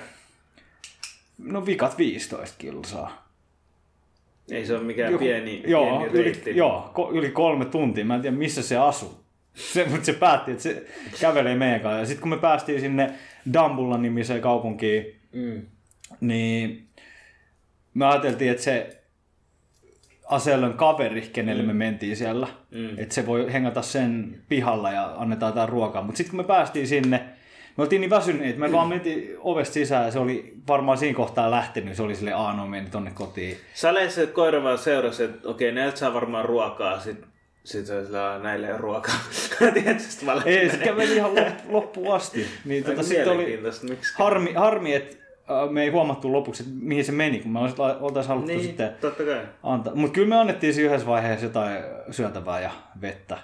No 1.38 1.66
vikat 1.66 1.98
15 1.98 2.56
kilsaa. 2.58 3.28
Ei 4.52 4.66
se 4.66 4.74
ole 4.76 4.84
mikään 4.84 5.12
joku- 5.12 5.24
pieni, 5.26 5.64
joo, 5.68 5.86
pieni 6.00 6.14
yli, 6.14 6.24
reitti. 6.24 6.56
joo, 6.58 6.90
ko, 6.94 7.12
yli 7.14 7.30
kolme 7.32 7.66
tuntia. 7.66 8.06
Mä 8.06 8.16
en 8.16 8.22
tiedä 8.22 8.38
missä 8.38 8.62
se 8.62 8.78
asuu. 8.78 9.27
Se, 9.74 9.86
mutta 9.90 10.06
se 10.06 10.14
päätti, 10.14 10.52
että 10.52 10.64
se 10.64 10.86
kävelee 11.22 11.56
meidän 11.56 11.82
kanssa. 11.82 12.00
Ja 12.00 12.06
sitten 12.06 12.22
kun 12.22 12.30
me 12.30 12.38
päästiin 12.38 12.80
sinne 12.82 13.12
Dambulla 13.54 13.98
nimiseen 13.98 14.42
kaupunkiin, 14.42 15.06
Mm. 15.34 15.62
niin 16.22 16.88
me 17.94 18.06
ajateltiin, 18.06 18.52
että 18.52 18.64
se 18.64 18.94
Aselön 20.30 20.74
kaveri, 20.74 21.22
kenelle 21.34 21.64
me 21.64 21.74
mentiin 21.74 22.16
siellä, 22.18 22.48
Mm. 22.72 22.90
että 22.98 23.16
se 23.16 23.26
voi 23.26 23.54
hengata 23.54 23.82
sen 23.82 24.42
pihalla 24.50 24.92
ja 24.92 25.14
annetaan 25.18 25.50
jotain 25.50 25.70
ruokaa. 25.70 26.02
Mutta 26.02 26.18
sitten 26.18 26.32
kun 26.32 26.40
me 26.40 26.48
päästiin 26.48 26.88
sinne, 26.88 27.24
me 27.78 27.84
oltiin 27.84 28.02
niin 28.02 28.10
väsyneet, 28.10 28.58
me 28.58 28.72
vaan 28.72 28.88
mentiin 28.88 29.36
ovesta 29.40 29.74
sisään 29.74 30.06
ja 30.06 30.12
se 30.12 30.20
oli 30.20 30.54
varmaan 30.68 30.98
siinä 30.98 31.16
kohtaa 31.18 31.52
lähtenyt. 31.52 31.96
Se 31.96 32.04
oli 32.04 32.16
sille 32.16 32.34
aah 32.34 32.58
no 32.58 32.68
meni 32.68 32.90
tonne 32.90 33.12
kotiin. 33.14 33.58
Sale 33.74 34.10
se 34.10 34.28
koira 34.28 34.64
vaan 34.64 34.78
seurasi, 34.78 35.24
että 35.24 35.50
okei, 35.50 35.72
näiltä 35.72 35.98
saa 35.98 36.14
varmaan 36.14 36.46
ruokaa, 36.46 37.00
sit, 37.00 37.18
sit 37.68 37.86
se 37.86 37.98
oli 37.98 38.06
sillä 38.06 38.32
"Aa, 38.32 38.40
näille 38.40 38.66
ei 38.68 38.74
ole 38.74 38.82
ruokaa. 38.82 39.16
Vaan 40.26 40.36
lähti 40.38 40.50
Ei, 40.50 40.70
se 40.70 40.78
käveli 40.78 41.16
ihan 41.16 41.32
lop- 41.32 41.62
loppuun 41.70 42.16
asti. 42.16 42.48
Niin 42.66 42.84
tota, 42.84 43.04
sitten 43.04 43.32
oli 43.34 43.60
miksi? 43.90 44.14
harmi, 44.18 44.54
harmi 44.54 44.94
että 44.96 45.16
me 45.72 45.84
ei 45.84 45.90
huomattu 45.90 46.32
lopuksi, 46.32 46.64
että 46.64 46.76
mihin 46.82 47.06
se 47.06 47.12
meni, 47.12 47.40
kun 47.40 47.52
me 47.52 47.60
oltais 47.60 47.98
oltais 48.00 48.28
haluttu 48.28 48.48
Niin, 48.48 48.62
sitten 48.64 48.96
totta 49.02 49.24
kai. 49.24 49.42
antaa. 49.64 49.96
Mutta 49.96 50.14
kyllä 50.16 50.28
me 50.28 50.36
annettiin 50.36 50.74
siinä 50.74 50.88
yhdessä 50.90 51.08
vaiheessa 51.08 51.46
jotain 51.46 51.84
syötävää 52.12 52.60
ja 52.60 52.72
vettä. 53.02 53.38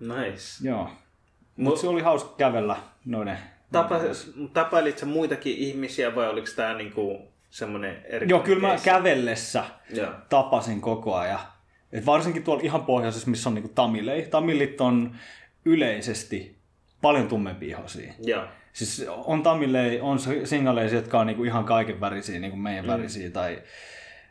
Nice. 0.00 0.68
Joo. 0.68 0.88
Mutta 1.56 1.80
se 1.80 1.88
oli 1.88 2.02
hauska 2.02 2.34
kävellä 2.36 2.76
noiden. 3.04 3.38
Tapa, 3.72 4.00
tapailit 4.52 4.98
sä 4.98 5.06
muitakin 5.06 5.56
ihmisiä 5.56 6.14
vai 6.14 6.28
oliko 6.28 6.46
tää 6.56 6.74
niinku 6.74 7.22
semmonen 7.50 8.02
eri 8.04 8.28
Joo, 8.28 8.40
kyllä 8.40 8.68
mä 8.68 8.76
kävellessä 8.84 9.64
Joo. 9.94 10.08
tapasin 10.28 10.80
koko 10.80 11.14
ajan. 11.14 11.38
Et 11.96 12.06
varsinkin 12.06 12.42
tuolla 12.42 12.62
ihan 12.62 12.84
pohjoisessa, 12.84 13.30
missä 13.30 13.48
on 13.48 13.54
niinku 13.54 13.70
tamilei. 13.74 14.22
Tamilit 14.22 14.80
on 14.80 15.16
yleisesti 15.64 16.56
paljon 17.02 17.28
tummempi 17.28 17.68
ihoisia. 17.68 18.12
Joo. 18.22 18.44
Siis 18.72 19.06
on 19.08 19.42
tamilei, 19.42 20.00
on 20.00 20.18
singaleisia, 20.44 20.98
jotka 20.98 21.20
on 21.20 21.26
niinku 21.26 21.44
ihan 21.44 21.64
kaiken 21.64 22.00
värisiä, 22.00 22.40
niin 22.40 22.50
kuin 22.50 22.60
meidän 22.60 22.84
mm. 22.84 22.90
värisiä 22.90 23.30
tai 23.30 23.62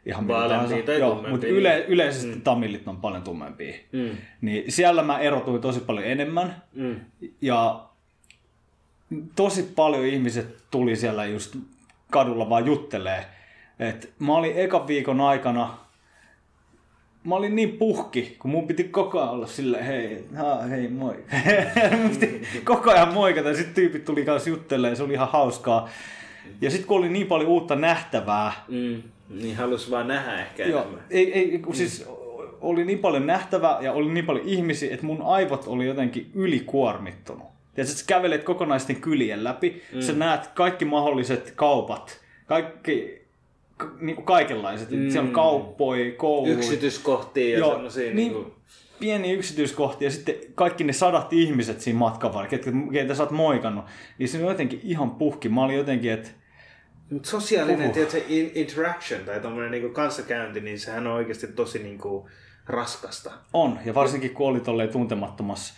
ihan 0.06 0.28
Vaaleampia 0.28 0.84
tai 0.84 1.00
Joo, 1.00 1.26
mutta 1.30 1.48
yle, 1.48 1.86
yleisesti 1.88 2.36
mm. 2.36 2.42
tamilit 2.42 2.88
on 2.88 2.98
paljon 2.98 3.24
tummempia. 3.24 3.74
Mm. 3.92 4.10
Niin 4.42 4.72
siellä 4.72 5.04
mä 5.04 5.20
erotuin 5.20 5.62
tosi 5.62 5.80
paljon 5.80 6.06
enemmän. 6.06 6.64
Mm. 6.74 7.00
Ja 7.42 7.86
tosi 9.36 9.64
paljon 9.76 10.06
ihmiset 10.06 10.58
tuli 10.72 10.96
siellä 10.96 11.26
just 11.26 11.56
kadulla 12.12 12.50
vaan 12.50 12.66
juttelee. 12.66 13.26
Et 13.80 14.14
mä 14.20 14.36
olin 14.36 14.54
ekan 14.56 14.88
viikon 14.88 15.22
aikana, 15.22 15.78
mä 17.26 17.36
olin 17.36 17.56
niin 17.56 17.72
puhki, 17.72 18.36
kun 18.40 18.52
mun 18.52 18.68
piti 18.68 18.84
koko 18.84 19.20
ajan 19.20 19.30
olla 19.32 19.48
silleen, 19.48 19.86
hei, 19.86 20.24
ha, 20.36 20.62
hei 20.62 20.88
moi. 20.88 21.16
mun 22.02 22.10
piti 22.10 22.48
koko 22.64 22.92
ajan 22.92 23.14
moikata 23.14 23.50
ja 23.50 23.56
sitten 23.56 23.74
tyypit 23.76 24.06
tuli 24.06 24.26
kanssa 24.26 24.50
juttelemaan, 24.50 24.96
se 24.98 25.04
oli 25.04 25.14
ihan 25.14 25.30
hauskaa. 25.32 25.90
Ja 26.62 26.70
sitten 26.70 26.88
kun 26.88 26.98
oli 26.98 27.10
niin 27.10 27.28
paljon 27.28 27.50
uutta 27.50 27.76
nähtävää, 27.76 28.54
Mm. 28.68 29.04
Niin 29.30 29.56
halus 29.56 29.92
vaan 29.92 30.08
nähdä 30.08 30.40
ehkä 30.40 30.66
Joo, 30.66 30.82
enemmän. 30.82 31.04
ei, 31.10 31.34
ei, 31.34 31.60
kun 31.60 31.76
siis 31.76 32.06
oli 32.62 32.86
niin 32.86 33.00
paljon 33.00 33.28
nähtävää 33.28 33.78
ja 33.82 33.94
oli 33.94 34.12
niin 34.14 34.26
paljon 34.26 34.46
ihmisiä, 34.48 34.94
että 34.94 35.06
mun 35.06 35.22
aivot 35.22 35.64
oli 35.68 35.86
jotenkin 35.86 36.32
ylikuormittunut. 36.34 37.48
Ja 37.78 37.86
sä 37.86 38.06
kävelet 38.08 38.44
kokonaisten 38.44 38.96
kylien 38.96 39.44
läpi, 39.44 39.82
mm. 39.94 40.02
sä 40.02 40.14
näet 40.14 40.48
kaikki 40.48 40.86
mahdolliset 40.86 41.54
kaupat, 41.56 42.22
kaikki, 42.46 43.22
ka, 43.22 43.25
niin 44.00 44.16
kuin 44.16 44.26
kaikenlaiset. 44.26 44.92
Mm. 44.92 45.10
Siellä 45.10 45.28
on 45.28 45.34
kauppoja, 45.34 46.12
kouluja. 46.12 46.54
Yksityiskohtia 46.54 47.54
ja 47.54 47.60
Joo, 47.60 47.74
semmosia 47.74 48.04
niin, 48.04 48.16
niinku... 48.16 48.54
pieniä 49.00 49.34
yksityiskohtia 49.34 50.08
ja 50.08 50.12
sitten 50.12 50.36
kaikki 50.56 50.84
ne 50.84 50.94
sadat 50.94 51.34
ihmiset 51.34 51.82
siinä 51.82 52.00
matkan 52.00 52.34
varrella, 52.34 52.50
ketkä, 52.50 52.72
keitä 52.92 53.16
sä 53.16 53.24
oot 53.24 53.32
moikannut, 53.32 53.86
niin 54.18 54.30
se 54.30 54.38
on 54.38 54.50
jotenkin 54.50 54.80
ihan 54.84 55.12
puhki. 55.12 55.50
Mä 55.50 55.64
olin 55.64 55.76
jotenkin, 55.78 56.12
että 56.12 56.30
Mut 57.10 57.26
sosiaalinen 57.26 57.86
Uhu. 57.86 57.94
tiedätkö, 57.94 58.22
in- 58.28 58.52
interaction 58.56 59.22
tai 59.26 59.40
tommonen 59.40 59.72
niinku 59.72 59.90
kanssakäynti, 59.90 60.62
niin 60.62 60.80
sehän 60.80 61.08
on 61.08 61.14
oikeasti 61.14 61.48
tosi 61.48 61.80
niinku 61.80 62.30
raskasta. 62.68 63.32
on. 63.54 63.80
Ja 63.86 63.94
varsinkin 63.94 64.34
kun 64.34 64.48
oli 64.48 64.60
tolleen 64.60 64.90
tuntemattomassa 64.90 65.74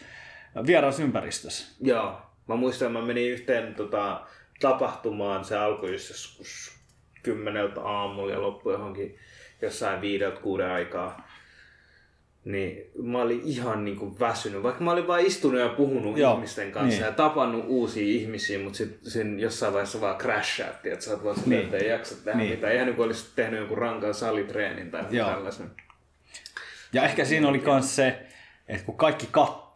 vieraassa 0.66 1.04
ympäristössä. 1.04 1.76
Joo. 1.82 2.22
Mä 2.48 2.56
muistan, 2.56 2.92
mä 2.92 3.02
menin 3.02 3.32
yhteen 3.32 3.76
tota, 3.76 4.22
tapahtumaan, 4.60 5.46
se 5.46 5.58
alkoi 5.58 5.92
just 5.92 6.10
joskus 6.10 6.77
kymmeneltä 7.28 7.82
aamulla 7.82 8.32
ja 8.34 8.42
loppui 8.42 8.74
johonkin 8.74 9.18
jossain 9.62 10.02
viideltä 10.02 10.40
kuuden 10.42 10.72
aikaa. 10.72 11.28
Niin 12.46 12.92
mä 13.04 13.22
olin 13.22 13.42
ihan 13.44 13.86
niinku 13.86 14.20
väsynyt, 14.20 14.64
vaikka 14.64 14.84
mä 14.84 14.92
olin 14.92 15.08
vaan 15.08 15.26
istunut 15.26 15.60
ja 15.60 15.70
puhunut 15.70 16.18
Joo, 16.18 16.34
ihmisten 16.34 16.72
kanssa 16.72 17.00
niin. 17.00 17.06
ja 17.06 17.12
tapannut 17.12 17.66
uusia 17.68 18.04
ihmisiä, 18.04 18.60
mutta 18.60 18.78
sitten 18.78 19.12
siinä 19.12 19.40
jossain 19.40 19.74
vaiheessa 19.74 20.02
vaan 20.02 20.18
crashaat, 20.18 20.86
että 20.86 21.06
sä 21.06 21.12
oot 21.12 21.24
vaan 21.24 21.36
silleen, 21.40 21.60
Niin. 21.62 21.66
että 21.74 21.78
ei 21.78 21.90
jaksa 21.90 22.16
tehdä 22.16 22.38
Niin. 22.38 22.50
mitään. 22.52 22.74
Ihan 22.76 22.86
niin 22.86 22.96
kuin 22.96 23.06
olisit 23.06 23.30
tehnyt 23.36 23.60
jonkun 23.60 23.78
rankan 23.78 24.14
salitreenin 24.14 24.92
tai 24.92 25.04
Joo. 25.12 25.30
tällaisen. 25.30 25.72
Ja 26.94 27.04
ehkä 27.04 27.26
siinä 27.26 27.48
oli 27.48 27.62
myös 27.66 27.96
se, 27.96 28.20
että 28.68 28.86
kun 28.86 28.98
kaikki 28.98 29.28
katto, 29.32 29.68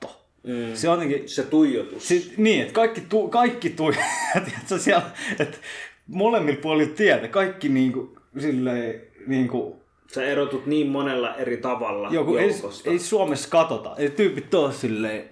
Mm. 0.44 0.76
se 0.76 0.90
on 0.90 0.94
jotenkin, 1.04 1.30
Se 1.30 1.44
tuijotus. 1.44 2.08
se, 2.08 2.22
niin, 2.38 2.62
että 2.62 2.74
kaikki, 2.74 3.02
tu, 3.02 3.28
kaikki 3.28 3.70
tui, 3.70 3.94
tiedätkö, 4.46 4.78
siellä, 4.80 5.12
että 5.40 5.58
molemmilla 6.08 6.62
puolilla 6.62 6.94
tietä, 6.96 7.28
kaikki 7.28 7.70
niinku, 7.70 8.18
silleen, 8.40 9.02
niinku, 9.28 9.82
Sä 10.08 10.26
erotut 10.26 10.66
niin 10.66 10.88
monella 10.88 11.36
eri 11.36 11.58
tavalla 11.58 12.10
joku, 12.12 12.36
ei, 12.36 12.52
ei 12.86 13.00
Suomessa 13.00 13.50
katota, 13.50 13.96
ei 13.98 14.10
tyypit 14.10 14.54
ole 14.54 14.74
silleen, 14.74 15.30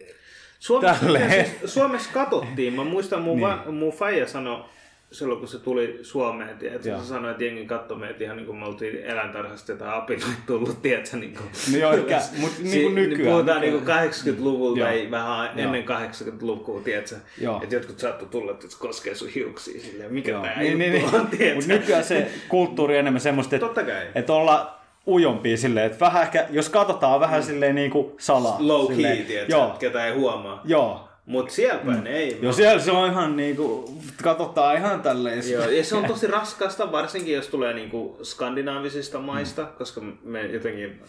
Suomessa, 0.59 1.05
Tälleen. 1.05 1.45
siis, 1.45 1.73
Suomessa 1.73 2.09
katsottiin. 2.13 2.73
Mä 2.73 2.83
muistan, 2.83 3.21
mun, 3.21 3.37
niin. 3.37 3.47
va, 3.47 3.71
mun 3.71 3.93
faija 3.93 4.27
sanoi 4.27 4.63
silloin, 5.11 5.39
kun 5.39 5.47
se 5.47 5.59
tuli 5.59 5.99
Suomeen, 6.01 6.49
että 6.49 6.89
Joo. 6.89 6.99
se 6.99 7.05
sanoi, 7.05 7.31
että 7.31 7.43
jengi 7.43 7.65
katsoi 7.65 7.97
meitä 7.97 8.23
ihan 8.23 8.37
niin 8.37 8.45
kuin 8.45 8.57
me 8.57 8.65
oltiin 8.65 8.97
eläintarhasta 9.05 9.71
jotain 9.71 9.91
apinoita 9.91 10.27
tullut, 10.47 10.81
tiedätkö? 10.81 11.17
Niin 11.17 11.33
kuin, 11.37 11.45
No 11.71 11.77
joo, 11.77 11.93
ehkä, 11.93 12.21
mut 12.37 12.51
niin 12.59 12.83
kuin 12.83 12.95
Niin 12.95 13.09
nykyään. 13.09 13.31
puhutaan 13.33 13.61
niin 13.61 13.73
kuin 13.73 13.83
80-luvulta 13.85 14.79
Joo. 14.79 14.87
tai 14.87 15.07
vähän 15.11 15.59
ennen 15.59 15.83
80-lukua, 15.85 16.81
tiedätkö? 16.81 17.15
Että 17.63 17.75
jotkut 17.75 17.99
saattoi 17.99 18.27
tulla, 18.31 18.51
että 18.51 18.67
se 18.69 18.77
koskee 18.79 19.15
sun 19.15 19.29
hiuksia 19.29 19.81
silleen, 19.81 20.13
mikä 20.13 20.31
Joo. 20.31 20.41
tää 20.41 20.59
Niin, 20.59 20.77
niin, 20.77 21.01
juttu 21.01 21.15
on, 21.15 21.21
niin. 21.21 21.37
tiedätkö? 21.37 21.55
Mutta 21.55 21.73
nykyään 21.73 22.03
se 22.03 22.27
kulttuuri 22.49 22.93
on 22.93 22.99
enemmän 22.99 23.21
semmoista, 23.21 23.55
että, 23.55 23.65
Totta 23.65 23.83
kai. 23.83 24.07
että 24.15 24.33
olla 24.33 24.75
ujompia 25.07 25.57
silleen, 25.57 25.85
että 25.85 25.99
vähän 25.99 26.23
ehkä, 26.23 26.47
jos 26.49 26.69
katsotaan 26.69 27.19
vähän 27.19 27.43
silleen 27.43 27.75
niin 27.75 27.91
kuin 27.91 28.11
salaa. 28.19 28.55
Low 28.59 28.87
key, 28.87 28.95
silleen, 28.95 29.25
tiedätkö? 29.25 29.53
Joo, 29.55 29.75
Ketä 29.79 30.05
ei 30.05 30.13
huomaa. 30.13 30.61
joo. 30.65 31.08
Mutta 31.29 31.53
siellä 31.53 31.79
päin 31.85 32.07
ei. 32.07 32.39
Joo, 32.41 32.53
siellä 32.53 32.81
se 32.81 32.91
on 32.91 33.11
ihan 33.11 33.37
niinku, 33.37 33.97
katsotaan 34.23 34.77
ihan 34.77 35.01
tälleen. 35.01 35.51
Joo, 35.51 35.69
ja 35.69 35.83
se 35.83 35.95
on 35.95 36.05
tosi 36.13 36.27
raskasta, 36.27 36.91
varsinkin 36.91 37.33
jos 37.35 37.47
tulee 37.47 37.73
niinku 37.73 38.19
skandinaavisista 38.23 39.19
maista, 39.19 39.61
mm. 39.61 39.67
koska 39.77 40.01
me 40.23 40.41
jotenkin 40.45 41.01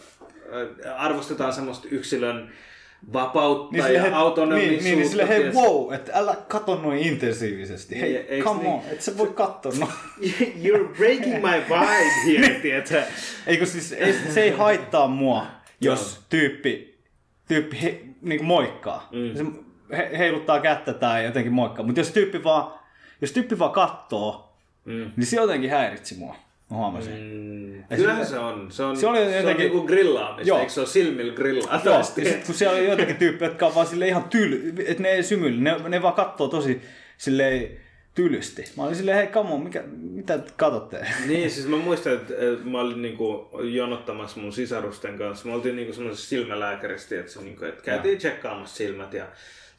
äh, 0.83 1.03
arvostetaan 1.03 1.53
semmoista 1.53 1.87
yksilön 1.91 2.51
vapautta 3.13 3.71
Niin, 3.77 3.93
ja 3.93 4.01
he, 4.01 4.09
autonomisuutta. 4.13 4.73
niin, 4.75 4.83
niin, 4.83 4.97
niin 4.97 5.09
sille, 5.09 5.27
hei, 5.27 5.51
wow, 5.51 5.93
että 5.93 6.11
älä 6.15 6.35
katso 6.47 6.75
noin 6.75 6.99
intensiivisesti. 6.99 8.01
Hei, 8.01 8.13
Niin, 8.13 8.25
eiks 8.29 8.45
come 8.45 8.63
niin? 8.63 8.73
on, 8.73 8.81
et 8.91 9.01
sä 9.01 9.17
voi 9.17 9.27
katsoa 9.27 9.71
noin. 9.79 9.91
You're 10.63 10.97
breaking 10.97 11.35
my 11.35 11.63
vibe 11.69 12.41
here, 12.41 12.59
tiedätkö? 12.59 13.03
Eikö 13.47 13.65
siis, 13.65 13.91
ei, 13.91 14.13
se 14.33 14.41
ei 14.41 14.49
haittaa 14.51 15.07
mua, 15.07 15.45
jos 15.81 16.19
tyyppi, 16.29 16.99
tyyppi 17.47 17.81
he, 17.81 18.01
niin 18.21 18.45
moikkaa. 18.45 19.09
Mm. 19.11 19.37
Se 19.37 19.70
he, 19.97 20.09
heiluttaa 20.17 20.59
kättä 20.59 20.93
tai 20.93 21.25
jotenkin 21.25 21.53
moikkaa. 21.53 21.85
Mutta 21.85 21.99
jos 21.99 22.11
tyyppi 22.11 22.43
vaan, 22.43 22.73
jos 23.21 23.31
tyyppi 23.31 23.59
vaan 23.59 23.71
kattoo, 23.71 24.47
Mm. 24.85 25.11
niin 25.15 25.25
se 25.25 25.35
jotenkin 25.35 25.69
häiritsi 25.69 26.15
mua. 26.15 26.35
Mä 26.71 26.77
huomasin. 26.77 27.13
Mm. 27.13 27.95
Kyllähän 27.97 28.25
sille- 28.25 28.39
se 28.39 28.45
on. 28.45 28.71
Se 28.71 28.83
on, 28.83 28.97
Se 28.97 29.07
oli 29.07 29.17
se 29.17 29.23
on 29.25 29.33
jotenkin- 29.37 29.57
niinku 29.71 29.87
grillaamista, 29.87 30.49
Joo. 30.49 30.59
eikö 30.59 30.71
se 30.71 30.79
ole 30.79 30.87
silmillä 30.87 31.33
grillaamista? 31.33 31.89
Joo, 31.89 31.97
ja 31.97 32.03
sit 32.03 32.45
kun 32.45 32.55
siellä 32.55 32.77
on 32.79 32.85
joitakin 32.85 33.15
tyyppejä, 33.15 33.49
jotka 33.51 33.65
on 33.67 33.75
vaan 33.75 33.87
sille 33.87 34.07
ihan 34.07 34.23
tyly, 34.23 34.73
että 34.85 35.03
ne 35.03 35.09
ei 35.09 35.23
symyllä, 35.23 35.61
ne, 35.61 35.89
ne 35.89 36.01
vaan 36.01 36.13
kattoo 36.13 36.47
tosi 36.47 36.81
silleen 37.17 37.67
tylysti. 38.15 38.63
Mä 38.77 38.83
olin 38.83 38.95
silleen, 38.95 39.17
hei 39.17 39.27
on, 39.35 39.61
mikä, 39.63 39.83
mitä 40.01 40.37
te 40.37 40.51
katsotte? 40.57 41.05
Niin, 41.27 41.51
siis 41.51 41.67
mä 41.67 41.77
muistan, 41.77 42.13
että 42.13 42.33
mä 42.63 42.79
olin 42.81 43.01
niinku 43.01 43.49
jonottamassa 43.63 44.39
mun 44.39 44.53
sisarusten 44.53 45.17
kanssa. 45.17 45.47
Me 45.47 45.53
oltiin 45.53 45.75
niinku 45.75 45.93
semmoisessa 45.93 46.29
silmälääkärissä, 46.29 47.19
että, 47.19 47.31
se 47.31 47.41
niinku, 47.41 47.65
että 47.65 47.83
käytiin 47.83 48.17
tsekkaamassa 48.17 48.75
silmät 48.75 49.13
ja 49.13 49.25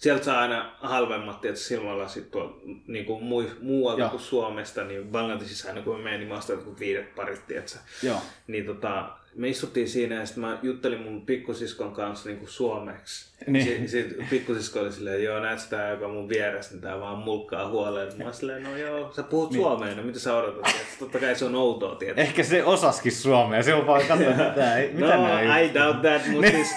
sieltä 0.03 0.25
saa 0.25 0.41
aina 0.41 0.73
halvemmat 0.81 1.45
että 1.45 1.61
silmälasit 1.61 2.31
tuolta 2.31 2.55
niinku 2.87 3.21
muu, 3.21 3.45
muualta 3.61 4.01
Joo. 4.01 4.11
kuin 4.11 4.21
Suomesta, 4.21 4.85
niin 4.85 5.09
Bangladesissa 5.09 5.69
aina 5.69 5.83
kun 5.83 6.01
menin, 6.01 6.21
niin 6.21 6.29
mä 6.29 6.39
ostin 6.39 6.55
jotkut 6.55 6.81
viidet 6.81 7.15
parit, 7.15 7.47
tietsä. 7.47 7.79
Joo. 8.03 8.19
Niin 8.47 8.67
tota, 8.67 9.09
me 9.35 9.49
istuttiin 9.49 9.89
siinä 9.89 10.15
ja 10.15 10.27
sitten 10.27 10.45
mä 10.45 10.59
juttelin 10.63 11.01
mun 11.01 11.27
pikkusiskon 11.27 11.93
kanssa 11.93 12.29
niin 12.29 12.39
kuin 12.39 12.49
suomeksi. 12.49 13.33
Niin. 13.47 13.67
Niin. 13.67 13.89
Sitten 13.89 14.27
pikkusisko 14.31 14.81
oli 14.81 14.93
silleen, 14.93 15.25
joo 15.25 15.41
näet 15.41 15.61
sitä 15.61 15.89
joka 15.89 16.09
mun 16.09 16.29
vieressä, 16.29 16.73
niin 16.73 16.83
tää 16.83 17.01
vaan 17.01 17.19
mulkkaa 17.19 17.69
huoleen. 17.69 18.25
Mä 18.25 18.33
silleen, 18.33 18.63
no 18.63 18.77
joo, 18.77 19.13
sä 19.13 19.23
puhut 19.23 19.51
niin. 19.51 19.63
suomea, 19.63 19.95
no 19.95 20.03
mitä 20.03 20.19
sä 20.19 20.37
odotat? 20.37 20.63
Tietysti, 20.63 20.99
totta 20.99 21.19
kai 21.19 21.35
se 21.35 21.45
on 21.45 21.55
outoa 21.55 21.95
tietysti. 21.95 22.21
Ehkä 22.21 22.43
se 22.43 22.65
osaskin 22.65 23.13
suomea, 23.13 23.63
se 23.63 23.75
on 23.75 23.87
vaan 23.87 24.03
katsoa, 24.09 24.29
mitä, 24.29 24.77
ei- 24.77 24.93
mitä 24.93 25.17
no, 25.17 25.39
I 25.39 25.75
doubt 25.75 26.03
that, 26.03 26.23
mutta 26.33 26.51
siis, 26.51 26.69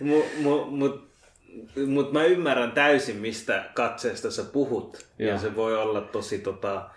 mu, 0.00 0.22
mu, 0.42 0.64
mut, 0.64 1.07
mut 1.86 2.12
mä 2.12 2.24
ymmärrän 2.24 2.72
täysin, 2.72 3.16
mistä 3.16 3.64
katseesta 3.74 4.30
sä 4.30 4.44
puhut. 4.44 5.06
Joo. 5.18 5.30
Ja 5.30 5.38
se 5.38 5.56
voi 5.56 5.76
olla 5.76 6.00
tosi 6.00 6.38
tota... 6.38 6.90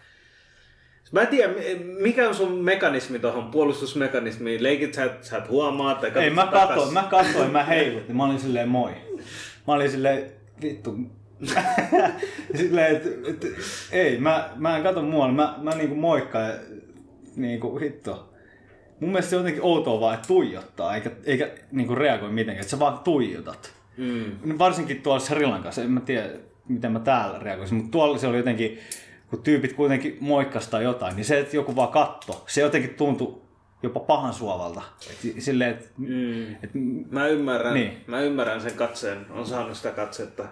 Mä 1.11 1.21
en 1.21 1.27
tiedä, 1.27 1.53
mikä 1.99 2.29
on 2.29 2.35
sun 2.35 2.51
mekanismi 2.51 3.19
tuohon 3.19 3.51
puolustusmekanismiin. 3.51 4.63
Leikit 4.63 4.93
sä, 4.93 5.09
sä 5.21 5.37
et 5.37 5.49
huomaa 5.49 5.95
tai 5.95 6.11
Ei, 6.15 6.29
mä 6.29 6.45
takas? 6.45 6.67
katsoin, 6.67 6.93
mä 6.93 7.07
katsoin, 7.09 7.51
mä 7.51 7.63
heilutin, 7.63 8.17
mä 8.17 8.25
olin 8.25 8.39
silleen 8.39 8.69
moi. 8.69 8.91
Mä 9.67 9.73
olin 9.73 9.91
silleen, 9.91 10.31
vittu. 10.61 10.97
silleen, 12.59 12.95
et, 12.95 13.05
et, 13.05 13.45
ei, 13.91 14.17
mä, 14.17 14.49
mä 14.55 14.77
en 14.77 14.83
katso 14.83 15.01
muualle, 15.01 15.33
mä, 15.33 15.55
mä 15.61 15.71
niinku 15.71 15.95
moikkaan 15.95 16.49
ja 16.49 16.55
niinku 17.35 17.77
hitto. 17.77 18.33
Mun 18.99 19.09
mielestä 19.09 19.29
se 19.29 19.35
on 19.35 19.39
jotenkin 19.39 19.63
outoa 19.63 19.99
vaan, 19.99 20.15
että 20.15 20.27
tuijottaa, 20.27 20.95
eikä, 20.95 21.11
eikä 21.23 21.49
niinku 21.71 21.95
reagoi 21.95 22.31
mitenkään, 22.31 22.61
että 22.61 22.71
sä 22.71 22.79
vaan 22.79 22.99
tuijotat. 22.99 23.80
Mm. 24.01 24.57
Varsinkin 24.59 25.01
tuolla 25.01 25.19
Sri 25.19 25.45
Lankassa, 25.45 25.81
en 25.83 25.91
mä 25.91 25.99
tiedä 25.99 26.29
miten 26.67 26.91
mä 26.91 26.99
täällä 26.99 27.39
reagoisin, 27.39 27.77
mutta 27.77 27.91
tuolla 27.91 28.17
se 28.17 28.27
oli 28.27 28.37
jotenkin, 28.37 28.79
kun 29.29 29.43
tyypit 29.43 29.73
kuitenkin 29.73 30.17
moikkastaa 30.19 30.81
jotain, 30.81 31.15
niin 31.15 31.25
se, 31.25 31.39
että 31.39 31.55
joku 31.55 31.75
vaan 31.75 31.89
katto, 31.89 32.43
se 32.47 32.61
jotenkin 32.61 32.93
tuntui 32.95 33.41
jopa 33.83 33.99
pahan 33.99 34.33
suovalta. 34.33 34.81
Et 35.09 35.41
silleen, 35.41 35.71
että 35.71 35.87
Mm. 35.97 36.51
et, 36.51 36.69
Mä 37.11 37.27
ymmärrän, 37.27 37.73
niin. 37.73 38.03
mä 38.07 38.21
ymmärrän 38.21 38.61
sen 38.61 38.73
katseen, 38.73 39.25
on 39.29 39.45
saanut 39.45 39.77
sitä 39.77 39.91
katsetta. 39.91 40.45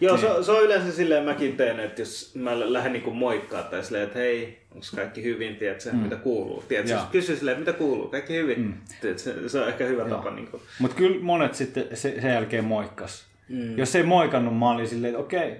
Joo, 0.00 0.16
niin. 0.16 0.26
se, 0.26 0.42
se, 0.42 0.52
on 0.52 0.62
yleensä 0.62 0.92
silleen 0.92 1.24
mäkin 1.24 1.56
teen, 1.56 1.80
että 1.80 2.02
jos 2.02 2.34
mä 2.34 2.72
lähden 2.72 2.92
niinku 2.92 3.10
moikkaa 3.10 3.62
tai 3.62 3.84
silleen, 3.84 4.04
että 4.04 4.18
hei, 4.18 4.58
onko 4.74 4.86
kaikki 4.96 5.22
hyvin, 5.22 5.56
tiedätkö, 5.56 5.92
mm. 5.92 5.98
mitä 5.98 6.16
kuuluu. 6.16 6.64
Tiedätkö, 6.68 6.92
Joo. 6.92 7.00
jos 7.00 7.10
kysyy 7.10 7.36
silleen, 7.36 7.58
mitä 7.58 7.72
kuuluu, 7.72 8.08
kaikki 8.08 8.34
hyvin. 8.34 8.60
Mm. 8.60 8.74
Tiedätkö, 9.00 9.22
se, 9.22 9.48
se 9.48 9.60
on 9.60 9.68
ehkä 9.68 9.84
hyvä 9.84 10.02
Joo. 10.02 10.10
tapa. 10.10 10.30
Niinku. 10.30 10.60
Mutta 10.78 10.96
kyllä 10.96 11.20
monet 11.22 11.54
sitten 11.54 11.84
se, 11.94 12.20
sen 12.20 12.32
jälkeen 12.32 12.64
moikkas. 12.64 13.26
Mm. 13.48 13.78
Jos 13.78 13.96
ei 13.96 14.02
moikannut, 14.02 14.58
mä 14.58 14.70
olin 14.70 14.88
silleen, 14.88 15.10
että 15.14 15.22
okei, 15.22 15.56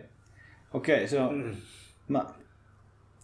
okei, 0.74 1.08
se 1.08 1.20
on... 1.20 1.34
Mm. 1.34 1.56
Mä, 2.08 2.24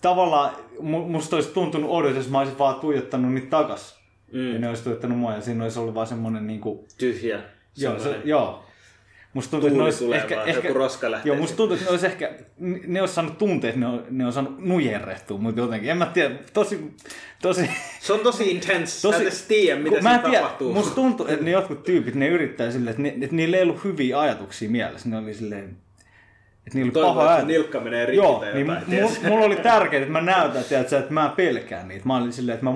tavallaan 0.00 0.50
mu- 0.78 1.08
musta 1.08 1.36
olisi 1.36 1.50
tuntunut 1.50 1.90
oudolta, 1.90 2.16
jos 2.16 2.30
mä 2.30 2.38
olisin 2.38 2.58
vaan 2.58 2.80
tuijottanut 2.80 3.34
niitä 3.34 3.50
takas. 3.50 4.02
Mm. 4.32 4.52
Ja 4.52 4.58
ne 4.58 4.68
olisi 4.68 4.82
tuijottanut 4.82 5.18
mua 5.18 5.34
ja 5.34 5.40
siinä 5.40 5.64
olisi 5.64 5.78
ollut 5.78 5.94
vaan 5.94 6.06
semmonen 6.06 6.46
niinku... 6.46 6.86
Tyhjä. 6.98 7.42
Joo, 7.76 7.94
se, 7.94 8.02
semmoinen 8.02 8.28
joo. 8.28 8.64
Musta 9.34 9.50
tuntuu, 9.50 9.66
että 9.68 9.78
ne 9.78 9.84
olisi 9.84 10.14
ehkä, 10.14 10.42
ehkä, 10.42 10.68
joku 10.68 10.78
roska 10.78 11.10
lähtee 11.10 11.30
Joo, 11.30 11.36
musta 11.40 11.56
tuntuu, 11.56 11.74
että 11.74 11.84
ne 11.86 11.90
olisi 11.90 12.06
ehkä, 12.06 12.30
ne 12.86 13.00
olisi 13.00 13.14
saanut 13.14 13.38
tuntea, 13.38 13.68
että 13.70 13.80
ne 13.80 13.86
on, 13.86 14.04
ne 14.10 14.26
on 14.26 14.32
saanut 14.32 14.58
nujerrehtua, 14.58 15.38
mutta 15.38 15.60
jotenkin, 15.60 15.90
en 15.90 15.96
mä 15.96 16.06
tiedä, 16.06 16.34
tosi, 16.52 16.94
tosi, 17.42 17.70
Se 18.00 18.12
on 18.12 18.20
tosi 18.20 18.50
intense. 18.50 19.02
Tosi- 19.08 19.18
Sä 19.18 19.28
et 19.28 19.48
tiedä, 19.48 19.80
mitä 19.80 19.96
siinä 20.00 20.18
tiedä, 20.18 20.38
tapahtuu. 20.38 20.72
musta 20.74 20.94
tuntuu, 20.94 21.26
että 21.26 21.44
ne 21.44 21.50
jotkut 21.50 21.82
tyypit, 21.82 22.14
ne 22.14 22.28
yrittää 22.28 22.70
silleen, 22.70 22.90
että, 22.90 23.02
ne, 23.02 23.08
että 23.24 23.36
niillä 23.36 23.56
ei 23.56 23.62
ollut 23.62 23.84
hyviä 23.84 24.20
ajatuksia 24.20 24.70
mielessä, 24.70 25.08
ne 25.08 25.18
oli 25.18 25.34
silleen, 25.34 25.76
että 26.66 26.78
niillä 26.78 26.92
oli 27.06 27.14
paha 27.14 27.34
että 27.34 27.46
nilkka 27.46 27.80
menee 27.80 28.06
rikki 28.06 28.16
Joo, 28.16 28.38
tai 28.40 28.54
niin 28.54 28.66
jotain. 28.66 28.86
m- 28.86 28.90
tiedätkö? 28.90 29.28
mulla 29.28 29.44
oli 29.44 29.56
tärkeää, 29.56 30.00
että 30.02 30.12
mä 30.12 30.20
näytän, 30.20 30.64
tiedätkö, 30.64 30.98
että 30.98 31.12
mä 31.12 31.32
pelkään 31.36 31.88
niitä. 31.88 32.06
Mä 32.06 32.16
olin 32.16 32.32
silleen, 32.32 32.54
että 32.54 32.64
mä. 32.64 32.72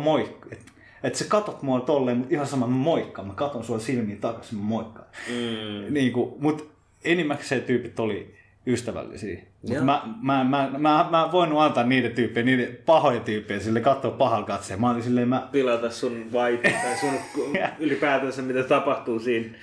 Että, 0.53 0.73
että 1.03 1.19
sä 1.19 1.25
katot 1.29 1.63
mua 1.63 1.81
tolleen, 1.81 2.17
mutta 2.17 2.35
ihan 2.35 2.47
sama 2.47 2.67
mä 2.67 2.77
moikkaan. 2.77 3.29
Mä 3.29 3.35
katon 3.35 3.65
sua 3.65 3.79
silmiin 3.79 4.21
takaisin, 4.21 4.59
mä 4.59 4.65
moikkaan. 4.65 5.07
Mm. 5.29 5.95
Niin 5.95 6.13
kuin, 6.13 6.35
mut 6.39 6.71
enimmäkseen 7.05 7.63
tyypit 7.63 8.01
oli 8.01 8.35
ystävällisiä. 8.67 9.43
Mut 9.63 9.85
mä, 9.85 10.03
mä, 10.23 10.45
mä, 10.45 10.71
mä, 10.79 11.09
mä 11.11 11.25
en 11.25 11.33
voinut 11.33 11.61
antaa 11.61 11.85
niiden 11.85 12.13
tyyppejä, 12.13 12.45
niiden 12.45 12.79
pahoja 12.87 13.21
tyyppejä 13.21 13.61
sille 13.61 13.81
katsoa 13.81 14.11
pahalla 14.11 14.47
katseen. 14.47 14.81
Mä 14.81 14.91
olin 14.91 15.03
silleen, 15.03 15.29
mä, 15.29 15.49
pilata 15.53 15.91
sun 15.91 16.25
vibe 16.25 16.71
tai 16.71 16.97
sun 16.97 17.15
ylipäätänsä 17.79 18.43
mitä 18.43 18.63
tapahtuu 18.63 19.19
siinä. 19.21 19.59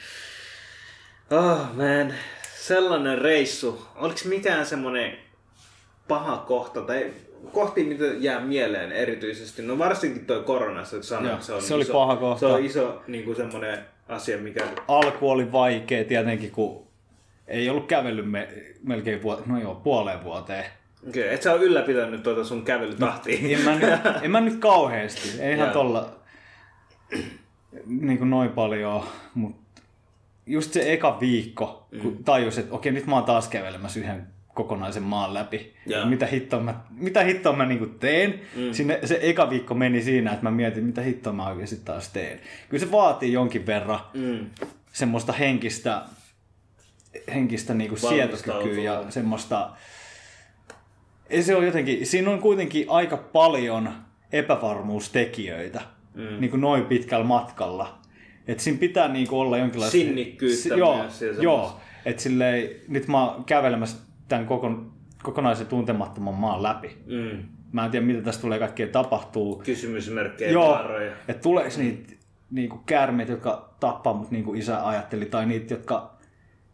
Oh 1.32 1.60
man, 1.74 2.14
sellainen 2.56 3.18
reissu. 3.18 3.88
Oliko 3.96 4.20
mikään 4.26 4.66
semmoinen 4.66 5.18
paha 6.08 6.38
kohta 6.38 6.82
tai 6.82 7.14
kohti, 7.52 7.84
mitä 7.84 8.03
jää 8.06 8.40
mieleen 8.40 8.91
erityisesti? 8.91 9.61
No 9.61 9.78
varsinkin 9.78 10.26
toi 10.26 10.44
korona, 10.44 10.86
sä 10.86 11.03
sanoit, 11.03 11.32
Joo, 11.32 11.41
se, 11.41 11.53
on 11.53 11.61
se 11.61 11.74
oli 11.74 11.82
iso, 11.84 11.94
paha 11.94 12.15
kohta. 12.15 12.40
Se 12.40 12.45
on 12.45 12.65
iso 12.65 13.02
niin 13.07 13.24
kuin 13.26 13.36
semmoinen 13.36 13.80
asia, 14.10 14.38
mikä... 14.38 14.68
alku 14.88 15.30
oli 15.30 15.52
vaikea 15.52 16.03
tietenkin, 16.03 16.52
kun 16.52 16.88
ei 17.48 17.70
ollut 17.70 17.88
kävellyt 17.88 18.32
me, 18.32 18.49
melkein 18.84 19.22
vuote, 19.24 19.44
no 19.45 19.60
joo, 19.61 19.76
puoleen 19.76 20.24
vuoteen. 20.24 20.65
Okay, 21.10 21.24
et 21.24 21.41
sä 21.41 21.53
ole 21.53 21.61
ylläpitänyt 21.64 22.24
tuota 22.24 22.44
sun 22.44 22.65
kävelytahtia. 22.65 23.57
En 23.57 23.61
mä 23.61 23.76
nyt, 23.76 23.99
en 24.22 24.32
mä 24.32 24.41
nyt 24.41 24.60
kauheasti, 24.60 25.41
ei 25.41 25.53
ihan 25.53 25.65
Joo. 25.68 25.74
tolla 25.74 26.10
niin 27.86 28.18
kuin 28.18 28.30
noin 28.30 28.49
paljon, 28.49 29.03
mutta 29.36 29.82
just 30.45 30.74
se 30.74 30.94
eka 30.94 31.18
viikko, 31.20 31.88
kun 32.02 32.11
Mm. 32.14 32.24
tajus, 32.24 32.57
että 32.57 32.76
okei, 32.76 32.91
nyt 32.91 33.07
mä 33.07 33.15
oon 33.15 33.24
taas 33.24 33.48
kävelemässä 33.48 33.99
yhden 33.99 34.28
kokonaisen 34.54 35.04
maan 35.04 35.34
läpi. 35.34 35.74
Joo. 35.86 36.06
Mitä 36.06 36.26
hittoa 36.26 36.60
mä, 36.60 36.80
mitä 36.98 37.24
hittoa 37.24 37.54
mä 37.54 37.66
niinku 37.66 37.86
teen. 37.86 38.40
Mm. 38.56 38.72
Sinne, 38.74 39.00
se 39.04 39.20
eka 39.22 39.50
viikko 39.50 39.74
meni 39.74 40.02
siinä, 40.02 40.32
että 40.32 40.44
mä 40.44 40.52
mietin, 40.52 40.84
mitä 40.84 41.02
hittoa 41.02 41.34
mä 41.34 41.48
oikeasti 41.48 41.76
taas 41.86 42.10
teen. 42.10 42.40
Kyllä 42.70 42.86
se 42.86 42.92
vaatii 42.92 43.34
jonkin 43.34 43.66
verran 43.66 44.00
Mm. 44.14 44.46
semmoista 44.94 45.34
henkistä, 45.34 46.02
henkistä 47.34 47.74
niinku 47.74 47.96
sietokykyä 47.98 48.84
ja 48.84 49.04
semmoista... 49.10 49.70
Ei 51.30 51.44
se 51.44 51.56
on 51.56 51.66
jotenkin, 51.66 52.06
siinä 52.08 52.32
on 52.32 52.40
kuitenkin 52.40 52.86
aika 52.90 53.18
paljon 53.18 53.90
epävarmuustekijöitä 54.32 55.82
Mm. 56.16 56.40
niin 56.40 56.50
kuin 56.52 56.62
noin 56.62 56.86
pitkällä 56.86 57.26
matkalla. 57.26 57.98
Et 58.48 58.60
siinä 58.60 58.80
pitää 58.80 59.08
niin 59.08 59.28
kuin 59.28 59.40
olla 59.40 59.58
jonkinlaista... 59.58 59.92
Sinnikkyyttä 59.92 60.62
Si- 60.64 60.70
joo, 60.70 60.98
myös 60.98 61.22
joo. 61.42 61.80
Et 62.06 62.20
silleen, 62.20 62.70
nyt 62.88 63.08
mä 63.08 63.26
oon 63.32 63.44
kävelemässä 63.44 63.98
tämän 64.34 64.46
kokon, 64.48 64.92
kokonaisen 65.24 65.68
tuntemattoman 65.68 66.34
maan 66.34 66.64
läpi. 66.64 66.98
Mm. 67.06 67.44
Mä 67.72 67.86
en 67.86 67.92
tiedä, 67.92 68.06
mitä 68.06 68.22
tästä 68.22 68.42
tulee 68.42 68.60
kaikkea 68.60 68.88
tapahtuu. 68.88 69.62
Kysymysmerkkejä, 69.66 70.52
Joo, 70.52 70.70
vaaroja. 70.72 71.12
että 71.28 71.42
tuleeko 71.42 71.70
niitä 71.78 72.14
niinku 72.52 72.78
käärmeitä, 72.86 73.32
jotka 73.32 73.76
tappaa 73.80 74.14
mut 74.14 74.32
niin 74.32 74.44
kuin 74.44 74.60
isä 74.60 74.88
ajatteli, 74.88 75.26
tai 75.26 75.46
niitä, 75.46 75.74
jotka 75.74 76.14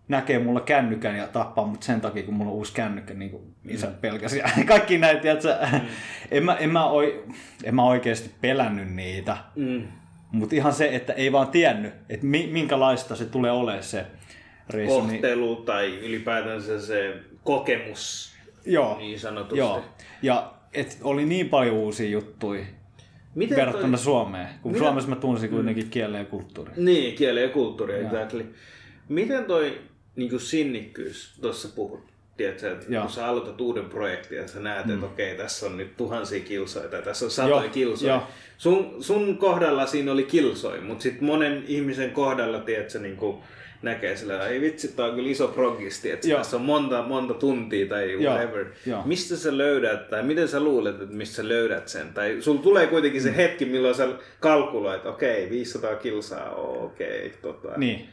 näkee 0.08 0.40
mulla 0.40 0.62
kännykän 0.62 1.16
ja 1.18 1.28
tappaa 1.28 1.66
mut 1.66 1.84
sen 1.84 2.02
takia, 2.02 2.24
kun 2.24 2.34
mulla 2.34 2.52
on 2.52 2.58
uusi 2.58 2.74
kännykkä, 2.74 3.14
niin 3.14 3.32
kuin 3.32 3.44
isä 3.70 3.88
Mm. 3.88 3.94
pelkäsi. 4.02 4.38
Ja 4.40 4.50
kaikki 4.68 4.98
näitä, 4.98 5.22
tiedätkö, 5.22 5.56
en, 6.32 6.44
mä, 6.46 6.56
en, 6.56 6.70
mä 6.70 6.86
oi, 6.86 7.24
en 7.64 7.76
mä 7.76 7.84
oikeasti 7.84 8.32
pelännyt 8.42 8.94
niitä, 8.94 9.38
Mm. 9.56 9.84
mutta 10.32 10.56
ihan 10.56 10.74
se, 10.74 10.90
että 10.96 11.14
ei 11.14 11.32
vaan 11.32 11.48
tiennyt, 11.48 11.94
että 12.10 12.26
mi, 12.26 12.50
minkälaista 12.52 13.16
se 13.16 13.26
tulee 13.26 13.52
olemaan 13.52 13.84
se 13.84 14.06
reissu. 14.70 15.02
Niin, 15.02 15.10
kohtelu 15.12 15.56
tai 15.56 16.00
ylipäätänsä 16.00 16.82
se 16.82 17.14
kokemus 17.44 18.32
joo, 18.66 18.98
niin 18.98 19.20
sanotusti. 19.20 19.58
joo. 19.58 19.84
Ja 20.22 20.54
et 20.74 20.98
oli 21.04 21.26
niin 21.26 21.50
paljon 21.50 21.76
uusia 21.76 22.10
juttuja 22.10 22.66
Miten 23.36 23.58
verrattuna 23.58 23.98
toi, 23.98 24.04
Suomeen, 24.04 24.48
kun 24.62 24.72
Mitä- 24.72 24.84
Suomessa 24.84 25.10
mä 25.10 25.16
tunsin 25.16 25.50
kuitenkin 25.50 25.90
kielen 25.90 26.20
ja 26.20 26.26
kulttuurin. 26.26 26.74
Niin, 26.78 27.16
kieli 27.16 27.42
ja 27.42 27.50
kulttuuri, 27.50 27.94
Joo. 27.94 28.04
exactly. 28.06 28.54
Miten 29.10 29.46
toi 29.46 29.82
niin 30.16 30.40
sinnikkyys 30.40 31.38
tuossa 31.42 31.68
puhut? 31.76 32.04
Tiedätkö, 32.38 32.72
että 32.72 32.86
Joo. 32.90 33.02
kun 33.04 33.12
sä 33.12 33.28
aloitat 33.28 33.62
uuden 33.62 33.86
projektin 33.86 34.38
ja 34.38 34.48
sä 34.48 34.60
näet, 34.60 34.86
Mm. 34.86 34.94
että 34.94 35.06
okei, 35.06 35.38
tässä 35.38 35.66
on 35.66 35.78
nyt 35.78 35.98
tuhansia 35.98 36.40
kilsoja 36.40 36.88
tai 36.90 37.02
tässä 37.02 37.26
on 37.26 37.32
satoja 37.32 37.62
Joo, 37.64 37.70
kilsoja. 37.74 38.14
joo. 38.14 38.24
Sun, 38.58 38.96
sun 39.04 39.38
kohdalla 39.38 39.86
siinä 39.86 40.12
oli 40.12 40.24
kilsoja, 40.24 40.82
mutta 40.82 41.04
sitten 41.04 41.24
monen 41.26 41.64
ihmisen 41.68 42.12
kohdalla, 42.12 42.60
tiedätkö, 42.60 43.00
niin 43.00 43.18
kuin 43.18 43.38
näkee 43.82 44.16
sillä, 44.18 44.48
ei 44.48 44.62
vitsi, 44.62 44.88
tää 44.88 45.06
on 45.06 45.16
kyllä 45.16 45.30
iso 45.30 45.48
proggis, 45.48 46.00
tiedätkö, 46.02 46.28
Joo. 46.28 46.38
tässä 46.38 46.58
on 46.58 46.64
monta, 46.64 47.04
monta 47.04 47.34
tuntia 47.34 47.86
tai 47.88 48.24
Joo, 48.24 48.34
whatever. 48.34 48.66
joo. 48.86 49.02
Mistä 49.06 49.36
sä 49.36 49.58
löydät, 49.58 50.10
tai 50.10 50.24
miten 50.24 50.48
sä 50.48 50.60
luulet, 50.60 51.02
että 51.02 51.16
mistä 51.16 51.36
sä 51.36 51.48
löydät 51.48 51.88
sen? 51.88 52.14
Tai 52.14 52.38
sulla 52.40 52.62
tulee 52.62 52.88
kuitenkin 52.88 53.22
Mm. 53.22 53.24
se 53.24 53.36
hetki, 53.36 53.66
milloin 53.66 53.96
sä 53.96 54.08
kalkuloit, 54.40 54.98
että 54.98 55.10
okei, 55.10 55.50
500 55.50 55.96
kilsaa, 55.96 56.56
okei, 56.56 57.34
tota. 57.42 57.70
Niin, 57.78 58.10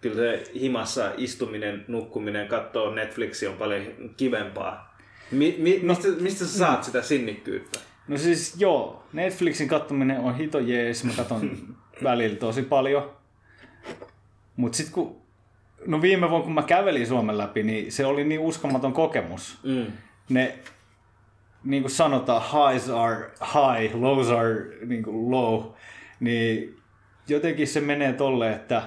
Kyllä 0.00 0.16
se 0.16 0.42
himassa 0.60 1.12
istuminen, 1.16 1.84
nukkuminen, 1.88 2.48
katsoo 2.48 2.94
Netflixiä 2.94 3.50
on 3.50 3.56
paljon 3.56 3.82
kivempaa. 4.16 4.96
Mi- 5.30 5.56
mi- 5.58 5.80
mistä, 5.82 6.08
mistä 6.20 6.44
sä 6.44 6.58
saat 6.58 6.84
sitä 6.84 7.02
sinnikkyyttä? 7.02 7.78
No 8.08 8.18
siis 8.18 8.54
joo, 8.58 9.04
Netflixin 9.12 9.68
kattominen 9.68 10.18
on 10.20 10.36
hito 10.36 10.58
jees, 10.58 11.04
mä 11.04 11.12
katon 11.16 11.58
välillä 12.04 12.36
tosi 12.36 12.62
paljon. 12.62 13.10
Mut 14.56 14.74
sit 14.74 14.90
kun, 14.90 15.22
no 15.86 16.02
viime 16.02 16.30
vuonna 16.30 16.44
kun 16.44 16.54
mä 16.54 16.62
kävelin 16.62 17.06
Suomen 17.06 17.38
läpi, 17.38 17.62
niin 17.62 17.92
se 17.92 18.06
oli 18.06 18.24
niin 18.24 18.40
uskomaton 18.40 18.92
kokemus. 18.92 19.58
Mm. 19.62 19.86
Ne, 20.28 20.58
niin 21.64 21.82
kuin 21.82 21.90
sanotaan, 21.90 22.42
highs 22.42 22.88
are 22.88 23.30
high, 23.40 23.94
lows 23.94 24.30
are 24.30 24.64
niin 24.86 25.02
kuin 25.02 25.30
low, 25.30 25.64
niin 26.20 26.76
jotenkin 27.28 27.68
se 27.68 27.80
menee 27.80 28.12
tolle, 28.12 28.52
että 28.52 28.82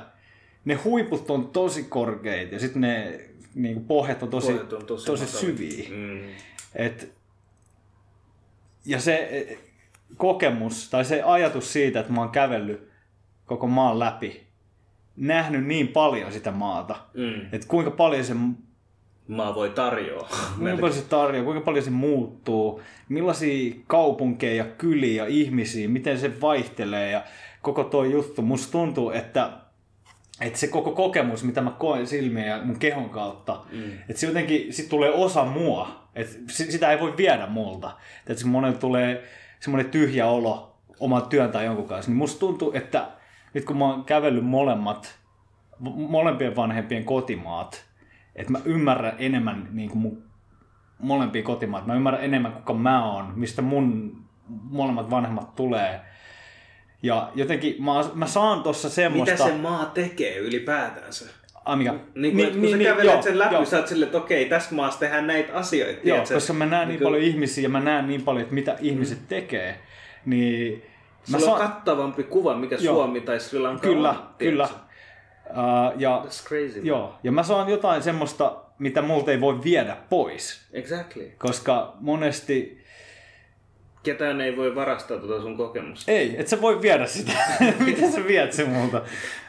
ne 0.65 0.73
huiput 0.73 1.30
on 1.30 1.48
tosi 1.48 1.84
korkeita 1.84 2.53
ja 2.53 2.60
sitten 2.60 2.81
ne 2.81 3.19
niin 3.56 3.73
kuin 3.73 3.85
pohjat 3.85 4.23
on 4.23 4.30
tosi, 4.30 4.52
Pohjat 4.52 4.73
on 4.73 4.85
tosi 4.85 5.06
tosi 5.06 5.27
syviä. 5.27 5.90
Mm. 5.90 6.19
Et, 6.76 7.14
ja 8.85 8.99
se 8.99 9.27
eh, 9.31 9.57
kokemus 10.18 10.90
tai 10.90 11.06
se 11.06 11.22
ajatus 11.22 11.73
siitä, 11.73 11.99
että 11.99 12.14
mä 12.14 12.22
oon 12.22 12.30
kävellyt 12.30 12.90
koko 13.45 13.68
maan 13.68 13.99
läpi, 13.99 14.43
nähnyt 15.15 15.65
niin 15.65 15.88
paljon 15.88 16.31
sitä 16.34 16.52
maata, 16.52 16.95
Mm. 17.14 17.41
että 17.52 17.68
kuinka 17.68 17.91
paljon 17.91 18.23
se 18.23 18.34
Maa 19.27 19.56
voi 19.56 19.69
tarjoa. 19.69 20.30
Kuinka 20.60 20.77
paljon 20.81 20.94
se 20.94 21.06
tarjoaa, 21.10 21.45
kuinka 21.45 21.61
paljon 21.65 21.84
se 21.84 21.90
muuttuu, 21.90 22.81
millaisia 23.10 23.76
kaupunkeja 23.88 24.56
ja 24.56 24.72
kyliä 24.77 25.23
ja 25.23 25.30
ihmisiä, 25.30 25.88
miten 25.90 26.19
se 26.19 26.41
vaihtelee 26.41 27.11
ja 27.11 27.23
koko 27.61 27.84
tuo 27.84 28.03
juttu. 28.03 28.41
Musta 28.41 28.72
tuntuu, 28.72 29.11
että, 29.11 29.49
että 30.41 30.60
se 30.60 30.68
koko 30.68 30.91
kokemus, 30.91 31.44
mitä 31.44 31.61
mä 31.61 31.72
koen 31.72 32.07
silmien 32.07 32.48
ja 32.48 32.61
mun 32.64 32.80
kehon 32.80 33.10
kautta, 33.10 33.60
mm. 33.72 33.84
että 34.10 34.19
se 34.19 34.27
jotenkin 34.27 34.73
sit 34.73 34.90
tulee 34.90 35.11
osa 35.11 35.45
mua. 35.45 36.03
Että 36.15 36.35
si- 36.49 36.72
sitä 36.72 36.91
ei 36.91 36.99
voi 36.99 37.18
viedä 37.18 37.48
multa. 37.48 37.91
Että 38.27 38.41
se 38.41 38.48
monelle 38.48 38.77
tulee 38.77 39.23
semmoinen 39.60 39.91
tyhjä 39.91 40.27
olo 40.27 40.76
oman 40.99 41.26
työn 41.30 41.52
tai 41.52 41.65
jonkun 41.65 41.88
kanssa. 41.88 42.11
Niin 42.11 42.18
musta 42.18 42.40
tuntuu, 42.40 42.72
että 42.73 43.07
nyt 43.54 43.66
kun 43.66 43.78
mä 43.78 43.86
oon 43.86 44.06
kävellyt 44.06 44.46
molemmat, 44.46 45.20
molempien 45.96 46.56
vanhempien 46.56 47.06
kotimaat, 47.06 47.86
että 48.36 48.52
mä 48.52 48.60
ymmärrän 48.66 49.16
enemmän 49.18 49.68
niin 49.72 49.90
kuin 49.90 50.02
mun 50.02 50.24
molempia 51.00 51.44
kotimaat. 51.44 51.86
Mä 51.86 51.96
ymmärrän 51.96 52.24
enemmän, 52.24 52.54
kuka 52.54 52.74
mä 52.74 53.14
oon, 53.14 53.34
mistä 53.36 53.62
mun 53.62 54.18
molemmat 54.48 55.10
vanhemmat 55.10 55.56
tulee. 55.56 56.02
Ja 57.04 57.32
jotenkin 57.36 57.84
mä, 57.84 57.92
mä 58.14 58.28
saan 58.28 58.64
tossa 58.64 58.90
semmoista... 58.90 59.32
Mitä 59.32 59.56
se 59.56 59.62
maa 59.62 59.86
tekee 59.86 60.38
ylipäätänsä? 60.38 61.26
Ai 61.66 61.76
mikä? 61.76 61.94
Niin, 62.16 62.38
niin, 62.38 62.60
kun 62.60 62.70
sä 62.70 62.78
kävelet 62.78 63.24
sen 63.24 63.40
läpi, 63.40 63.66
sä 63.66 63.78
oot 63.78 63.88
silleen, 63.88 64.08
että 64.08 64.18
okei, 64.18 64.46
tässä 64.46 64.76
maassa 64.76 65.00
tehdään 65.00 65.28
näitä 65.28 65.54
asioita. 65.54 65.94
Joo, 65.94 66.02
tiedätkö? 66.04 66.34
koska 66.34 66.54
mä 66.54 66.66
näen 66.66 66.88
niin 66.88 66.98
kuin- 67.00 67.08
paljon 67.08 67.24
ihmisiä 67.24 67.64
ja 67.64 67.70
mä 67.70 67.80
näen 67.80 68.08
niin 68.08 68.22
paljon, 68.22 68.42
että 68.42 68.56
mitä 68.56 68.78
ihmiset 68.82 69.28
tekee. 69.28 69.80
Niin 70.26 70.84
mä 71.32 71.40
Sulla 71.40 71.54
on 71.54 71.60
kattavampi 71.60 72.24
kuva, 72.24 72.56
mikä 72.56 72.76
Joo. 72.80 72.95
Suomi 72.95 73.22
tai 73.22 73.40
Sri 73.40 73.60
Lanka 73.60 73.82
Kyllä, 73.82 74.10
on. 74.10 74.16
kyllä. 74.38 74.68
tiedätkö? 74.68 74.94
Uh, 75.50 76.00
ja, 76.02 76.22
That's 76.26 76.48
crazy. 76.48 76.78
man. 76.78 76.86
joo, 76.86 77.16
ja 77.24 77.32
mä 77.32 77.44
saan 77.44 77.70
jotain 77.70 78.04
semmoista, 78.04 78.62
mitä 78.80 79.02
multa 79.02 79.32
ei 79.32 79.41
voi 79.41 79.64
viedä 79.64 79.98
pois. 80.10 80.68
Exactly. 80.74 81.32
Koska 81.38 81.94
monesti 82.00 82.84
Ketään 84.04 84.41
ei 84.41 84.58
voi 84.58 84.76
varastaa 84.76 85.18
tuota 85.18 85.41
sun 85.41 85.58
kokemusta. 85.58 86.12
Ei, 86.12 86.36
et 86.40 86.48
sä 86.48 86.62
voi 86.62 86.82
viedä 86.82 87.06
sitä. 87.06 87.32
Miten 87.86 88.12
sä 88.12 88.28
viet 88.28 88.54
sen 88.54 88.70
multa? 88.70 89.02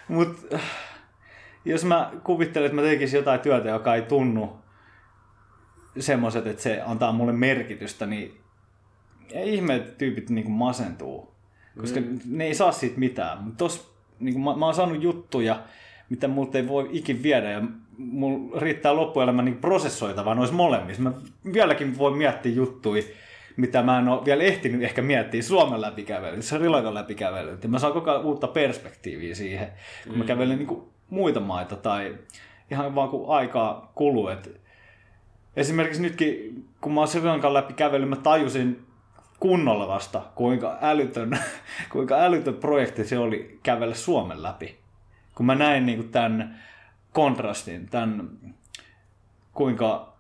Mut 0.09 0.29
äh, 0.55 0.61
jos 1.65 1.85
mä 1.85 2.11
kuvittelen, 2.25 2.67
että 2.67 2.77
mä 2.77 2.83
tekisin 2.83 3.19
jotain 3.19 3.41
työtä, 3.41 3.69
joka 3.69 3.95
ei 3.95 4.03
tunnu 4.03 4.57
semmoiset, 5.99 6.47
että 6.47 6.63
se 6.63 6.81
antaa 6.87 7.13
mulle 7.13 7.33
merkitystä, 7.33 8.07
niin 8.07 8.41
ei 9.33 9.55
ihme, 9.55 9.75
että 9.75 9.93
tyypit 9.93 10.31
niinku 10.31 10.51
masentuu. 10.51 11.34
Koska 11.81 12.01
mm. 12.01 12.19
ne 12.27 12.45
ei 12.45 12.55
saa 12.55 12.73
siitä 12.73 12.99
mitään. 12.99 13.43
Mut 13.43 13.57
tos, 13.57 13.95
niinku 14.21 14.41
mä, 14.41 14.57
mä 14.57 14.65
oon 14.65 14.75
saanut 14.75 15.03
juttuja, 15.03 15.63
mitä 16.11 16.29
multa 16.29 16.59
ei 16.59 16.69
voi 16.69 16.89
ikin 16.93 17.23
viedä 17.23 17.51
ja 17.51 17.63
mulla 17.99 18.61
riittää 18.61 18.97
loppuelämä 18.97 19.43
niin 19.43 19.57
prosessoitavaa 19.57 20.35
noissa 20.35 20.55
molemmissa. 20.55 21.03
Mä 21.03 21.13
vieläkin 21.53 21.99
voin 21.99 22.17
miettiä 22.17 22.53
juttuja, 22.53 23.03
mitä 23.57 23.83
mä 23.83 23.99
en 23.99 24.09
ole 24.09 24.25
vielä 24.25 24.43
ehtinyt 24.43 24.83
ehkä 24.83 25.03
miettiä 25.03 25.43
Suomen 25.43 25.81
läpikävelyt, 25.81 26.45
Sri 26.45 26.69
Lankan 26.69 26.95
läpikävelyt. 26.95 27.63
Ja 27.63 27.69
mä 27.69 27.79
saan 27.79 27.93
koko 27.93 28.11
ajan 28.11 28.25
uutta 28.25 28.49
perspektiiviä 28.49 29.35
siihen, 29.35 29.69
kun 30.09 30.19
mä 30.19 30.25
kävelen 30.25 30.59
niin 30.59 30.83
muita 31.11 31.41
maita 31.41 31.77
tai 31.77 32.15
ihan 32.71 32.95
vaan 32.95 33.09
kun 33.09 33.29
aikaa 33.29 33.93
kuluu. 33.95 34.29
Et 34.29 34.61
esimerkiksi 35.57 36.03
nytkin, 36.03 36.65
kun 36.81 36.95
mä 36.95 37.01
oon 37.01 37.09
Sri 37.09 37.23
Lankan 37.23 37.55
läpi 37.55 37.73
kävellyt, 37.73 38.09
mä 38.09 38.17
tajusin 38.17 38.83
kunnolla 39.41 39.89
vasta, 39.89 40.23
kuinka 40.35 40.79
älytön, 40.83 41.39
kuinka 41.93 42.15
älytön 42.15 42.55
projekti 42.55 43.05
se 43.05 43.19
oli 43.19 43.59
kävellä 43.63 43.95
Suomen 43.95 44.43
läpi. 44.43 44.79
Kun 45.35 45.47
mä 45.47 45.55
näin 45.55 45.87
niin 45.87 46.09
tämän 46.09 46.59
kontrastin, 47.13 47.89
tämän 47.89 48.29
kuinka 49.53 50.15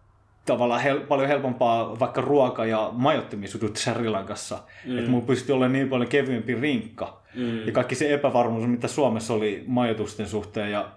tavallaan 0.46 0.80
hel- 0.80 1.06
paljon 1.08 1.28
helpompaa 1.28 2.00
vaikka 2.00 2.20
ruoka- 2.20 2.64
ja 2.64 2.90
majoittumisjutut 2.92 3.76
Sri 3.76 4.08
Lankassa. 4.08 4.58
Mm. 4.84 4.98
Että 4.98 5.10
mulla 5.10 5.26
pystyi 5.26 5.52
olemaan 5.52 5.72
niin 5.72 5.88
paljon 5.88 6.08
kevyempi 6.08 6.54
rinkka. 6.54 7.22
Mm. 7.34 7.66
Ja 7.66 7.72
kaikki 7.72 7.94
se 7.94 8.14
epävarmuus, 8.14 8.66
mitä 8.66 8.88
Suomessa 8.88 9.34
oli 9.34 9.64
majoitusten 9.66 10.28
suhteen 10.28 10.70
ja 10.70 10.88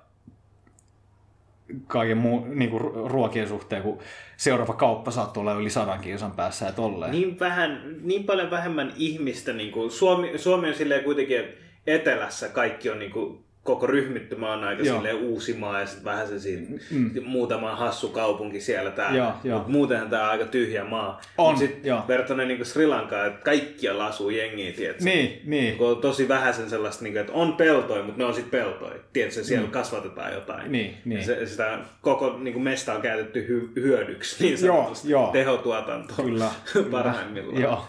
kaiken 1.87 2.17
muu, 2.17 2.45
niin 2.45 2.69
kuin 2.69 2.83
ruokien 3.11 3.47
suhteen, 3.47 3.83
kun 3.83 3.99
seuraava 4.37 4.73
kauppa 4.73 5.11
saattoi 5.11 5.41
olla 5.41 5.53
yli 5.53 5.69
sadan 5.69 5.99
kilsan 5.99 6.31
päässä 6.31 6.65
ja 6.65 6.71
tolleen. 6.71 7.11
Niin, 7.11 7.39
vähän, 7.39 7.95
niin 8.03 8.23
paljon 8.23 8.51
vähemmän 8.51 8.93
ihmistä. 8.97 9.53
Niin 9.53 9.71
kuin 9.71 9.91
Suomi, 9.91 10.37
Suomi 10.37 10.67
on 10.67 10.75
silleen 10.75 11.03
kuitenkin, 11.03 11.45
etelässä 11.87 12.49
kaikki 12.49 12.89
on 12.89 12.99
niin 12.99 13.11
kuin, 13.11 13.39
koko 13.67 13.87
ryhmittymä 13.87 14.53
on 14.53 14.63
aika 14.63 14.83
Joo. 14.83 14.95
silleen 14.95 15.15
uusi 15.15 15.53
maa 15.53 15.79
ja 15.79 15.85
sitten 15.85 16.05
vähän 16.05 16.27
se 16.27 16.39
siinä, 16.39 16.79
mm. 16.91 17.11
muutama 17.25 17.75
hassu 17.75 18.09
kaupunki 18.09 18.61
siellä 18.61 18.91
täällä. 18.91 19.17
Joo, 19.17 19.33
joo. 19.43 19.59
Mut 19.59 19.67
muutenhan 19.67 20.09
tää 20.09 20.23
on 20.23 20.29
aika 20.29 20.45
tyhjä 20.45 20.83
maa. 20.83 21.21
On, 21.37 21.49
Mut 21.51 21.59
sit 21.59 21.85
joo. 21.85 22.01
verrattuna 22.07 22.43
niin 22.43 22.65
Sri 22.65 22.87
Lankaan, 22.87 23.27
että 23.27 23.43
kaikkialla 23.43 24.07
asuu 24.07 24.29
jengiä, 24.29 24.71
tiedätkö? 24.71 25.03
Niin, 25.03 25.41
niin. 25.45 25.75
On 25.79 25.97
tosi 25.97 26.27
vähäisen 26.27 26.69
sellaista, 26.69 27.03
niin 27.03 27.13
kuin, 27.13 27.21
että 27.21 27.33
on 27.33 27.53
peltoja, 27.53 28.03
mutta 28.03 28.17
ne 28.17 28.25
on 28.25 28.33
sitten 28.33 28.59
peltoja. 28.59 28.95
Tiedätkö, 29.13 29.43
siellä 29.43 29.65
mm. 29.65 29.71
kasvatetaan 29.71 30.33
jotain. 30.33 30.71
Niin, 30.71 30.97
niin. 31.05 31.25
Se, 31.25 31.45
sitä 31.45 31.79
koko 32.01 32.37
niin 32.39 32.53
kuin 32.53 32.63
mesta 32.63 32.93
on 32.93 33.01
käytetty 33.01 33.45
hy- 33.49 33.81
hyödyksi, 33.81 34.43
niin 34.43 34.57
sanotusti. 34.57 35.09
joo. 35.09 35.29
Tehotuotanto 35.31 36.13
Kyllä. 36.23 36.49
parhaimmillaan. 36.91 37.61
Joo. 37.61 37.85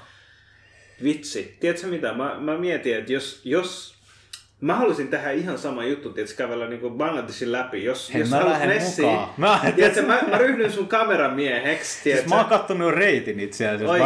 Vitsi. 1.04 1.56
Tiedätkö 1.60 1.86
mitä? 1.86 2.12
Mä, 2.12 2.36
mä 2.40 2.58
mietin, 2.58 2.96
että 2.96 3.12
jos, 3.12 3.40
jos 3.44 3.97
Mä 4.60 4.74
haluaisin 4.74 5.08
tehdä 5.08 5.30
ihan 5.30 5.58
sama 5.58 5.84
juttu, 5.84 6.10
tiedätkö, 6.12 6.36
kävellä 6.36 6.68
niin 6.68 6.80
Bangladeshin 6.90 7.52
läpi. 7.52 7.84
Jos, 7.84 8.14
Hei, 8.14 8.20
jos 8.20 8.30
mä 8.30 8.36
haluat 8.36 8.66
messiin, 8.66 9.08
mukaan. 9.08 9.28
Mä- 9.36 9.60
tiedätkö, 9.76 10.02
mä, 10.02 10.18
mä 10.30 10.38
ryhdyn 10.38 10.72
sun 10.72 10.88
kameramieheksi, 10.88 12.02
tiedätkö? 12.04 12.22
Siis 12.22 12.34
mä 12.34 12.40
oon 12.40 12.48
kattonut 12.50 12.92
reitin 12.92 13.40
itse 13.40 13.68
asiassa. 13.68 13.98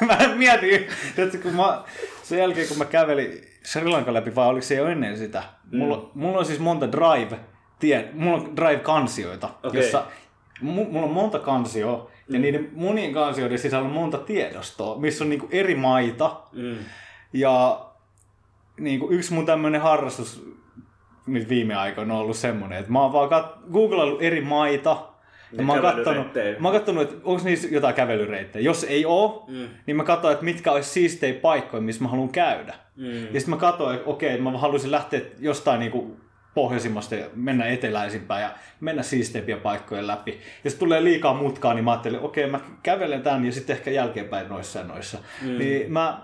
Mä, 0.00 0.16
mä 0.28 0.34
mietin, 0.34 0.86
että 1.18 1.38
kun 1.38 1.54
mä, 1.56 1.82
sen 2.22 2.38
jälkeen 2.38 2.68
kun 2.68 2.78
mä 2.78 2.84
kävelin 2.84 3.40
Sri 3.62 3.84
Lankan 3.88 4.14
läpi, 4.14 4.34
vai 4.34 4.46
oliko 4.46 4.62
se 4.66 4.74
jo 4.74 4.86
ennen 4.86 5.18
sitä? 5.18 5.42
Mm. 5.72 5.78
Mulla, 5.78 6.10
mulla 6.14 6.38
on 6.38 6.44
siis 6.46 6.58
monta 6.58 6.92
drive, 6.92 7.38
tie, 7.78 8.08
mulla 8.12 8.36
on 8.36 8.56
drive-kansioita, 8.56 9.48
Okei. 9.62 9.80
jossa 9.80 10.04
mu- 10.62 10.64
mulla 10.90 11.06
on 11.06 11.12
monta 11.12 11.38
kansioa, 11.38 12.10
ja 12.28 12.38
niiden 12.38 12.68
monien 12.74 13.12
kansioiden 13.12 13.58
sisällä 13.58 13.86
on 13.88 13.92
monta 13.94 14.18
tiedostoa, 14.18 14.98
missä 14.98 15.24
on 15.24 15.30
niinku 15.30 15.48
eri 15.50 15.74
maita, 15.74 16.40
Mm. 16.52 16.76
ja 17.32 17.80
niin 18.80 19.00
kuin 19.00 19.12
yksi 19.12 19.32
mun 19.34 19.46
tämmönen 19.46 19.80
harrastus 19.80 20.50
nyt 21.26 21.48
viime 21.48 21.74
aikoina 21.74 22.14
on 22.14 22.20
ollut 22.20 22.36
semmonen, 22.36 22.78
että 22.78 22.92
mä 22.92 23.02
oon 23.02 23.12
vaan 23.12 23.28
kat- 23.30 23.70
googlaillut 23.72 24.22
eri 24.22 24.40
maita, 24.40 24.90
ja 25.52 25.56
Ne 25.58 25.64
mä 25.64 25.72
oon, 25.72 25.82
kattonut, 25.82 26.26
mä 26.58 26.68
oon 26.68 26.76
kattonut, 26.76 27.02
että 27.02 27.16
onko 27.24 27.44
niissä 27.44 27.68
jotain 27.70 27.94
kävelyreittejä. 27.94 28.64
Jos 28.64 28.84
ei 28.84 29.04
oo, 29.06 29.44
Mm. 29.48 29.68
niin 29.86 29.96
mä 29.96 30.04
katsoin, 30.04 30.32
että 30.32 30.44
mitkä 30.44 30.72
olisi 30.72 30.90
siistejä 30.90 31.34
paikkoja, 31.34 31.80
missä 31.80 32.02
mä 32.02 32.08
haluan 32.08 32.28
käydä. 32.28 32.74
Mm. 32.96 33.04
Ja 33.06 33.20
sitten 33.40 33.50
mä 33.50 33.56
katsoin, 33.56 33.96
että 33.96 34.10
okei, 34.10 34.30
että 34.30 34.42
mä 34.42 34.58
haluaisin 34.58 34.90
lähteä 34.90 35.20
jostain 35.38 35.80
niinku 35.80 36.16
pohjoisimmasta 36.54 37.14
ja 37.14 37.26
mennä 37.34 37.66
eteläisimpään 37.66 38.42
ja 38.42 38.50
mennä 38.80 39.02
siisteimpiä 39.02 39.56
paikkoja 39.56 40.06
läpi. 40.06 40.40
Jos 40.64 40.74
tulee 40.74 41.04
liikaa 41.04 41.34
mutkaa, 41.34 41.74
niin 41.74 41.84
mä 41.84 41.90
ajattelin, 41.90 42.16
että 42.16 42.26
okei, 42.28 42.46
mä 42.50 42.60
kävelen 42.82 43.22
tän 43.22 43.44
ja 43.44 43.52
sitten 43.52 43.76
ehkä 43.76 43.90
jälkeenpäin 43.90 44.48
noissa 44.48 44.78
ja 44.78 44.84
noissa. 44.84 45.18
Mm. 45.42 45.58
Niin 45.58 45.92
mä 45.92 46.18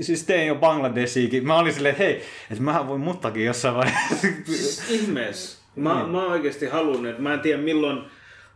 siis 0.00 0.24
tein 0.24 0.46
jo 0.48 0.54
Bangladesiikin. 0.54 1.46
Mä 1.46 1.58
olin 1.58 1.74
silleen, 1.74 1.92
että 1.92 2.04
hei, 2.04 2.22
että 2.50 2.64
mähän 2.64 2.88
voin 2.88 3.00
muttakin 3.00 3.44
jossain 3.44 3.74
vaiheessa. 3.74 4.26
Siis 4.46 4.90
ihmeessä. 4.90 5.58
Mä, 5.76 5.94
Niin. 5.94 6.08
mä 6.10 6.26
oikeasti 6.26 6.66
halunnut, 6.66 7.10
että 7.10 7.22
mä 7.22 7.34
en 7.34 7.40
tiedä 7.40 7.62
milloin 7.62 8.02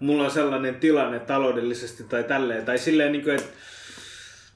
mulla 0.01 0.25
on 0.25 0.31
sellainen 0.31 0.75
tilanne 0.75 1.19
taloudellisesti 1.19 2.05
tai 2.05 2.25
tälleen. 2.25 2.65
Tai 2.65 2.79
silleen, 2.79 3.13
niin 3.13 3.25
kuin, 3.25 3.35
että 3.37 3.49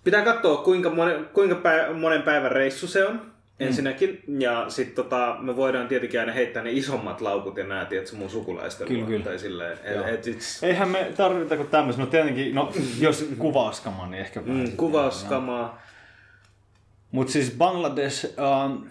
pitää 0.05 0.23
katsoa 0.23 0.57
kuinka 0.57 0.91
monen, 0.91 1.25
kuinka 1.33 1.55
päivä, 1.55 1.93
monen 1.93 2.23
päivän 2.23 2.53
reissu 2.53 2.87
se 2.87 3.07
on. 3.07 3.21
Ensinnäkin. 3.61 4.23
Ja 4.39 4.65
sitten 4.69 5.05
tota, 5.05 5.37
me 5.41 5.57
voidaan 5.57 5.89
tietenkin 5.89 6.21
aina 6.21 6.33
heittää 6.33 6.63
ne 6.63 6.71
isommat 6.73 7.21
laukut 7.21 7.57
ja 7.57 7.65
nää, 7.67 7.85
tiedätkö, 7.85 8.17
mun 8.17 8.31
sukulaisten 8.31 8.87
Kyllä, 8.89 9.07
kyllä. 9.07 9.25
Tai 9.25 9.39
silleen, 9.39 9.73
et, 9.85 10.07
et 10.15 10.27
it's, 10.27 10.59
Eihän 10.67 10.89
me 10.89 11.13
tarvita 11.17 11.57
kuin 11.57 11.69
tämmöistä. 11.69 12.03
No 12.03 12.07
tietenkin, 12.07 12.55
no 12.55 12.73
jos 13.01 13.29
kuvauskamaan, 13.39 14.11
niin 14.11 14.21
ehkä 14.21 14.47
vähän. 14.47 14.57
mm, 14.63 14.77
kuvauskamaa. 14.77 15.83
Mutta 17.11 17.33
siis 17.33 17.51
Bangladesh, 17.59 18.27
ähm, 18.27 18.83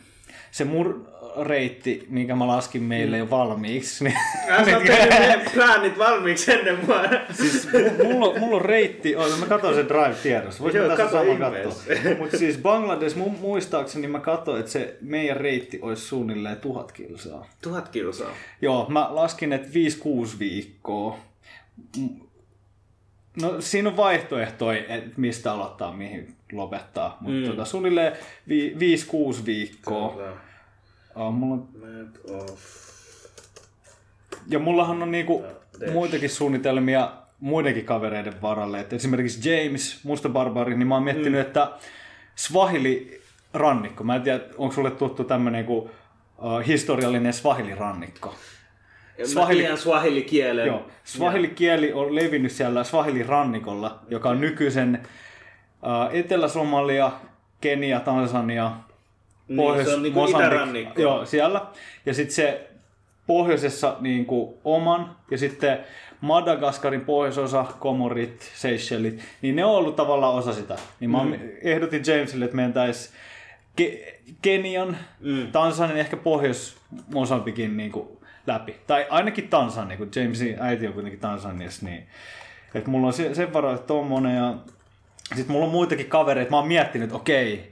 se 0.52 0.66
mun 0.66 1.08
reitti, 1.42 2.06
minkä 2.10 2.36
mä 2.36 2.48
laskin 2.48 2.84
meille 2.84 3.18
jo 3.18 3.30
valmiiksi, 3.30 4.04
niin 4.04 4.18
Mä 4.50 4.66
sä 4.66 4.78
oot 4.78 4.86
tehnyt 4.86 5.20
ne 5.20 5.46
plänit 5.54 5.98
valmiiksi 5.98 6.52
ennen 6.54 6.86
mua. 6.86 7.02
Siis 7.34 7.68
mu- 7.68 8.04
mulla, 8.04 8.40
mulla 8.40 8.56
on 8.56 8.66
reitti, 8.66 9.16
oh, 9.16 9.40
mä 9.40 9.46
katsoin 9.46 9.76
sen 9.76 9.88
Drive-tiedossa, 9.90 10.64
voisin 10.64 10.80
Joo, 10.80 10.88
tässä 10.88 11.04
kato 11.04 11.18
sama 11.26 11.40
katsoa. 11.52 11.74
Mutta 12.20 12.38
siis 12.38 12.58
Bangladesh, 12.58 13.16
mun 13.16 13.32
muistaakseni 13.42 14.08
mä 14.08 14.20
katsoin, 14.20 14.60
että 14.60 14.72
se 14.72 14.98
meidän 15.02 15.38
reitti 15.38 15.80
olisi 15.82 16.02
suunnilleen 16.06 16.58
tuhat 16.58 16.92
kilsaa. 16.92 17.46
Tuhat 17.62 17.90
kilsaa. 17.90 18.32
Joo, 18.62 18.86
mä 18.90 19.08
laskin, 19.10 19.54
että 19.54 19.68
5-6 19.68 20.40
viikkoa. 20.40 21.20
M- 21.98 22.26
No 23.42 23.56
siinä 23.62 23.90
on 23.90 23.98
vaihtoehtoja, 23.98 24.80
että 24.96 25.10
mistä 25.18 25.52
aloittaa, 25.54 25.94
mihin 25.94 26.35
lopettaa. 26.52 27.18
Mutta 27.22 27.40
Mm. 27.40 27.46
tota, 27.48 27.66
suunnilleen 27.66 28.14
vi- 28.50 28.76
5-6 28.80 29.46
viikkoa. 29.46 30.08
Uh, 31.16 31.32
mulla. 31.34 31.64
Ja 34.48 34.60
mullahan 34.60 35.04
on 35.04 35.12
niinku 35.12 35.44
Dash. 35.82 35.94
muitakin 35.94 36.30
suunnitelmia 36.30 37.12
muidenkin 37.40 37.86
kavereiden 37.86 38.42
varalle. 38.42 38.80
Et 38.80 38.94
esimerkiksi 38.94 39.50
James, 39.50 40.04
Musta 40.04 40.30
Barbari, 40.30 40.78
niin 40.78 40.88
mä 40.88 40.96
oon 40.96 41.04
miettinyt, 41.04 41.32
mm. 41.34 41.42
että 41.42 41.72
Swahili-rannikko. 42.36 44.04
Mä 44.04 44.16
en 44.16 44.22
tiedä, 44.22 44.40
onko 44.58 44.76
sulle 44.76 44.92
tuttu 44.92 45.24
tämmönen 45.24 45.66
kuin 45.66 45.82
uh, 46.38 46.66
historiallinen. 46.68 47.34
Swahili... 47.34 47.76
Swahili- 49.24 49.36
Mä 49.36 49.48
tiedän 49.62 49.78
swahili-kielen. 49.78 50.68
Joo, 50.68 50.88
Swahili-kieli 51.04 51.94
on 51.94 52.16
levinnyt 52.16 52.52
siellä 52.52 52.84
Swahili-rannikolla, 52.84 54.00
joka 54.10 54.30
on 54.30 54.42
nykyisen 54.42 55.08
Etelä-Somalia, 56.12 57.12
Kenia, 57.62 58.00
Tansania, 58.00 58.72
Niin, 59.48 59.86
se 59.86 59.94
on 59.94 60.04
niinku 60.04 60.26
Mosambik- 60.26 60.30
itärannikko. 60.40 61.02
Joo, 61.02 61.26
siellä. 61.26 61.62
Ja 62.06 62.14
sitten 62.14 62.36
se 62.36 62.70
pohjoisessa 63.28 63.96
niin 64.00 64.26
kuin 64.26 64.56
Oman 64.64 65.16
ja 65.32 65.38
sitten 65.38 65.78
Madagaskarin 66.22 67.02
pohjoisosa, 67.02 67.66
Komorit, 67.80 68.52
Seychellit, 68.56 69.20
niin 69.42 69.56
ne 69.56 69.66
on 69.66 69.72
ollut 69.76 69.96
tavallaan 69.96 70.34
osa 70.36 70.54
sitä. 70.54 70.76
Niin 71.00 71.10
mä 71.10 71.24
mm. 71.24 71.34
ehdotin 71.62 72.04
Jamesille, 72.08 72.46
että 72.46 72.56
mentäis 72.56 73.14
Ke- 73.82 74.14
Kenian, 74.42 74.98
Mm. 75.20 75.48
Tansanian, 75.52 75.98
ehkä 76.00 76.18
Pohjois-Mosambikin 76.18 77.78
niin 77.78 77.92
kuin 77.92 78.08
läpi. 78.48 78.76
Tai 78.88 79.06
ainakin 79.10 79.48
Tansania, 79.48 79.98
kun 79.98 80.10
Jamesin 80.16 80.58
äiti 80.60 80.88
on 80.88 80.94
kuitenkin 80.94 81.20
Tansaniassa, 81.20 81.86
niin 81.86 82.08
että 82.76 82.90
mulla 82.90 83.08
on 83.08 83.14
se, 83.14 83.36
sen 83.36 83.54
varaa, 83.54 83.76
että 83.76 83.88
tommonen 83.88 84.36
ja 84.36 84.54
sitten 85.28 85.52
mulla 85.52 85.66
on 85.66 85.72
muitakin 85.72 86.10
kavereita, 86.10 86.52
mä 86.52 86.58
oon 86.58 86.68
miettinyt, 86.68 87.06
että 87.06 87.16
okei, 87.16 87.72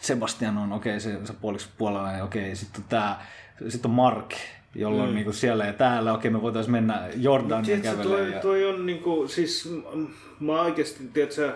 Sebastian 0.00 0.58
on, 0.58 0.72
okei, 0.72 1.00
se, 1.00 1.18
se 1.24 1.32
puoliksi 1.32 1.68
puolalainen, 1.78 2.24
okei, 2.24 2.56
sitten 2.56 2.82
on 2.82 2.88
tää, 2.88 3.26
sitten 3.68 3.90
on 3.90 3.94
Mark, 3.94 4.34
jolla 4.74 5.02
on 5.02 5.14
niinku 5.14 5.32
siellä 5.32 5.64
ja 5.64 5.72
täällä, 5.72 6.12
okei, 6.12 6.30
me 6.30 6.42
voitaisiin 6.42 6.72
mennä 6.72 7.08
Tiedätkö, 7.64 7.90
kävelemään. 7.90 8.22
toi, 8.24 8.32
Ja... 8.32 8.40
toi 8.40 8.64
on 8.66 8.86
niinku, 8.86 9.28
siis 9.28 9.72
mä 10.40 10.60
oikeesti, 10.60 11.04
tiedätkö, 11.12 11.54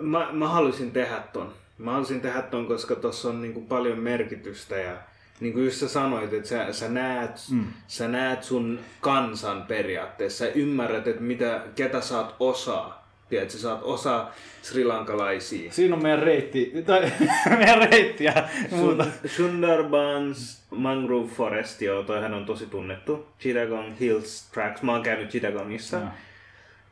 mä, 0.00 0.28
mä 0.32 0.48
haluaisin 0.48 0.90
tehdä 0.90 1.22
ton. 1.32 1.52
Mä 1.78 1.90
haluaisin 1.90 2.20
tehdä 2.20 2.42
ton, 2.42 2.66
koska 2.66 2.94
tossa 2.94 3.28
on 3.28 3.42
niinku 3.42 3.60
paljon 3.60 3.98
merkitystä 3.98 4.76
ja 4.76 4.96
niin 5.40 5.52
kuin 5.52 5.64
just 5.64 5.76
sä 5.76 5.88
sanoit, 5.88 6.32
että 6.32 6.48
sä, 6.48 6.72
sä, 6.72 6.88
näet, 6.88 7.30
mm. 7.50 7.64
sä 7.86 8.08
näet 8.08 8.42
sun 8.42 8.78
kansan 9.00 9.62
periaatteessa. 9.62 10.44
Sä 10.44 10.52
ymmärrät, 10.52 11.06
että 11.06 11.22
mitä, 11.22 11.62
ketä 11.74 12.00
saat 12.00 12.36
osaa. 12.40 13.05
Tiedätkö, 13.28 13.52
sä 13.52 13.58
saat 13.60 13.80
osa 13.82 14.28
srilankalaisia. 14.62 15.72
Siinä 15.72 15.94
on 15.96 16.02
meidän 16.02 16.22
reitti, 16.22 16.72
tai 16.86 17.12
meidän 17.58 17.88
reitti 17.92 18.24
ja 18.24 18.48
muuta. 18.70 19.04
Sun- 19.04 19.30
Sundarbans 19.30 20.66
Mangrove 20.70 21.28
Forest, 21.28 21.82
joo, 21.82 22.02
toihan 22.02 22.34
on 22.34 22.46
tosi 22.46 22.66
tunnettu. 22.66 23.26
Chittagong 23.40 24.00
Hills 24.00 24.50
Tracks, 24.54 24.82
mä 24.82 24.92
oon 24.92 25.02
käynyt 25.02 25.28
Chittagongissa. 25.30 26.00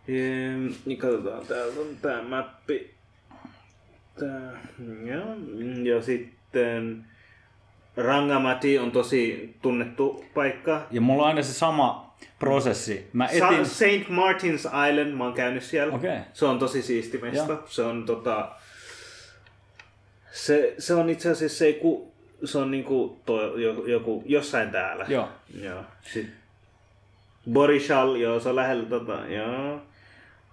Ehm, 0.09 0.69
Niin 0.87 0.99
katsotaan, 0.99 1.47
täältä 1.47 1.81
on 1.81 1.87
tää 2.03 2.23
mappi. 2.23 2.95
Tää, 4.21 4.53
joo. 5.05 5.35
Ja 5.97 6.03
sitten 6.03 7.05
Rangamati 7.97 8.79
on 8.79 8.93
tosi 8.93 9.55
tunnettu 9.63 10.25
paikka. 10.35 10.87
Ja 10.91 11.01
mulla 11.01 11.23
on 11.23 11.29
aina 11.29 11.43
se 11.43 11.53
sama 11.53 12.04
prosessi. 12.39 13.09
Mä 13.13 13.27
etin... 13.27 13.67
St. 13.67 14.09
Martin's 14.09 14.89
Island, 14.91 15.13
mä 15.13 15.25
oon 15.25 15.35
käynyt 15.35 15.63
siellä. 15.63 15.95
Okei. 15.95 16.19
Se 16.33 16.45
on 16.45 16.59
tosi 16.59 16.83
siisti 16.83 17.19
mesta. 17.19 17.53
Joo. 17.53 17.63
Se 17.67 17.83
on 17.83 18.07
tota... 18.07 18.53
Se, 20.33 20.75
se 20.79 20.95
on 20.95 21.11
itse 21.11 21.31
asiassa 21.31 21.59
se, 21.59 21.73
ku, 21.73 22.13
se 22.45 22.59
on 22.59 22.71
niinku 22.71 23.21
toi, 23.27 23.63
joku, 23.87 24.23
jossain 24.27 24.71
täällä. 24.71 25.05
Joo. 25.09 25.29
Joo. 25.63 25.85
Sitten 26.03 26.45
Borishal, 27.53 28.17
joo, 28.17 28.41
se 28.41 28.49
on 28.49 28.57
lähellä 28.57 28.89
tota, 28.89 29.19
joo. 29.29 29.83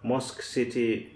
Mosque 0.03 0.43
City, 0.43 1.11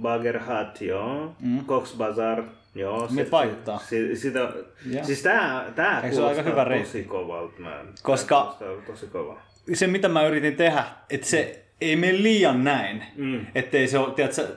Bagerhat, 0.00 0.80
joo. 0.80 1.34
Mm. 1.40 1.66
Cox 1.66 1.96
Bazar, 1.96 2.42
joo. 2.74 3.08
Me 3.10 3.24
paikkaa. 3.24 3.78
Si, 3.78 4.16
sitä, 4.16 4.38
Joo. 4.90 5.04
siis 5.04 5.22
tää, 5.22 5.72
tää 5.74 6.00
Eikö 6.00 6.16
se 6.16 6.24
aika 6.24 6.42
hyvä 6.42 6.66
tosi 6.82 7.04
kovalta. 7.04 7.62
Koska- 8.02 8.56
tosi 8.86 9.06
kova. 9.06 9.40
Se 9.72 9.86
mitä 9.86 10.08
mä 10.08 10.26
yritin 10.26 10.56
tehdä, 10.56 10.84
että 11.10 11.26
se 11.26 11.64
ei 11.80 11.96
mene 11.96 12.22
liian 12.22 12.64
näin. 12.64 13.04
Mm. 13.16 13.46
Ettei 13.54 13.88
se 13.88 13.98
ole, 13.98 14.14
tiedätkö, 14.14 14.56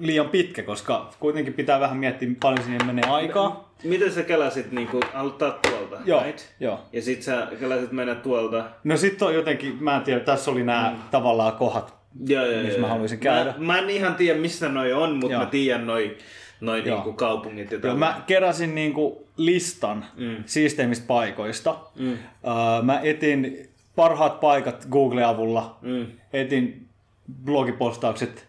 liian 0.00 0.28
pitkä, 0.28 0.62
koska 0.62 1.10
kuitenkin 1.20 1.54
pitää 1.54 1.80
vähän 1.80 1.96
miettiä, 1.96 2.28
paljon 2.42 2.64
siihen 2.64 2.86
menee 2.86 3.04
aikaa. 3.10 3.74
Miten 3.84 4.12
sä 4.12 4.22
kelasit 4.22 4.72
niinku 4.72 5.00
aloittaa 5.14 5.50
tuolta? 5.50 5.96
Joo, 6.04 6.22
right? 6.22 6.40
joo. 6.60 6.80
Ja 6.92 7.02
sit 7.02 7.22
sä 7.22 7.48
kelasit 7.60 7.92
mennä 7.92 8.14
tuolta. 8.14 8.64
No 8.84 8.96
sitten 8.96 9.28
on 9.28 9.34
jotenkin, 9.34 9.76
mä 9.80 9.96
en 9.96 10.02
tiedä, 10.02 10.20
tässä 10.20 10.50
oli 10.50 10.64
nämä 10.64 10.90
mm. 10.90 11.02
tavallaan 11.10 11.52
kohdat. 11.52 11.94
Joo, 12.26 12.46
joo, 12.46 12.62
Missä 12.62 12.78
joo. 12.78 12.80
mä 12.80 12.88
haluaisin 12.88 13.18
käydä. 13.18 13.54
Mä, 13.58 13.72
mä 13.72 13.78
en 13.78 13.90
ihan 13.90 14.14
tiedä 14.14 14.40
missä 14.40 14.68
noi 14.68 14.92
on, 14.92 15.16
mutta 15.16 15.32
Joo. 15.32 15.42
mä 15.42 15.50
tiedän 15.50 15.86
noi, 15.86 16.16
noi 16.60 16.82
Joo. 16.86 16.96
niinku 16.96 17.12
kaupungit 17.12 17.70
ja 17.72 17.78
Joo, 17.82 17.96
mä 17.96 18.20
keräsin 18.26 18.74
niinku 18.74 19.26
listan 19.36 20.04
Mm. 20.16 20.24
mm. 20.24 20.36
siisteimmistä 20.46 21.06
paikoista. 21.06 21.76
Mm. 21.98 22.18
Mä 22.82 23.00
etin 23.00 23.68
parhaat 23.96 24.40
paikat 24.40 24.86
Google-avulla. 24.90 25.78
Mm. 25.82 26.06
Etin 26.32 26.86
blogipostaukset, 27.44 28.46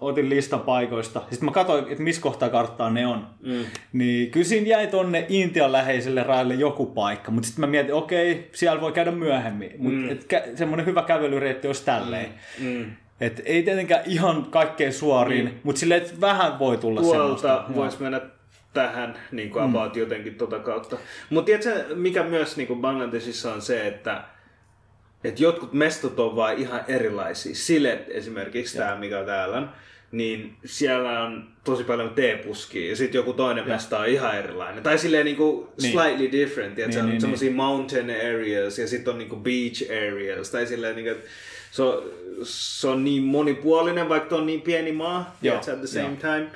otin 0.00 0.28
listan 0.30 0.60
paikoista. 0.60 1.20
Sitten 1.30 1.44
mä 1.44 1.50
katsoin, 1.52 1.84
että 1.88 2.02
missä 2.02 2.22
kohtaa 2.22 2.48
karttaa 2.48 2.90
ne 2.90 3.06
on. 3.06 3.26
Mm. 3.42 3.64
Niin 3.92 4.30
kyllä 4.30 4.46
siinä 4.46 4.66
jäi 4.66 4.86
tonne 4.86 5.26
Intian 5.28 5.72
läheiselle 5.72 6.22
rajalle 6.22 6.54
joku 6.54 6.86
paikka, 6.86 7.30
mutta 7.30 7.46
sitten 7.46 7.60
mä 7.60 7.66
mietin, 7.66 7.94
okei, 7.94 8.48
siellä 8.52 8.80
voi 8.80 8.92
käydä 8.92 9.10
myöhemmin. 9.10 9.72
Mutta 9.78 9.98
Mm. 9.98 10.48
mm. 10.50 10.56
semmoinen 10.56 10.86
hyvä 10.86 11.02
kävelyreitti 11.02 11.66
olisi 11.66 11.84
tälleen. 11.84 12.28
Mm. 12.58 12.86
Et 13.20 13.42
ei 13.44 13.62
tietenkään 13.62 14.02
ihan 14.06 14.46
kaikkein 14.50 14.92
suoriin, 14.92 15.44
Niin. 15.44 15.54
mm. 15.54 15.60
mutta 15.62 15.78
silleen, 15.80 16.02
että 16.02 16.20
vähän 16.20 16.58
voi 16.58 16.76
tulla 16.76 17.00
Tuolta 17.00 17.18
semmoista. 17.22 17.64
vois 17.74 17.98
mennä 18.00 18.20
tähän 18.72 19.14
niin 19.32 19.50
kuin 19.50 19.64
about 19.64 19.96
jotenkin 19.96 20.34
tota 20.34 20.58
kautta. 20.58 20.96
Mutta 21.30 21.46
tiedätkö, 21.46 21.94
mikä 21.94 22.22
myös 22.22 22.56
niin 22.56 22.66
kuin 22.66 22.80
Bangladesissa 22.80 23.52
on 23.54 23.62
se, 23.62 23.86
että 23.86 24.24
että 25.24 25.42
jotkut 25.42 25.72
mestot 25.72 26.20
on 26.20 26.36
vaan 26.36 26.58
ihan 26.58 26.80
erilaisia. 26.88 27.54
Silet 27.54 28.04
esimerkiksi 28.08 28.76
tämä, 28.78 28.96
mikä 28.96 29.22
täällä 29.24 29.56
on, 29.56 29.70
niin 30.12 30.56
siellä 30.64 31.22
on 31.22 31.48
tosi 31.64 31.84
paljon 31.84 32.10
teepuskia 32.10 32.88
ja 32.90 32.96
sitten 32.96 33.18
joku 33.18 33.32
toinen 33.32 33.68
mesta 33.68 33.98
on 33.98 34.06
ihan 34.06 34.38
erilainen. 34.38 34.82
Tai 34.82 34.98
silleen 34.98 35.24
niinku 35.24 35.72
Niin. 35.82 35.92
slightly 35.92 36.32
different, 36.32 36.78
että 36.78 36.82
Niin, 36.86 36.92
se 36.92 37.00
on 37.00 37.08
niin, 37.08 37.20
semmoisia 37.20 37.52
mountain 37.52 38.10
areas 38.10 38.78
ja 38.78 38.88
sitten 38.88 39.12
on 39.12 39.18
niinku 39.18 39.36
beach 39.36 39.82
areas. 39.90 40.50
Tai 40.50 40.66
silleen 40.66 40.96
niinku, 40.96 41.20
se 41.70 41.82
on, 41.82 42.02
se 42.42 42.88
on 42.88 43.04
niin 43.04 43.22
monipuolinen, 43.22 44.08
vaikka 44.08 44.36
on 44.36 44.46
niin 44.46 44.60
pieni 44.62 44.92
maa, 44.92 45.36
Joo, 45.42 45.56
at 45.56 45.64
the 45.64 45.86
same 45.86 46.04
joo. 46.06 46.16
time. 46.16 46.46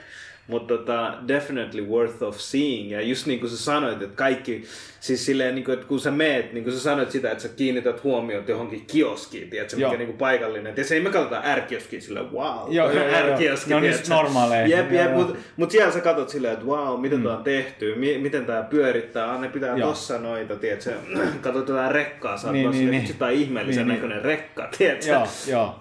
Mutta 0.49 0.75
tota, 0.77 1.15
definitely 1.29 1.87
worth 1.87 2.23
of 2.23 2.37
seeing. 2.39 2.91
Ja 2.93 3.01
just 3.01 3.27
niin 3.27 3.41
kuin 3.41 3.51
sä 3.51 3.57
sanoit, 3.59 4.03
että 4.03 4.17
kaikki, 4.17 4.65
siis 5.01 5.27
silleen, 5.27 5.55
niin 5.55 5.65
kuin, 5.65 5.73
että 5.75 5.87
kun 5.87 6.01
sä 6.01 6.11
meet, 6.11 6.53
niin 6.53 6.65
kuin 6.65 6.75
sä 6.75 6.81
sanoit 6.81 7.11
sitä, 7.11 7.31
että 7.31 7.43
sä 7.43 7.49
kiinnität 7.49 8.05
huomiota 8.05 8.51
johonkin 8.51 8.85
kioskiin, 8.87 9.51
tiedätkö, 9.51 9.77
mikä 9.77 9.87
Joo. 9.87 9.97
niin 9.97 10.07
kuin 10.07 10.19
paikallinen. 10.19 10.75
Ja 10.77 10.85
se 10.85 10.95
ei 10.95 11.01
me 11.01 11.11
katsota 11.11 11.43
R-kioskiin 11.55 12.03
silleen, 12.03 12.33
wow, 12.33 12.73
Joo, 12.73 12.91
joo, 12.91 12.93
joo, 12.93 13.19
joo. 13.19 13.35
R-kioski, 13.35 13.75
on 13.75 13.81
tiedätkö. 13.81 14.01
niistä 14.01 14.15
normaaleja. 14.15 14.67
Jep, 14.67 14.93
Joo, 14.93 15.03
jep, 15.03 15.11
joo. 15.11 15.19
mutta 15.21 15.39
mut 15.57 15.71
siellä 15.71 15.93
sä 15.93 16.01
katsot 16.01 16.29
silleen, 16.29 16.55
että 16.55 16.67
wow, 16.67 17.01
miten 17.01 17.19
mm. 17.19 17.25
tää 17.25 17.37
on 17.37 17.45
tehty, 17.45 17.95
mi- 17.95 18.19
miten 18.19 18.47
tää 18.47 18.63
pyörittää, 18.63 19.39
ne 19.41 19.49
pitää 19.49 19.77
Joo. 19.77 19.89
tossa 19.89 20.19
noita, 20.19 20.57
tiedätkö, 20.57 20.93
katsot 21.43 21.69
jotain 21.69 21.91
rekkaa, 21.93 22.37
sä 22.37 22.47
oot 22.47 22.53
Niin, 22.53 22.71
niin, 22.71 22.91
niin. 22.91 23.01
vitsi, 23.01 23.15
tää 23.15 23.29
on 23.29 23.35
ihmeellisen 23.35 23.89
Niin, 23.89 23.95
näköinen 23.95 24.23
rekka, 24.23 24.69
tiedätkö. 24.79 25.11
Joo, 25.11 25.27
joo. 25.51 25.75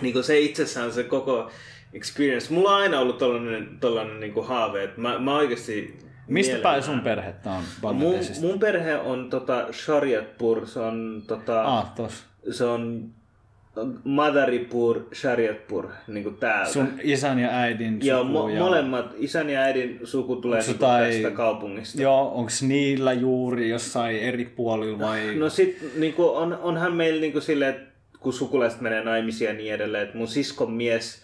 niin 0.00 0.12
kuin 0.12 0.24
se 0.24 0.38
itsessään 0.38 0.92
se 0.92 1.02
koko 1.02 1.50
experience. 1.94 2.52
Mulla 2.52 2.70
on 2.70 2.82
aina 2.82 3.00
ollut 3.00 3.18
tollanen, 3.18 3.68
tollanen 3.80 4.20
niin 4.20 4.32
kuin 4.32 4.46
haave, 4.46 4.84
että 4.84 5.00
mä, 5.00 5.18
mä 5.18 5.36
oikeasti... 5.36 5.98
Mistä 6.28 6.56
päin 6.56 6.82
sun 6.82 7.00
perhettä 7.00 7.50
on 7.50 7.56
Mun, 7.56 7.64
Bangladesista? 7.82 8.46
mun 8.46 8.58
perhe 8.58 8.96
on 8.96 9.30
tota 9.30 9.66
Shariatpur, 9.72 10.66
se 10.66 10.80
on 10.80 11.22
tota... 11.26 11.62
Ah, 11.62 11.94
tos. 11.94 12.12
Se 12.50 12.64
on 12.64 13.10
Madaripur, 14.04 15.00
Shariatpur, 15.14 15.88
niin 16.08 16.24
kuin 16.24 16.36
täältä. 16.36 16.72
Sun 16.72 16.88
isän 17.02 17.38
ja 17.38 17.48
äidin 17.48 17.94
suku. 17.94 18.06
Joo, 18.06 18.24
mo- 18.24 18.50
ja... 18.50 18.60
molemmat, 18.60 19.14
isän 19.16 19.50
ja 19.50 19.60
äidin 19.60 20.00
suku 20.04 20.36
tulee 20.36 20.60
niin 20.60 20.70
jotain- 20.70 21.12
tästä 21.12 21.30
kaupungista. 21.30 22.02
Joo, 22.02 22.32
onko 22.34 22.50
niillä 22.60 23.12
juuri 23.12 23.68
jossain 23.68 24.18
eri 24.18 24.44
puolilla 24.44 24.98
vai... 24.98 25.34
No 25.34 25.50
sit 25.50 25.78
niinku, 25.96 26.28
on, 26.28 26.58
onhan 26.62 26.92
meillä 26.92 27.20
niinku 27.20 27.40
silleen, 27.40 27.74
että 27.74 27.94
kun 28.20 28.32
sukulaiset 28.32 28.80
menee 28.80 29.04
naimisiin 29.04 29.48
ja 29.48 29.54
niin 29.54 29.74
edelleen, 29.74 30.04
että 30.04 30.18
mun 30.18 30.28
siskon 30.28 30.72
mies 30.72 31.23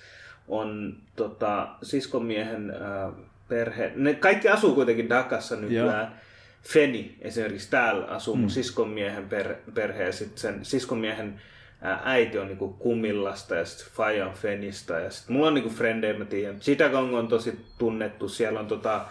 on 0.51 0.97
tota, 1.17 1.69
siskon 1.83 2.25
miehen 2.25 2.71
äh, 2.71 3.13
perhe, 3.49 3.93
ne 3.95 4.15
kaikki 4.15 4.49
asuu 4.49 4.75
kuitenkin 4.75 5.09
Dakassa 5.09 5.57
nykyään. 5.57 6.21
Feni 6.63 7.17
esimerkiksi 7.21 7.71
täällä 7.71 8.07
asuu 8.07 8.37
mun 8.37 8.51
siskon 8.51 8.89
miehen 8.89 9.29
per, 9.29 9.55
perhe 9.75 10.05
ja 10.05 10.13
sit 10.13 10.39
sen 10.39 10.65
siskon 10.65 10.99
miehen 10.99 11.41
ää, 11.83 12.03
äiti 12.05 12.39
on 12.39 12.47
niinku 12.47 12.69
Kumillasta 12.69 13.55
ja 13.55 13.65
sitten 13.65 13.87
Faija 13.95 14.27
on 14.27 14.35
Fenistä 14.35 15.01
ja 15.01 15.11
sitten 15.11 15.37
mulla 15.37 15.49
on 15.49 15.55
niinku 15.55 15.71
frendejä, 15.71 16.19
mä 16.19 16.25
tiedän. 16.25 16.61
Chittagong 16.61 17.15
on 17.15 17.29
tosi 17.29 17.61
tunnettu, 17.79 18.29
siellä 18.29 18.61
on 18.61 18.67
tota, 18.67 19.05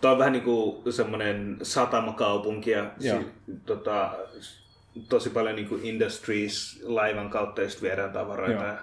toi 0.00 0.12
on 0.12 0.18
vähän 0.18 0.32
niinku 0.32 0.82
semmonen 0.90 1.56
satamakaupunki 1.62 2.70
ja 2.70 2.90
Joo. 3.00 3.20
si, 3.20 3.26
tota, 3.66 4.12
tosi 5.08 5.30
paljon 5.30 5.56
niinku 5.56 5.78
industries 5.82 6.82
laivan 6.84 7.30
kautta 7.30 7.62
just 7.62 7.82
viedään 7.82 8.12
tavaroita. 8.12 8.64
Joo. 8.64 8.74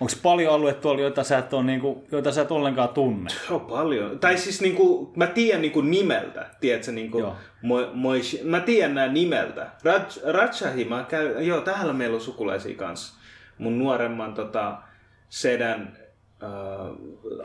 Onko 0.00 0.12
paljon 0.22 0.54
alueita 0.54 0.80
tuolla, 0.80 1.00
joita 1.00 1.24
sä 1.24 1.38
et, 1.38 1.52
ole, 1.52 1.64
niinku, 1.64 2.04
joita 2.12 2.32
sä 2.32 2.42
et 2.42 2.50
ollenkaan 2.50 2.88
tunne? 2.88 3.30
On 3.50 3.60
paljon. 3.60 4.18
Tai 4.18 4.38
siis 4.38 4.60
niinku, 4.60 5.12
mä 5.16 5.26
tiedän 5.26 5.62
niinku 5.62 5.80
nimeltä, 5.80 6.46
tiedätkö, 6.60 6.92
niinku, 6.92 7.18
Joo. 7.18 7.36
moi, 7.62 7.88
moi, 7.92 8.20
mä 8.44 8.60
tiedän 8.60 8.94
nämä 8.94 9.12
nimeltä. 9.12 9.70
Raj, 9.84 10.02
Rajahi, 10.24 10.84
mä 10.84 11.04
käyn, 11.08 11.46
joo, 11.46 11.60
täällä 11.60 11.92
meillä 11.92 12.14
on 12.14 12.20
sukulaisia 12.20 12.76
kanssa. 12.76 13.14
Mun 13.58 13.78
nuoremman 13.78 14.34
tota, 14.34 14.78
sedän 15.28 16.01
uh, 16.42 16.98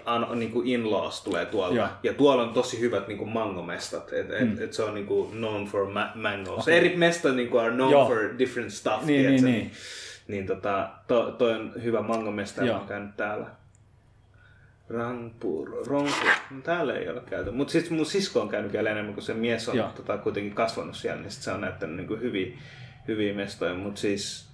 an, 0.05 0.27
niinku 0.39 0.61
in-laws 0.65 1.21
tulee 1.23 1.45
tuolta. 1.45 1.75
Joo. 1.75 1.87
Ja 2.03 2.13
tuolla 2.13 2.43
on 2.43 2.53
tosi 2.53 2.79
hyvät 2.79 3.07
niinku 3.07 3.25
mangomestat. 3.25 4.13
Et, 4.13 4.31
et, 4.31 4.49
Mm. 4.49 4.63
et 4.63 4.73
se 4.73 4.83
on 4.83 4.93
niinku 4.95 5.25
known 5.31 5.65
for 5.65 5.85
ma- 5.91 6.11
mangoes. 6.15 6.67
Eri 6.67 6.95
mestat 6.95 7.35
niinku 7.35 7.57
are 7.57 7.71
known 7.71 7.91
Joo. 7.91 8.07
for 8.07 8.17
different 8.39 8.73
stuff. 8.73 9.03
Niin, 9.05 9.21
tiedätkö? 9.21 9.45
niin, 9.47 9.59
niin. 9.59 9.71
Niin 10.27 10.47
tota, 10.47 10.89
to, 11.07 11.31
toi 11.31 11.53
on 11.53 11.73
hyvä 11.83 12.01
mangomesta, 12.01 12.61
mä 12.65 12.77
oon 12.77 12.87
käynyt 12.87 13.17
täällä. 13.17 13.45
Rangpur, 14.89 15.69
Rongpur, 15.87 16.29
no, 16.51 16.61
täällä 16.63 16.93
ei 16.93 17.09
ole 17.09 17.21
käyty. 17.29 17.51
Mutta 17.51 17.71
sitten 17.71 17.93
mun 17.97 18.05
sisko 18.05 18.41
on 18.41 18.49
käynyt 18.49 18.73
vielä 18.73 18.89
enemmän, 18.89 19.13
kun 19.13 19.23
se 19.23 19.33
mies 19.33 19.69
on 19.69 19.77
Joo. 19.77 19.89
tota, 19.95 20.17
kuitenkin 20.17 20.53
kasvanut 20.53 20.95
siellä, 20.95 21.21
niin 21.21 21.31
sit 21.31 21.43
se 21.43 21.51
on 21.51 21.61
näyttänyt 21.61 21.95
niinku 21.97 22.15
hyviä, 22.15 22.57
hyviä 23.07 23.33
mestoja. 23.33 23.73
Mutta 23.73 24.01
siis, 24.01 24.49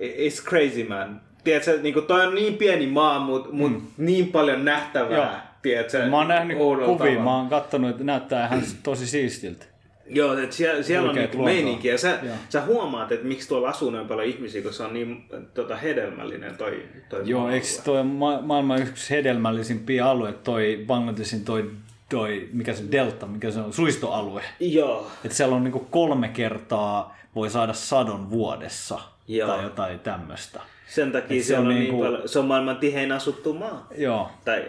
it's 0.00 0.44
crazy 0.48 0.84
man. 0.88 1.20
Tiedätkö, 1.44 1.78
niinku 1.82 2.00
toi 2.02 2.26
on 2.26 2.34
niin 2.34 2.54
pieni 2.54 2.86
maa, 2.86 3.18
mutta 3.20 3.48
mut 3.52 3.72
Mm. 3.72 3.82
niin 3.98 4.26
paljon 4.28 4.64
nähtävää. 4.64 5.16
Joo. 5.18 5.26
Tiedätkö, 5.62 6.06
Mä 6.06 6.16
oon 6.16 6.28
nähnyt 6.28 6.58
kuvia, 6.58 6.86
tavalla. 6.98 7.20
mä 7.24 7.36
oon 7.36 7.48
kattonut, 7.48 7.90
että 7.90 8.04
näyttää 8.04 8.46
ihan 8.46 8.62
tosi 8.82 9.06
siistiltä. 9.06 9.64
Joo, 10.10 10.38
että 10.38 10.56
siellä, 10.56 10.82
siellä 10.82 11.08
on 11.10 11.14
niinku 11.14 11.42
meininki 11.42 11.88
ja 11.88 11.98
sä, 11.98 12.18
Joo. 12.22 12.34
sä 12.48 12.60
huomaat, 12.64 13.12
että 13.12 13.26
miksi 13.26 13.48
tuolla 13.48 13.68
asuu 13.68 13.90
noin 13.90 14.08
paljon 14.08 14.26
ihmisiä, 14.28 14.62
kun 14.62 14.72
se 14.72 14.82
on 14.82 14.94
niin 14.94 15.24
tota, 15.54 15.76
hedelmällinen 15.76 16.56
toi, 16.56 16.82
toi 17.08 17.22
Joo, 17.24 17.40
maa-alue. 17.40 17.54
eikö 17.54 17.66
toi 17.84 18.04
ma- 18.04 18.40
maailman 18.42 18.82
yksi 18.82 19.10
hedelmällisimpiä 19.10 20.06
alue, 20.06 20.32
toi 20.32 20.84
Bangladesin 20.86 21.44
toi, 21.44 21.70
toi, 22.10 22.48
mikä 22.52 22.72
se 22.74 22.84
delta, 22.92 23.26
mikä 23.26 23.50
se 23.50 23.60
on, 23.60 23.72
suistoalue. 23.72 24.42
Joo. 24.60 25.10
Että 25.24 25.36
siellä 25.36 25.56
on 25.56 25.64
niinku 25.64 25.86
kolme 25.90 26.28
kertaa 26.28 27.16
voi 27.34 27.50
saada 27.50 27.72
sadon 27.72 28.30
vuodessa 28.30 29.00
Joo. 29.28 29.48
tai 29.48 29.62
jotain 29.62 29.98
tämmöistä. 29.98 30.60
Sen 30.88 31.12
takia 31.12 31.42
se 31.42 31.46
se, 31.46 31.58
on 31.58 31.66
on, 31.66 31.74
niinku- 31.74 31.96
niin 32.02 32.04
paljon, 32.12 32.28
se 32.28 32.38
on 32.38 32.44
maailman 32.44 32.76
tihein 32.76 33.12
asuttu 33.12 33.54
maa. 33.54 33.86
Joo. 33.96 34.30
Tai 34.44 34.64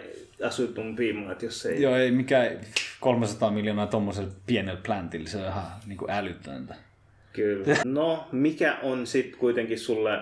asutumpi 0.46 1.12
maat, 1.12 1.42
jos 1.42 1.66
ei... 1.66 1.82
Joo, 1.82 1.96
ei 1.96 2.10
mikään 2.10 2.60
300 3.00 3.50
miljoonaa 3.50 3.86
tommosella 3.86 4.30
pienellä 4.46 4.80
plantilla, 4.86 5.28
se 5.28 5.36
on 5.38 5.44
ihan 5.46 5.64
niinku 5.86 6.06
älytöntä. 6.08 6.74
Kyllä. 7.32 7.76
No, 7.84 8.28
mikä 8.32 8.76
on 8.82 9.06
sitten 9.06 9.38
kuitenkin 9.40 9.78
sulle 9.78 10.18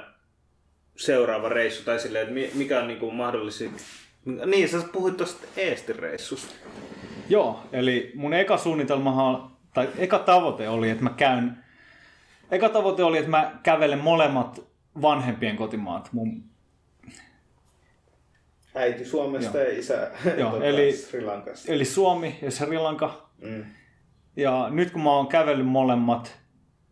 seuraava 0.96 1.48
reissu? 1.48 1.84
Tai 1.84 1.98
silleen, 2.00 2.22
että 2.22 2.34
mi- 2.34 2.50
mikä 2.54 2.80
on 2.80 2.88
niinku 2.88 3.10
mahdollisia... 3.10 3.70
Niin, 4.46 4.68
sä 4.68 4.78
puhuit 4.92 5.16
tuosta 5.16 5.46
Eesti-reissusta. 5.56 6.54
Joo, 7.28 7.62
eli 7.72 8.12
mun 8.14 8.34
eka 8.34 8.56
suunnitelmahan, 8.56 9.50
tai 9.74 9.88
eka 9.98 10.18
tavoite 10.18 10.68
oli, 10.68 10.90
että 10.90 11.04
mä 11.04 11.10
käyn, 11.16 11.56
eka 12.50 12.68
tavoite 12.68 13.04
oli, 13.04 13.18
että 13.18 13.30
mä 13.30 13.52
kävelen 13.62 13.98
molemmat 13.98 14.67
vanhempien 15.02 15.56
kotimaat. 15.56 16.12
Mun, 16.12 16.44
Äiti 18.74 19.04
Suomesta 19.04 19.58
ja 19.58 19.78
isä 19.78 20.10
Joo, 20.38 20.50
tota, 20.50 20.64
eli- 20.64 20.92
Sri 20.92 21.24
Lankasta. 21.24 21.72
eli 21.72 21.84
Suomi 21.84 22.38
ja 22.42 22.50
Sri 22.50 22.78
Lanka. 22.78 23.28
Mm. 23.42 23.64
Ja 24.36 24.68
nyt 24.70 24.90
kun 24.90 25.02
mä 25.02 25.10
oon 25.10 25.26
kävellyt 25.26 25.66
molemmat, 25.66 26.38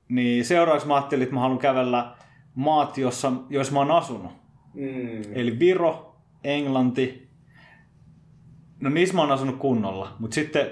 niin 0.08 0.44
seuraavaksi 0.44 0.88
mä 0.88 0.94
ajattelin, 0.94 1.22
että 1.22 1.34
mä 1.34 1.40
haluan 1.40 1.58
kävellä 1.58 2.16
maat, 2.54 2.98
jossa, 2.98 3.32
joissa 3.50 3.72
mä 3.72 3.78
oon 3.78 3.90
asunut. 3.90 4.32
Mm. 4.74 5.22
Eli 5.34 5.58
Viro, 5.58 6.16
Englanti. 6.44 7.28
No 8.80 8.90
niissä 8.90 9.14
mä 9.14 9.20
oon 9.20 9.32
asunut 9.32 9.56
kunnolla, 9.56 10.16
mutta 10.18 10.34
sitten 10.34 10.66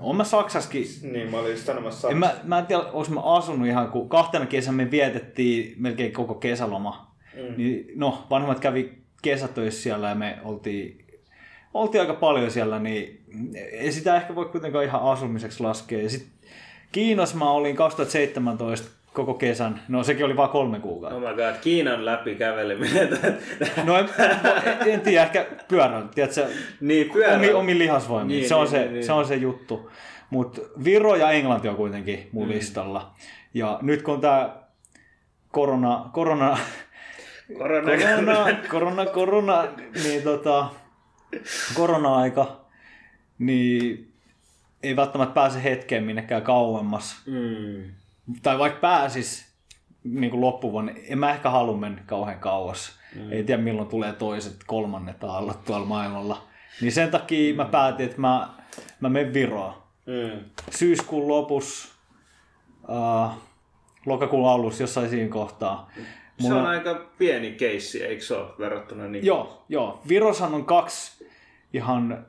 on 0.00 0.16
mä 0.16 0.24
Saksaskin 0.24 0.86
Niin, 1.02 1.30
mä 1.30 1.38
olin 1.38 1.58
sanomassa 1.58 2.10
En 2.10 2.16
mä, 2.16 2.34
mä 2.44 2.58
en 2.58 2.66
tiedä, 2.66 2.82
onko 2.82 3.10
mä 3.10 3.20
asunut 3.20 3.68
ihan, 3.68 3.88
kun 3.88 4.08
kahtena 4.08 4.46
kesänä 4.46 4.76
me 4.76 4.90
vietettiin 4.90 5.74
melkein 5.78 6.12
koko 6.12 6.34
kesäloma. 6.34 7.14
Mm. 7.34 7.54
Niin, 7.56 7.86
no, 7.94 8.26
vanhemmat 8.30 8.60
kävi 8.60 8.92
kesätöissä 9.22 9.82
siellä 9.82 10.08
ja 10.08 10.14
me 10.14 10.38
oltiin, 10.44 11.04
oltiin 11.74 12.00
aika 12.00 12.14
paljon 12.14 12.50
siellä, 12.50 12.78
niin 12.78 13.24
ei 13.72 13.92
sitä 13.92 14.16
ehkä 14.16 14.34
voi 14.34 14.44
kuitenkaan 14.44 14.84
ihan 14.84 15.02
asumiseksi 15.02 15.62
laskea. 15.62 16.02
Ja 16.02 16.10
sit 16.10 16.26
Kiinassa 16.92 17.36
mä 17.36 17.50
olin 17.50 17.76
2017 17.76 18.88
koko 19.14 19.34
kesän, 19.34 19.80
no 19.88 20.02
sekin 20.04 20.24
oli 20.24 20.36
vain 20.36 20.50
kolme 20.50 20.80
kuukautta. 20.80 21.16
Oh 21.16 21.22
my 21.22 21.36
god, 21.36 21.60
Kiinan 21.60 22.04
läpi 22.04 22.34
käveleminen. 22.34 23.08
No 23.84 23.96
en, 23.96 24.08
en 24.86 25.00
tiedä, 25.00 25.22
ehkä 25.22 25.46
pyörällä, 25.68 26.08
tiedätkö, 26.14 26.46
niin, 26.80 27.10
pyörä. 27.10 27.36
omi, 27.36 27.52
omi 27.52 27.78
lihasvoimia. 27.78 28.36
Niin, 28.36 28.48
se, 28.48 28.54
on 28.54 28.60
niin, 28.60 28.70
se, 28.70 28.78
niin, 28.78 28.92
niin. 28.92 29.04
se 29.04 29.12
on 29.12 29.26
se 29.26 29.34
juttu. 29.34 29.90
Mutta 30.30 30.60
Viro 30.84 31.16
ja 31.16 31.30
Englanti 31.30 31.68
on 31.68 31.76
kuitenkin 31.76 32.28
mun 32.32 32.46
mm. 32.46 32.52
listalla. 32.52 33.14
Ja 33.54 33.78
nyt 33.82 34.02
kun 34.02 34.20
tämä 34.20 34.56
korona, 35.50 36.10
korona, 36.12 36.58
Korona. 37.58 37.90
korona, 37.90 38.56
korona, 38.70 39.06
korona, 39.06 39.64
niin 40.04 40.22
tota, 40.22 40.68
korona-aika, 41.74 42.60
niin 43.38 44.12
ei 44.82 44.96
välttämättä 44.96 45.34
pääse 45.34 45.64
hetkeen 45.64 46.04
minnekään 46.04 46.42
kauemmas. 46.42 47.22
Mm. 47.26 47.94
Tai 48.42 48.58
vaikka 48.58 48.80
pääsis 48.80 49.54
niin 50.04 50.30
kuin 50.30 50.40
loppuvuonna, 50.40 50.92
en 51.08 51.18
mä 51.18 51.30
ehkä 51.30 51.50
halua 51.50 51.76
mennä 51.76 52.02
kauhean 52.06 52.38
kauas. 52.38 52.92
Mm. 53.14 53.32
Ei 53.32 53.44
tiedä 53.44 53.62
milloin 53.62 53.88
tulee 53.88 54.12
toiset, 54.12 54.56
kolmannet 54.66 55.24
aallot 55.24 55.64
tuolla 55.64 55.86
maailmalla. 55.86 56.42
Niin 56.80 56.92
sen 56.92 57.10
takia 57.10 57.54
mä 57.54 57.64
päätin, 57.64 58.06
että 58.06 58.20
mä, 58.20 58.48
mä 59.00 59.08
menen 59.08 59.34
Viroon. 59.34 59.74
Mm. 60.06 60.44
Syyskuun 60.70 61.28
lopussa, 61.28 61.88
äh, 62.90 63.36
lokakuun 64.06 64.50
alussa, 64.50 64.82
jossain 64.82 65.10
siinä 65.10 65.28
kohtaa. 65.28 65.90
Se 65.96 66.02
Mulla 66.48 66.60
on 66.60 66.66
aika 66.66 67.06
pieni 67.18 67.52
keissi, 67.52 68.04
eikö 68.04 68.22
se 68.22 68.34
ole 68.34 68.50
verrattuna 68.58 69.08
niin? 69.08 69.26
Joo, 69.26 69.64
joo. 69.68 70.02
Viroshan 70.08 70.54
on 70.54 70.64
kaksi 70.64 71.26
ihan 71.72 72.26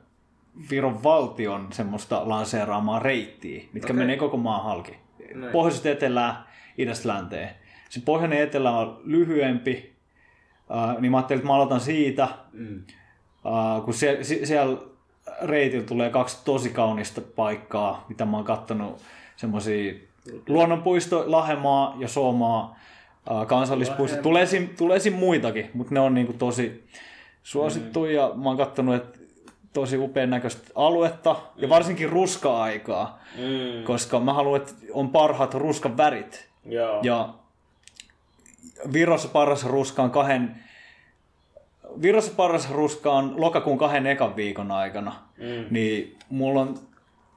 Viron 0.70 1.02
valtion 1.02 1.72
semmoista 1.72 2.28
lanseeraamaa 2.28 2.98
reittiä, 2.98 3.64
mitkä 3.72 3.92
Okei. 3.92 3.96
menee 3.96 4.16
koko 4.16 4.36
maan 4.36 4.64
halki. 4.64 5.05
Näin. 5.40 5.52
Pohjoisesta 5.52 5.88
etelään, 5.88 6.36
idästä 6.78 7.08
länteen. 7.08 7.48
Se 7.88 8.00
pohjoinen 8.04 8.40
etelä 8.42 8.70
on 8.70 9.00
lyhyempi, 9.04 9.92
äh, 10.76 10.96
niin 11.00 11.10
mä 11.10 11.16
ajattelin, 11.16 11.38
että 11.38 11.46
mä 11.48 11.54
aloitan 11.54 11.80
siitä, 11.80 12.28
Mm. 12.52 12.82
äh, 13.46 13.84
kun 13.84 13.94
sie, 13.94 14.24
sie, 14.24 14.46
siellä 14.46 14.78
reitillä 15.42 15.84
tulee 15.86 16.10
kaksi 16.10 16.38
tosi 16.44 16.70
kaunista 16.70 17.20
paikkaa, 17.36 18.04
mitä 18.08 18.24
mä 18.24 18.36
oon 18.36 18.44
kattonut, 18.46 19.02
semmoisia 19.36 19.94
luonnonpuisto, 20.48 21.24
Lahemaa 21.26 21.96
ja 21.98 22.08
Suomaa 22.08 22.78
äh, 23.30 23.46
kansallispuisto. 23.46 24.22
Tulee, 24.22 24.46
siinä- 24.46 24.68
tulee 24.78 24.98
siinä 24.98 25.16
muitakin, 25.18 25.70
mutta 25.74 25.94
ne 25.94 26.00
on 26.00 26.14
niinku 26.14 26.32
tosi 26.32 26.84
suosittuja 27.42 28.22
ja 28.22 28.32
mä 28.34 28.44
oon 28.48 28.56
kattonut, 28.56 28.94
että 28.94 29.18
tosi 29.72 29.96
upean 29.98 30.30
näköistä 30.30 30.62
aluetta 30.74 31.36
ja 31.56 31.68
varsinkin 31.68 32.10
ruska-aikaa, 32.10 33.18
Mm. 33.36 33.84
koska 33.84 34.20
mä 34.20 34.32
haluan, 34.32 34.60
että 34.60 34.72
on 34.92 35.10
parhaat 35.10 35.54
ruskan 35.54 35.96
värit. 35.96 36.48
Joo. 36.64 37.00
Ja 37.02 37.34
Virossa 38.92 39.28
paras 39.28 39.64
ruska 39.66 40.02
on 40.02 40.10
kahden 40.10 40.56
Virossa 42.02 42.32
paras 42.36 42.70
ruska 42.70 43.12
on 43.12 43.40
lokakuun 43.40 43.78
kahden 43.78 44.06
ekan 44.06 44.36
viikon 44.36 44.70
aikana. 44.70 45.12
Mm. 45.38 45.66
Niin 45.70 46.16
mulla 46.28 46.60
on 46.60 46.78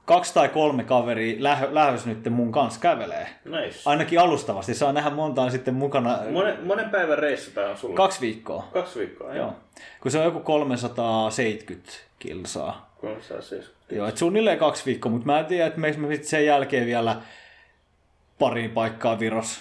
kaksi 0.04 0.34
tai 0.34 0.48
kolme 0.48 0.84
kaveria 0.84 1.36
lähö, 1.38 1.68
lähös 1.74 2.06
nyt 2.06 2.30
mun 2.30 2.52
kanssa 2.52 2.80
kävelee. 2.80 3.28
Nice. 3.44 3.80
Ainakin 3.84 4.20
alustavasti. 4.20 4.74
Saa 4.74 4.92
nähdä 4.92 5.10
montaan 5.10 5.50
sitten 5.50 5.74
mukana 5.74 6.18
Monen, 6.32 6.66
monen 6.66 6.90
päivän 6.90 7.18
reissu 7.18 7.50
tää 7.50 7.70
on 7.70 7.76
sulla? 7.76 7.96
kaksi 7.96 8.20
viikkoa. 8.20 8.68
Kaksi 8.72 8.98
viikkoa, 8.98 9.34
joo. 9.34 9.36
Joo. 9.36 9.54
Kun 10.00 10.10
se 10.10 10.18
on 10.18 10.24
joku 10.24 10.40
370 10.40 11.92
kilsaa. 12.18 12.90
370. 13.00 13.94
Joo, 13.94 14.08
et 14.08 14.16
suunnilleen 14.16 14.58
kaksi 14.58 14.86
viikkoa, 14.86 15.12
mutta 15.12 15.26
mä 15.26 15.38
en 15.38 15.46
tiedä, 15.46 15.66
että 15.66 15.80
meikö 15.80 15.98
me 15.98 16.14
sit 16.16 16.24
sen 16.24 16.46
jälkeen 16.46 16.86
vielä 16.86 17.16
pariin 18.38 18.70
paikkaa 18.70 19.18
Viros. 19.18 19.60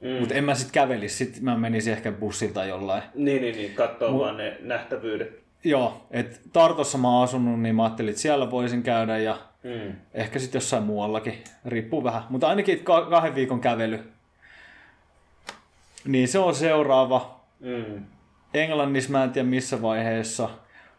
Mm. 0.00 0.08
Mutta 0.08 0.34
en 0.34 0.44
mä 0.44 0.54
sit 0.54 0.70
kävelisi, 0.72 1.16
sit 1.16 1.40
mä 1.40 1.56
menisin 1.56 1.92
ehkä 1.92 2.12
bussilta 2.12 2.64
jollain. 2.64 3.02
Niin, 3.14 3.42
niin, 3.42 3.56
niin. 3.56 3.74
Katsoo 3.74 4.18
vaan 4.18 4.36
ne 4.36 4.56
nähtävyydet. 4.60 5.40
Joo, 5.64 6.06
että 6.10 6.36
Tartossa 6.52 6.98
mä 6.98 7.08
oon 7.08 7.24
asunut, 7.24 7.60
niin 7.60 7.74
mä 7.74 7.84
ajattelin, 7.84 8.10
että 8.10 8.22
siellä 8.22 8.50
voisin 8.50 8.82
käydä 8.82 9.18
ja 9.18 9.36
Mm. 9.62 9.92
ehkä 10.14 10.38
sitten 10.38 10.58
jossain 10.58 10.82
muuallakin. 10.82 11.44
Riippuu 11.66 12.04
vähän. 12.04 12.22
Mutta 12.28 12.48
ainakin 12.48 12.84
ka- 12.84 13.06
kahden 13.10 13.34
viikon 13.34 13.60
kävely. 13.60 13.98
Niin 16.04 16.28
se 16.28 16.38
on 16.38 16.54
seuraava. 16.54 17.40
Mm. 17.60 18.04
Englannissa 18.54 19.10
mä 19.10 19.24
en 19.24 19.30
tiedä 19.30 19.48
missä 19.48 19.82
vaiheessa. 19.82 20.48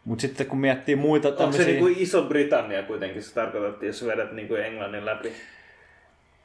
Mutta 0.04 0.22
sitten 0.22 0.46
kun 0.46 0.58
miettii 0.58 0.96
muita 0.96 1.28
Onko 1.28 1.38
se 1.40 1.44
tämmöisiä... 1.44 1.66
niinku 1.66 2.00
Iso-Britannia 2.02 2.82
kuitenkin, 2.82 3.22
se 3.22 3.34
tarkoitat, 3.34 3.82
jos 3.82 4.06
vedät 4.06 4.32
niinku 4.32 4.54
Englannin 4.54 5.06
läpi? 5.06 5.32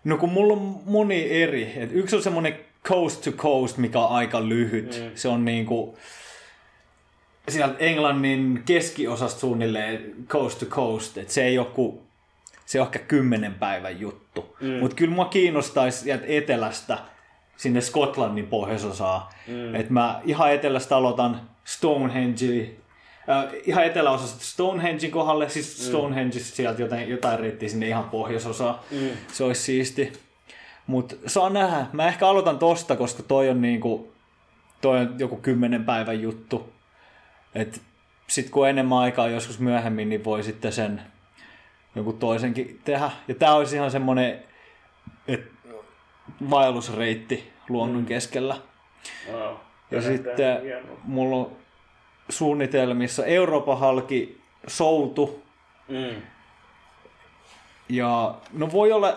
No 0.03 0.17
kun 0.17 0.29
mulla 0.29 0.53
on 0.53 0.79
moni 0.85 1.41
eri. 1.43 1.73
Et 1.75 1.89
yksi 1.93 2.15
on 2.15 2.23
semmoinen 2.23 2.59
coast 2.83 3.23
to 3.23 3.31
coast, 3.31 3.77
mikä 3.77 3.99
on 3.99 4.15
aika 4.15 4.49
lyhyt. 4.49 5.01
Mm. 5.03 5.11
Se 5.15 5.27
on 5.27 5.45
niinku 5.45 5.97
sieltä 7.49 7.75
Englannin 7.79 8.63
keskiosasta 8.65 9.39
suunnilleen 9.39 10.15
coast 10.27 10.59
to 10.59 10.65
coast. 10.65 11.17
Et 11.17 11.29
se 11.29 11.43
ei 11.43 11.57
ole 11.57 11.67
kuin, 11.67 11.99
se 12.67 12.81
on 12.81 12.87
ehkä 12.87 12.99
kymmenen 12.99 13.53
päivän 13.53 13.99
juttu. 13.99 14.57
Mm. 14.61 14.79
Mutta 14.79 14.95
kyllä 14.95 15.15
mua 15.15 15.25
kiinnostaisi 15.25 15.99
sieltä 15.99 16.25
etelästä 16.27 16.97
sinne 17.57 17.81
Skotlannin 17.81 18.47
pohjoisosaan. 18.47 19.21
Mm. 19.47 19.75
Et 19.75 19.89
mä 19.89 20.21
ihan 20.25 20.53
etelästä 20.53 20.97
aloitan 20.97 21.41
Stonehenge, 21.63 22.69
äh, 23.29 23.53
ihan 23.65 23.85
eteläosasta 23.85 24.43
Stonehengen 24.43 25.11
kohdalle, 25.11 25.49
siis 25.49 25.87
Stonehengesta 25.87 26.55
sieltä 26.55 26.81
jotain, 26.81 27.09
jotain 27.09 27.39
reittiä 27.39 27.69
sinne 27.69 27.87
ihan 27.87 28.09
pohjoisosaan. 28.09 28.79
Mm. 28.91 29.09
Se 29.31 29.43
olisi 29.43 29.61
siisti. 29.61 30.13
Mutta 30.87 31.15
saa 31.27 31.49
nähdä. 31.49 31.85
Mä 31.93 32.07
ehkä 32.07 32.27
aloitan 32.27 32.59
tosta, 32.59 32.95
koska 32.95 33.23
toi 33.23 33.49
on 33.49 33.61
niinku, 33.61 34.11
toi 34.81 34.99
on 34.99 35.15
joku 35.19 35.37
kymmenen 35.37 35.85
päivän 35.85 36.21
juttu. 36.21 36.69
Et 37.55 37.81
sit 38.27 38.49
kun 38.49 38.69
enemmän 38.69 38.97
aikaa 38.97 39.29
joskus 39.29 39.59
myöhemmin, 39.59 40.09
niin 40.09 40.23
voi 40.23 40.43
sitten 40.43 40.71
sen 40.73 41.01
joku 41.97 42.13
toisenkin 42.13 42.81
tehdä. 42.85 43.11
Ja 43.27 43.35
tää 43.35 43.53
olisi 43.53 43.75
ihan 43.75 43.91
semmonen 43.91 44.43
et, 45.27 45.51
vaellusreitti 46.49 47.51
luonnon 47.69 48.05
keskellä. 48.05 48.57
Oh. 49.33 49.59
Ja 49.91 50.01
sitten 50.01 50.61
mulla 51.03 51.35
on 51.35 51.51
suunnitelmissa 52.29 53.25
Euroopan 53.25 53.79
halki 53.79 54.41
soutu. 54.67 55.43
Mm. 55.87 56.21
Ja 57.89 58.35
no 58.53 58.71
voi 58.71 58.91
olla, 58.91 59.15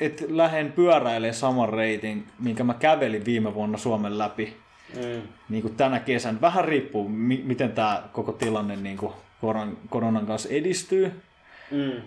että 0.00 0.24
lähden 0.28 0.72
pyöräilemään 0.72 1.34
saman 1.34 1.68
reitin, 1.68 2.26
minkä 2.38 2.64
mä 2.64 2.74
kävelin 2.74 3.24
viime 3.24 3.54
vuonna 3.54 3.78
Suomen 3.78 4.18
läpi. 4.18 4.56
Mm. 4.96 5.22
Niin 5.48 5.62
kuin 5.62 5.76
tänä 5.76 6.00
kesän. 6.00 6.40
Vähän 6.40 6.64
riippuu, 6.64 7.08
mi- 7.08 7.42
miten 7.44 7.72
tämä 7.72 8.02
koko 8.12 8.32
tilanne 8.32 8.76
niin 8.76 8.96
kuin 8.96 9.12
koron, 9.40 9.78
koronan 9.90 10.26
kanssa 10.26 10.48
edistyy. 10.48 11.22
Mm. 11.70 12.02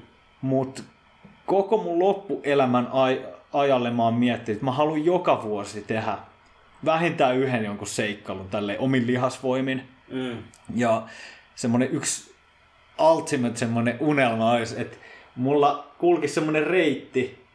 Mutta 0.46 0.84
koko 1.46 1.78
mun 1.78 2.00
loppuelämän 2.00 2.88
aj- 2.88 3.28
ajalle 3.54 3.92
mä 3.92 4.04
oon 4.04 4.14
miettinyt, 4.14 4.56
että 4.56 4.66
mä 4.66 4.72
haluan 4.72 5.06
joka 5.06 5.44
vuosi 5.44 5.82
tehdä 5.82 6.18
vähintään 6.86 7.38
yhden 7.38 7.66
jonkun 7.66 7.88
seikkailun 7.88 8.50
tälle 8.50 8.80
omin 8.80 9.08
lihasvoimin. 9.08 9.84
Mm. 10.12 10.38
Ja 10.76 11.02
semmonen 11.56 11.92
yksi 11.92 12.36
ultimate 13.00 13.58
semmonen 13.58 13.98
unelma 14.00 14.52
olisi, 14.52 14.82
että 14.82 14.98
mulla 15.36 15.88
kulkisi 15.98 16.34
semmonen 16.34 16.68
reitti, 16.68 17.46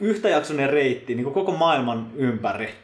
yhtäjaksoinen 0.00 0.70
reitti 0.70 1.14
niin 1.14 1.24
kuin 1.24 1.34
koko 1.34 1.52
maailman 1.52 2.10
ympäri. 2.14 2.74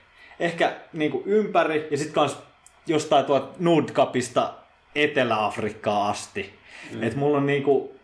Ehkä 0.40 0.72
niin 0.92 1.10
kuin 1.10 1.22
ympäri 1.26 1.88
ja 1.90 1.96
sitten 1.96 2.14
kans 2.14 2.38
jostain 2.86 3.24
tuolta 3.24 3.48
Nordkapista 3.58 4.54
Etelä-Afrikkaan 4.94 6.10
asti. 6.10 6.54
Mm. 6.92 7.02
Että 7.02 7.18
mulla 7.18 7.36
on 7.36 7.46
niinku, 7.46 7.94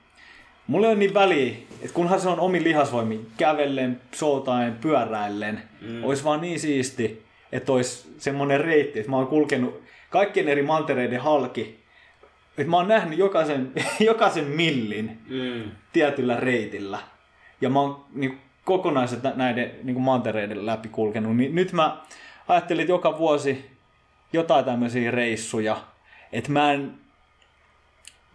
mulla 0.68 0.86
ei 0.86 0.92
ole 0.92 0.98
niin 0.98 1.14
väliä, 1.14 1.54
että 1.82 1.94
kunhan 1.94 2.20
se 2.20 2.28
on 2.28 2.40
omin 2.40 2.64
lihasvoimin 2.64 3.30
kävellen, 3.36 4.00
soutaen, 4.14 4.76
pyöräillen, 4.80 5.62
mm. 5.80 6.04
olisi 6.04 6.24
vaan 6.24 6.40
niin 6.40 6.60
siisti, 6.60 7.22
että 7.52 7.72
olisi 7.72 8.14
semmoinen 8.18 8.60
reitti, 8.60 8.98
että 8.98 9.10
mä 9.10 9.16
oon 9.16 9.26
kulkenut 9.26 9.82
kaikkien 10.10 10.48
eri 10.48 10.62
mantereiden 10.62 11.20
halki, 11.20 11.84
että 12.58 12.70
mä 12.70 12.76
oon 12.76 12.88
nähnyt 12.88 13.18
jokaisen, 13.18 13.72
jokaisen 14.00 14.44
millin 14.44 15.18
Mm. 15.28 15.70
tietyllä 15.92 16.36
reitillä. 16.36 16.98
Ja 17.60 17.70
mä 17.70 17.80
oon 17.80 18.04
niin 18.14 18.38
kokonaiset 18.64 19.22
nä- 19.22 19.32
näiden 19.36 19.70
niin 19.82 20.00
mantereiden 20.00 20.66
läpi 20.66 20.88
kulkenut. 20.88 21.36
Niin 21.36 21.54
nyt 21.54 21.72
mä 21.72 21.96
ajattelin, 22.48 22.80
että 22.80 22.92
joka 22.92 23.18
vuosi 23.18 23.70
jotain 24.32 24.64
tämmöisiä 24.64 25.10
reissuja. 25.10 25.76
Että 26.32 26.52
mä 26.52 26.72
en, 26.72 26.94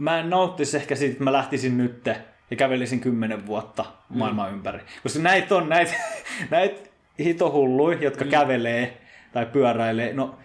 mä 0.03 0.19
en 0.19 0.30
nauttisi 0.30 0.77
ehkä 0.77 0.95
siitä, 0.95 1.11
että 1.11 1.23
mä 1.23 1.34
lähtisin 1.34 1.77
nyt 1.77 2.05
ja 2.51 2.57
kävelisin 2.57 2.99
kymmenen 2.99 3.47
vuotta 3.47 3.85
maailman 4.09 4.49
mm. 4.49 4.55
ympäri. 4.55 4.80
Koska 5.03 5.19
näitä 5.19 5.55
on 5.55 5.69
näitä, 5.69 5.93
näitä 6.51 6.89
hitohulluja, 7.19 7.97
jotka 8.01 8.25
mm. 8.25 8.31
kävelee 8.31 8.97
tai 9.34 9.45
pyöräilee. 9.45 10.13
No, 10.13 10.35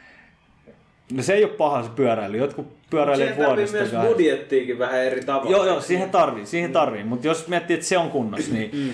no 1.12 1.22
se 1.22 1.34
ei 1.34 1.44
ole 1.44 1.52
paha 1.52 1.82
se 1.82 1.88
pyöräily. 1.96 2.36
Jotkut 2.36 2.90
pyöräilee 2.90 3.26
Siihen 3.26 3.38
tarvii 3.38 3.56
vuodesta. 3.56 3.76
myös 3.76 3.90
kahdesta. 3.90 4.14
budjettiikin 4.14 4.78
vähän 4.78 5.04
eri 5.04 5.24
tavalla. 5.24 5.50
Joo, 5.50 5.66
joo, 5.66 5.80
siihen 5.80 6.10
tarvii, 6.10 6.46
siihen 6.46 6.72
tarvii. 6.72 7.04
Mutta 7.04 7.26
jos 7.26 7.48
miettii, 7.48 7.74
että 7.74 7.86
se 7.86 7.98
on 7.98 8.10
kunnossa, 8.10 8.52
niin 8.54 8.70
Mm. 8.72 8.90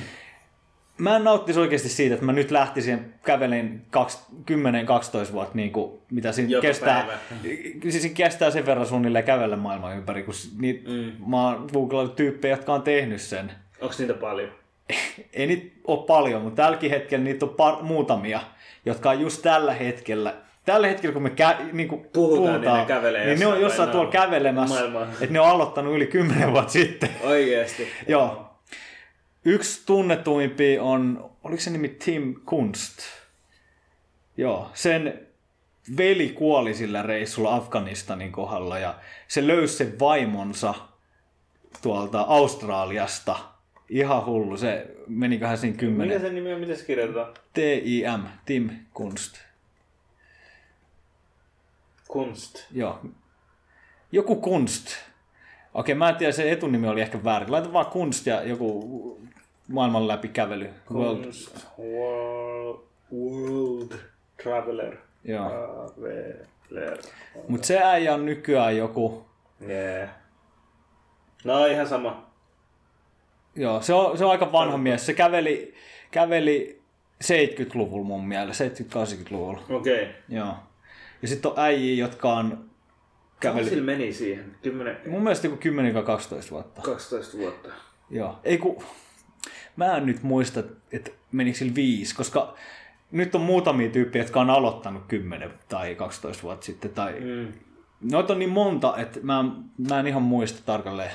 Mä 0.98 1.16
en 1.16 1.24
nauttisi 1.24 1.60
oikeasti 1.60 1.88
siitä, 1.88 2.14
että 2.14 2.26
mä 2.26 2.32
nyt 2.32 2.50
lähtisin 2.50 3.14
kävelen 3.24 3.82
10-12 5.30 5.32
vuotta, 5.32 5.54
niin 5.54 5.72
kuin, 5.72 5.98
mitä 6.10 6.32
siinä 6.32 6.50
Joka 6.50 6.62
kestää. 6.66 7.06
Siis 7.82 8.02
siinä 8.02 8.14
kestää 8.16 8.50
sen 8.50 8.66
verran 8.66 8.86
suunnilleen 8.86 9.24
kävellä 9.24 9.56
maailman 9.56 9.96
ympäri, 9.96 10.22
kun 10.22 10.34
niitä, 10.60 10.90
Mm. 10.90 11.12
mä 11.26 11.44
oon 11.46 11.66
googlannut 11.72 12.16
tyyppejä, 12.16 12.52
jotka 12.54 12.74
on 12.74 12.82
tehnyt 12.82 13.20
sen. 13.20 13.52
Onko 13.80 13.94
niitä 13.98 14.14
paljon? 14.14 14.50
Ei 15.32 15.46
niitä 15.46 15.76
ole 15.86 16.06
paljon, 16.06 16.42
mutta 16.42 16.62
tälläkin 16.62 16.90
hetkellä 16.90 17.24
niitä 17.24 17.46
on 17.46 17.54
par- 17.60 17.82
muutamia, 17.82 18.40
jotka 18.86 19.10
on 19.10 19.20
just 19.20 19.42
tällä 19.42 19.74
hetkellä 19.74 20.34
Tällä 20.64 20.86
hetkellä, 20.86 21.12
kun 21.12 21.22
me 21.22 21.28
kä- 21.28 21.62
niin 21.72 21.88
kuin 21.88 22.06
Puhutaan, 22.12 22.60
niin 22.60 22.72
ne 22.74 22.84
kävelee 22.86 23.26
niin 23.26 23.38
ne 23.40 23.46
on 23.46 23.60
jossain 23.60 23.90
tuolla 23.90 24.10
kävelemässä, 24.10 24.80
että 25.20 25.32
ne 25.32 25.40
on 25.40 25.48
aloittanut 25.48 25.94
yli 25.94 26.06
10 26.06 26.52
vuotta 26.52 26.72
sitten. 26.72 27.08
Oikeesti. 27.22 27.88
Joo. 28.08 28.50
Yksi 29.44 29.82
tunnetuimpi 29.86 30.78
on, 30.78 31.30
oliko 31.44 31.60
se 31.62 31.70
nimi 31.70 31.88
Tim 31.88 32.34
Kunst? 32.44 32.98
Joo, 34.36 34.70
sen 34.74 35.26
veli 35.96 36.28
kuoli 36.28 36.74
sillä 36.74 37.02
reissulla 37.02 37.54
Afganistanin 37.54 38.32
kohdalla 38.32 38.78
ja 38.78 38.94
se 39.28 39.46
löysi 39.46 39.76
sen 39.76 39.98
vaimonsa 40.00 40.74
tuolta 41.82 42.20
Australiasta. 42.20 43.36
Ihan 43.88 44.26
hullu, 44.26 44.56
se 44.56 44.86
meniköhän 45.06 45.58
siinä 45.58 45.72
Mikä 45.72 45.80
kymmenen. 45.80 46.20
sen 46.20 46.34
nimi 46.34 46.52
on, 46.52 46.60
miten 46.60 46.76
se 46.76 46.84
kirjoitetaan? 46.84 47.34
T-I-M, 47.52 48.22
Tim 48.46 48.70
Kunst. 48.94 49.36
Kunst. 52.08 52.66
Joo. 52.72 53.00
Joku 54.12 54.36
Kunst. 54.36 54.86
Okei, 55.74 55.94
mä 55.94 56.08
en 56.08 56.16
tiedä, 56.16 56.32
se 56.32 56.52
etunimi 56.52 56.88
oli 56.88 57.00
ehkä 57.00 57.24
väärin. 57.24 57.52
Laita 57.52 57.72
vaan 57.72 57.86
Kunst 57.86 58.26
ja 58.26 58.42
joku 58.42 59.20
maailman 59.68 60.08
läpi 60.08 60.28
kävely. 60.28 60.70
World. 60.92 61.24
World, 61.78 62.78
world 63.12 63.92
Traveler. 64.42 64.96
Joo. 65.24 65.48
Traveler. 65.94 66.98
Mutta 67.48 67.66
se 67.66 67.78
äijä 67.84 68.14
on 68.14 68.26
nykyään 68.26 68.76
joku, 68.76 69.24
Yeah. 69.68 70.08
No 71.44 71.66
ihan 71.66 71.88
sama. 71.88 72.30
joo, 73.56 73.82
se 73.82 73.94
on, 73.94 74.18
se 74.18 74.24
on 74.24 74.30
aika 74.30 74.52
vanha 74.52 74.76
mies. 74.76 75.06
Se 75.06 75.14
käveli, 75.14 75.74
käveli 76.10 76.82
70-luvulla 77.24 78.04
mun 78.04 78.28
mielestä, 78.28 78.64
70-80-luvulla. 78.64 79.62
Okei. 79.70 80.02
Okay. 80.02 80.14
Joo. 80.28 80.54
Ja 81.22 81.28
sitten 81.28 81.50
on 81.50 81.58
äijiä, 81.58 82.04
jotka 82.04 82.32
on 82.32 82.70
Käveli. 83.40 83.68
sillä 83.68 83.84
meni 83.84 84.12
siihen? 84.12 84.56
10, 84.62 84.96
mun 85.06 85.22
mielestä 85.22 85.46
joku 85.46 85.58
10-12 86.48 86.50
vuotta. 86.50 86.82
12 86.82 87.38
vuotta. 87.38 87.68
Joo. 88.10 88.38
Ei 88.44 88.58
ku, 88.58 88.82
mä 89.76 89.96
en 89.96 90.06
nyt 90.06 90.22
muista, 90.22 90.62
että 90.92 91.10
menikö 91.32 91.59
sillä 91.59 91.74
viisi, 91.74 92.14
koska 92.14 92.55
nyt 93.10 93.34
on 93.34 93.40
muutamia 93.40 93.88
tyyppejä, 93.90 94.24
jotka 94.24 94.40
on 94.40 94.51
aloittanut 94.51 95.02
10 95.09 95.51
tai 95.68 95.94
12 95.94 96.42
vuotta 96.42 96.66
sitten. 96.66 96.90
Tai... 96.90 97.12
Mm. 97.20 97.52
Noita 98.10 98.32
on 98.32 98.38
niin 98.38 98.51
monta, 98.51 98.96
että 98.96 99.20
mä, 99.22 99.40
en- 99.40 99.86
mä 99.90 100.01
en 100.01 100.06
ihan 100.06 100.22
muista 100.22 100.62
tarkalleen. 100.66 101.10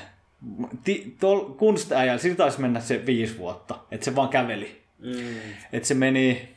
ti, 0.84 1.16
tol, 1.20 1.40
kunstäjällä, 1.40 2.18
sillä 2.18 2.36
taisi 2.36 2.60
mennä 2.60 2.80
se 2.80 3.06
viisi 3.06 3.38
vuotta, 3.38 3.78
että 3.90 4.04
se 4.04 4.16
vaan 4.16 4.28
käveli. 4.28 4.80
Mm. 4.98 5.12
Että 5.72 5.88
se 5.88 5.94
meni 5.94 6.48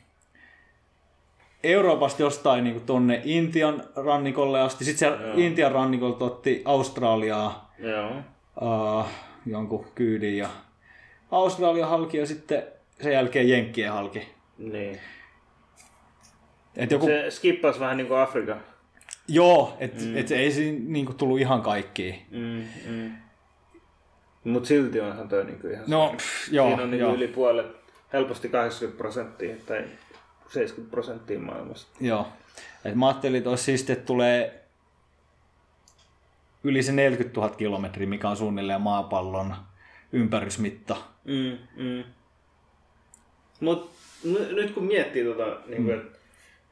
Euroopasta 1.63 2.21
jostain 2.21 2.63
niin 2.63 2.81
tuonne 2.81 3.21
Intian 3.25 3.84
rannikolle 3.95 4.61
asti. 4.61 4.85
Sitten 4.85 5.17
se 5.19 5.23
Joo. 5.25 5.34
Intian 5.38 5.71
rannikolta 5.71 6.25
otti 6.25 6.61
Australiaa 6.65 7.73
Joo. 7.80 8.11
uh, 8.61 9.05
jonkun 9.45 9.85
kyydin 9.95 10.38
ja 10.38 10.49
Australia 11.34 11.88
halki 11.88 12.18
ja 12.18 12.26
sitten 12.26 12.64
sen 13.01 13.14
jälkeen 13.14 13.49
Jenkkien 13.49 13.91
halki. 13.91 14.27
Niin. 14.57 14.99
Et 16.76 16.91
joku, 16.91 17.05
Se 17.05 17.26
skippasi 17.30 17.80
vähän 17.80 17.97
niin 17.97 18.07
kuin 18.07 18.19
Afrika. 18.19 18.57
Joo, 19.27 19.77
että 19.80 20.03
mm. 20.03 20.18
et 20.18 20.31
ei 20.31 20.51
siinä 20.51 20.80
niinku 20.88 21.14
tullut 21.14 21.39
ihan 21.39 21.61
kaikkiin. 21.61 22.26
Mm, 22.31 22.64
mm. 22.89 23.11
Mutta 24.43 24.68
silti 24.68 24.99
onhan 25.01 25.30
toi 25.30 25.45
niinku 25.45 25.68
ihan... 25.68 25.84
No, 25.88 26.14
pff, 26.18 26.53
joo, 26.53 26.68
Siinä 26.68 26.84
on 26.84 26.91
niinku 26.91 27.05
joo, 27.05 27.15
yli 27.15 27.27
puolet, 27.27 27.65
helposti 28.14 28.49
80 28.49 28.97
prosenttia 28.97 29.55
tai 29.65 29.85
70 30.49 30.91
prosenttia 30.91 31.39
maailmasta. 31.39 31.91
joo. 32.01 32.27
Et 32.85 32.95
mä 32.95 33.07
ajattelin, 33.07 33.38
että 33.38 33.49
olisi 33.49 33.64
siistiä, 33.64 33.93
että 33.93 34.05
tulee 34.05 34.64
yli 36.64 36.84
se 36.84 36.91
40 36.91 37.39
000 37.41 37.55
kilometriä, 37.55 38.07
mikä 38.07 38.30
on 38.30 38.38
suunnilleen 38.38 38.81
maapallon 38.81 39.55
ympärysmitta. 40.11 40.95
Mm, 41.25 41.57
mm. 41.75 42.03
Mut 43.59 43.91
n- 44.25 44.55
nyt 44.55 44.71
kun 44.71 44.83
miettii 44.83 45.23
tota, 45.25 45.57
niin 45.67 45.83
kuin, 45.83 45.95
että 45.97 46.17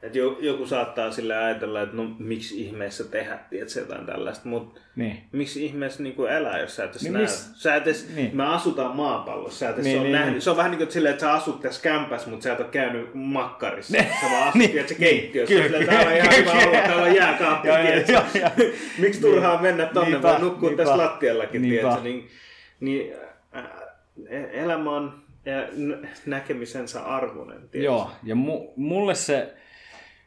et 0.02 0.14
jo- 0.14 0.38
joku 0.40 0.66
saattaa 0.66 1.10
sille 1.10 1.36
ajatella, 1.36 1.82
että 1.82 1.96
no 1.96 2.16
miksi 2.18 2.60
ihmeessä 2.60 3.04
tehdä, 3.04 3.38
tiedätkö, 3.50 3.80
jotain 3.80 4.06
tällaista, 4.06 4.48
mutta 4.48 4.80
Niin. 4.96 5.22
miksi 5.32 5.64
ihmeessä 5.64 6.02
niin 6.02 6.14
kuin 6.14 6.32
elää, 6.32 6.60
jos 6.60 6.76
sä 6.76 6.84
et 6.84 6.96
Niin 7.02 7.12
näe? 7.12 7.26
Sä 7.54 7.74
et 7.76 7.82
edes, 7.82 8.08
Niin. 8.16 8.36
Me 8.36 8.44
asutaan 8.44 8.96
maapallossa, 8.96 9.58
sä 9.58 9.68
et 9.68 9.76
Niin, 9.76 9.84
niin, 9.84 10.02
niin, 10.02 10.12
nähnyt. 10.12 10.32
niin. 10.32 10.42
Se 10.42 10.50
on 10.50 10.56
vähän 10.56 10.70
niin 10.70 10.78
kuin 10.78 10.92
silleen, 10.92 11.12
että 11.12 11.20
sä 11.26 11.32
asut 11.32 11.60
tässä 11.60 11.82
kämpässä, 11.82 12.30
mutta 12.30 12.44
sä 12.44 12.52
et 12.52 12.60
ole 12.60 12.68
käynyt 12.68 13.10
makkarissa. 13.14 13.92
Niin. 13.92 14.04
Sä 14.20 14.26
vaan 14.30 14.42
asut, 14.42 14.54
Niin. 14.54 14.70
tiedätkö, 14.70 14.94
keittiössä. 14.94 15.54
Kyllä, 15.54 15.66
Silleen, 15.68 15.86
täällä 15.86 16.10
on 16.10 16.16
ihan 16.16 16.36
hyvä 16.36 16.52
olla, 16.52 16.78
täällä 16.86 17.02
on 17.02 17.14
jääkaappi, 17.14 17.68
tiedätkö? 17.68 18.72
Miksi 18.98 19.20
turhaa 19.20 19.62
mennä 19.62 19.86
tonne, 19.86 20.10
Niinpä, 20.10 20.28
vaan 20.28 20.42
niinpä. 20.60 20.76
tässä 20.76 20.98
lattiallakin, 20.98 21.62
tiedätkö? 21.62 22.00
Niin, 22.02 22.28
niin 22.80 23.14
elämä 24.52 24.90
on 24.90 25.22
nä- 25.76 26.08
näkemisensä 26.26 27.02
arvoinen, 27.04 27.56
tiedätkö? 27.56 27.78
Joo, 27.78 28.10
ja 28.22 28.34
mu, 28.34 28.72
mulle 28.76 29.14
se 29.14 29.54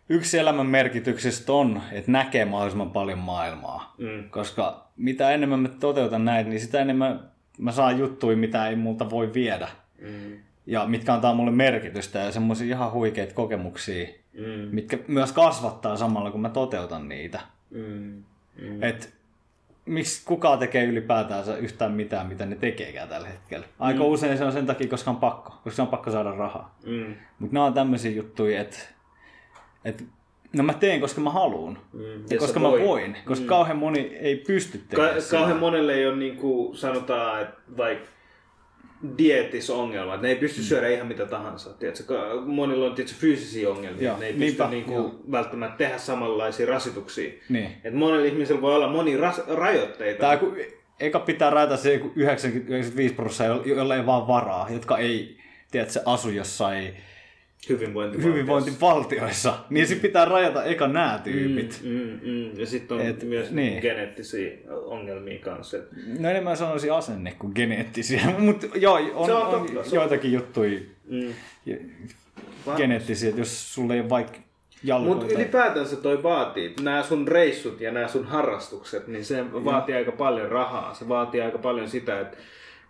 yksi 0.09 0.37
elämän 0.37 0.65
merkityksistä 0.65 1.53
on, 1.53 1.81
että 1.91 2.11
näkee 2.11 2.45
mahdollisimman 2.45 2.91
paljon 2.91 3.19
maailmaa. 3.19 3.95
Mm. 3.97 4.29
Koska 4.29 4.87
mitä 4.97 5.31
enemmän 5.31 5.59
mä 5.59 5.69
toteutan 5.69 6.25
näitä, 6.25 6.49
niin 6.49 6.59
sitä 6.59 6.81
enemmän 6.81 7.19
mä 7.57 7.71
saan 7.71 7.99
juttuja, 7.99 8.37
mitä 8.37 8.67
ei 8.67 8.75
multa 8.75 9.09
voi 9.09 9.33
viedä. 9.33 9.67
Mm. 10.01 10.37
Ja 10.65 10.85
mitkä 10.85 11.13
antaa 11.13 11.33
mulle 11.33 11.51
merkitystä 11.51 12.19
ja 12.19 12.31
semmoisia 12.31 12.75
ihan 12.75 12.91
huikeita 12.91 13.33
kokemuksia, 13.33 14.07
Mm. 14.33 14.67
mitkä 14.75 14.97
myös 15.07 15.31
kasvattaa 15.31 15.97
samalla, 15.97 16.31
kun 16.31 16.41
mä 16.41 16.49
toteutan 16.49 17.09
niitä. 17.09 17.39
Mm. 17.69 18.23
Mm. 18.61 18.83
Et 18.83 19.14
miksi 19.85 20.21
kukaan 20.25 20.59
tekee 20.59 20.85
ylipäätään 20.85 21.59
yhtään 21.59 21.91
mitään, 21.91 22.27
mitä 22.27 22.45
ne 22.45 22.55
tekeekään 22.55 23.09
tällä 23.09 23.27
hetkellä. 23.27 23.65
Aika 23.79 23.99
mm. 23.99 24.05
usein 24.05 24.37
se 24.37 24.45
on 24.45 24.51
sen 24.51 24.65
takia, 24.65 24.87
koska 24.87 25.11
on 25.11 25.17
pakko, 25.17 25.53
koska 25.63 25.81
on 25.81 25.87
pakko 25.87 26.11
saada 26.11 26.31
rahaa. 26.31 26.75
Mm. 26.85 27.15
Mutta 27.39 27.53
nämä 27.53 27.65
on 27.65 27.73
tämmöisiä 27.73 28.11
juttuja, 28.11 28.61
että 28.61 28.77
et, 29.85 30.03
no 30.53 30.63
mä 30.63 30.73
teen, 30.73 31.01
koska 31.01 31.21
mä 31.21 31.29
haluun. 31.29 31.77
Mm. 31.93 32.01
Ja 32.29 32.37
koska 32.37 32.53
sä 32.53 32.59
mä 32.59 32.71
voin. 32.71 33.17
Koska 33.25 33.43
mm. 33.43 33.49
kauhean 33.49 33.77
moni 33.77 33.99
ei 33.99 34.35
pysty 34.35 34.77
Ka- 34.77 34.83
tekemään 34.89 35.21
sitä. 35.21 35.37
kauhean 35.37 35.59
monelle 35.59 35.93
ei 35.93 36.07
ole 36.07 36.15
niin 36.15 36.37
kuin 36.37 36.77
sanotaan, 36.77 37.41
että 37.41 37.55
vaikka 37.77 38.09
dieettisongelma, 39.17 40.13
että 40.13 40.27
ne 40.27 40.33
ei 40.33 40.39
pysty 40.39 40.63
syödä 40.63 40.87
ihan 40.87 41.07
mitä 41.07 41.25
tahansa. 41.25 41.73
Tiedätkö? 41.73 42.19
Monilla 42.45 42.85
on 42.85 42.95
tietysti 42.95 43.19
fyysisiä 43.19 43.69
ongelmia, 43.69 44.03
Joo, 44.03 44.19
ne 44.19 44.25
ei 44.25 44.33
niinpä, 44.33 44.63
pysty 44.63 44.75
niin 44.75 44.85
kuin 44.85 45.11
välttämättä 45.31 45.77
tehdä 45.77 45.97
samanlaisia 45.97 46.65
rasituksia. 46.65 47.31
Niin. 47.49 47.71
Et 47.83 47.93
monella 47.93 48.25
ihmisellä 48.25 48.61
voi 48.61 48.75
olla 48.75 48.89
moni 48.89 49.17
ras- 49.17 49.55
rajoitteita. 49.55 50.19
Tää 50.19 50.37
kun, 50.37 50.57
eka 50.99 51.19
pitää 51.19 51.49
rajata 51.49 51.77
se 51.77 51.93
joku 51.93 52.07
90-95 53.09 53.13
prosenttia, 53.15 53.75
jolla 53.75 53.95
ei 53.95 54.05
vaan 54.05 54.27
varaa, 54.27 54.67
jotka 54.69 54.97
ei 54.97 55.37
tiedätkö, 55.71 55.99
asu 56.05 56.29
jossain 56.29 56.93
hyvinvointivaltiossa. 57.69 58.29
hyvinvointivaltioissa. 58.33 59.53
Niin 59.69 59.87
sit 59.87 60.01
pitää 60.01 60.25
rajata 60.25 60.63
eka 60.63 60.87
nämä 60.87 61.19
tyypit. 61.23 61.79
Mm, 61.83 61.89
mm, 61.91 62.19
mm. 62.23 62.59
Ja 62.59 62.65
sitten 62.65 62.97
on 62.97 63.03
Et, 63.05 63.23
myös 63.23 63.51
niin. 63.51 63.81
geneettisiä 63.81 64.51
ongelmia 64.69 65.39
kanssa. 65.39 65.77
No 66.19 66.29
enemmän 66.29 66.57
sanoisin 66.57 66.93
asenne 66.93 67.35
kuin 67.39 67.51
geneettisiä, 67.55 68.21
mutta 68.37 68.67
joo, 68.75 68.93
on, 68.95 69.31
on 69.31 69.31
on, 69.31 69.51
totta, 69.51 69.83
se 69.89 69.97
on 69.97 70.01
joitakin 70.03 70.31
juttuja 70.33 70.79
Mm. 71.09 71.33
geneettisiä, 72.75 73.33
jos 73.35 73.73
sulla 73.73 73.93
ei 73.93 73.99
ole 73.99 74.09
vaikka 74.09 74.37
jalkoja. 74.83 75.15
Mutta 75.15 75.33
ylipäätänsä 75.33 75.95
toi 75.95 76.23
vaatii, 76.23 76.73
nämä 76.81 77.03
sun 77.03 77.27
reissut 77.27 77.81
ja 77.81 77.91
nämä 77.91 78.07
sun 78.07 78.25
harrastukset, 78.25 79.07
niin 79.07 79.25
se 79.25 79.45
vaatii 79.51 79.95
aika 79.95 80.11
paljon 80.11 80.51
rahaa. 80.51 80.93
Se 80.93 81.07
vaatii 81.09 81.41
aika 81.41 81.57
paljon 81.57 81.89
sitä, 81.89 82.19
että 82.19 82.37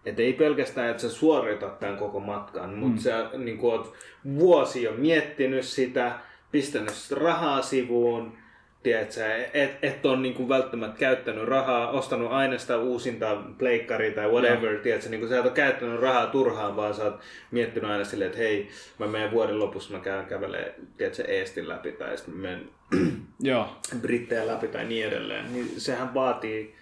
et 0.05 0.19
ei 0.19 0.33
pelkästään, 0.33 0.89
että 0.89 1.01
sä 1.01 1.09
suoritat 1.09 1.79
tämän 1.79 1.97
koko 1.97 2.19
matkan, 2.19 2.73
mutta 2.73 2.95
mm. 2.95 3.01
sä 3.01 3.29
niin 3.37 3.57
kun, 3.57 3.71
oot 3.71 3.93
vuosi 4.35 4.83
jo 4.83 4.91
miettinyt 4.91 5.65
sitä, 5.65 6.11
pistänyt 6.51 6.93
rahaa 7.11 7.61
sivuun, 7.61 8.37
tiedätkö, 8.83 9.35
et, 9.53 9.71
et 9.81 10.05
on 10.05 10.21
niin 10.21 10.33
kuin 10.33 10.49
välttämättä 10.49 10.99
käyttänyt 10.99 11.47
rahaa, 11.47 11.91
ostanut 11.91 12.31
aina 12.31 12.57
sitä 12.57 12.77
uusinta 12.77 13.37
pleikkaria 13.57 14.11
tai 14.11 14.29
whatever, 14.29 14.79
tiedätkö, 14.79 15.09
niin 15.09 15.19
kuin 15.19 15.29
sä 15.29 15.39
et 15.39 15.45
ole 15.45 15.53
käyttänyt 15.53 15.99
rahaa 15.99 16.27
turhaan, 16.27 16.75
vaan 16.75 16.93
sä 16.93 17.03
oot 17.03 17.19
miettinyt 17.51 17.89
aina 17.89 18.03
silleen, 18.03 18.31
että 18.31 18.43
hei, 18.43 18.69
mä 18.99 19.07
menen 19.07 19.31
vuoden 19.31 19.59
lopussa, 19.59 19.93
mä 19.93 19.99
käyn 19.99 20.25
kävelee, 20.25 20.75
tiedätkö, 20.97 21.23
Eestin 21.23 21.69
läpi 21.69 21.91
tai 21.91 22.17
sitten 22.17 22.35
menen 22.35 22.69
Joo. 23.39 23.67
Brittejä 24.01 24.47
läpi 24.47 24.67
tai 24.67 24.85
niin 24.85 25.07
edelleen, 25.07 25.53
niin 25.53 25.81
sehän 25.81 26.13
vaatii 26.13 26.75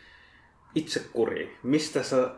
itsekuri. 0.76 1.58
Mistä 1.64 2.04
sä 2.04 2.30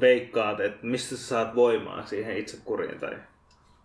veikkaat, 0.00 0.60
että 0.60 0.86
mistä 0.86 1.16
sä 1.16 1.26
saat 1.26 1.54
voimaa 1.54 2.06
siihen 2.06 2.36
itsekuriin? 2.36 3.00
Tai... 3.00 3.16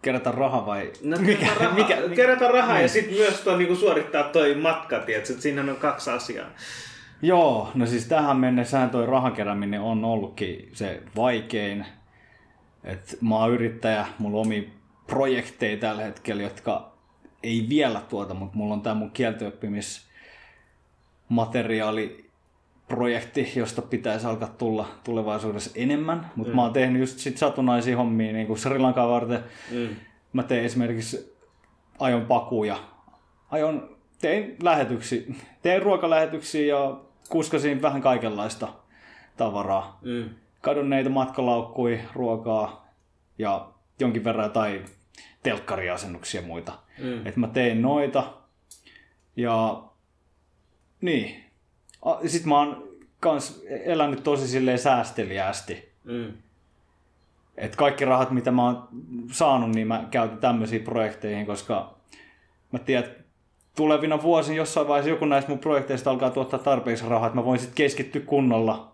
Kerätä 0.02 0.32
raha 0.32 0.66
vai... 0.66 0.92
No, 1.04 1.18
mikä, 1.18 1.48
rahaa, 1.60 1.76
mikä, 1.76 1.98
kerätä 2.16 2.48
rahaa 2.48 2.76
ja 2.76 2.80
Niin. 2.80 2.90
sitten 2.90 3.14
myös 3.14 3.42
toi, 3.42 3.58
niinku 3.58 3.76
suorittaa 3.76 4.24
toi 4.24 4.56
matka, 4.56 5.00
tiedätkö? 5.00 5.32
että 5.32 5.44
siinä 5.44 5.62
on 5.62 5.76
kaksi 5.76 6.10
asiaa. 6.10 6.48
Joo, 7.22 7.72
no 7.76 7.86
siis 7.86 8.06
tähän 8.08 8.38
mennessähän 8.38 8.90
toi 8.90 9.06
rahakerääminen 9.06 9.82
on 9.82 10.06
ollutkin 10.06 10.70
se 10.74 11.02
vaikein. 11.16 11.86
Et 12.84 13.18
mä 13.22 13.38
oon 13.38 13.52
yrittäjä, 13.52 14.06
mulla 14.20 14.38
on 14.40 14.46
omia 14.46 14.64
projekteja 15.08 15.78
tällä 15.78 16.02
hetkellä, 16.02 16.44
jotka 16.44 16.94
ei 17.44 17.66
vielä 17.70 18.02
tuota, 18.10 18.34
mutta 18.34 18.58
mulla 18.58 18.74
on 18.74 18.82
tää 18.82 18.94
mun 18.94 19.12
kieltooppimismateriaaliprojekti, 22.88 23.60
josta 23.60 23.82
pitäisi 23.82 24.28
alkaa 24.28 24.48
tulla 24.48 24.88
tulevaisuudessa 25.04 25.72
enemmän. 25.76 26.32
Mutta 26.36 26.52
mm. 26.52 26.56
mä 26.56 26.62
oon 26.62 26.74
tehnyt 26.74 27.00
just 27.00 27.20
sit 27.20 27.38
satunnaisia 27.38 27.98
hommia 27.98 28.34
niin 28.34 28.48
kuin 28.48 28.60
Sri 28.60 28.80
Lankaa 28.80 29.10
varten. 29.10 29.44
Mm. 29.72 29.90
Mä 30.34 30.44
tein 30.44 30.66
esimerkiksi 30.66 31.36
ajon 32.00 32.26
pakuja. 32.26 32.78
Ajon, 33.52 33.98
tein 34.22 34.56
lähetyksiä, 34.64 35.22
tein 35.62 35.82
ruokalähetyksiä 35.82 36.66
ja 36.66 36.98
kuskasin 37.30 37.82
vähän 37.82 38.02
kaikenlaista 38.02 38.68
tavaraa. 39.38 40.00
Mm. 40.02 40.30
Kadonneita 40.62 41.10
matkalaukkuja, 41.10 42.00
ruokaa 42.14 42.88
ja 43.38 43.70
jonkin 44.00 44.24
verran 44.24 44.52
tai 44.52 44.82
telkkariasennuksia 45.44 46.42
ja 46.42 46.48
muita. 46.48 46.74
Mm. 47.00 47.28
Et 47.28 47.36
mä 47.36 47.48
tein 47.48 47.82
noita 47.82 48.34
ja 49.36 49.84
niin. 51.02 51.43
Sitten 52.26 52.50
mä 52.50 52.60
oon 52.60 52.84
kans 53.20 53.64
elänyt 53.68 54.24
tosi 54.24 54.48
silleen 54.48 54.80
säästeliäästi. 54.80 55.90
Mm. 56.04 56.34
Et 57.58 57.76
kaikki 57.76 58.06
rahat, 58.06 58.32
mitä 58.32 58.52
mä 58.52 58.66
oon 58.66 58.88
saanut, 59.32 59.70
niin 59.70 59.88
mä 59.88 60.08
käytän 60.12 60.38
tämmöisiin 60.38 60.84
projekteihin, 60.84 61.46
koska 61.46 61.94
mä 62.72 62.80
tiedän, 62.80 63.04
että 63.04 63.24
tulevina 63.76 64.22
vuosina 64.22 64.58
jossain 64.58 64.88
vaiheessa 64.88 65.10
joku 65.10 65.26
näistä 65.26 65.50
mun 65.52 65.60
projekteista 65.60 66.12
alkaa 66.12 66.30
tuottaa 66.30 66.60
tarpeeksi 66.60 67.10
rahaa, 67.10 67.28
että 67.28 67.40
mä 67.40 67.46
voin 67.46 67.60
sitten 67.60 67.76
keskittyä 67.76 68.22
kunnolla, 68.26 68.92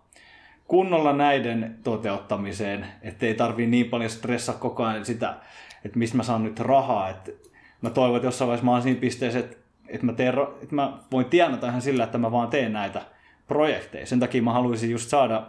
kunnolla 0.68 1.12
näiden 1.12 1.78
toteuttamiseen, 1.84 2.86
ettei 3.02 3.34
tarvii 3.34 3.66
niin 3.66 3.88
paljon 3.88 4.10
stressaa 4.10 4.54
koko 4.54 4.84
ajan 4.84 5.04
sitä, 5.04 5.36
että 5.84 5.98
mistä 5.98 6.16
mä 6.16 6.22
saan 6.22 6.44
nyt 6.44 6.60
rahaa. 6.60 7.08
Et 7.08 7.50
mä 7.82 7.90
toivon, 7.90 8.16
että 8.16 8.26
jossain 8.26 8.46
vaiheessa 8.46 8.64
mä 8.64 8.72
oon 8.72 8.82
siinä 8.82 9.00
pisteessä, 9.00 9.38
että, 9.38 9.56
että, 9.90 10.06
mä, 10.06 10.12
teen, 10.12 10.34
että 10.62 10.74
mä 10.74 10.98
voin 11.12 11.26
tienata 11.26 11.68
ihan 11.68 11.82
sillä, 11.82 12.04
että 12.04 12.18
mä 12.18 12.32
vaan 12.32 12.48
teen 12.48 12.72
näitä 12.72 13.02
projekteja. 13.48 14.06
Sen 14.06 14.20
takia 14.20 14.42
mä 14.42 14.52
haluaisin 14.52 14.90
just 14.90 15.08
saada 15.08 15.46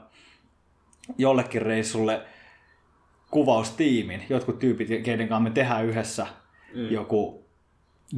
jollekin 1.17 1.61
reissulle 1.61 2.21
kuvaustiimin, 3.31 4.23
jotkut 4.29 4.59
tyypit, 4.59 5.03
keiden 5.03 5.27
kanssa 5.27 5.43
me 5.43 5.49
tehdään 5.49 5.85
yhdessä 5.85 6.27
mm. 6.75 6.91
joku 6.91 7.45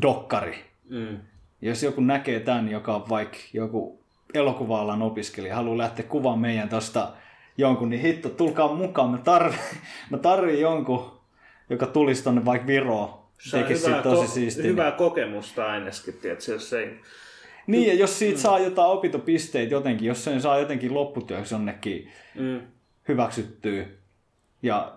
dokkari. 0.02 0.66
Mm. 0.90 1.18
Jos 1.62 1.84
joku 1.84 2.02
näkee 2.02 2.40
tämän, 2.40 2.70
joka 2.70 2.96
on 2.96 3.10
vaikka 3.10 3.38
joku 3.54 4.00
elokuva-alan 4.34 5.02
opiskelija, 5.02 5.56
haluaa 5.56 5.78
lähteä 5.78 6.06
kuvaamaan 6.06 6.40
meidän 6.40 6.70
tuosta 6.70 7.12
jonkun, 7.58 7.90
niin 7.90 8.02
hitto, 8.02 8.30
tulkaa 8.30 8.76
mukaan. 8.76 9.12
Mä, 9.12 9.18
tarvi, 9.18 9.56
mä 10.12 10.18
tarvin 10.18 10.62
jonkun, 10.62 11.12
joka 11.70 11.86
tulisi 11.86 12.24
tonne 12.24 12.46
vaikka 12.46 12.68
Viroon. 12.68 13.23
Tekisi 13.52 13.82
siitä 13.82 14.02
tosi 14.02 14.28
ko- 14.28 14.34
siistiä. 14.34 14.64
Hyvää 14.64 14.92
kokemusta 14.92 15.66
ainakin, 15.66 16.14
tiedätkö, 16.22 16.52
jos 16.52 16.74
ei... 16.74 17.00
Niin, 17.68 17.88
ja 17.88 17.94
jos 17.94 18.20
siitä 18.20 18.38
mm. 18.38 18.42
saa 18.42 18.60
jotain 18.60 18.90
opintopisteitä 18.90 19.74
jotenkin, 19.74 20.08
jos 20.08 20.24
sen 20.24 20.42
saa 20.42 20.60
jotenkin 20.60 20.94
lopputyöksi 20.94 21.54
jonnekin 21.54 22.12
mm. 22.36 22.62
hyväksyttyä, 23.08 23.86
ja 24.64 24.94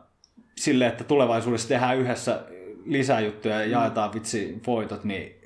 sille, 0.56 0.86
että 0.86 1.04
tulevaisuudessa 1.04 1.68
tehdään 1.68 1.98
yhdessä 1.98 2.44
lisäjuttuja 2.84 3.60
ja 3.60 3.66
mm. 3.66 3.72
jaetaan 3.72 4.14
vitsi 4.14 4.60
voitot, 4.66 5.04
niin 5.04 5.36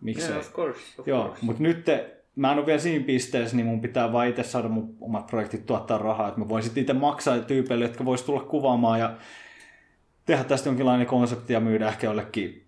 miksei. 0.00 0.30
Yeah, 0.30 0.40
of 0.40 0.52
course, 0.52 0.80
of 0.98 1.08
Joo, 1.08 1.24
course. 1.24 1.44
mutta 1.44 1.62
nyt 1.62 1.84
te, 1.84 2.16
mä 2.36 2.52
en 2.52 2.58
ole 2.58 2.66
vielä 2.66 2.78
siinä 2.78 3.04
pisteessä, 3.04 3.56
niin 3.56 3.66
mun 3.66 3.80
pitää 3.80 4.12
vaan 4.12 4.28
itse 4.28 4.42
saada 4.42 4.68
mun 4.68 4.96
omat 5.00 5.26
projektit 5.26 5.66
tuottaa 5.66 5.98
rahaa, 5.98 6.28
että 6.28 6.40
mä 6.40 6.48
voin 6.48 6.62
sitten 6.62 6.80
itse 6.80 6.92
maksaa 6.92 7.38
tyypeille, 7.38 7.84
jotka 7.84 8.04
vois 8.04 8.22
tulla 8.22 8.40
kuvaamaan 8.40 9.00
ja 9.00 9.16
tehdä 10.28 10.44
tästä 10.44 10.68
jonkinlainen 10.68 11.06
konsepti 11.06 11.52
ja 11.52 11.60
myydä 11.60 11.88
ehkä 11.88 12.06
jollekin, 12.06 12.66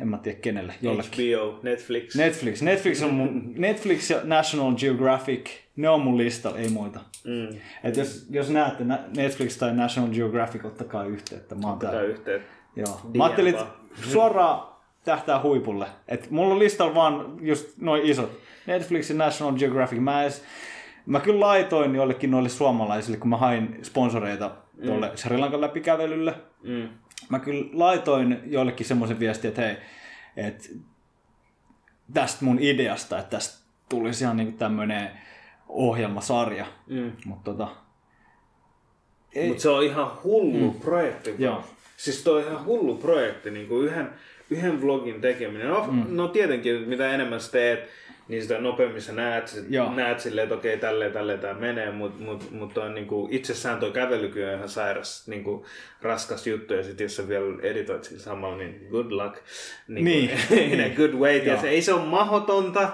en 0.00 0.08
mä 0.08 0.18
tiedä 0.18 0.38
kenelle, 0.38 0.74
jollekin. 0.82 1.38
HBO, 1.38 1.60
Netflix. 1.62 2.14
Netflix. 2.14 2.62
Netflix, 2.62 3.02
on 3.02 3.14
mun, 3.14 3.54
Netflix 3.56 4.10
ja 4.10 4.20
National 4.24 4.74
Geographic, 4.74 5.50
ne 5.76 5.88
on 5.88 6.00
mun 6.00 6.18
listalla, 6.18 6.58
ei 6.58 6.68
muita. 6.68 7.00
Mm. 7.24 7.58
Et 7.84 7.96
jos, 7.96 8.26
jos 8.30 8.50
näette 8.50 8.84
Netflix 9.16 9.56
tai 9.56 9.74
National 9.74 10.10
Geographic, 10.10 10.64
ottakaa 10.64 11.04
yhteyttä. 11.04 11.54
Mä 11.54 11.68
oon 11.68 11.78
täällä. 11.78 12.02
yhteyttä. 12.02 12.48
Joo. 12.76 13.00
Mä 13.16 13.24
ajattelin, 13.24 13.54
että 13.54 13.66
suoraan 14.12 14.68
tähtää 15.04 15.42
huipulle. 15.42 15.86
Et 16.08 16.30
mulla 16.30 16.54
on 16.54 16.58
listalla 16.58 16.94
vaan 16.94 17.38
just 17.40 17.68
noin 17.80 18.02
isot. 18.02 18.38
Netflix 18.66 19.10
ja 19.10 19.16
National 19.16 19.52
Geographic. 19.52 19.98
Mä, 19.98 20.22
edes, 20.22 20.44
mä 21.06 21.20
kyllä 21.20 21.40
laitoin 21.40 21.94
jollekin 21.94 22.30
noille 22.30 22.48
suomalaisille, 22.48 23.16
kun 23.16 23.30
mä 23.30 23.36
hain 23.36 23.78
sponsoreita 23.82 24.50
tuolle 24.84 25.08
mm. 25.08 25.16
Sri 25.16 25.38
Lankan 25.38 25.60
läpikävelylle. 25.60 26.34
Mm. 26.62 26.88
Mä 27.28 27.38
kyllä 27.38 27.70
laitoin 27.72 28.40
joillekin 28.44 28.86
semmoisen 28.86 29.20
viestin, 29.20 29.48
että 29.48 29.62
hei, 29.62 29.76
että 30.36 30.68
tästä 32.14 32.44
mun 32.44 32.58
ideasta, 32.60 33.18
että 33.18 33.30
tästä 33.30 33.66
tulisi 33.88 34.24
ihan 34.24 34.36
niinku 34.36 34.56
tämmönen 34.58 35.10
ohjelmasarja. 35.68 36.66
Mm. 36.86 37.12
Mutta 37.24 37.50
tota, 37.50 37.68
Mut 39.48 39.60
se 39.60 39.68
on 39.68 39.82
ihan 39.82 40.10
hullu 40.24 40.72
mm. 40.72 40.80
projekti. 40.80 41.34
Joo. 41.38 41.64
Siis 41.96 42.22
toi 42.22 42.42
on 42.42 42.50
ihan 42.50 42.64
hullu 42.64 42.96
projekti, 42.96 43.50
niin 43.50 43.68
kuin 43.68 43.86
yhden, 43.86 44.10
yhden 44.50 44.82
vlogin 44.82 45.20
tekeminen. 45.20 45.68
No, 45.68 45.86
mm. 45.90 46.04
no 46.08 46.28
tietenkin, 46.28 46.88
mitä 46.88 47.10
enemmän 47.10 47.40
sä 47.40 47.52
teet, 47.52 47.88
niin 48.28 48.42
sitä 48.42 48.58
nopeammin 48.58 49.02
sä 49.02 49.12
näet, 49.12 49.64
näet 49.94 50.20
silleen, 50.20 50.42
että 50.42 50.54
okei, 50.54 50.78
tälleen, 50.78 51.12
tälleen 51.12 51.38
tämä 51.38 51.54
menee, 51.54 51.90
mutta 51.90 52.22
mut, 52.22 52.50
mut 52.50 52.78
on 52.78 52.94
niin 52.94 53.06
kuin, 53.06 53.32
itsessään 53.32 53.80
toi 53.80 53.90
kävelykyy 53.90 54.44
on 54.44 54.54
ihan 54.54 54.68
sairas, 54.68 55.28
niin 55.28 55.44
kuin, 55.44 55.64
raskas 56.02 56.46
juttu, 56.46 56.74
ja 56.74 56.82
sitten 56.82 57.04
jos 57.04 57.16
sä 57.16 57.28
vielä 57.28 57.62
editoit 57.62 58.04
sillä 58.04 58.22
samalla, 58.22 58.56
niin 58.56 58.86
good 58.90 59.10
luck. 59.10 59.36
Niin, 59.88 60.04
niin. 60.04 60.30
in 60.72 60.92
a 60.92 60.96
good 60.96 61.12
way. 61.12 61.58
Se, 61.60 61.68
ei 61.68 61.82
se 61.82 61.92
ole 61.92 62.06
mahdotonta, 62.06 62.92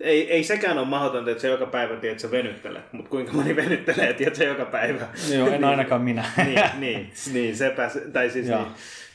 ei, 0.00 0.32
ei 0.32 0.44
sekään 0.44 0.78
ole 0.78 0.86
mahdotonta, 0.86 1.30
että 1.30 1.40
se 1.40 1.48
joka 1.48 1.66
päivä 1.66 1.96
tiedät, 1.96 2.14
että 2.14 2.22
sä 2.22 2.30
venyttelet, 2.30 2.92
mutta 2.92 3.10
kuinka 3.10 3.32
moni 3.32 3.56
venyttelee, 3.62 4.12
tiedät 4.12 4.34
se 4.34 4.44
joka 4.44 4.64
päivä. 4.64 5.08
Joo, 5.34 5.48
en 5.48 5.64
ainakaan 5.64 6.02
minä. 6.02 6.24
niin, 6.36 6.60
niin, 6.78 7.12
niin, 7.32 7.56
sepä, 7.56 7.90
tai 8.12 8.30
siis 8.30 8.46
niin, 8.46 8.66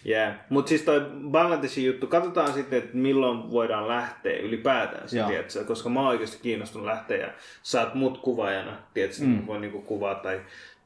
Yeah. 0.07 0.33
Mutta 0.49 0.69
siis 0.69 0.81
toi 0.81 1.05
Bangladeshin 1.29 1.85
juttu, 1.85 2.07
katsotaan 2.07 2.53
sitten, 2.53 2.79
että 2.79 2.97
milloin 2.97 3.51
voidaan 3.51 3.87
lähteä 3.87 4.37
ylipäätään, 4.37 5.07
tiedätkö? 5.27 5.63
koska 5.65 5.89
mä 5.89 5.99
oon 5.99 6.09
oikeasti 6.09 6.37
kiinnostunut 6.41 6.87
lähteä 6.87 7.17
ja 7.17 7.29
saat 7.63 7.95
mut 7.95 8.17
kuvaajana, 8.17 8.77
tiedätkö, 8.93 9.23
mm. 9.23 9.47
voi 9.47 9.59
niinku 9.59 9.81
kuvaa 9.81 10.15
tai 10.15 10.41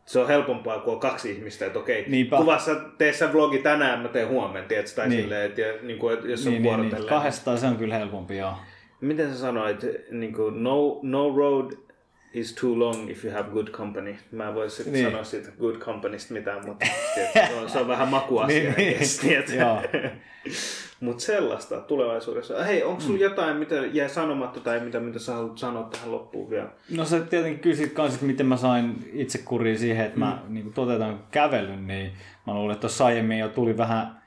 se 0.06 0.20
on 0.20 0.28
helpompaa, 0.28 0.80
kun 0.80 0.94
on 0.94 1.00
kaksi 1.00 1.32
ihmistä, 1.32 1.66
että 1.66 1.80
okei, 1.80 2.06
Niinpä. 2.08 2.38
kuvassa 2.38 2.76
tee 2.98 3.14
sä 3.14 3.34
vlogi 3.34 3.58
tänään, 3.58 4.00
mä 4.00 4.08
teen 4.08 4.28
huomenna, 4.28 4.68
tiedätkö, 4.68 4.96
tai 4.96 5.10
niin. 5.10 5.22
silleen, 5.22 5.46
että, 5.46 5.62
niin 5.86 6.00
kuin, 6.00 6.18
jos 6.30 6.48
on 6.48 6.54
niin, 6.54 6.64
niin, 6.64 6.82
niin. 6.82 7.08
Kahdestaan 7.08 7.58
se 7.58 7.68
on 7.68 7.76
kyllä 7.76 7.98
helpompi, 7.98 8.38
joo. 8.38 8.54
Miten 9.02 9.34
sä 9.34 9.40
sanoit, 9.40 9.86
niin 10.12 10.34
kuin, 10.34 10.64
no, 10.64 11.00
no 11.04 11.36
road 11.38 11.72
is 12.34 12.54
too 12.54 12.80
long 12.80 13.10
if 13.10 13.26
you 13.26 13.34
have 13.34 13.50
good 13.50 13.68
company. 13.68 14.16
Mä 14.32 14.48
en 14.48 14.56
voi 14.56 14.68
niin. 14.92 15.06
sanoa 15.06 15.24
siitä 15.24 15.52
good 15.60 15.76
companysta 15.76 16.34
mitään, 16.34 16.66
mutta 16.66 16.86
se 17.34 17.56
on, 17.62 17.70
se 17.70 17.80
on 17.80 17.88
vähän 17.88 18.08
makuasia. 18.08 18.74
niin, 18.78 18.98
niin. 18.98 20.12
mutta 21.00 21.24
sellaista 21.24 21.82
tulevaisuudessa. 21.82 22.64
Hei, 22.64 22.84
onko 22.84 23.02
sulla 23.02 23.18
mm. 23.18 23.24
jotain, 23.24 23.58
mitä 23.58 23.76
jäi 23.76 24.10
sanomatta 24.10 24.60
tai 24.60 24.80
mitä, 24.80 25.00
mitä 25.00 25.20
sä 25.20 25.34
haluat 25.34 25.58
sanoa 25.58 25.84
tähän 25.84 26.12
loppuun 26.12 26.50
vielä? 26.50 26.70
No 26.90 27.06
sä 27.06 27.20
tietenkin 27.20 27.60
kysyt 27.60 27.94
kans, 27.94 28.14
että 28.14 28.26
miten 28.26 28.46
mä 28.46 28.58
sain 28.58 29.12
itse 29.14 29.38
kuriin 29.38 29.80
siihen, 29.80 30.06
että 30.06 30.18
mm. 30.18 30.26
mä 30.26 30.44
niin 30.48 30.74
toteutan 30.74 31.24
kävelyn, 31.32 31.88
niin 31.88 32.12
mä 32.48 32.54
luulen, 32.54 32.74
että 32.74 32.82
tuossa 32.82 33.06
aiemmin 33.06 33.40
jo 33.40 33.50
tuli 33.50 33.78
vähän 33.78 34.22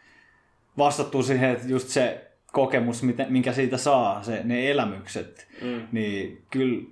vastattua 0.79 1.23
siihen, 1.23 1.51
että 1.51 1.69
just 1.69 1.89
se 1.89 2.31
kokemus, 2.53 3.03
minkä 3.29 3.53
siitä 3.53 3.77
saa, 3.77 4.23
se, 4.23 4.41
ne 4.45 4.71
elämykset, 4.71 5.49
mm. 5.63 5.83
niin 5.93 6.43
kyllä 6.51 6.83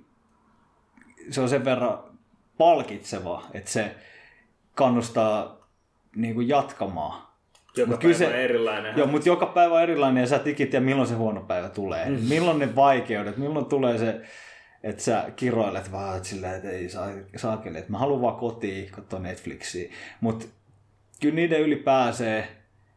se 1.29 1.41
on 1.41 1.49
sen 1.49 1.65
verran 1.65 1.99
palkitseva, 2.57 3.43
että 3.53 3.71
se 3.71 3.95
kannustaa 4.75 5.67
niin 6.15 6.33
kuin 6.33 6.47
jatkamaan. 6.47 7.31
Joka 7.77 7.91
mut 7.91 7.99
päivä 7.99 8.13
se, 8.17 8.27
on 8.27 8.35
erilainen. 8.35 8.97
Joo, 8.97 9.07
mutta 9.07 9.29
joka 9.29 9.45
päivä 9.45 9.75
on 9.75 9.81
erilainen 9.81 10.21
ja 10.21 10.27
sä 10.27 10.39
tikit 10.39 10.69
tiedä 10.69 10.85
milloin 10.85 11.07
se 11.07 11.15
huono 11.15 11.41
päivä 11.41 11.69
tulee. 11.69 12.09
Mm. 12.09 12.19
Milloin 12.29 12.59
ne 12.59 12.75
vaikeudet, 12.75 13.37
milloin 13.37 13.65
tulee 13.65 13.97
se, 13.97 14.21
että 14.83 15.03
sä 15.03 15.31
kiroilet 15.35 15.91
vaan 15.91 16.17
että 16.17 16.29
sillä, 16.29 16.55
että 16.55 16.69
ei 16.69 16.89
saa, 16.89 17.07
saakeli, 17.35 17.77
että 17.77 17.91
mä 17.91 17.97
haluan 17.97 18.21
vaan 18.21 18.35
kotiin 18.35 18.91
katsoa 18.91 19.19
Netflixiä. 19.19 19.93
Mutta 20.21 20.45
kyllä 21.21 21.35
niiden 21.35 21.61
yli 21.61 21.75
pääsee 21.75 22.47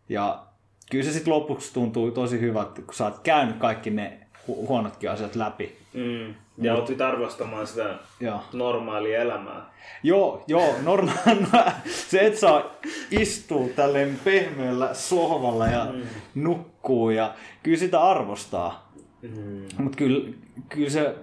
ja 0.08 0.46
kyllä 0.90 1.04
se 1.04 1.12
sitten 1.12 1.34
lopuksi 1.34 1.74
tuntuu 1.74 2.10
tosi 2.10 2.40
hyvältä, 2.40 2.82
kun 2.82 2.94
sä 2.94 3.04
oot 3.04 3.18
käynyt 3.18 3.56
kaikki 3.56 3.90
ne 3.90 4.18
hu- 4.48 4.68
huonotkin 4.68 5.10
asiat 5.10 5.36
läpi. 5.36 5.76
Mm. 5.94 6.34
Ja 6.58 6.74
opit 6.74 7.00
arvostamaan 7.00 7.66
sitä 7.66 7.94
joo. 8.20 8.40
normaalia 8.52 9.20
elämää. 9.20 9.70
Joo, 10.02 10.44
joo, 10.46 10.74
normaali. 10.82 11.46
se, 11.86 12.20
että 12.20 12.40
saa 12.40 12.62
istua 13.10 13.68
tälleen 13.76 14.20
pehmeällä 14.24 14.94
sohvalla 14.94 15.66
ja 15.66 15.84
mm. 15.92 16.02
nukkuu 16.34 17.10
ja 17.10 17.34
kyllä 17.62 17.78
sitä 17.78 18.02
arvostaa. 18.02 18.92
Mm. 19.22 19.62
Mutta 19.78 19.96
kyllä, 19.96 20.32
kyllä, 20.68 20.90
se, 20.90 21.14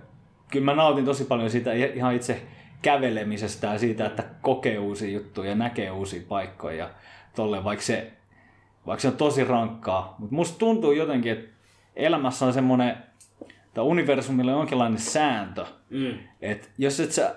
kyllä 0.51 0.65
mä 0.65 0.75
nautin 0.75 1.05
tosi 1.05 1.23
paljon 1.23 1.49
siitä 1.49 1.73
ihan 1.73 2.15
itse 2.15 2.41
kävelemisestä 2.81 3.67
ja 3.67 3.79
siitä, 3.79 4.05
että 4.05 4.23
kokee 4.41 4.79
uusia 4.79 5.09
juttuja 5.09 5.49
ja 5.49 5.55
näkee 5.55 5.91
uusia 5.91 6.21
paikkoja 6.29 6.77
ja 6.77 6.89
tolleen, 7.35 7.63
vaikka 7.63 7.85
se, 7.85 8.11
vaikka 8.85 9.01
se 9.01 9.07
on 9.07 9.17
tosi 9.17 9.43
rankkaa. 9.43 10.15
Mutta 10.19 10.35
musta 10.35 10.59
tuntuu 10.59 10.91
jotenkin, 10.91 11.31
että 11.31 11.49
elämässä 11.95 12.45
on 12.45 12.53
semmoinen 12.53 12.97
tai 13.73 13.83
universumilla 13.83 14.51
on 14.51 14.57
jonkinlainen 14.57 14.99
sääntö, 14.99 15.65
mm. 15.89 16.13
että 16.41 16.67
jos 16.77 16.99
et 16.99 17.11
sä 17.11 17.35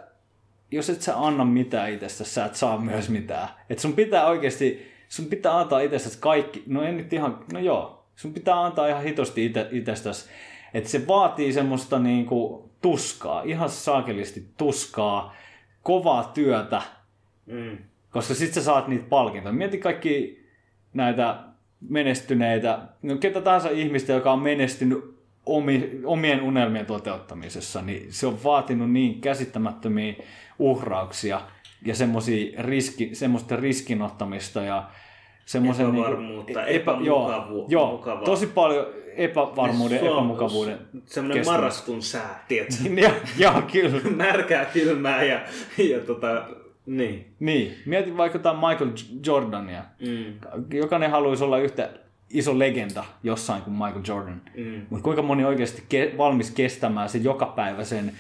jos 0.75 0.91
et 0.91 1.03
sä 1.03 1.15
anna 1.17 1.45
mitään 1.45 1.93
itsestä, 1.93 2.25
sä 2.25 2.45
et 2.45 2.55
saa 2.55 2.79
myös 2.79 3.09
mitään. 3.09 3.49
Et 3.71 3.79
sun 3.79 3.93
pitää 3.93 4.27
oikeasti, 4.27 4.93
sun 5.09 5.27
pitää 5.27 5.59
antaa 5.59 5.81
itsestäsi 5.81 6.19
kaikki, 6.21 6.63
no 6.67 6.83
en 6.83 6.97
nyt 6.97 7.13
ihan, 7.13 7.45
no 7.53 7.59
joo, 7.59 8.05
sun 8.17 8.35
pitää 8.35 8.65
antaa 8.65 8.89
ihan 8.89 9.03
hitosti 9.03 9.45
ite, 9.45 9.69
itsestäsi. 9.71 10.31
Että 10.75 10.91
se 10.91 11.07
vaatii 11.07 11.53
semmoista 11.53 11.99
niinku 11.99 12.71
tuskaa, 12.83 13.43
ihan 13.43 13.71
saakelisti 13.71 14.49
tuskaa, 14.57 15.35
kovaa 15.83 16.31
työtä, 16.35 16.83
mm. 17.47 17.79
koska 18.11 18.35
sit 18.35 18.55
sä 18.55 18.63
saat 18.63 18.89
niitä 18.89 19.05
palkintoja. 19.09 19.53
Mieti 19.53 19.79
kaikki 19.79 20.45
näitä 20.95 21.39
menestyneitä, 21.89 22.79
no 23.03 23.17
ketä 23.17 23.41
tahansa 23.41 23.71
ihmistä, 23.71 24.13
joka 24.13 24.33
on 24.33 24.43
menestynyt 24.43 25.14
omien 26.05 26.43
unelmien 26.43 26.87
toteuttamisessa, 26.87 27.83
niin 27.83 28.13
se 28.13 28.27
on 28.27 28.45
vaatinut 28.45 28.91
niin 28.91 29.21
käsittämättömiä 29.21 30.15
uhrauksia 30.59 31.41
ja 31.85 31.95
semmoisia 31.95 32.63
riski, 32.63 33.15
semmoista 33.15 33.57
riskinottamista 33.57 34.63
ja 34.63 34.85
semmoisen 35.47 35.87
niinku 35.87 36.03
Epävarmuutta, 36.03 36.61
niin, 36.61 36.69
epä, 36.69 36.97
joo, 37.01 37.67
joo, 37.69 38.05
tosi 38.25 38.47
paljon 38.47 38.87
epävarmuuden, 39.17 40.01
niin 40.01 40.13
epämukavuuden. 40.13 40.79
Semmoinen 41.07 41.47
marraskun 41.47 42.03
sää, 42.03 42.45
tiedätkö? 42.49 42.89
joo, 43.03 43.13
joo, 43.39 43.63
kyllä. 43.73 44.01
Märkää, 44.27 44.65
kylmää 44.65 45.25
ja, 45.25 45.41
ja 45.79 46.01
tota, 46.01 46.47
niin. 46.87 47.35
Niin. 47.41 47.75
Mieti 47.87 48.17
vaikka 48.17 48.39
jotain 48.39 48.57
Michael 48.57 48.91
Jordania. 49.27 49.85
Mm. 50.01 50.35
Jokainen 50.73 51.11
haluaisi 51.11 51.45
olla 51.45 51.59
yhtä 51.59 51.91
iso 52.35 52.59
legenda 52.59 53.05
jossain 53.23 53.63
kuin 53.63 53.75
Michael 53.75 54.03
Jordan. 54.09 54.43
Mm. 54.57 54.87
Mutta 54.91 55.05
kuinka 55.05 55.23
moni 55.23 55.45
oikeasti 55.45 55.83
ke- 55.83 56.19
valmis 56.19 56.51
kestämään 56.51 57.09
sen 57.09 57.25
joka 57.25 57.47
päivä 57.47 57.85
sen, 57.85 58.13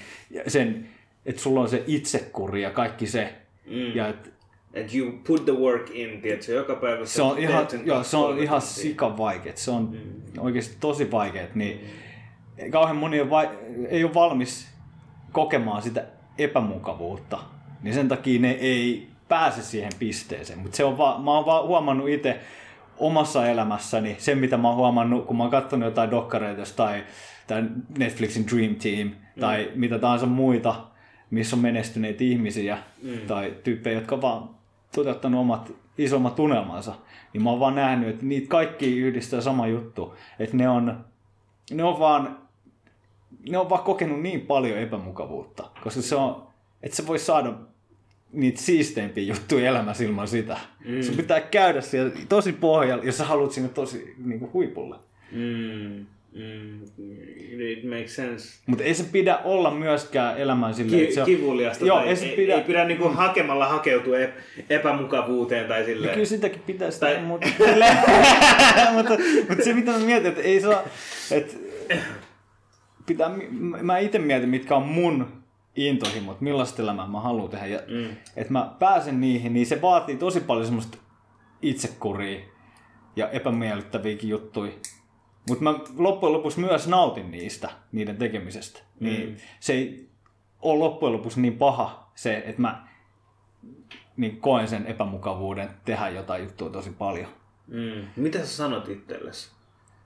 sen 0.46 0.88
että 1.26 1.42
sulla 1.42 1.60
on 1.60 1.68
se 1.68 1.84
itsekuri 1.86 2.62
ja 2.62 2.70
kaikki 2.70 3.06
se. 3.06 3.34
Mm. 3.66 3.94
Ja 3.94 4.08
et, 4.08 4.34
And 4.76 4.94
you 4.94 5.12
put 5.26 5.44
the 5.44 5.52
work 5.52 5.90
in, 5.90 6.22
tiedätkö, 6.22 6.52
joka 6.52 6.74
päivä 6.74 7.06
se 7.06 7.22
on 7.22 7.38
ihan, 7.38 7.66
joo, 7.84 8.04
se 8.04 8.16
on 8.16 8.38
ihan 8.38 8.60
sika 8.60 9.18
vaikeet. 9.18 9.56
Se 9.56 9.70
on 9.70 9.90
mm. 9.92 10.38
oikeasti 10.38 10.76
tosi 10.80 11.10
vaikeet. 11.10 11.54
Niin 11.54 11.80
kauhean 12.70 12.96
moni 12.96 13.18
ei, 13.18 13.30
vai, 13.30 13.48
ei 13.88 14.04
ole 14.04 14.14
valmis 14.14 14.68
kokemaan 15.32 15.82
sitä 15.82 16.04
epämukavuutta 16.38 17.38
niin 17.84 17.94
sen 17.94 18.08
takia 18.08 18.40
ne 18.40 18.50
ei 18.50 19.08
pääse 19.28 19.62
siihen 19.62 19.92
pisteeseen. 19.98 20.58
Mutta 20.58 20.76
se 20.76 20.84
on 20.84 20.98
vaan, 20.98 21.22
mä 21.22 21.30
oon 21.30 21.46
vaan 21.46 21.66
huomannut 21.66 22.08
itse 22.08 22.40
omassa 22.98 23.46
elämässäni, 23.46 24.16
sen 24.18 24.38
mitä 24.38 24.56
mä 24.56 24.68
oon 24.68 24.76
huomannut, 24.76 25.26
kun 25.26 25.36
mä 25.36 25.42
oon 25.42 25.50
katsonut 25.50 25.86
jotain 25.86 26.10
dokkareita 26.10 26.62
tai, 26.76 27.04
tai 27.46 27.64
Netflixin 27.98 28.46
Dream 28.46 28.74
Team 28.74 29.10
tai 29.40 29.70
mm. 29.74 29.80
mitä 29.80 29.98
tahansa 29.98 30.26
muita, 30.26 30.74
missä 31.30 31.56
on 31.56 31.62
menestyneitä 31.62 32.24
ihmisiä 32.24 32.78
mm. 33.02 33.18
tai 33.26 33.54
tyyppejä, 33.64 33.98
jotka 33.98 34.14
on 34.14 34.22
vaan 34.22 34.50
toteuttanut 34.94 35.40
omat 35.40 35.72
isommat 35.98 36.34
tunnelmansa, 36.34 36.94
niin 37.32 37.42
mä 37.42 37.50
oon 37.50 37.60
vaan 37.60 37.74
nähnyt, 37.74 38.08
että 38.08 38.26
niitä 38.26 38.48
kaikki 38.48 38.98
yhdistää 38.98 39.40
sama 39.40 39.66
juttu, 39.66 40.14
että 40.38 40.56
ne 40.56 40.68
on, 40.68 41.04
ne 41.72 41.84
on 41.84 41.98
vaan 41.98 42.44
ne 43.50 43.58
on 43.58 43.70
vaan 43.70 43.84
kokenut 43.84 44.22
niin 44.22 44.40
paljon 44.40 44.78
epämukavuutta, 44.78 45.70
koska 45.82 46.02
se 46.02 46.16
on, 46.16 46.46
että 46.82 46.96
se 46.96 47.06
voi 47.06 47.18
saada 47.18 47.52
niitä 48.34 48.60
siisteimpiä 48.60 49.24
juttuja 49.24 49.68
elämässä 49.68 50.04
ilman 50.04 50.28
sitä. 50.28 50.56
Mm. 50.84 51.02
Sun 51.02 51.16
pitää 51.16 51.40
käydä 51.40 51.80
siellä 51.80 52.12
tosi 52.28 52.52
pohjalla, 52.52 53.04
jos 53.04 53.18
sä 53.18 53.24
haluat 53.24 53.52
sinne 53.52 53.68
tosi 53.68 54.14
niin 54.24 54.38
kuin 54.40 54.52
huipulle. 54.52 54.96
Mm. 55.32 56.06
Mm, 56.34 56.80
it 57.60 57.84
makes 57.84 58.16
sense. 58.16 58.58
Mutta 58.66 58.84
ei 58.84 58.94
se 58.94 59.04
pidä 59.12 59.38
olla 59.44 59.70
myöskään 59.70 60.38
elämän 60.38 60.74
silleen, 60.74 60.98
Ki- 60.98 61.02
että 61.02 61.14
se 61.14 61.20
on... 61.20 61.26
kivuliasta. 61.26 61.86
Joo, 61.86 62.04
ei 62.04 62.16
se 62.16 62.26
pidä- 62.36 62.54
ei 62.54 62.60
pidä 62.64 62.84
niinku 62.84 63.08
hakemalla 63.08 63.66
hakeutua 63.68 64.16
ep- 64.18 64.62
epämukavuuteen 64.70 65.68
tai 65.68 65.80
No 65.80 65.86
silleen. 65.86 66.14
kyllä 66.14 66.26
sitäkin 66.26 66.62
pitäisi 66.66 67.00
Tai- 67.00 67.22
mutta, 67.22 67.48
mutta, 68.92 69.12
mutta 69.48 69.64
se 69.64 69.72
mitä 69.72 69.90
mä 69.92 69.98
mietin, 69.98 70.26
että 70.26 70.40
ei 70.42 70.60
saa, 70.60 70.82
että 71.30 71.54
pitää, 73.06 73.30
mä 73.82 73.98
itse 73.98 74.18
mietin, 74.18 74.48
mitkä 74.48 74.76
on 74.76 74.82
mun 74.82 75.26
intohimot, 75.76 76.40
millaista 76.40 76.82
elämää 76.82 77.06
mä 77.06 77.20
haluan 77.20 77.50
tehdä. 77.50 77.66
Ja, 77.66 77.78
Mm. 77.88 78.16
että 78.36 78.52
mä 78.52 78.74
pääsen 78.78 79.20
niihin, 79.20 79.54
niin 79.54 79.66
se 79.66 79.82
vaatii 79.82 80.16
tosi 80.16 80.40
paljon 80.40 80.66
semmoista 80.66 80.98
itsekuria 81.62 82.40
ja 83.16 83.30
epämiellyttäviäkin 83.30 84.30
juttuja. 84.30 84.72
Mutta 85.48 85.64
mä 85.64 85.74
loppujen 85.98 86.32
lopuksi 86.32 86.60
myös 86.60 86.88
nautin 86.88 87.30
niistä, 87.30 87.70
niiden 87.92 88.16
tekemisestä. 88.16 88.80
Mm. 89.00 89.06
Niin 89.06 89.36
se 89.60 89.72
ei 89.72 90.08
ole 90.62 90.78
loppujen 90.78 91.12
lopuksi 91.12 91.40
niin 91.40 91.58
paha 91.58 92.10
se, 92.14 92.36
että 92.46 92.62
mä 92.62 92.88
niin 94.16 94.40
koen 94.40 94.68
sen 94.68 94.86
epämukavuuden 94.86 95.70
tehdä 95.84 96.08
jotain 96.08 96.42
juttua 96.44 96.70
tosi 96.70 96.90
paljon. 96.90 97.26
Mm. 97.66 98.04
Mitä 98.16 98.38
sä 98.38 98.46
sanot 98.46 98.88
itsellesi? 98.88 99.50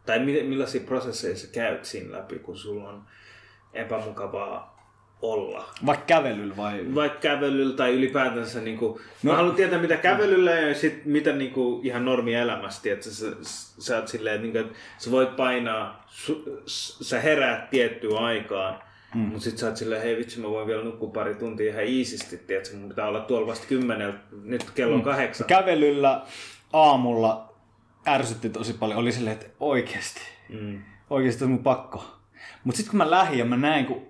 Tai 0.07 0.19
mi- 0.19 0.43
millaisia 0.43 0.81
prosesseja 0.81 1.37
sä 1.37 1.47
käyt 1.53 1.85
siinä 1.85 2.13
läpi, 2.19 2.39
kun 2.39 2.57
sulla 2.57 2.89
on 2.89 3.03
epämukavaa 3.73 4.78
olla? 5.23 5.69
Vaikka 5.87 6.05
kävelyllä 6.07 6.57
vai... 6.57 6.95
Vaikka 6.95 7.19
kävelyllä 7.19 7.77
tai 7.77 7.95
ylipäätänsä, 7.95 8.61
niin 8.61 8.79
kuin, 8.79 9.01
no. 9.23 9.31
Mä 9.31 9.37
haluan 9.37 9.57
tietää 9.57 9.79
mitä 9.79 9.97
kävelyllä 9.97 10.51
ja 10.51 10.75
sit 10.75 11.05
mitä 11.05 11.33
niin 11.33 11.51
kuin, 11.51 11.87
ihan 11.87 12.05
normielämässä, 12.05 12.93
että 12.93 13.11
sä, 13.11 13.31
sä, 13.43 13.83
sä 13.83 13.97
oot 13.97 14.09
silleen, 14.09 14.43
niin 14.43 14.53
kuin, 14.53 14.65
että 14.65 14.79
sä 14.99 15.11
voit 15.11 15.37
painaa, 15.37 16.05
su, 16.07 16.63
sä 17.01 17.21
heräät 17.21 17.71
tiettyyn 17.71 18.19
aikaan, 18.19 18.83
mm. 19.15 19.21
mutta 19.21 19.45
sit 19.45 19.59
sä 19.59 19.67
oot 19.67 19.77
silleen, 19.77 20.03
hei 20.03 20.17
vitsi 20.17 20.41
mä 20.41 20.49
voin 20.49 20.67
vielä 20.67 20.85
nukkua 20.85 21.11
pari 21.11 21.35
tuntia 21.35 21.73
ihan 21.73 21.85
iisisti, 21.85 22.37
tiedätkö, 22.37 22.77
mun 22.77 22.89
pitää 22.89 23.09
olla 23.09 23.21
tuolla 23.21 23.47
vasta 23.47 23.67
kymmeneltä, 23.67 24.19
nyt 24.45 24.71
kello 24.75 24.95
on 24.95 25.03
kahdeksan. 25.03 25.47
Kävelyllä 25.47 26.23
aamulla 26.73 27.55
ärsytti 28.07 28.51
tosi 28.51 28.73
paljon. 28.73 28.99
Oli 28.99 29.13
silleen, 29.13 29.37
että 29.37 29.47
oikeasti. 29.61 30.21
Mm. 30.49 30.83
Oikeasti 31.11 31.45
on 31.45 31.51
mun 31.51 31.63
pakko. 31.63 32.05
Mutta 32.65 32.77
sitten 32.77 32.91
kun 32.91 32.99
mä 32.99 33.11
lähdin 33.11 33.39
ja 33.39 33.45
mä 33.45 33.57
näin, 33.57 33.87
kun 33.87 34.08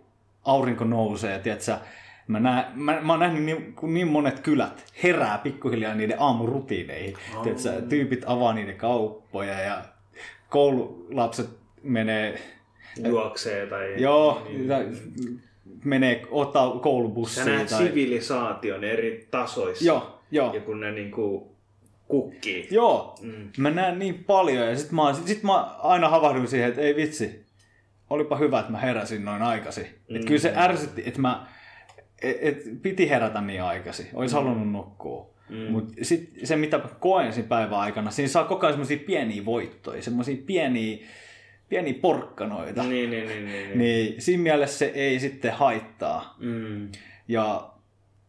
aurinko 0.48 0.84
nousee, 0.84 1.38
tiedätkö, 1.38 1.76
mä, 2.26 2.40
näen, 2.40 2.64
mä, 2.74 3.00
mä 3.00 3.12
oon 3.12 3.20
nähnyt 3.20 3.42
niin, 3.44 3.72
kun 3.74 3.94
niin 3.94 4.08
monet 4.08 4.40
kylät 4.40 4.84
herää 5.02 5.38
pikkuhiljaa 5.38 5.94
niiden 5.94 6.16
aamurutiineihin. 6.20 7.14
Oh. 7.36 7.42
Tiedätkö, 7.42 7.82
tyypit 7.88 8.22
avaa 8.26 8.52
niiden 8.52 8.76
kauppoja 8.76 9.60
ja 9.60 9.82
koululapset 10.48 11.50
menee, 11.82 12.40
Juoksee 13.04 13.66
tai... 13.66 14.02
joo, 14.02 14.42
niin. 14.48 14.68
tai 14.68 14.86
menee 15.84 16.22
ottaa 16.30 16.72
Sä 16.74 16.78
koulubussia. 16.82 17.44
näet 17.44 17.68
tai... 17.68 17.78
sivilisaation 17.86 18.84
eri 18.84 19.26
tasoissa. 19.30 19.84
Joo, 19.84 20.20
joo. 20.30 20.54
Ja 20.54 20.60
kun 20.60 20.80
ne 20.80 20.92
niinku 20.92 21.52
kukkii. 22.08 22.68
Joo, 22.70 23.14
Mm. 23.22 23.48
mä 23.58 23.70
näen 23.70 23.98
niin 23.98 24.24
paljon 24.24 24.66
ja 24.66 24.76
sit 24.76 24.92
mä, 24.92 25.14
sit 25.26 25.42
mä 25.42 25.76
aina 25.78 26.08
havahduin 26.08 26.48
siihen, 26.48 26.68
että 26.68 26.80
ei 26.80 26.96
vitsi, 26.96 27.44
olipa 28.10 28.36
hyvä, 28.36 28.58
että 28.60 28.72
mä 28.72 28.78
heräsin 28.78 29.24
noin 29.24 29.42
aikaisin. 29.42 29.86
Mm. 30.08 30.16
Et 30.16 30.24
kyllä 30.24 30.40
se 30.40 30.52
ärsytti, 30.56 31.02
että 31.06 31.20
mä, 31.20 31.46
et, 32.22 32.36
et 32.40 32.82
piti 32.82 33.10
herätä 33.10 33.40
niin 33.40 33.62
aikaisin, 33.62 34.06
olisi 34.14 34.34
mm. 34.34 34.38
halunnut 34.42 34.72
nukkua. 34.72 35.30
Mm. 35.48 35.56
Mutta 35.56 35.92
sitten 36.02 36.46
se, 36.46 36.56
mitä 36.56 36.80
koen 37.00 37.32
siinä 37.32 37.48
päivän 37.48 37.78
aikana, 37.78 38.10
siinä 38.10 38.28
saa 38.28 38.44
koko 38.44 38.66
ajan 38.66 38.72
semmoisia 38.74 38.98
pieniä 39.06 39.44
voittoja, 39.44 40.02
semmoisia 40.02 40.36
pieniä, 40.46 40.98
pieniä 41.68 41.94
porkkanoita. 42.00 42.82
Niin, 42.82 43.10
niin, 43.10 43.28
niin, 43.28 43.46
niin, 43.46 43.68
niin. 43.68 43.78
Niin 43.78 44.22
siinä 44.22 44.42
mielessä 44.42 44.78
se 44.78 44.86
ei 44.94 45.20
sitten 45.20 45.52
haittaa. 45.52 46.36
Mm. 46.38 46.88
Ja 47.28 47.68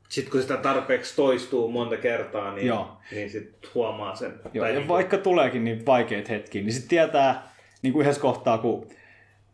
Sitten 0.10 0.31
kun 0.31 0.41
sitä 0.41 0.57
tarpeeksi 0.57 1.15
toistuu 1.15 1.72
monta 1.72 1.97
kertaa, 1.97 2.53
niin, 2.56 2.68
Joo. 2.68 2.97
niin 3.11 3.30
sit 3.30 3.69
huomaa 3.76 4.15
sen. 4.15 4.34
Joo, 4.53 4.64
Tai 4.65 4.73
ja 4.73 4.80
niinku- 4.80 4.93
vaikka 4.93 5.18
tuleekin 5.18 5.64
niin 5.64 5.85
vaikeita 5.85 6.30
hetkiä, 6.34 6.61
niin 6.61 6.73
sitten 6.73 6.89
tietää 6.89 7.49
niin 7.81 7.93
kuin 7.93 8.01
yhdessä 8.03 8.22
kohtaa, 8.22 8.57
kun 8.57 8.88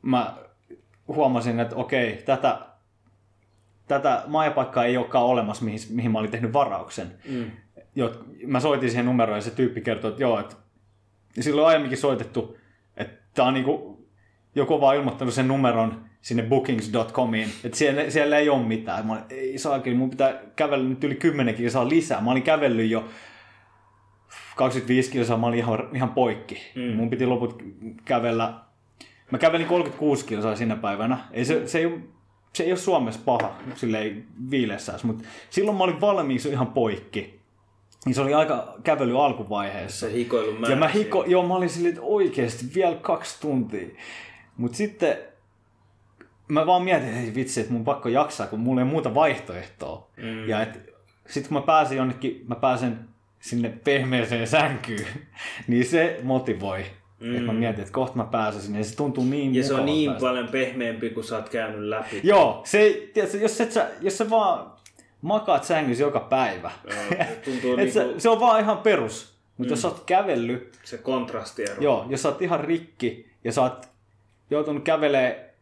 mä 0.06 0.34
huomasin, 1.07 1.60
että 1.60 1.76
okei, 1.76 2.23
tätä, 2.26 2.60
tätä 3.88 4.23
majapaikkaa 4.27 4.86
ei 4.86 4.98
olekaan 4.98 5.26
olemassa, 5.26 5.65
mihin, 5.65 5.80
mihin 5.90 6.11
mä 6.11 6.19
olin 6.19 6.32
tehnyt 6.32 6.53
varauksen. 6.53 7.11
Mm. 7.30 7.52
Jot, 7.95 8.26
mä 8.48 8.60
soitin 8.60 8.90
siihen 8.90 9.06
numeroon 9.06 9.38
ja 9.38 9.41
se 9.41 9.52
tyyppi 9.52 9.82
kertoi, 9.82 10.10
että 10.10 10.23
joo, 10.23 10.40
että 10.40 10.56
silloin 11.40 11.68
aiemminkin 11.68 11.98
soitettu, 11.98 12.57
että 12.98 13.22
tää 13.34 13.45
on 13.45 13.53
niinku, 13.53 14.06
joku 14.56 14.73
on 14.73 14.82
vaan 14.82 14.95
ilmoittanut 14.95 15.34
sen 15.34 15.48
numeron 15.48 16.06
sinne 16.22 16.44
bookings.comiin, 16.44 17.49
että 17.64 17.77
siellä, 17.77 18.10
siellä 18.10 18.38
ei 18.38 18.49
ole 18.49 18.64
mitään. 18.64 19.07
Mä 19.07 19.14
olin, 19.14 19.23
ei 19.30 19.57
saa 19.57 19.80
kyllä, 19.80 19.98
mun 19.98 20.10
pitää 20.10 20.41
kävellä 20.56 20.90
nyt 20.90 21.03
yli 21.03 21.15
10 21.15 21.56
kilsaa 21.56 21.90
lisää. 21.90 22.22
Mä 22.22 22.32
olin 22.32 22.44
kävellyt 22.44 22.90
jo 22.90 23.10
25 24.56 25.11
kilsaa, 25.11 25.38
mä 25.38 25.48
olin 25.48 25.60
ihan, 25.60 25.90
ihan 25.94 26.10
poikki. 26.10 26.72
Mm. 26.76 26.95
Mun 26.95 27.10
piti 27.10 27.26
loput 27.26 27.64
kävellä, 28.06 28.65
mä 29.31 29.38
kävelin 29.38 29.68
36 29.68 30.26
kilsaa 30.26 30.56
sinä 30.56 30.76
päivänä. 30.76 31.18
Ei 31.31 31.45
se, 31.45 31.68
se, 31.68 31.80
ei, 31.80 31.99
se 32.53 32.64
ei 32.64 32.72
ole 32.72 32.80
Suomessa 32.80 33.22
paha, 33.26 33.56
silleen 33.76 34.27
viilessä, 34.52 34.99
mutta 35.03 35.23
silloin 35.49 35.77
mä 35.77 35.84
olin 35.84 36.02
valmiiksi 36.02 36.49
ihan 36.49 36.68
poikki. 36.68 37.39
Niin 38.06 38.15
se 38.15 38.22
oli 38.22 38.34
aika 38.34 38.76
kävely 38.84 39.26
alkuvaiheessa. 39.26 39.99
Se 40.07 40.14
hikoilun 40.14 40.60
määrä. 40.60 40.73
Ja 40.73 40.80
mä 40.80 40.88
hiko, 40.88 41.23
joo, 41.27 41.47
mä 41.47 41.56
olin 41.56 41.69
silleen, 41.69 41.93
että 41.93 42.06
oikeesti 42.06 42.65
vielä 42.76 42.95
kaksi 42.95 43.41
tuntia. 43.41 43.88
Mut 44.57 44.76
sitten 44.76 45.18
mä 46.47 46.65
vaan 46.65 46.81
mietin, 46.81 47.18
että 47.18 47.35
vitsi, 47.35 47.60
että 47.60 47.73
mun 47.73 47.85
pakko 47.85 48.10
jaksaa, 48.10 48.47
kun 48.47 48.60
mulla 48.60 48.81
ei 48.81 48.88
muuta 48.88 49.15
vaihtoehtoa. 49.15 50.10
Mm. 50.18 50.49
Ja 50.49 50.61
et, 50.61 50.93
sit 51.27 51.47
kun 51.47 51.57
mä 51.57 51.61
pääsen 51.61 51.97
jonnekin, 51.97 52.45
mä 52.47 52.56
pääsen 52.56 52.99
sinne 53.39 53.69
pehmeeseen 53.69 54.47
sänkyyn, 54.47 55.07
niin 55.68 55.85
se 55.85 56.19
motivoi. 56.23 56.85
Mm. 57.26 57.31
Että 57.35 57.45
mä 57.45 57.53
mietin, 57.53 57.80
että 57.81 57.93
kohta 57.93 58.15
mä 58.18 58.23
pääsen 58.23 58.61
sinne, 58.61 58.77
ja 58.80 58.84
se 58.85 58.95
tuntuu 58.95 59.26
niin 59.26 59.56
Ja 59.56 59.64
se 59.64 59.73
on 59.73 59.85
niin 59.85 60.10
päästä. 60.11 60.26
paljon 60.27 60.47
pehmeämpi, 60.47 61.10
kun 61.10 61.23
sä 61.23 61.35
oot 61.35 61.49
käynyt 61.49 61.81
läpi. 61.89 62.19
Joo, 62.23 62.61
se 62.65 63.10
tiedätkö, 63.14 63.38
jos, 63.38 63.61
et 63.61 63.72
sä, 63.72 63.88
jos 64.02 64.18
sä 64.18 64.30
vaan 64.30 64.72
makaat 65.22 65.64
sängyssä 65.64 66.03
joka 66.03 66.19
päivä, 66.19 66.72
Joo, 66.89 67.26
tuntuu 67.45 67.72
et 67.77 67.77
niinku 67.77 67.93
sä, 67.93 68.06
se 68.19 68.30
on 68.30 68.39
vaan 68.39 68.60
ihan 68.61 68.77
perus. 68.77 69.35
Mutta 69.57 69.69
mm. 69.69 69.73
jos 69.73 69.81
sä 69.81 69.88
oot 69.88 70.03
kävellyt 70.06 70.80
se 70.84 70.97
kontrastiero. 70.97 71.81
Joo, 71.81 72.06
jos 72.10 72.22
sä 72.22 72.30
oot 72.30 72.41
ihan 72.41 72.60
rikki 72.60 73.30
ja 73.43 73.52
sä 73.52 73.61
oot 73.61 73.88
joutunut 74.49 74.84
kävelee 74.84 75.53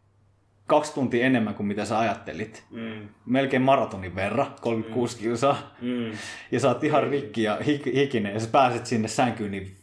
kaksi 0.67 0.93
tuntia 0.93 1.25
enemmän 1.25 1.55
kuin 1.55 1.67
mitä 1.67 1.85
sä 1.85 1.99
ajattelit, 1.99 2.63
Mm. 2.71 3.07
melkein 3.25 3.61
maratonin 3.61 4.15
verran, 4.15 4.47
36 4.61 5.15
mm. 5.17 5.21
kilsaa, 5.21 5.75
Mm. 5.81 6.11
ja 6.51 6.59
sä 6.59 6.67
oot 6.67 6.83
ihan 6.83 7.03
rikki 7.03 7.43
ja 7.43 7.57
hik- 7.61 7.93
hikinen, 7.95 8.33
ja 8.33 8.39
sä 8.39 8.47
pääset 8.51 8.85
sinne 8.85 9.07
sänkyyn, 9.07 9.51
niin 9.51 9.75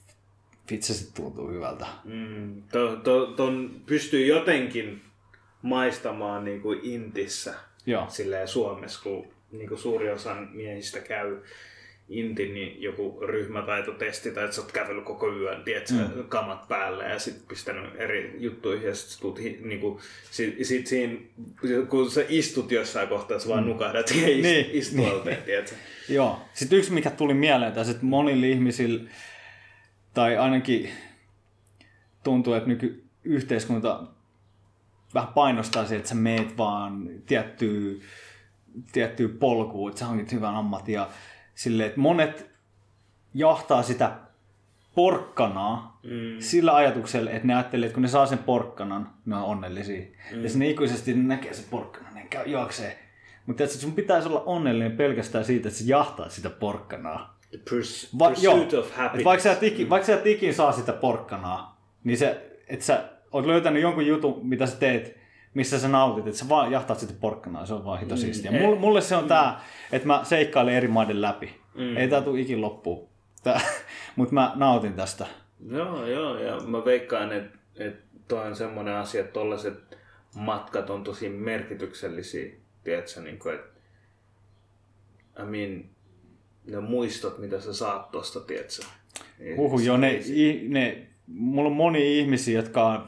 vitsi 0.70 0.94
se 0.94 1.14
tuntuu 1.14 1.48
hyvältä. 1.48 1.86
Mm. 2.04 2.62
To, 2.72 2.96
to, 2.96 3.26
ton 3.26 3.80
pystyy 3.86 4.26
jotenkin 4.26 5.00
maistamaan 5.62 6.44
niin 6.44 6.60
kuin 6.60 6.80
Intissä, 6.82 7.54
Joo. 7.86 8.06
silleen 8.08 8.48
Suomessa, 8.48 9.00
kun 9.02 9.26
niin 9.52 9.68
kuin 9.68 9.78
suuri 9.78 10.10
osa 10.10 10.34
miehistä 10.52 11.00
käy 11.00 11.36
Intin 12.10 12.54
niin 12.54 12.82
joku 12.82 13.18
ryhmätaitotesti 13.26 14.30
tai 14.30 14.44
että 14.44 14.56
sä 14.56 14.62
oot 14.62 14.72
kävellyt 14.72 15.04
koko 15.04 15.32
yön, 15.32 15.62
tiedätkö, 15.64 15.94
mm. 15.94 16.24
kamat 16.28 16.68
päälle 16.68 17.04
ja 17.04 17.18
sit 17.18 17.48
pistänyt 17.48 17.84
eri 17.96 18.36
juttuihin 18.38 18.88
ja 18.88 18.94
sit, 18.94 19.20
tuut, 19.20 19.38
niinku, 19.60 20.00
sit, 20.30 20.66
sit 20.66 20.86
siinä, 20.86 21.18
kun 21.88 22.10
sä 22.10 22.24
istut 22.28 22.72
jossain 22.72 23.08
kohtaa, 23.08 23.38
sä 23.38 23.48
vaan 23.48 23.66
nukahdat 23.66 24.10
ja 24.10 24.28
ist, 24.28 24.42
Niin, 24.42 24.66
istualteen, 24.72 25.42
niin. 25.46 25.64
Joo. 26.08 26.40
Sitten 26.54 26.78
yksi, 26.78 26.92
mikä 26.92 27.10
tuli 27.10 27.34
mieleen 27.34 27.72
että 27.78 27.98
monilla 28.00 28.46
ihmisillä, 28.46 29.10
tai 30.14 30.36
ainakin 30.36 30.90
tuntuu, 32.24 32.54
että 32.54 32.68
nykyyhteiskunta 32.68 34.06
vähän 35.14 35.32
painostaa 35.32 35.84
siihen, 35.84 35.98
että 35.98 36.08
sä 36.08 36.14
meet 36.14 36.58
vaan 36.58 37.08
tiettyyn 37.26 38.00
tiettyä 38.92 39.28
polkua, 39.40 39.88
että 39.88 39.98
sä 39.98 40.06
hankit 40.06 40.32
hyvän 40.32 40.54
ammatin 40.54 40.94
ja 40.94 41.08
silleen, 41.54 41.88
että 41.88 42.00
monet 42.00 42.50
jahtaa 43.34 43.82
sitä 43.82 44.16
porkkanaa 44.94 46.00
mm. 46.02 46.40
sillä 46.40 46.74
ajatuksella, 46.74 47.30
että 47.30 47.46
ne 47.46 47.54
ajattelee, 47.54 47.86
että 47.86 47.94
kun 47.94 48.02
ne 48.02 48.08
saa 48.08 48.26
sen 48.26 48.38
porkkanan, 48.38 49.10
ne 49.26 49.36
on 49.36 49.42
onnellisia. 49.42 50.06
Mm. 50.32 50.42
Ja 50.42 50.50
sinne 50.50 50.68
ikuisesti 50.68 51.14
ne 51.14 51.22
näkee 51.22 51.54
sen 51.54 51.64
porkkanan, 51.70 52.14
ne 52.14 52.26
käy 52.30 52.46
juoksee. 52.46 52.98
Mutta 53.46 53.66
sun 53.66 53.92
pitäisi 53.92 54.28
olla 54.28 54.42
onnellinen 54.46 54.96
pelkästään 54.96 55.44
siitä, 55.44 55.68
että 55.68 55.80
sä 55.80 55.84
jahtaa 55.86 56.28
sitä 56.28 56.50
porkkanaa. 56.50 57.39
The 57.50 57.58
purs- 57.70 58.18
Va- 58.18 58.28
pursuit 58.28 58.72
joo, 58.72 58.80
of 58.80 58.96
happiness. 58.96 59.24
Vaikka 59.24 59.42
sä, 59.42 59.56
ikin, 59.60 59.90
vaikka 59.90 60.06
sä 60.06 60.14
et 60.14 60.26
ikin 60.26 60.54
saa 60.54 60.72
sitä 60.72 60.92
porkkanaa, 60.92 61.80
niin 62.04 62.18
se, 62.18 62.58
että 62.68 62.84
sä 62.84 63.08
oot 63.32 63.46
löytänyt 63.46 63.82
jonkun 63.82 64.06
jutun, 64.06 64.40
mitä 64.46 64.66
sä 64.66 64.76
teet, 64.76 65.16
missä 65.54 65.78
sä 65.78 65.88
nautit, 65.88 66.26
että 66.26 66.38
sä 66.38 66.48
vaan 66.48 66.72
jahtaat 66.72 66.98
sitä 66.98 67.12
porkkanaa, 67.20 67.66
se 67.66 67.74
on 67.74 67.84
vaan 67.84 68.00
hito 68.00 68.14
mm. 68.14 68.20
siistiä. 68.20 68.50
Mulle, 68.50 68.78
mulle 68.78 69.00
se 69.00 69.16
on 69.16 69.22
mm. 69.22 69.28
tää, 69.28 69.60
että 69.92 70.06
mä 70.06 70.20
seikkailen 70.24 70.74
eri 70.74 70.88
maiden 70.88 71.22
läpi. 71.22 71.60
Mm. 71.74 71.96
Ei 71.96 72.08
tää 72.08 72.22
tule 72.22 72.40
ikin 72.40 72.60
loppuun. 72.60 73.08
Mutta 74.16 74.34
mä 74.34 74.52
nautin 74.54 74.94
tästä. 74.94 75.26
Joo, 75.70 76.06
joo, 76.06 76.38
ja 76.38 76.60
mä 76.60 76.84
veikkaan, 76.84 77.32
että 77.32 77.58
et 77.76 77.96
toi 78.28 78.46
on 78.46 78.56
semmoinen 78.56 78.94
asia, 78.94 79.20
että 79.20 79.32
tollaiset 79.32 79.98
matkat 80.34 80.90
on 80.90 81.04
tosi 81.04 81.28
merkityksellisiä, 81.28 82.52
tiedätkö, 82.84 83.20
niin 83.20 83.38
kuin, 83.38 83.54
että 83.54 83.80
I 85.42 85.44
mean, 85.44 85.84
ne 86.66 86.80
muistot, 86.80 87.38
mitä 87.38 87.60
sä 87.60 87.72
saat 87.72 88.10
tosta, 88.10 88.40
tiedätkö? 88.40 88.82
Niin 89.38 89.56
Huhu, 89.56 89.78
joo, 89.78 89.96
ne, 89.96 90.20
ne, 90.68 91.06
mulla 91.26 91.70
on 91.70 91.76
moni 91.76 92.18
ihmisiä, 92.18 92.58
jotka 92.58 92.86
on 92.86 93.04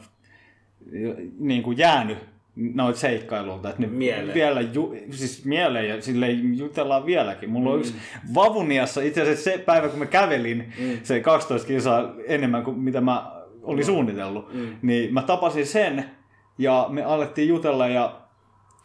niin 1.39 1.63
kuin 1.63 1.77
jäänyt 1.77 2.17
noita 2.55 2.99
seikkailulta. 2.99 3.69
Että 3.69 3.81
ne 3.81 3.87
mieleen. 3.87 4.33
Vielä 4.33 4.61
ju, 4.61 4.95
siis 5.11 5.45
mieleen 5.45 5.89
ja 5.89 6.01
sille 6.01 6.31
jutellaan 6.31 7.05
vieläkin. 7.05 7.49
Mulla 7.49 7.69
mm. 7.69 7.73
on 7.73 7.79
yksi 7.79 7.95
Vavuniassa, 8.35 9.01
itse 9.01 9.21
asiassa 9.21 9.43
se 9.43 9.57
päivä 9.57 9.89
kun 9.89 9.99
mä 9.99 10.05
kävelin 10.05 10.73
mm. 10.79 10.99
se 11.03 11.19
12 11.19 11.67
kilsaa 11.67 12.13
enemmän 12.27 12.63
kuin 12.63 12.79
mitä 12.79 13.01
mä 13.01 13.43
olin 13.61 13.83
mm. 13.83 13.85
suunnitellut, 13.85 14.53
mm. 14.53 14.75
niin 14.81 15.13
mä 15.13 15.21
tapasin 15.21 15.65
sen 15.65 16.05
ja 16.57 16.87
me 16.89 17.03
alettiin 17.03 17.47
jutella 17.47 17.87
ja 17.87 18.22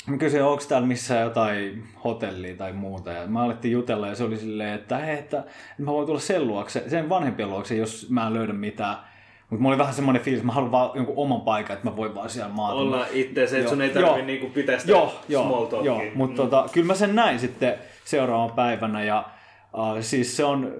Mä 0.06 0.16
kysyin, 0.16 0.42
onko 0.42 0.64
täällä 0.68 0.86
missään 0.86 1.22
jotain 1.22 1.84
hotellia 2.04 2.56
tai 2.56 2.72
muuta. 2.72 3.12
Ja 3.12 3.26
mä 3.26 3.42
alettiin 3.42 3.72
jutella 3.72 4.08
ja 4.08 4.14
se 4.14 4.24
oli 4.24 4.36
silleen, 4.36 4.74
että 4.74 4.98
hei, 4.98 5.18
että 5.18 5.44
mä 5.78 5.92
voin 5.92 6.06
tulla 6.06 6.20
sen 6.20 6.46
luokse, 6.46 6.84
sen 6.88 7.08
vanhempien 7.08 7.50
luokse, 7.50 7.76
jos 7.76 8.06
mä 8.10 8.26
en 8.26 8.34
löydä 8.34 8.52
mitään. 8.52 8.96
Mutta 9.50 9.62
mulla 9.62 9.74
oli 9.74 9.78
vähän 9.78 9.94
semmoinen 9.94 10.22
fiilis, 10.22 10.38
että 10.38 10.46
mä 10.46 10.52
haluan 10.52 10.72
vaan 10.72 10.90
jonkun 10.94 11.14
oman 11.16 11.40
paikan, 11.40 11.76
että 11.76 11.90
mä 11.90 11.96
voin 11.96 12.14
vaan 12.14 12.30
siellä 12.30 12.52
maata. 12.52 12.74
Olla 12.74 13.06
itse 13.12 13.46
se, 13.46 13.58
että 13.58 13.70
sun 13.70 13.82
ei 13.82 13.90
tarvitse 13.90 14.22
niinku 14.22 14.46
pitää 14.46 14.78
sitä 14.78 14.92
joo, 14.92 15.12
small 15.28 15.66
talkia. 15.66 15.92
Joo, 15.92 16.02
mutta 16.14 16.32
mm. 16.32 16.36
tota, 16.36 16.68
kyllä 16.72 16.86
mä 16.86 16.94
sen 16.94 17.14
näin 17.14 17.38
sitten 17.38 17.74
seuraavan 18.04 18.52
päivänä. 18.52 19.04
Ja 19.04 19.24
uh, 19.74 20.02
siis 20.02 20.36
se 20.36 20.44
on 20.44 20.74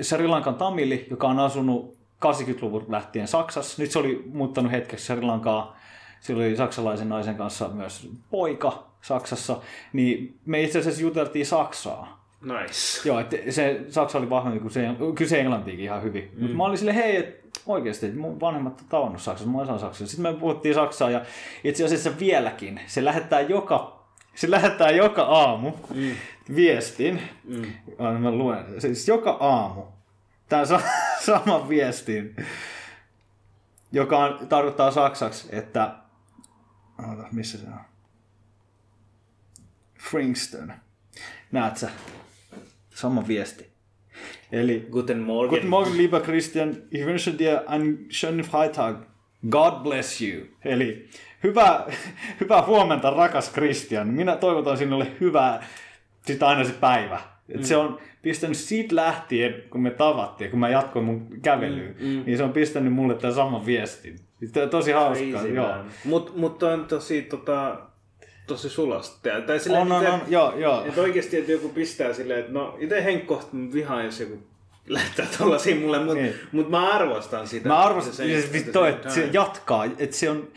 Sri 0.00 0.26
Lankan 0.26 0.54
Tamili, 0.54 1.06
joka 1.10 1.28
on 1.28 1.38
asunut 1.38 1.96
80-luvun 2.26 2.84
lähtien 2.88 3.28
Saksassa. 3.28 3.82
Nyt 3.82 3.90
se 3.90 3.98
oli 3.98 4.22
muuttanut 4.32 4.72
hetkeksi 4.72 5.06
Sri 5.06 5.22
Lankaa 5.22 5.76
sillä 6.20 6.44
oli 6.44 6.56
saksalaisen 6.56 7.08
naisen 7.08 7.36
kanssa 7.36 7.68
myös 7.68 8.10
poika 8.30 8.86
Saksassa, 9.02 9.60
niin 9.92 10.38
me 10.46 10.62
itse 10.62 10.78
asiassa 10.78 11.02
juteltiin 11.02 11.46
Saksaa. 11.46 12.26
Nice. 12.42 13.08
Joo, 13.08 13.20
että 13.20 13.36
se 13.50 13.80
Saksa 13.88 14.18
oli 14.18 14.30
vahvempi 14.30 14.60
kuin 14.60 14.70
se, 14.70 14.88
kyllä 15.14 15.28
se 15.28 15.40
englantiikin 15.40 15.84
ihan 15.84 16.02
hyvin. 16.02 16.30
Mm. 16.34 16.40
Mutta 16.40 16.56
mä 16.56 16.64
olin 16.64 16.78
silleen, 16.78 16.96
hei, 16.96 17.16
että 17.16 17.60
oikeasti, 17.66 18.06
että 18.06 18.18
mun 18.18 18.40
vanhemmat 18.40 18.80
on 18.80 18.86
tavannut 18.88 19.22
Saksassa, 19.22 19.50
mä 19.50 19.60
osaan 19.60 19.78
Saksaa. 19.78 20.06
Sitten 20.06 20.32
me 20.32 20.38
puhuttiin 20.38 20.74
Saksaa 20.74 21.10
ja 21.10 21.24
itse 21.64 21.84
asiassa 21.84 22.10
vieläkin, 22.18 22.80
se 22.86 23.04
lähettää 23.04 23.40
joka, 23.40 24.06
se 24.34 24.50
lähettää 24.50 24.90
joka 24.90 25.22
aamu 25.22 25.72
mm. 25.94 26.10
viestin. 26.56 27.22
Mm. 27.44 27.72
Mä 28.18 28.30
luen, 28.30 28.80
siis 28.80 29.08
joka 29.08 29.36
aamu. 29.40 29.82
Tämä 30.48 30.64
sama 31.26 31.68
viestin, 31.68 32.36
joka 33.92 34.18
on, 34.18 34.48
tarkoittaa 34.48 34.90
saksaksi, 34.90 35.48
että 35.52 35.94
Oota, 36.98 37.28
missä 37.32 37.58
se 37.58 37.66
on? 37.66 37.80
Fringston. 40.10 40.72
Näet 41.52 41.76
sä? 41.76 41.90
Sama 42.94 43.28
viesti. 43.28 43.70
Eli 44.52 44.86
Guten 44.90 45.18
Morgen. 45.18 45.50
Guten 45.50 45.68
Morgen, 45.68 45.96
lieber 45.96 46.20
Christian. 46.20 46.76
Ich 46.90 47.06
wünsche 47.06 47.38
dir 47.38 47.68
einen 47.68 48.10
schönen 48.10 48.44
Freitag. 48.44 48.96
God 49.50 49.82
bless 49.82 50.20
you. 50.22 50.46
Eli 50.64 51.08
hyvää, 51.42 51.86
hyvää 52.40 52.62
huomenta, 52.66 53.10
rakas 53.10 53.52
Christian. 53.52 54.08
Minä 54.08 54.36
toivotan 54.36 54.78
sinulle 54.78 55.16
hyvää, 55.20 55.66
sitä 56.26 56.48
aina 56.48 56.64
se 56.64 56.72
päivä. 56.72 57.35
Et 57.48 57.56
mm. 57.56 57.62
Se 57.62 57.76
on 57.76 57.98
pistänyt 58.22 58.56
siitä 58.56 58.96
lähtien, 58.96 59.54
kun 59.70 59.80
me 59.80 59.90
tavattiin, 59.90 60.50
kun 60.50 60.60
mä 60.60 60.68
jatkoin 60.68 61.04
mun 61.04 61.28
kävelyä, 61.42 61.88
mm, 61.88 62.06
mm. 62.06 62.22
niin 62.26 62.36
se 62.36 62.44
on 62.44 62.52
pistänyt 62.52 62.92
mulle 62.92 63.14
tämän 63.14 63.34
saman 63.34 63.66
viestin. 63.66 64.16
Tosi 64.70 64.92
hauskaa, 64.92 65.46
joo. 65.46 65.74
Mutta 66.04 66.32
mut 66.36 66.62
on 66.62 66.84
tosi 66.84 67.22
tota, 67.22 67.78
tosi 68.46 68.68
sulasta. 68.68 69.30
Tai 69.46 69.60
silleen, 69.60 69.82
on, 69.82 69.92
on, 69.92 70.06
on, 70.06 70.20
joo, 70.28 70.58
joo. 70.58 70.84
Että 70.84 71.00
oikeasti, 71.00 71.36
että 71.36 71.52
joku 71.52 71.68
pistää 71.68 72.12
silleen, 72.12 72.40
että 72.40 72.52
no 72.52 72.76
itse 72.78 73.04
Henkko 73.04 73.48
vihaan, 73.72 74.04
jos 74.04 74.20
joku 74.20 74.38
lähettää 74.88 75.26
tollasia 75.38 75.76
mulle, 75.76 75.98
mutta 75.98 76.14
niin. 76.14 76.34
mut 76.52 76.70
mä 76.70 76.90
arvostan 76.90 77.48
sitä. 77.48 77.68
Mä 77.68 77.78
arvostan, 77.78 78.14
se, 78.14 78.42
se, 78.42 78.64
se, 78.64 78.72
toi, 78.72 78.88
että 78.88 79.10
se 79.10 79.28
jatkaa, 79.32 79.84
että 79.84 80.16
se 80.16 80.30
on, 80.30 80.48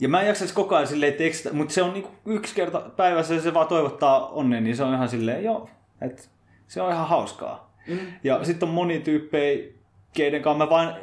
ja 0.00 0.08
mä 0.08 0.20
en 0.20 0.26
jaksaisi 0.26 0.54
koko 0.54 0.76
ajan 0.76 0.88
silleen 0.88 1.12
tekstä, 1.12 1.52
mutta 1.52 1.74
se 1.74 1.82
on 1.82 1.92
niinku 1.92 2.10
yksi 2.26 2.54
kerta 2.54 2.80
päivässä 2.80 3.40
se 3.40 3.54
vaan 3.54 3.66
toivottaa 3.66 4.28
onnen, 4.28 4.64
niin 4.64 4.76
se 4.76 4.82
on 4.82 4.94
ihan 4.94 5.08
silleen, 5.08 5.44
joo, 5.44 5.68
että 6.04 6.22
se 6.66 6.82
on 6.82 6.92
ihan 6.92 7.08
hauskaa. 7.08 7.74
Mm. 7.88 7.98
Ja 8.24 8.44
sitten 8.44 8.68
on 8.68 8.74
moni 8.74 9.00
tyyppejä, 9.00 9.72
keiden 10.12 10.42
kanssa 10.42 10.64
mä 10.64 10.70
vain 10.70 10.94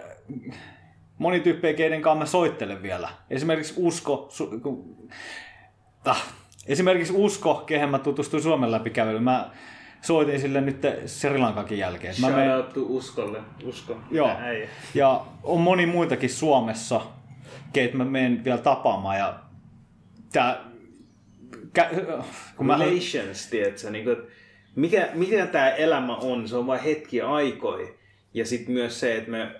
moni 1.18 1.40
tyyppejä, 1.40 1.74
keiden 1.74 2.02
kanssa 2.02 2.20
mä 2.20 2.26
soittelen 2.26 2.84
vielä. 2.84 3.10
Esimerkiksi 3.30 3.74
Usko, 3.78 4.26
su, 4.30 4.60
ku, 4.62 4.98
ah, 6.06 6.34
esimerkiksi 6.68 7.14
Usko, 7.16 7.56
kehen 7.56 7.90
mä 7.90 8.00
tutustuin 8.00 8.44
Suomen 8.44 8.72
läpi 8.72 8.90
kävelyyn. 8.90 9.24
Mä 9.24 9.52
soitin 10.02 10.42
sille 10.42 10.62
nyt 10.62 10.82
Sri 11.06 11.38
Lankankin 11.38 11.78
jälkeen. 11.78 12.16
Mä 12.22 12.28
to 12.74 12.82
Uskolle. 12.82 13.40
Usko. 13.66 13.98
Joo. 14.12 14.32
Äijä. 14.40 14.70
Ja 14.94 15.26
on 15.44 15.62
moni 15.62 15.86
muitakin 15.86 16.30
Suomessa, 16.30 17.02
keitä 17.74 17.98
mä 17.98 18.06
menen 18.06 18.44
vielä 18.44 18.58
tapaamaan. 18.58 19.18
Ja 19.18 19.40
tää, 20.34 20.58
kä, 21.74 21.90
kun 22.58 22.70
Relations, 22.70 23.46
mä... 23.46 23.50
tiedätkö? 23.52 23.90
Niin 23.90 24.06
kuin, 24.06 24.18
mikä, 24.76 25.10
mikä 25.14 25.46
tämä 25.46 25.70
elämä 25.70 26.16
on? 26.16 26.48
Se 26.48 26.56
on 26.56 26.68
vain 26.68 26.82
hetki 26.82 27.22
aikoi. 27.22 27.96
Ja 28.34 28.46
sitten 28.46 28.74
myös 28.74 29.00
se, 29.00 29.18
että 29.18 29.32
me, 29.32 29.52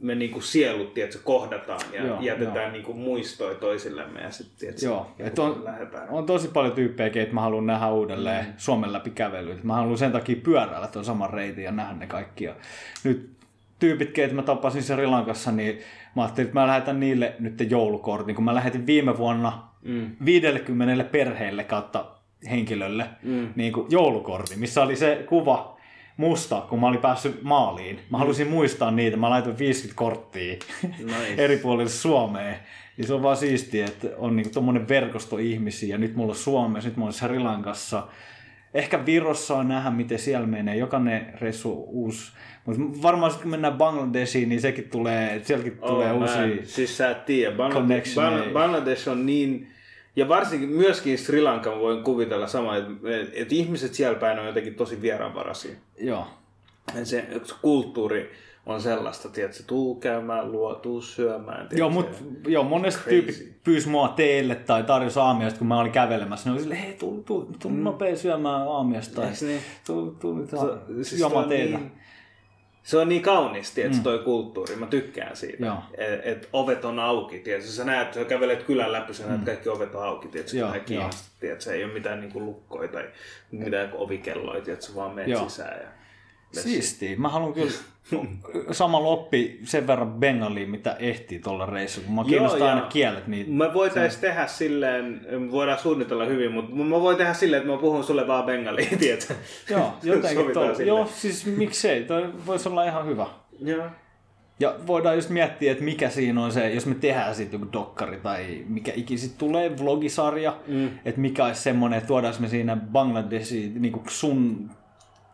me 0.00 0.14
niinku 0.14 0.40
sielut 0.40 0.94
tiedätkö, 0.94 1.18
kohdataan 1.24 1.80
ja 1.92 2.06
joo, 2.06 2.20
jätetään 2.20 2.64
joo. 2.64 2.72
Niinku 2.72 2.94
muistoja 2.94 3.54
toisillemme 3.54 4.20
ja 4.20 4.30
sitten 4.30 4.74
Joo, 4.82 5.10
et 5.18 5.38
on, 5.38 5.64
lähdetään. 5.64 6.08
on 6.08 6.26
tosi 6.26 6.48
paljon 6.48 6.74
tyyppejä, 6.74 7.22
että 7.22 7.34
mä 7.34 7.40
haluan 7.40 7.66
nähdä 7.66 7.88
uudelleen 7.88 8.46
mm. 8.46 8.52
Suomen 8.56 8.92
läpi 8.92 9.10
kävelyä. 9.10 9.56
Mä 9.62 9.74
haluan 9.74 9.98
sen 9.98 10.12
takia 10.12 10.36
pyöräillä 10.36 10.86
tuon 10.86 11.04
saman 11.04 11.30
reitin 11.30 11.64
ja 11.64 11.72
nähdä 11.72 11.92
ne 11.92 12.06
kaikki. 12.06 12.44
Ja 12.44 12.54
nyt 13.04 13.30
tyypit, 13.78 14.10
keitä 14.10 14.34
mä 14.34 14.42
tapasin 14.42 14.82
Sri 14.82 15.06
Lankassa, 15.06 15.52
niin 15.52 15.78
mä 16.16 16.22
ajattelin, 16.22 16.48
että 16.48 16.60
mä 16.60 16.66
lähetän 16.66 17.00
niille 17.00 17.34
nyt 17.38 17.70
joulukortin, 17.70 18.34
kun 18.34 18.44
mä 18.44 18.54
lähetin 18.54 18.86
viime 18.86 19.18
vuonna 19.18 19.68
mm. 19.82 20.10
50 20.24 21.04
perheelle 21.04 21.64
kautta 21.64 22.04
henkilölle 22.50 23.06
mm. 23.22 23.48
niin 23.56 23.72
kuin 23.72 23.86
joulukortin, 23.90 24.58
missä 24.58 24.82
oli 24.82 24.96
se 24.96 25.24
kuva 25.28 25.76
musta, 26.16 26.60
kun 26.60 26.80
mä 26.80 26.86
olin 26.86 27.00
päässyt 27.00 27.42
maaliin. 27.42 28.00
Mä 28.10 28.18
halusin 28.18 28.48
muistaa 28.48 28.90
niitä, 28.90 29.16
mä 29.16 29.30
laitoin 29.30 29.58
50 29.58 29.98
korttia 29.98 30.56
nice. 30.82 31.34
eri 31.44 31.56
puolille 31.56 31.90
Suomeen. 31.90 32.56
Ja 32.98 33.06
se 33.06 33.14
on 33.14 33.22
vaan 33.22 33.36
siistiä, 33.36 33.86
että 33.86 34.08
on 34.18 34.36
niinku 34.36 34.52
tommonen 34.54 34.88
verkosto 34.88 35.38
ihmisiä. 35.38 35.88
Ja 35.88 35.98
nyt 35.98 36.16
mulla 36.16 36.32
on 36.32 36.36
Suomessa, 36.36 36.88
nyt 36.88 36.96
mulla 36.96 37.08
on 37.08 37.12
Sri 37.12 37.38
Lankassa. 37.38 38.06
Ehkä 38.74 39.06
Virossa 39.06 39.56
on 39.56 39.68
nähdä, 39.68 39.90
miten 39.90 40.18
siellä 40.18 40.46
menee. 40.46 40.76
Jokainen 40.76 41.32
reissu 41.40 41.84
uusi. 41.88 42.32
Mutta 42.64 43.02
varmaan 43.02 43.30
sitten 43.30 43.42
kun 43.42 43.50
mennään 43.50 43.74
Bangladesiin, 43.74 44.48
niin 44.48 44.60
sekin 44.60 44.88
tulee, 44.88 45.40
sielläkin 45.44 45.78
oh, 45.80 45.90
tulee 45.90 46.12
uusia 46.12 46.64
Siis 46.64 46.96
sä 46.96 47.10
et 47.10 47.26
tiedä. 47.26 47.56
Bangladesh, 47.56 48.18
Bangladesh 48.52 49.08
on 49.08 49.26
niin 49.26 49.68
ja 50.16 50.28
varsinkin 50.28 50.68
myöskin 50.68 51.18
Sri 51.18 51.42
Lankan 51.42 51.80
voin 51.80 52.04
kuvitella 52.04 52.46
sama, 52.46 52.76
että, 52.76 52.92
että 53.32 53.54
ihmiset 53.54 53.94
siellä 53.94 54.18
päin 54.18 54.38
on 54.38 54.46
jotenkin 54.46 54.74
tosi 54.74 55.02
vieraanvaraisia. 55.02 55.76
Joo. 55.98 56.26
Se, 56.94 57.04
se 57.44 57.54
kulttuuri 57.62 58.30
on 58.66 58.80
sellaista, 58.80 59.28
että 59.36 59.62
tuu 59.66 59.94
käymään, 59.94 60.52
luo, 60.52 60.74
tuu 60.74 61.00
syömään. 61.00 61.56
Tiedätkö? 61.56 61.76
Joo, 61.78 61.90
mut, 61.90 62.06
joo, 62.46 62.64
monesti 62.64 63.10
tyyppi 63.10 63.32
pyysi 63.64 63.88
mua 63.88 64.08
teille 64.08 64.54
tai 64.54 64.82
tarjosi 64.82 65.18
aamiasta, 65.18 65.58
kun 65.58 65.68
mä 65.68 65.80
olin 65.80 65.92
kävelemässä. 65.92 66.48
Ne 66.48 66.52
oli 66.52 66.60
silleen, 66.60 66.80
hei, 66.80 66.92
tuu, 66.92 67.22
tuu, 67.26 67.50
tuu 67.58 67.70
mm. 67.70 67.82
nopea 67.82 68.16
syömään 68.16 68.68
aamiasta. 68.68 69.20
Tai 69.20 69.30
niin? 69.40 69.60
tuu, 69.86 70.16
tuu, 70.20 70.46
tuu, 70.46 70.58
tuu 70.58 71.04
siis 71.04 71.20
juomaan 71.20 71.48
teille. 71.48 71.78
Niin, 71.78 71.92
Se 72.86 72.98
on 72.98 73.08
niin 73.08 73.22
kaunis, 73.22 73.70
tiedätkö, 73.70 74.02
toi 74.02 74.18
kulttuuri. 74.18 74.76
Mä 74.76 74.86
tykkään 74.86 75.36
siitä. 75.36 75.66
Joo. 75.66 75.78
Et, 75.98 76.20
et 76.24 76.48
ovet 76.52 76.84
on 76.84 76.98
auki, 76.98 77.38
tiedätkö. 77.38 77.68
Sä 77.68 77.84
näet, 77.84 78.14
sä 78.14 78.24
kävelet 78.24 78.62
kylän 78.62 78.92
läpi, 78.92 79.14
sä 79.14 79.26
näet 79.26 79.44
kaikki 79.44 79.68
ovet 79.68 79.94
on 79.94 80.04
auki, 80.04 80.28
tiedätkö. 80.28 80.56
Joo, 80.56 80.72
tiedätkö. 81.40 81.64
Se 81.64 81.72
ei 81.72 81.84
ole 81.84 81.92
mitään 81.92 82.20
niinku 82.20 82.40
lukkoja 82.40 82.88
tai 82.88 83.04
mitään 83.50 83.90
ovikelloja, 83.94 84.60
tiedätkö. 84.60 84.92
Vaan 84.94 85.14
menet 85.14 85.38
sisään 85.38 85.80
ja... 85.80 85.88
Siistiä. 86.52 87.16
Mä 87.16 87.28
haluan 87.28 87.52
kyllä 87.52 87.72
samalla 88.72 89.08
oppi 89.08 89.60
sen 89.64 89.86
verran 89.86 90.12
bengaliin, 90.12 90.70
mitä 90.70 90.96
ehtii 90.98 91.38
tuolla 91.38 91.66
reissulla. 91.66 92.08
Mä 92.08 92.24
kiinnostaa 92.24 92.58
Joo, 92.58 92.68
aina 92.68 92.80
joo. 92.80 92.90
kielet. 92.90 93.26
Niin... 93.26 93.50
Me 93.50 93.74
voitais 93.74 94.16
tehdä 94.16 94.46
silleen, 94.46 95.20
me 95.30 95.52
voidaan 95.52 95.78
suunnitella 95.78 96.24
hyvin, 96.24 96.52
mutta 96.52 96.74
mä 96.74 97.00
voin 97.00 97.16
tehdä 97.16 97.34
silleen, 97.34 97.62
että 97.62 97.72
mä 97.72 97.78
puhun 97.78 98.04
sulle 98.04 98.26
vaan 98.26 98.44
bengaliin, 98.44 98.98
tiedätkö? 98.98 99.34
Joo, 99.70 99.94
jotenkin 100.02 100.46
silleen. 100.46 100.86
Joo, 100.86 101.06
siis 101.06 101.46
miksei. 101.46 102.04
Toi 102.04 102.32
voisi 102.46 102.68
olla 102.68 102.84
ihan 102.84 103.06
hyvä. 103.06 103.26
Joo. 103.60 103.86
Ja 104.60 104.74
voidaan 104.86 105.14
just 105.14 105.30
miettiä, 105.30 105.72
että 105.72 105.84
mikä 105.84 106.10
siinä 106.10 106.44
on 106.44 106.52
se, 106.52 106.70
jos 106.70 106.86
me 106.86 106.94
tehdään 106.94 107.34
siitä 107.34 107.54
joku 107.54 107.66
dokkari 107.72 108.16
tai 108.16 108.64
mikä 108.68 108.92
ikinä 108.94 109.20
sit 109.20 109.38
tulee, 109.38 109.78
vlogisarja, 109.78 110.56
mm. 110.66 110.90
että 111.04 111.20
mikä 111.20 111.44
olisi 111.44 111.62
semmoinen, 111.62 111.96
että 111.96 112.08
tuodaanko 112.08 112.40
me 112.40 112.48
siinä 112.48 112.76
Bangladesiin 112.76 113.82
niin 113.82 114.02
sun 114.08 114.70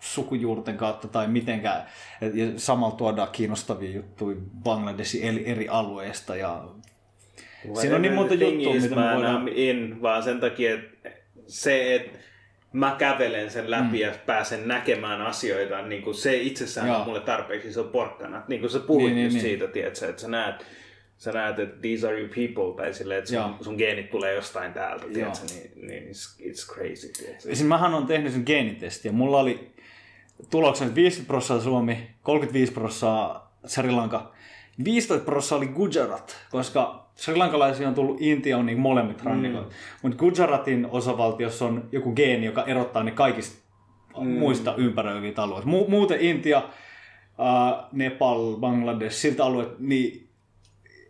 sukujuurten 0.03 0.77
kautta 0.77 1.09
tai 1.09 1.29
mitenkään, 1.29 1.87
ja 2.21 2.47
samalla 2.57 2.97
tuodaan 2.97 3.29
kiinnostavia 3.33 3.91
juttuja 3.91 4.37
Bangladesin 4.63 5.23
eri, 5.23 5.51
eri 5.51 5.69
alueista 5.69 6.37
ja 6.37 6.65
Siinä 7.81 7.97
on 7.97 8.03
niin 8.03 8.15
monta 8.15 8.35
juttua, 8.35 8.75
mitä 8.75 8.95
man, 8.95 9.15
voidaan- 9.15 9.49
in, 9.49 10.03
vaan 10.03 10.23
sen 10.23 10.41
takia, 10.41 10.75
että 10.75 11.11
se, 11.47 11.95
että 11.95 12.19
mä 12.73 12.95
kävelen 12.99 13.51
sen 13.51 13.71
läpi 13.71 13.85
mm. 13.85 13.95
ja 13.95 14.13
pääsen 14.27 14.69
näkemään 14.69 15.23
asioita, 15.23 15.83
niin 15.83 16.03
kuin 16.03 16.15
se 16.15 16.37
itsessään 16.37 16.87
Joo. 16.89 16.99
on 16.99 17.05
mulle 17.07 17.21
tarpeeksi, 17.21 17.73
se 17.73 17.81
on 17.81 17.89
porkkana. 17.89 18.43
Niin 18.49 18.61
kuin 18.61 18.71
sä 18.71 18.79
puhuit 18.79 19.05
Niin, 19.05 19.15
niin, 19.15 19.17
niin, 19.17 19.25
just 19.25 19.35
niin. 19.35 19.43
siitä, 19.43 19.67
tiedätkö, 19.73 20.09
että 20.09 20.23
sä 20.23 20.29
näet, 20.29 20.67
sä 21.17 21.33
näet, 21.33 21.59
että 21.59 21.81
these 21.81 22.09
are 22.09 22.21
your 22.21 22.31
people, 22.35 22.77
tai 22.85 22.95
silleen, 22.95 23.19
että 23.19 23.35
Joo. 23.35 23.47
sun, 23.49 23.65
sun 23.65 23.75
geenit 23.77 24.11
tulee 24.11 24.35
jostain 24.35 24.73
täältä, 24.73 25.07
tiedätkö, 25.15 25.47
niin, 25.55 25.89
niin 25.89 26.03
it's, 26.03 26.41
it's 26.41 26.75
crazy, 26.75 27.09
tiedätkö. 27.19 27.43
Siis 27.43 27.65
mähän 27.65 27.95
on 27.95 28.07
tehnyt 28.07 28.33
sen 28.33 28.43
geenitesti 28.47 29.09
ja 29.09 29.13
mulla 29.13 29.39
oli 29.41 29.73
tuloksena 30.51 30.95
50 30.95 31.29
prosenttia 31.29 31.65
Suomi, 31.65 32.11
35 32.23 32.73
prosenttia 32.73 33.41
Sri 33.67 33.91
Lanka, 33.91 34.33
15 34.85 35.25
prosenttia 35.25 35.57
oli 35.57 35.67
Gujarat, 35.67 36.37
koska 36.51 37.07
Sri 37.15 37.37
Lankalaisia 37.37 37.89
on 37.89 37.95
tullut 37.95 38.17
Intiaan 38.21 38.67
niin 38.67 38.79
molemmat 38.79 39.23
rannikot. 39.23 39.69
Mm. 39.69 39.75
Mutta 40.03 40.19
Gujaratin 40.19 40.87
osavaltiossa 40.91 41.65
on 41.65 41.89
joku 41.93 42.13
geeni, 42.13 42.47
joka 42.47 42.65
erottaa 42.65 43.03
ne 43.03 43.11
kaikista 43.11 43.63
mm. 44.21 44.27
muista 44.29 44.75
ympäröivistä 44.75 45.43
alueista. 45.43 45.71
Mu- 45.71 45.91
muuten 45.91 46.21
Intia, 46.21 46.57
äh, 46.59 47.85
Nepal, 47.93 48.57
Bangladesh, 48.57 49.17
siltä 49.17 49.45
alueet, 49.45 49.79
niin 49.79 50.29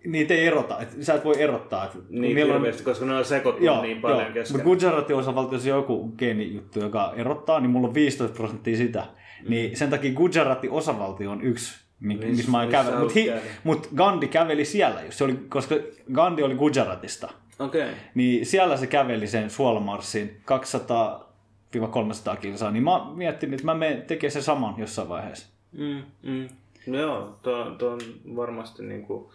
niitä 0.06 0.34
ei 0.34 0.46
erota. 0.46 0.80
Et 0.80 0.96
sä 1.00 1.14
et 1.14 1.24
voi 1.24 1.42
erottaa. 1.42 1.84
Et 1.84 1.94
Niin 2.10 2.22
niillä 2.36 2.54
on- 2.54 2.60
hirveästi, 2.60 2.82
koska 2.82 3.04
ne 3.04 3.14
on 3.14 3.24
sekoittunut 3.24 3.66
Joo, 3.66 3.82
niin 3.82 4.00
paljon 4.00 4.20
joo. 4.20 4.32
keskenään. 4.32 4.66
Mutta 4.68 4.86
Gujaratin 4.86 5.16
osavaltiossa 5.16 5.68
on 5.74 5.76
joku 5.80 6.08
geenijuttu, 6.18 6.80
joka 6.80 7.12
erottaa, 7.16 7.60
niin 7.60 7.70
mulla 7.70 7.88
on 7.88 7.94
15 7.94 8.36
prosenttia 8.36 8.76
sitä. 8.76 9.04
Mm. 9.42 9.50
Niin 9.50 9.76
sen 9.76 9.90
takia 9.90 10.12
Gujaratin 10.12 10.70
osavaltio 10.70 11.30
on 11.30 11.42
yksi, 11.42 11.74
mi- 12.00 12.14
Miss- 12.16 12.24
missä 12.36 12.50
mä 12.50 12.58
missä 12.66 12.70
kävellyt. 12.78 12.94
oot 12.94 13.14
Mutta 13.14 13.18
hi- 13.20 13.32
mut 13.64 13.88
Gandhi 13.96 14.28
käveli 14.28 14.64
siellä, 14.64 15.02
just. 15.02 15.18
se 15.18 15.24
oli, 15.24 15.38
koska 15.48 15.74
Gandhi 16.12 16.42
oli 16.42 16.54
Gujaratista. 16.54 17.32
Okei. 17.58 17.82
Okay. 17.82 17.94
Niin 18.14 18.46
siellä 18.46 18.76
se 18.76 18.86
käveli 18.86 19.26
sen 19.26 19.50
suolamarssin 19.50 20.40
200-300 20.44 22.36
kilsaa. 22.40 22.70
Niin 22.70 22.82
mä 22.82 22.96
oon 22.96 23.18
miettinyt, 23.18 23.54
että 23.60 23.64
mä 23.64 23.74
menen 23.74 24.02
tekemään 24.02 24.32
sen 24.32 24.42
saman 24.42 24.74
jossain 24.78 25.08
vaiheessa. 25.08 25.46
Mm, 25.72 26.02
mm. 26.22 26.48
No 26.86 27.00
joo, 27.00 27.38
tuo, 27.42 27.64
tuo 27.78 27.90
on 27.90 28.00
varmasti 28.36 28.82
niin 28.82 29.02
kuin, 29.02 29.32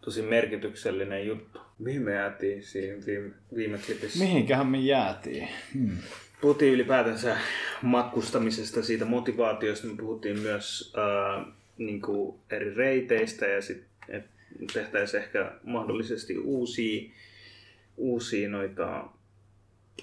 tosi 0.00 0.22
merkityksellinen 0.22 1.26
juttu. 1.26 1.60
Mihin 1.78 2.02
me 2.02 2.12
jäätiin 2.14 2.62
siinä 2.62 3.06
viime, 3.06 3.30
viime 3.56 3.78
klipissä? 3.86 4.18
Mihinkähän 4.24 4.66
me 4.66 4.78
jäätiin? 4.78 5.48
Hmm. 5.74 5.96
Puhuttiin 6.40 6.72
ylipäätänsä 6.72 7.36
matkustamisesta, 7.82 8.82
siitä 8.82 9.04
motivaatiosta. 9.04 9.86
Me 9.86 9.96
puhuttiin 9.96 10.38
myös 10.38 10.94
ää, 10.96 11.44
niin 11.78 12.00
kuin 12.00 12.38
eri 12.50 12.74
reiteistä 12.74 13.46
ja 13.46 13.62
sitten 13.62 14.24
tehtäisiin 14.72 15.22
ehkä 15.22 15.52
mahdollisesti 15.64 16.38
uusia, 16.38 17.10
uusia 17.96 18.48
noita, 18.48 19.04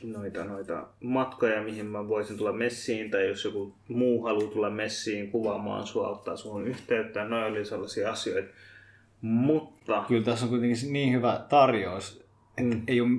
noita, 0.03 0.44
noita 0.44 0.88
matkoja, 1.03 1.64
mihin 1.64 1.86
mä 1.86 2.07
voisin 2.07 2.38
tulla 2.38 2.53
messiin, 2.53 3.12
tai 3.12 3.28
jos 3.28 3.45
joku 3.45 3.76
muu 3.88 4.24
haluaa 4.24 4.52
tulla 4.52 4.70
messiin 4.70 5.32
kuvaamaan 5.32 5.88
sua, 5.88 6.10
ottaa 6.10 6.38
suhun 6.38 6.68
yhteyttä. 6.68 7.26
Noin 7.26 7.52
oli 7.52 7.66
sellaisia 7.66 8.12
asioita. 8.12 8.53
Mutta 9.22 10.03
Kyllä 10.07 10.26
tässä 10.26 10.45
on 10.45 10.49
kuitenkin 10.49 10.94
niin 10.94 11.14
hyvä 11.14 11.45
tarjous, 11.49 12.26
että 12.57 12.76
mm. 12.76 12.84
ei, 12.88 13.02
ole, 13.02 13.10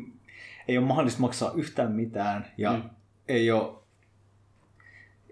ei 0.69 0.79
ole 0.79 0.87
mahdollista 0.87 1.21
maksaa 1.21 1.53
yhtään 1.57 1.93
mitään 1.93 2.47
ja 2.59 2.73
mm. 2.73 2.83
Ei 3.29 3.51
ole 3.51 3.77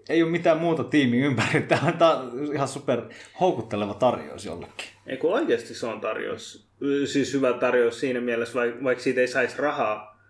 ei 0.09 0.23
ole 0.23 0.31
mitään 0.31 0.57
muuta 0.57 0.83
tiimi 0.83 1.17
ympäri. 1.19 1.61
Tämä 1.61 1.81
on, 1.87 1.93
tämä 1.97 2.11
on 2.17 2.53
ihan 2.53 2.67
super 2.67 3.01
houkutteleva 3.39 3.93
tarjous 3.93 4.45
jollekin. 4.45 4.87
Ei 5.07 5.17
kun 5.17 5.33
oikeasti 5.33 5.73
se 5.73 5.85
on 5.87 6.01
tarjous. 6.01 6.67
Siis 7.05 7.33
hyvä 7.33 7.53
tarjous 7.53 7.99
siinä 7.99 8.21
mielessä, 8.21 8.59
vaikka, 8.83 9.03
siitä 9.03 9.21
ei 9.21 9.27
saisi 9.27 9.57
rahaa. 9.57 10.21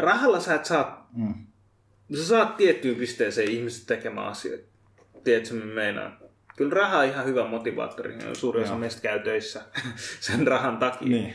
Rahalla 0.00 0.40
sä 0.40 0.54
et 0.54 0.64
saa, 0.64 1.08
Mm. 1.12 1.34
sä 2.16 2.24
saat 2.24 2.56
tiettyyn 2.56 2.96
pisteeseen 2.96 3.50
ihmiset 3.50 3.86
tekemään 3.86 4.26
asioita. 4.26 4.64
Tiedätkö, 5.24 5.54
mitä 5.54 5.66
meinaan? 5.66 6.18
Kyllä 6.56 6.74
raha 6.74 6.98
on 6.98 7.04
ihan 7.04 7.24
hyvä 7.26 7.46
motivaattori. 7.48 8.14
Suurin 8.32 8.64
osa 8.64 8.74
meistä 8.76 9.00
käy 9.00 9.20
töissä 9.20 9.62
sen 10.20 10.46
rahan 10.46 10.78
takia. 10.78 11.08
Niin. 11.08 11.34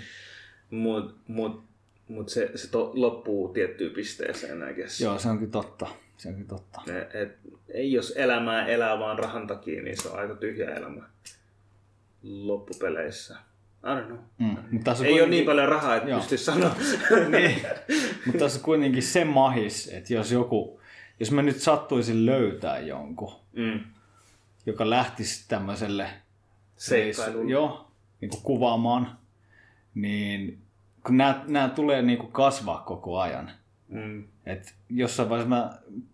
Mutta 0.70 1.14
mut, 1.28 1.64
mut 2.12 2.30
se, 2.30 2.52
se 2.56 2.72
to, 2.72 2.92
loppuu 2.94 3.48
tiettyyn 3.54 3.92
pisteeseen, 3.94 4.76
guess. 4.76 5.02
Joo, 5.02 5.20
se 5.20 5.30
onkin 5.30 5.52
totta. 5.52 5.88
Se 6.18 6.30
onkin 6.30 6.48
totta. 6.48 6.82
Et, 6.88 7.16
et, 7.16 7.38
ei 7.70 7.92
jos 7.92 8.14
elämää 8.16 8.66
elää 8.68 9.00
vaan 9.00 9.20
rahan 9.20 9.48
takia, 9.48 9.82
niin 9.84 10.02
se 10.02 10.10
on 10.10 10.20
aika 10.20 10.36
tyhjä 10.36 10.76
elämä 10.76 11.04
loppupeleissä. 12.24 13.38
I 13.84 14.02
don't 14.02 14.06
know. 14.06 14.18
Mm. 14.38 14.48
Mutta 14.72 14.84
tässä 14.92 15.06
Ei 15.06 15.12
ole 15.12 15.20
kuitenkin- 15.20 15.30
niin 15.32 15.46
paljon 15.46 15.70
rahaa, 15.70 15.96
että 15.96 16.16
pystyisi 16.16 16.44
sanoa. 16.44 16.76
niin. 17.40 17.62
Mutta 18.26 18.40
tässä 18.40 18.60
on 18.60 18.64
kuitenkin 18.64 19.04
se 19.04 19.26
mahis, 19.26 19.88
että 19.88 20.14
jos 20.14 20.32
joku, 20.32 20.82
jos 21.20 21.32
mä 21.32 21.42
nyt 21.42 21.58
sattuisin 21.58 22.26
löytää 22.26 22.80
jonkun, 22.80 23.34
mm. 23.54 23.80
joka 24.66 24.90
lähtisi 24.90 25.46
tämmöiselle 25.48 26.10
Seikkailulle. 26.76 27.52
joo, 27.52 27.92
niin 28.22 28.30
kuin 28.32 28.42
kuvaamaan, 28.44 29.18
niin 29.96 30.61
kun 31.06 31.18
nämä, 31.18 31.44
nämä 31.48 31.70
tulee 31.70 32.02
niin 32.02 32.18
kuin 32.18 32.32
kasvaa 32.32 32.78
koko 32.86 33.20
ajan. 33.20 33.52
Mm. 33.90 34.24
Et 34.46 34.74
jossain 34.90 35.30
vaiheessa 35.30 35.50
mä, 35.56 35.70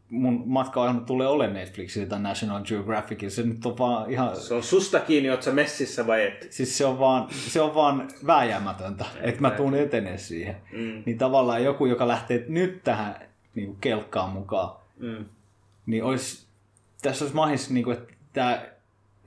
mun 0.09 0.43
matkaohjelma 0.45 1.01
tulee 1.01 1.27
olemaan 1.27 1.53
Netflixillä 1.53 2.07
tai 2.07 2.19
National 2.19 2.63
Geographicilla. 2.63 3.31
Se 3.31 3.43
nyt 3.43 3.65
on 3.65 3.77
vaan 3.77 4.11
ihan... 4.11 4.35
Se 4.35 4.53
on 4.53 4.63
susta 4.63 4.99
kiinni, 4.99 5.29
oot 5.29 5.43
sä 5.43 5.51
messissä 5.51 6.07
vai 6.07 6.25
et? 6.27 6.47
Siis 6.49 6.77
se 6.77 6.85
on 6.85 6.99
vaan, 6.99 7.27
se 7.31 7.61
on 7.61 7.75
vaan 7.75 8.09
vääjäämätöntä, 8.27 9.05
että 9.21 9.41
mä 9.41 9.49
tuun 9.51 9.75
etenee 9.75 10.17
siihen. 10.17 10.55
Mm. 10.71 11.03
Niin 11.05 11.17
tavallaan 11.17 11.63
joku, 11.63 11.85
joka 11.85 12.07
lähtee 12.07 12.45
nyt 12.47 12.83
tähän 12.83 13.15
niin 13.55 13.67
kuin 13.67 13.77
kelkkaan 13.81 14.29
mukaan, 14.29 14.77
Mm. 14.99 15.25
niin 15.85 16.03
olisi, 16.03 16.47
tässä 17.01 17.25
olisi 17.25 17.35
mahis, 17.35 17.69
niin 17.69 17.83
kuin, 17.83 17.97
että, 17.97 18.13
tämä, 18.33 18.61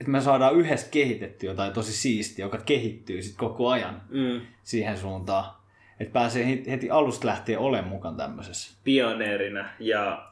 että 0.01 0.11
me 0.11 0.21
saadaan 0.21 0.55
yhdessä 0.55 0.87
kehitettyä 0.91 1.49
jotain 1.49 1.73
tosi 1.73 1.93
siistiä, 1.93 2.45
joka 2.45 2.57
kehittyy 2.57 3.21
sit 3.21 3.35
koko 3.37 3.69
ajan 3.69 4.01
Mm. 4.09 4.41
siihen 4.63 4.97
suuntaan. 4.97 5.51
Että 5.99 6.13
pääsee 6.13 6.45
heti- 6.45 6.89
alusta 6.91 7.27
lähtien 7.27 7.59
olemaan 7.59 7.89
mukana 7.89 8.17
tämmöisessä. 8.17 8.77
Pioneerina 8.83 9.65
ja... 9.79 10.27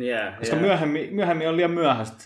Yeah, 0.00 0.38
Koska 0.38 0.56
yeah. 0.56 0.66
myöhemmin, 0.66 1.14
myöhemmin 1.14 1.48
on 1.48 1.56
liian 1.56 1.70
myöhäistä. 1.70 2.24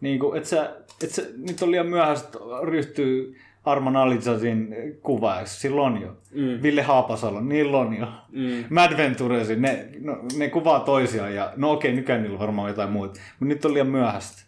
Niin 0.00 0.18
kuin, 0.18 0.36
että 0.36 0.48
sä, 0.48 0.76
että 1.02 1.14
sä, 1.16 1.22
nyt 1.36 1.62
on 1.62 1.70
liian 1.70 1.86
myöhäistä 1.86 2.38
ryhtyy 2.62 3.36
Arman 3.64 3.96
Alitsasin 3.96 4.74
kuvaajaksi. 5.02 5.60
Silloin 5.60 5.92
on 5.94 6.02
jo. 6.02 6.16
Mm. 6.32 6.62
Ville 6.62 6.82
Haapasalo, 6.82 7.40
niillä 7.40 7.78
on 7.78 7.94
jo. 7.96 8.06
Mm. 8.32 8.64
Mad 8.70 8.96
Venturesin, 8.96 9.62
ne, 9.62 9.88
no, 10.00 10.18
ne 10.36 10.48
kuvaa 10.48 10.80
toisiaan 10.80 11.34
ja 11.34 11.52
no 11.56 11.72
okei, 11.72 11.92
nykyään 11.92 12.22
niillä 12.22 12.34
on 12.34 12.40
varmaan 12.40 12.68
jotain 12.68 12.90
muuta. 12.90 13.20
Mutta 13.40 13.54
nyt 13.54 13.64
on 13.64 13.74
liian 13.74 13.86
myöhäistä. 13.86 14.42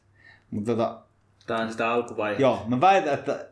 Mutta 0.50 0.72
tota, 0.72 0.98
Tää 1.50 1.58
on 1.58 1.70
sitä 1.70 1.92
alkuvaihetta. 1.92 2.42
joo, 2.42 2.64
mä 2.68 2.80
väitän, 2.80 3.14
että 3.14 3.46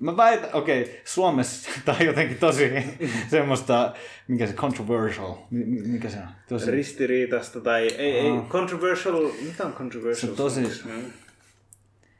Mä 0.00 0.16
väitän, 0.16 0.50
okei, 0.52 0.82
okay, 0.82 0.94
Suomessa 1.04 1.70
tää 1.84 1.96
on 2.00 2.06
jotenkin 2.06 2.38
tosi 2.38 2.70
semmoista, 3.30 3.94
mikä 4.28 4.46
se 4.46 4.52
controversial, 4.52 5.34
mi- 5.50 5.64
mi- 5.64 5.80
mikä 5.82 6.10
se 6.10 6.18
on? 6.18 6.28
Tosi, 6.48 6.70
Ristiriitasta 6.70 7.60
tai 7.60 7.82
ei, 7.88 8.18
ei 8.18 8.30
Aa. 8.30 8.46
controversial, 8.48 9.30
mitä 9.42 9.66
on 9.66 9.72
controversial? 9.72 10.34
Se 10.34 10.42
on 10.42 10.50
tosi-? 10.50 10.82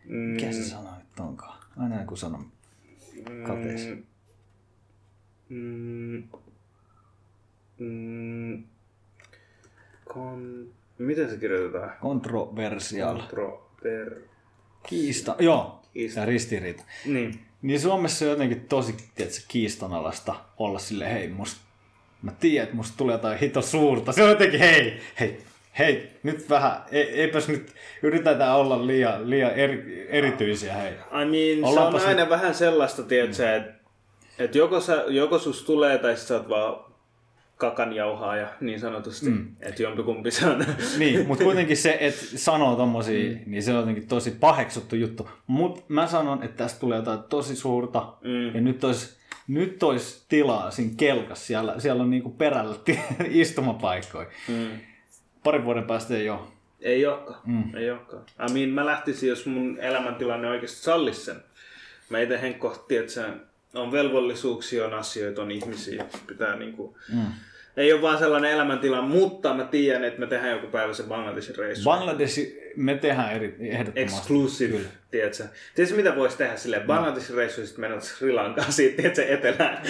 Mm. 0.04 0.16
mikä 0.16 0.52
se 0.52 0.64
sana 0.64 0.98
nyt 0.98 1.20
onkaan? 1.20 1.58
Aina 1.76 2.00
joku 2.00 2.16
sana 2.16 2.44
kateessa. 3.46 3.90
Mm. 5.48 6.22
Mm. 7.78 8.64
Kon... 10.04 10.68
Miten 10.98 11.30
se 11.30 11.36
kirjoitetaan? 11.36 11.92
Kontroversial. 12.00 13.18
Controver... 13.18 14.12
Kiista, 14.88 15.36
joo, 15.38 15.80
Kiista. 15.92 16.20
ja 16.20 16.26
ristiriita. 16.26 16.82
Niin. 17.04 17.40
Niin 17.62 17.80
Suomessa 17.80 18.24
on 18.24 18.30
jotenkin 18.30 18.60
tosi 18.60 18.94
tiedätkö, 19.14 19.40
kiistanalasta 19.48 20.34
olla 20.58 20.78
sille 20.78 21.12
hei, 21.12 21.28
musta, 21.28 21.60
mä 22.22 22.32
tiedän, 22.40 22.64
että 22.64 22.76
musta 22.76 22.94
tulee 22.96 23.14
jotain 23.14 23.38
hito 23.38 23.62
suurta. 23.62 24.12
Se 24.12 24.22
on 24.22 24.30
jotenkin, 24.30 24.60
hei, 24.60 25.00
hei, 25.20 25.38
hei, 25.78 26.10
nyt 26.22 26.50
vähän, 26.50 26.82
e, 26.90 27.00
eipäs 27.00 27.48
nyt 27.48 27.72
yritetään 28.02 28.56
olla 28.56 28.86
liian, 28.86 29.30
liian 29.30 29.50
eri, 29.54 30.06
erityisiä, 30.10 30.74
hei. 30.74 30.92
I 30.92 30.96
mean, 31.12 31.58
se 31.60 31.64
Ollaanpa 31.64 31.96
on 31.96 32.00
se- 32.00 32.06
aina 32.08 32.28
vähän 32.28 32.54
sellaista, 32.54 33.02
tiedätkö, 33.02 33.56
että 33.56 33.74
et 34.38 34.54
joko, 34.54 34.80
sä, 34.80 35.04
joko 35.08 35.38
sus 35.38 35.62
tulee 35.62 35.98
tai 35.98 36.16
sä 36.16 36.34
oot 36.34 36.48
vaan 36.48 36.93
kakanjauhaaja 37.56 38.48
niin 38.60 38.80
sanotusti. 38.80 39.30
Mm. 39.30 39.56
Että 39.60 39.82
jompikumpi 39.82 40.30
se 40.30 40.46
on. 40.46 40.64
Niin, 40.98 41.26
mutta 41.26 41.44
kuitenkin 41.50 41.76
se, 41.76 41.96
että 42.00 42.38
sanoo 42.38 42.76
tommosia, 42.76 43.30
mm. 43.30 43.40
niin 43.46 43.62
se 43.62 43.72
on 43.72 43.78
jotenkin 43.78 44.08
tosi 44.08 44.30
paheksuttu 44.30 44.96
juttu. 44.96 45.28
Mutta 45.46 45.82
mä 45.88 46.06
sanon, 46.06 46.42
että 46.42 46.56
tästä 46.56 46.80
tulee 46.80 46.98
jotain 46.98 47.22
tosi 47.22 47.56
suurta, 47.56 48.12
Mm. 48.22 48.54
ja 48.54 48.60
nyt 48.60 48.84
olisi 48.84 49.16
nyt 49.48 49.82
olis 49.82 50.24
tilaa 50.28 50.70
siinä 50.70 50.92
kelkassa, 50.96 51.46
siellä, 51.46 51.80
siellä 51.80 52.02
on 52.02 52.10
niinku 52.10 52.30
perällä 52.30 52.76
istumapaikkoja. 53.30 54.26
Mm. 54.48 54.68
Parin 55.44 55.64
vuoden 55.64 55.84
päästä 55.84 56.16
ei 56.16 56.30
ole. 56.30 56.40
Ei 56.80 57.06
olekaan. 57.06 57.40
Mm. 57.46 57.74
Ei 57.74 57.90
olekaan. 57.90 58.24
I 58.50 58.52
mean, 58.52 58.68
mä 58.68 58.86
lähtisin, 58.86 59.28
jos 59.28 59.46
mun 59.46 59.78
elämäntilanne 59.80 60.48
oikeasti 60.48 60.82
sallisi 60.82 61.24
sen. 61.24 61.36
Mä 62.10 62.18
itse 62.20 62.40
Henkko, 62.40 62.72
että 62.72 62.88
on 63.74 63.92
velvollisuuksia, 63.92 64.86
on 64.86 64.94
asioita, 64.94 65.42
on 65.42 65.50
ihmisiä. 65.50 66.04
Pitää 66.26 66.56
niinku... 66.56 66.96
Mm. 67.12 67.20
Ei 67.76 67.92
ole 67.92 68.02
vaan 68.02 68.18
sellainen 68.18 68.50
elämäntila, 68.52 69.02
mutta 69.02 69.54
mä 69.54 69.64
tiedän, 69.64 70.04
että 70.04 70.20
me 70.20 70.26
tehdään 70.26 70.52
joku 70.52 70.66
päivä 70.66 70.92
se 70.92 71.02
Bangladesin 71.02 71.56
reissu. 71.56 71.84
Bangladeshi 71.84 72.60
me 72.76 72.94
tehdään 72.94 73.32
eri, 73.32 73.56
ehdottomasti. 73.60 74.00
Exclusive, 74.00 74.76
Kyllä. 74.76 74.88
tiedätkö? 75.10 75.44
Tiedätkö 75.74 75.96
mitä 75.96 76.16
voisi 76.16 76.36
tehdä 76.38 76.56
silleen? 76.56 76.82
Bangladesin 76.82 77.36
reissu, 77.36 77.60
ja 77.60 77.66
sitten 77.66 77.80
mennä 77.84 78.00
Sri 78.00 78.32
Lankaan 78.32 78.72
siitä, 78.78 78.96
tiedätkö, 78.96 79.26
etelään. 79.26 79.82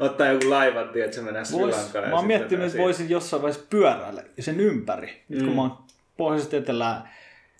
Ottaa 0.00 0.26
joku 0.26 0.50
laivan, 0.50 0.88
tiedätkö, 0.88 1.22
mennä 1.22 1.44
Sri 1.44 1.58
Lankaan. 1.58 2.08
mä 2.08 2.16
oon 2.16 2.26
miettinyt, 2.26 2.66
että 2.66 2.78
voisin 2.78 3.10
jossain 3.10 3.42
vaiheessa 3.42 3.66
pyöräillä 3.70 4.22
sen 4.40 4.60
ympäri. 4.60 5.22
Nyt 5.28 5.38
kun 5.40 5.48
Mm. 5.48 5.54
mä 5.56 5.62
oon 5.62 5.78
pohjoisesta 6.16 6.56
etelään 6.56 7.08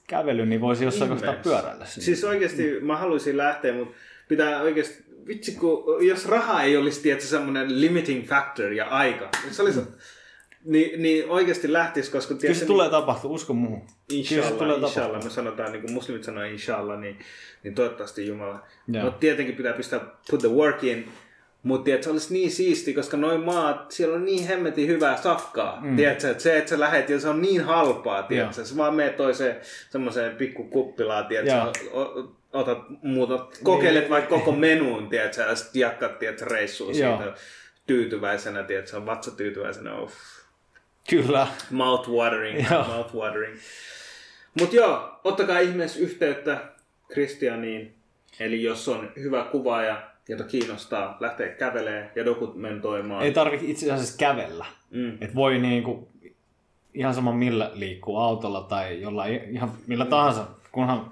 kävely, 0.06 0.46
niin 0.46 0.60
voisin 0.60 0.84
jossain 0.84 1.10
kohtaa 1.10 1.32
pyöräillä 1.42 1.84
sinne. 1.84 2.04
Siis 2.04 2.24
oikeasti 2.24 2.80
mä 2.80 2.96
haluaisin 2.96 3.36
lähteä, 3.36 3.72
mutta 3.74 3.94
pitää 4.28 4.60
oikeasti, 4.62 5.03
vitsi 5.26 5.52
kun, 5.52 6.06
jos 6.06 6.26
raha 6.26 6.62
ei 6.62 6.76
olisi 6.76 7.02
tietysti 7.02 7.30
semmoinen 7.30 7.80
limiting 7.80 8.26
factor 8.26 8.72
ja 8.72 8.84
aika, 8.84 9.28
niin 9.42 9.54
se 9.54 9.62
olisi, 9.62 9.80
niin, 10.64 11.02
niin 11.02 11.30
oikeasti 11.30 11.72
lähtisi, 11.72 12.10
koska 12.10 12.28
Kyllä 12.28 12.40
tiedätkö, 12.40 12.60
se 12.60 12.66
tulee 12.66 12.90
tapahtua, 12.90 13.30
usko 13.30 13.52
muuhun. 13.52 13.80
Kyllä 13.80 14.24
se 14.24 14.34
Inshallah, 14.34 14.58
tulee 14.58 14.76
inshallah, 14.76 15.10
tapahtua. 15.10 15.30
me 15.30 15.34
sanotaan, 15.34 15.72
niin 15.72 15.82
kuin 15.82 15.92
muslimit 15.92 16.24
sanoo 16.24 16.44
inshallah, 16.44 17.00
niin, 17.00 17.18
niin 17.62 17.74
toivottavasti 17.74 18.26
Jumala. 18.26 18.66
Joo. 18.88 19.04
Mutta 19.04 19.18
tietenkin 19.18 19.56
pitää 19.56 19.72
pistää 19.72 20.00
put 20.30 20.40
the 20.40 20.48
work 20.48 20.84
in, 20.84 21.08
mutta 21.62 21.90
se 22.00 22.10
olisi 22.10 22.32
niin 22.32 22.50
siisti, 22.50 22.94
koska 22.94 23.16
noin 23.16 23.44
maat, 23.44 23.90
siellä 23.90 24.14
on 24.14 24.24
niin 24.24 24.46
hemmetin 24.46 24.88
hyvää 24.88 25.16
sakkaa. 25.16 25.80
Mm. 25.80 25.96
Tiedätkö, 25.96 26.30
että 26.30 26.42
se, 26.42 26.58
että 26.58 26.70
sä 26.70 26.80
lähet 26.80 27.08
ja 27.08 27.20
se 27.20 27.28
on 27.28 27.42
niin 27.42 27.64
halpaa, 27.64 28.22
tiedätkö, 28.22 28.64
sä 28.64 28.76
vaan 28.76 28.94
meet 28.94 29.16
toiseen 29.16 29.56
semmoiseen 29.90 30.36
pikku 30.36 30.64
kuppilaan, 30.64 31.26
tiedätkö, 31.26 31.80
Joo. 31.90 32.34
Otat 32.54 32.78
muuta, 33.02 33.46
kokeilet 33.62 34.10
vaikka 34.10 34.30
koko 34.30 34.52
menuun, 34.52 35.08
tiedätkö, 35.08 35.42
ja 35.42 35.56
sitten 35.56 35.80
jatkat, 35.80 36.18
tiedätkö, 36.18 36.44
reissua 36.44 36.92
Joo. 36.92 37.16
siitä 37.16 37.34
tyytyväisenä, 37.86 38.62
tiedätkö, 38.62 39.06
vatsa 39.06 39.30
tyytyväisenä, 39.30 40.00
uff 40.00 40.14
Kyllä. 41.10 41.46
mouth 41.70 42.08
watering, 42.08 42.70
Joo. 42.70 42.84
mouth 42.84 43.14
watering. 43.14 43.56
Mut 44.60 44.72
joo, 44.72 45.20
ottakaa 45.24 45.58
ihmeessä 45.58 46.00
yhteyttä 46.00 46.58
Kristianiin. 47.08 47.94
Eli 48.40 48.62
jos 48.62 48.88
on 48.88 49.10
hyvä 49.16 49.44
kuvaaja, 49.44 50.10
jota 50.28 50.44
kiinnostaa 50.44 51.16
lähteä 51.20 51.48
kävelee 51.48 52.10
ja 52.16 52.24
dokumentoimaan. 52.24 53.24
Ei 53.24 53.32
tarvitse 53.32 53.66
itse 53.66 53.92
asiassa 53.92 54.18
kävellä. 54.18 54.66
Mm. 54.90 55.18
Et 55.20 55.34
voi 55.34 55.58
niinku, 55.58 56.08
ihan 56.94 57.14
sama 57.14 57.32
millä 57.32 57.70
liikkuu 57.74 58.18
autolla 58.18 58.60
tai 58.60 59.00
jollain 59.00 59.40
ihan 59.50 59.72
millä 59.86 60.04
tahansa, 60.04 60.46
kunhan 60.72 61.10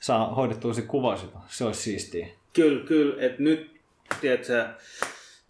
saa 0.00 0.34
hoidettua 0.34 0.74
se 0.74 0.82
kuva. 0.82 1.18
Se 1.48 1.64
olisi 1.64 1.82
siistiä. 1.82 2.26
Kyllä, 2.52 2.86
kyllä, 2.86 3.22
että 3.22 3.42
nyt, 3.42 3.80
tiedätkö, 4.20 4.66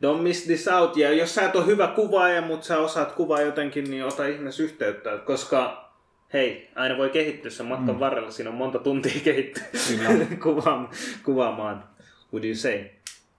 don't 0.05 0.23
miss 0.23 0.45
this 0.45 0.69
out. 0.69 0.97
Ja 0.97 1.13
jos 1.13 1.35
sä 1.35 1.47
et 1.47 1.57
ole 1.57 1.67
hyvä 1.67 1.87
kuvaaja, 1.87 2.43
mutta 2.43 2.67
sä 2.67 2.79
osaat 2.79 3.13
kuvaa 3.13 3.41
jotenkin, 3.41 3.91
niin 3.91 4.05
ota 4.05 4.27
ihmeessä 4.27 4.63
yhteyttä. 4.63 5.19
Koska 5.19 5.91
hei, 6.33 6.71
aina 6.75 6.99
voi 6.99 7.11
kehittyä 7.11 7.51
sen 7.51 7.67
matkan 7.67 7.95
mm. 7.95 8.01
varrella. 8.01 8.31
Siinä 8.31 8.51
on 8.51 8.57
monta 8.57 8.79
tuntia 8.79 9.21
kehittyä 9.25 9.65
kuvaamaan, 10.43 10.89
kuvaamaan, 11.25 11.85
would 12.33 12.45
you 12.45 12.55
say. 12.55 12.85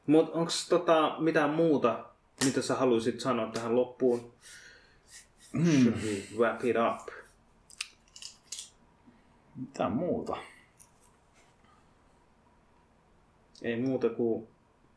Mutta 0.08 0.38
onko 0.38 0.52
tota 0.70 1.16
mitään 1.20 1.50
muuta, 1.50 2.06
mitä 2.46 2.62
sä 2.62 2.76
haluaisit 2.76 3.20
sanoa 3.20 3.52
tähän 3.54 3.76
loppuun? 3.76 4.34
Should 5.52 5.98
we 6.04 6.24
wrap 6.38 6.64
it 6.64 6.76
up? 6.76 7.14
Mitä 9.56 9.90
muuta? 9.90 10.38
Ei 13.64 13.76
muuta 13.76 14.10
kuin 14.10 14.48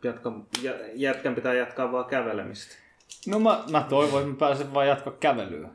jatka, 0.02 0.32
jä- 0.62 0.78
jätkän 0.94 1.34
pitää 1.34 1.54
jatkaa 1.54 1.92
vaan 1.92 2.04
kävelemistä. 2.04 2.74
No 3.26 3.38
mä, 3.38 3.64
mä 3.70 3.86
toivon, 3.88 4.20
että 4.20 4.32
mä 4.32 4.38
pääsen 4.38 4.74
vaan 4.74 4.88
jatkaa 4.88 5.12
kävelyä. 5.20 5.68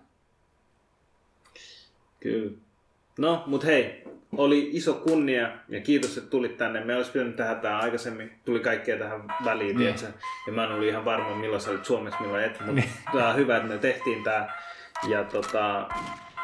Kyllä. 2.19 2.51
No, 3.17 3.43
mut 3.45 3.65
hei, 3.65 4.03
oli 4.37 4.69
iso 4.73 4.93
kunnia 4.93 5.49
ja 5.69 5.81
kiitos, 5.81 6.17
että 6.17 6.29
tulit 6.29 6.57
tänne. 6.57 6.83
Me 6.85 6.95
olisi 6.95 7.11
pitänyt 7.11 7.35
tehdä 7.35 7.55
tämä 7.55 7.79
aikaisemmin. 7.79 8.31
Tuli 8.45 8.59
kaikkea 8.59 8.97
tähän 8.97 9.23
väliin, 9.45 9.77
Niin. 9.77 9.95
tiedätkö? 9.95 10.19
Ja 10.47 10.53
mä 10.53 10.63
en 10.63 10.71
ollut 10.71 10.87
ihan 10.87 11.05
varma, 11.05 11.35
milloin 11.35 11.61
sä 11.61 11.71
olit 11.71 11.85
Suomessa, 11.85 12.19
milloin 12.19 12.43
et. 12.43 12.59
Mutta 12.65 12.81
tää 13.13 13.29
on 13.29 13.35
hyvä, 13.35 13.57
että 13.57 13.69
me 13.69 13.77
tehtiin 13.77 14.23
tää. 14.23 14.61
Ja 15.09 15.23
tota, 15.23 15.87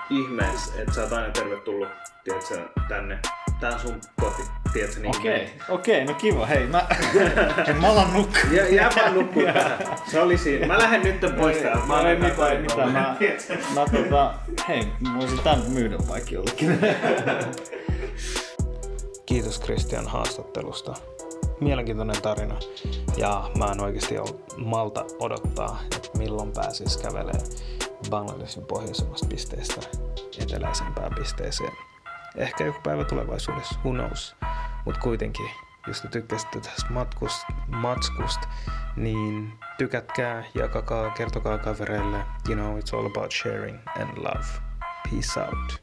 ihmeessä, 0.10 0.82
että 0.82 0.94
sä 0.94 1.02
oot 1.04 1.14
aina 1.14 1.30
tervetullut, 1.32 1.90
tiedätkö, 2.24 2.60
tänne. 2.90 3.20
Tää 3.60 3.74
on 3.74 3.80
sun 3.80 4.02
koti, 4.22 4.42
tiedätkö? 4.74 5.00
Niin 5.00 5.16
Okei, 5.16 5.50
okei, 5.70 6.06
no 6.06 6.14
kiva. 6.14 6.46
Hei, 6.46 6.68
mä, 6.68 6.88
mä 7.82 7.88
alan 7.88 8.14
nukkua. 8.14 8.42
Ja, 8.52 8.76
jää 8.76 8.90
vaan 8.96 9.14
nukkuu 9.14 9.44
tähän. 9.44 9.78
Se 10.12 10.20
oli 10.20 10.38
siinä. 10.38 10.68
Mä 10.68 10.78
lähden 10.78 11.02
nyt 11.02 11.36
pois 11.38 11.58
täältä. 11.58 11.86
Mä 11.86 12.10
en 12.12 12.24
mitään, 12.24 12.62
mitään. 12.62 12.92
Mä, 12.92 13.16
mä 13.74 13.86
tota, 13.92 14.34
hei, 14.68 14.88
mä 15.00 15.18
voisin 15.20 15.40
tän 15.40 15.62
myydä 15.70 15.98
vaikka 16.08 16.32
jollekin. 16.32 16.80
Kiitos 19.26 19.62
Christian 19.62 20.08
haastattelusta. 20.08 20.94
Mielenkiintoinen 21.62 22.22
tarina. 22.22 22.56
Ja 23.18 23.52
mä 23.58 23.72
en 23.72 23.82
oikeasti 23.82 24.18
ole 24.18 24.30
malta 24.58 25.06
odottaa, 25.20 25.80
että 25.96 26.18
milloin 26.18 26.52
pääsis 26.52 26.98
kävelee 26.98 27.40
Bangladesin 28.10 28.66
pohjoisemmasta 28.66 29.28
pisteestä 29.28 29.82
eteläisempään 30.42 31.16
pisteeseen. 31.16 31.93
Ehkä 32.38 32.64
joku 32.64 32.80
päivä 32.84 33.04
tulevaisuudessa, 33.04 33.80
who 33.80 33.92
knows. 33.92 34.36
Mutta 34.86 35.02
kuitenkin, 35.02 35.50
jos 35.88 36.02
te 36.02 36.08
tykkäsitte 36.08 36.60
tästä 36.60 36.90
matkusta, 36.90 37.46
matskusta, 37.68 38.48
niin 38.96 39.54
tykätkää, 39.78 40.44
jakakaa, 40.56 41.10
kertokaa 41.10 41.58
kavereille. 41.58 42.18
You 42.50 42.56
know, 42.56 42.80
it's 42.80 42.98
all 42.98 43.06
about 43.06 43.32
sharing 43.32 43.80
and 44.02 44.18
love. 44.18 44.46
Peace 45.12 45.40
out. 45.40 45.83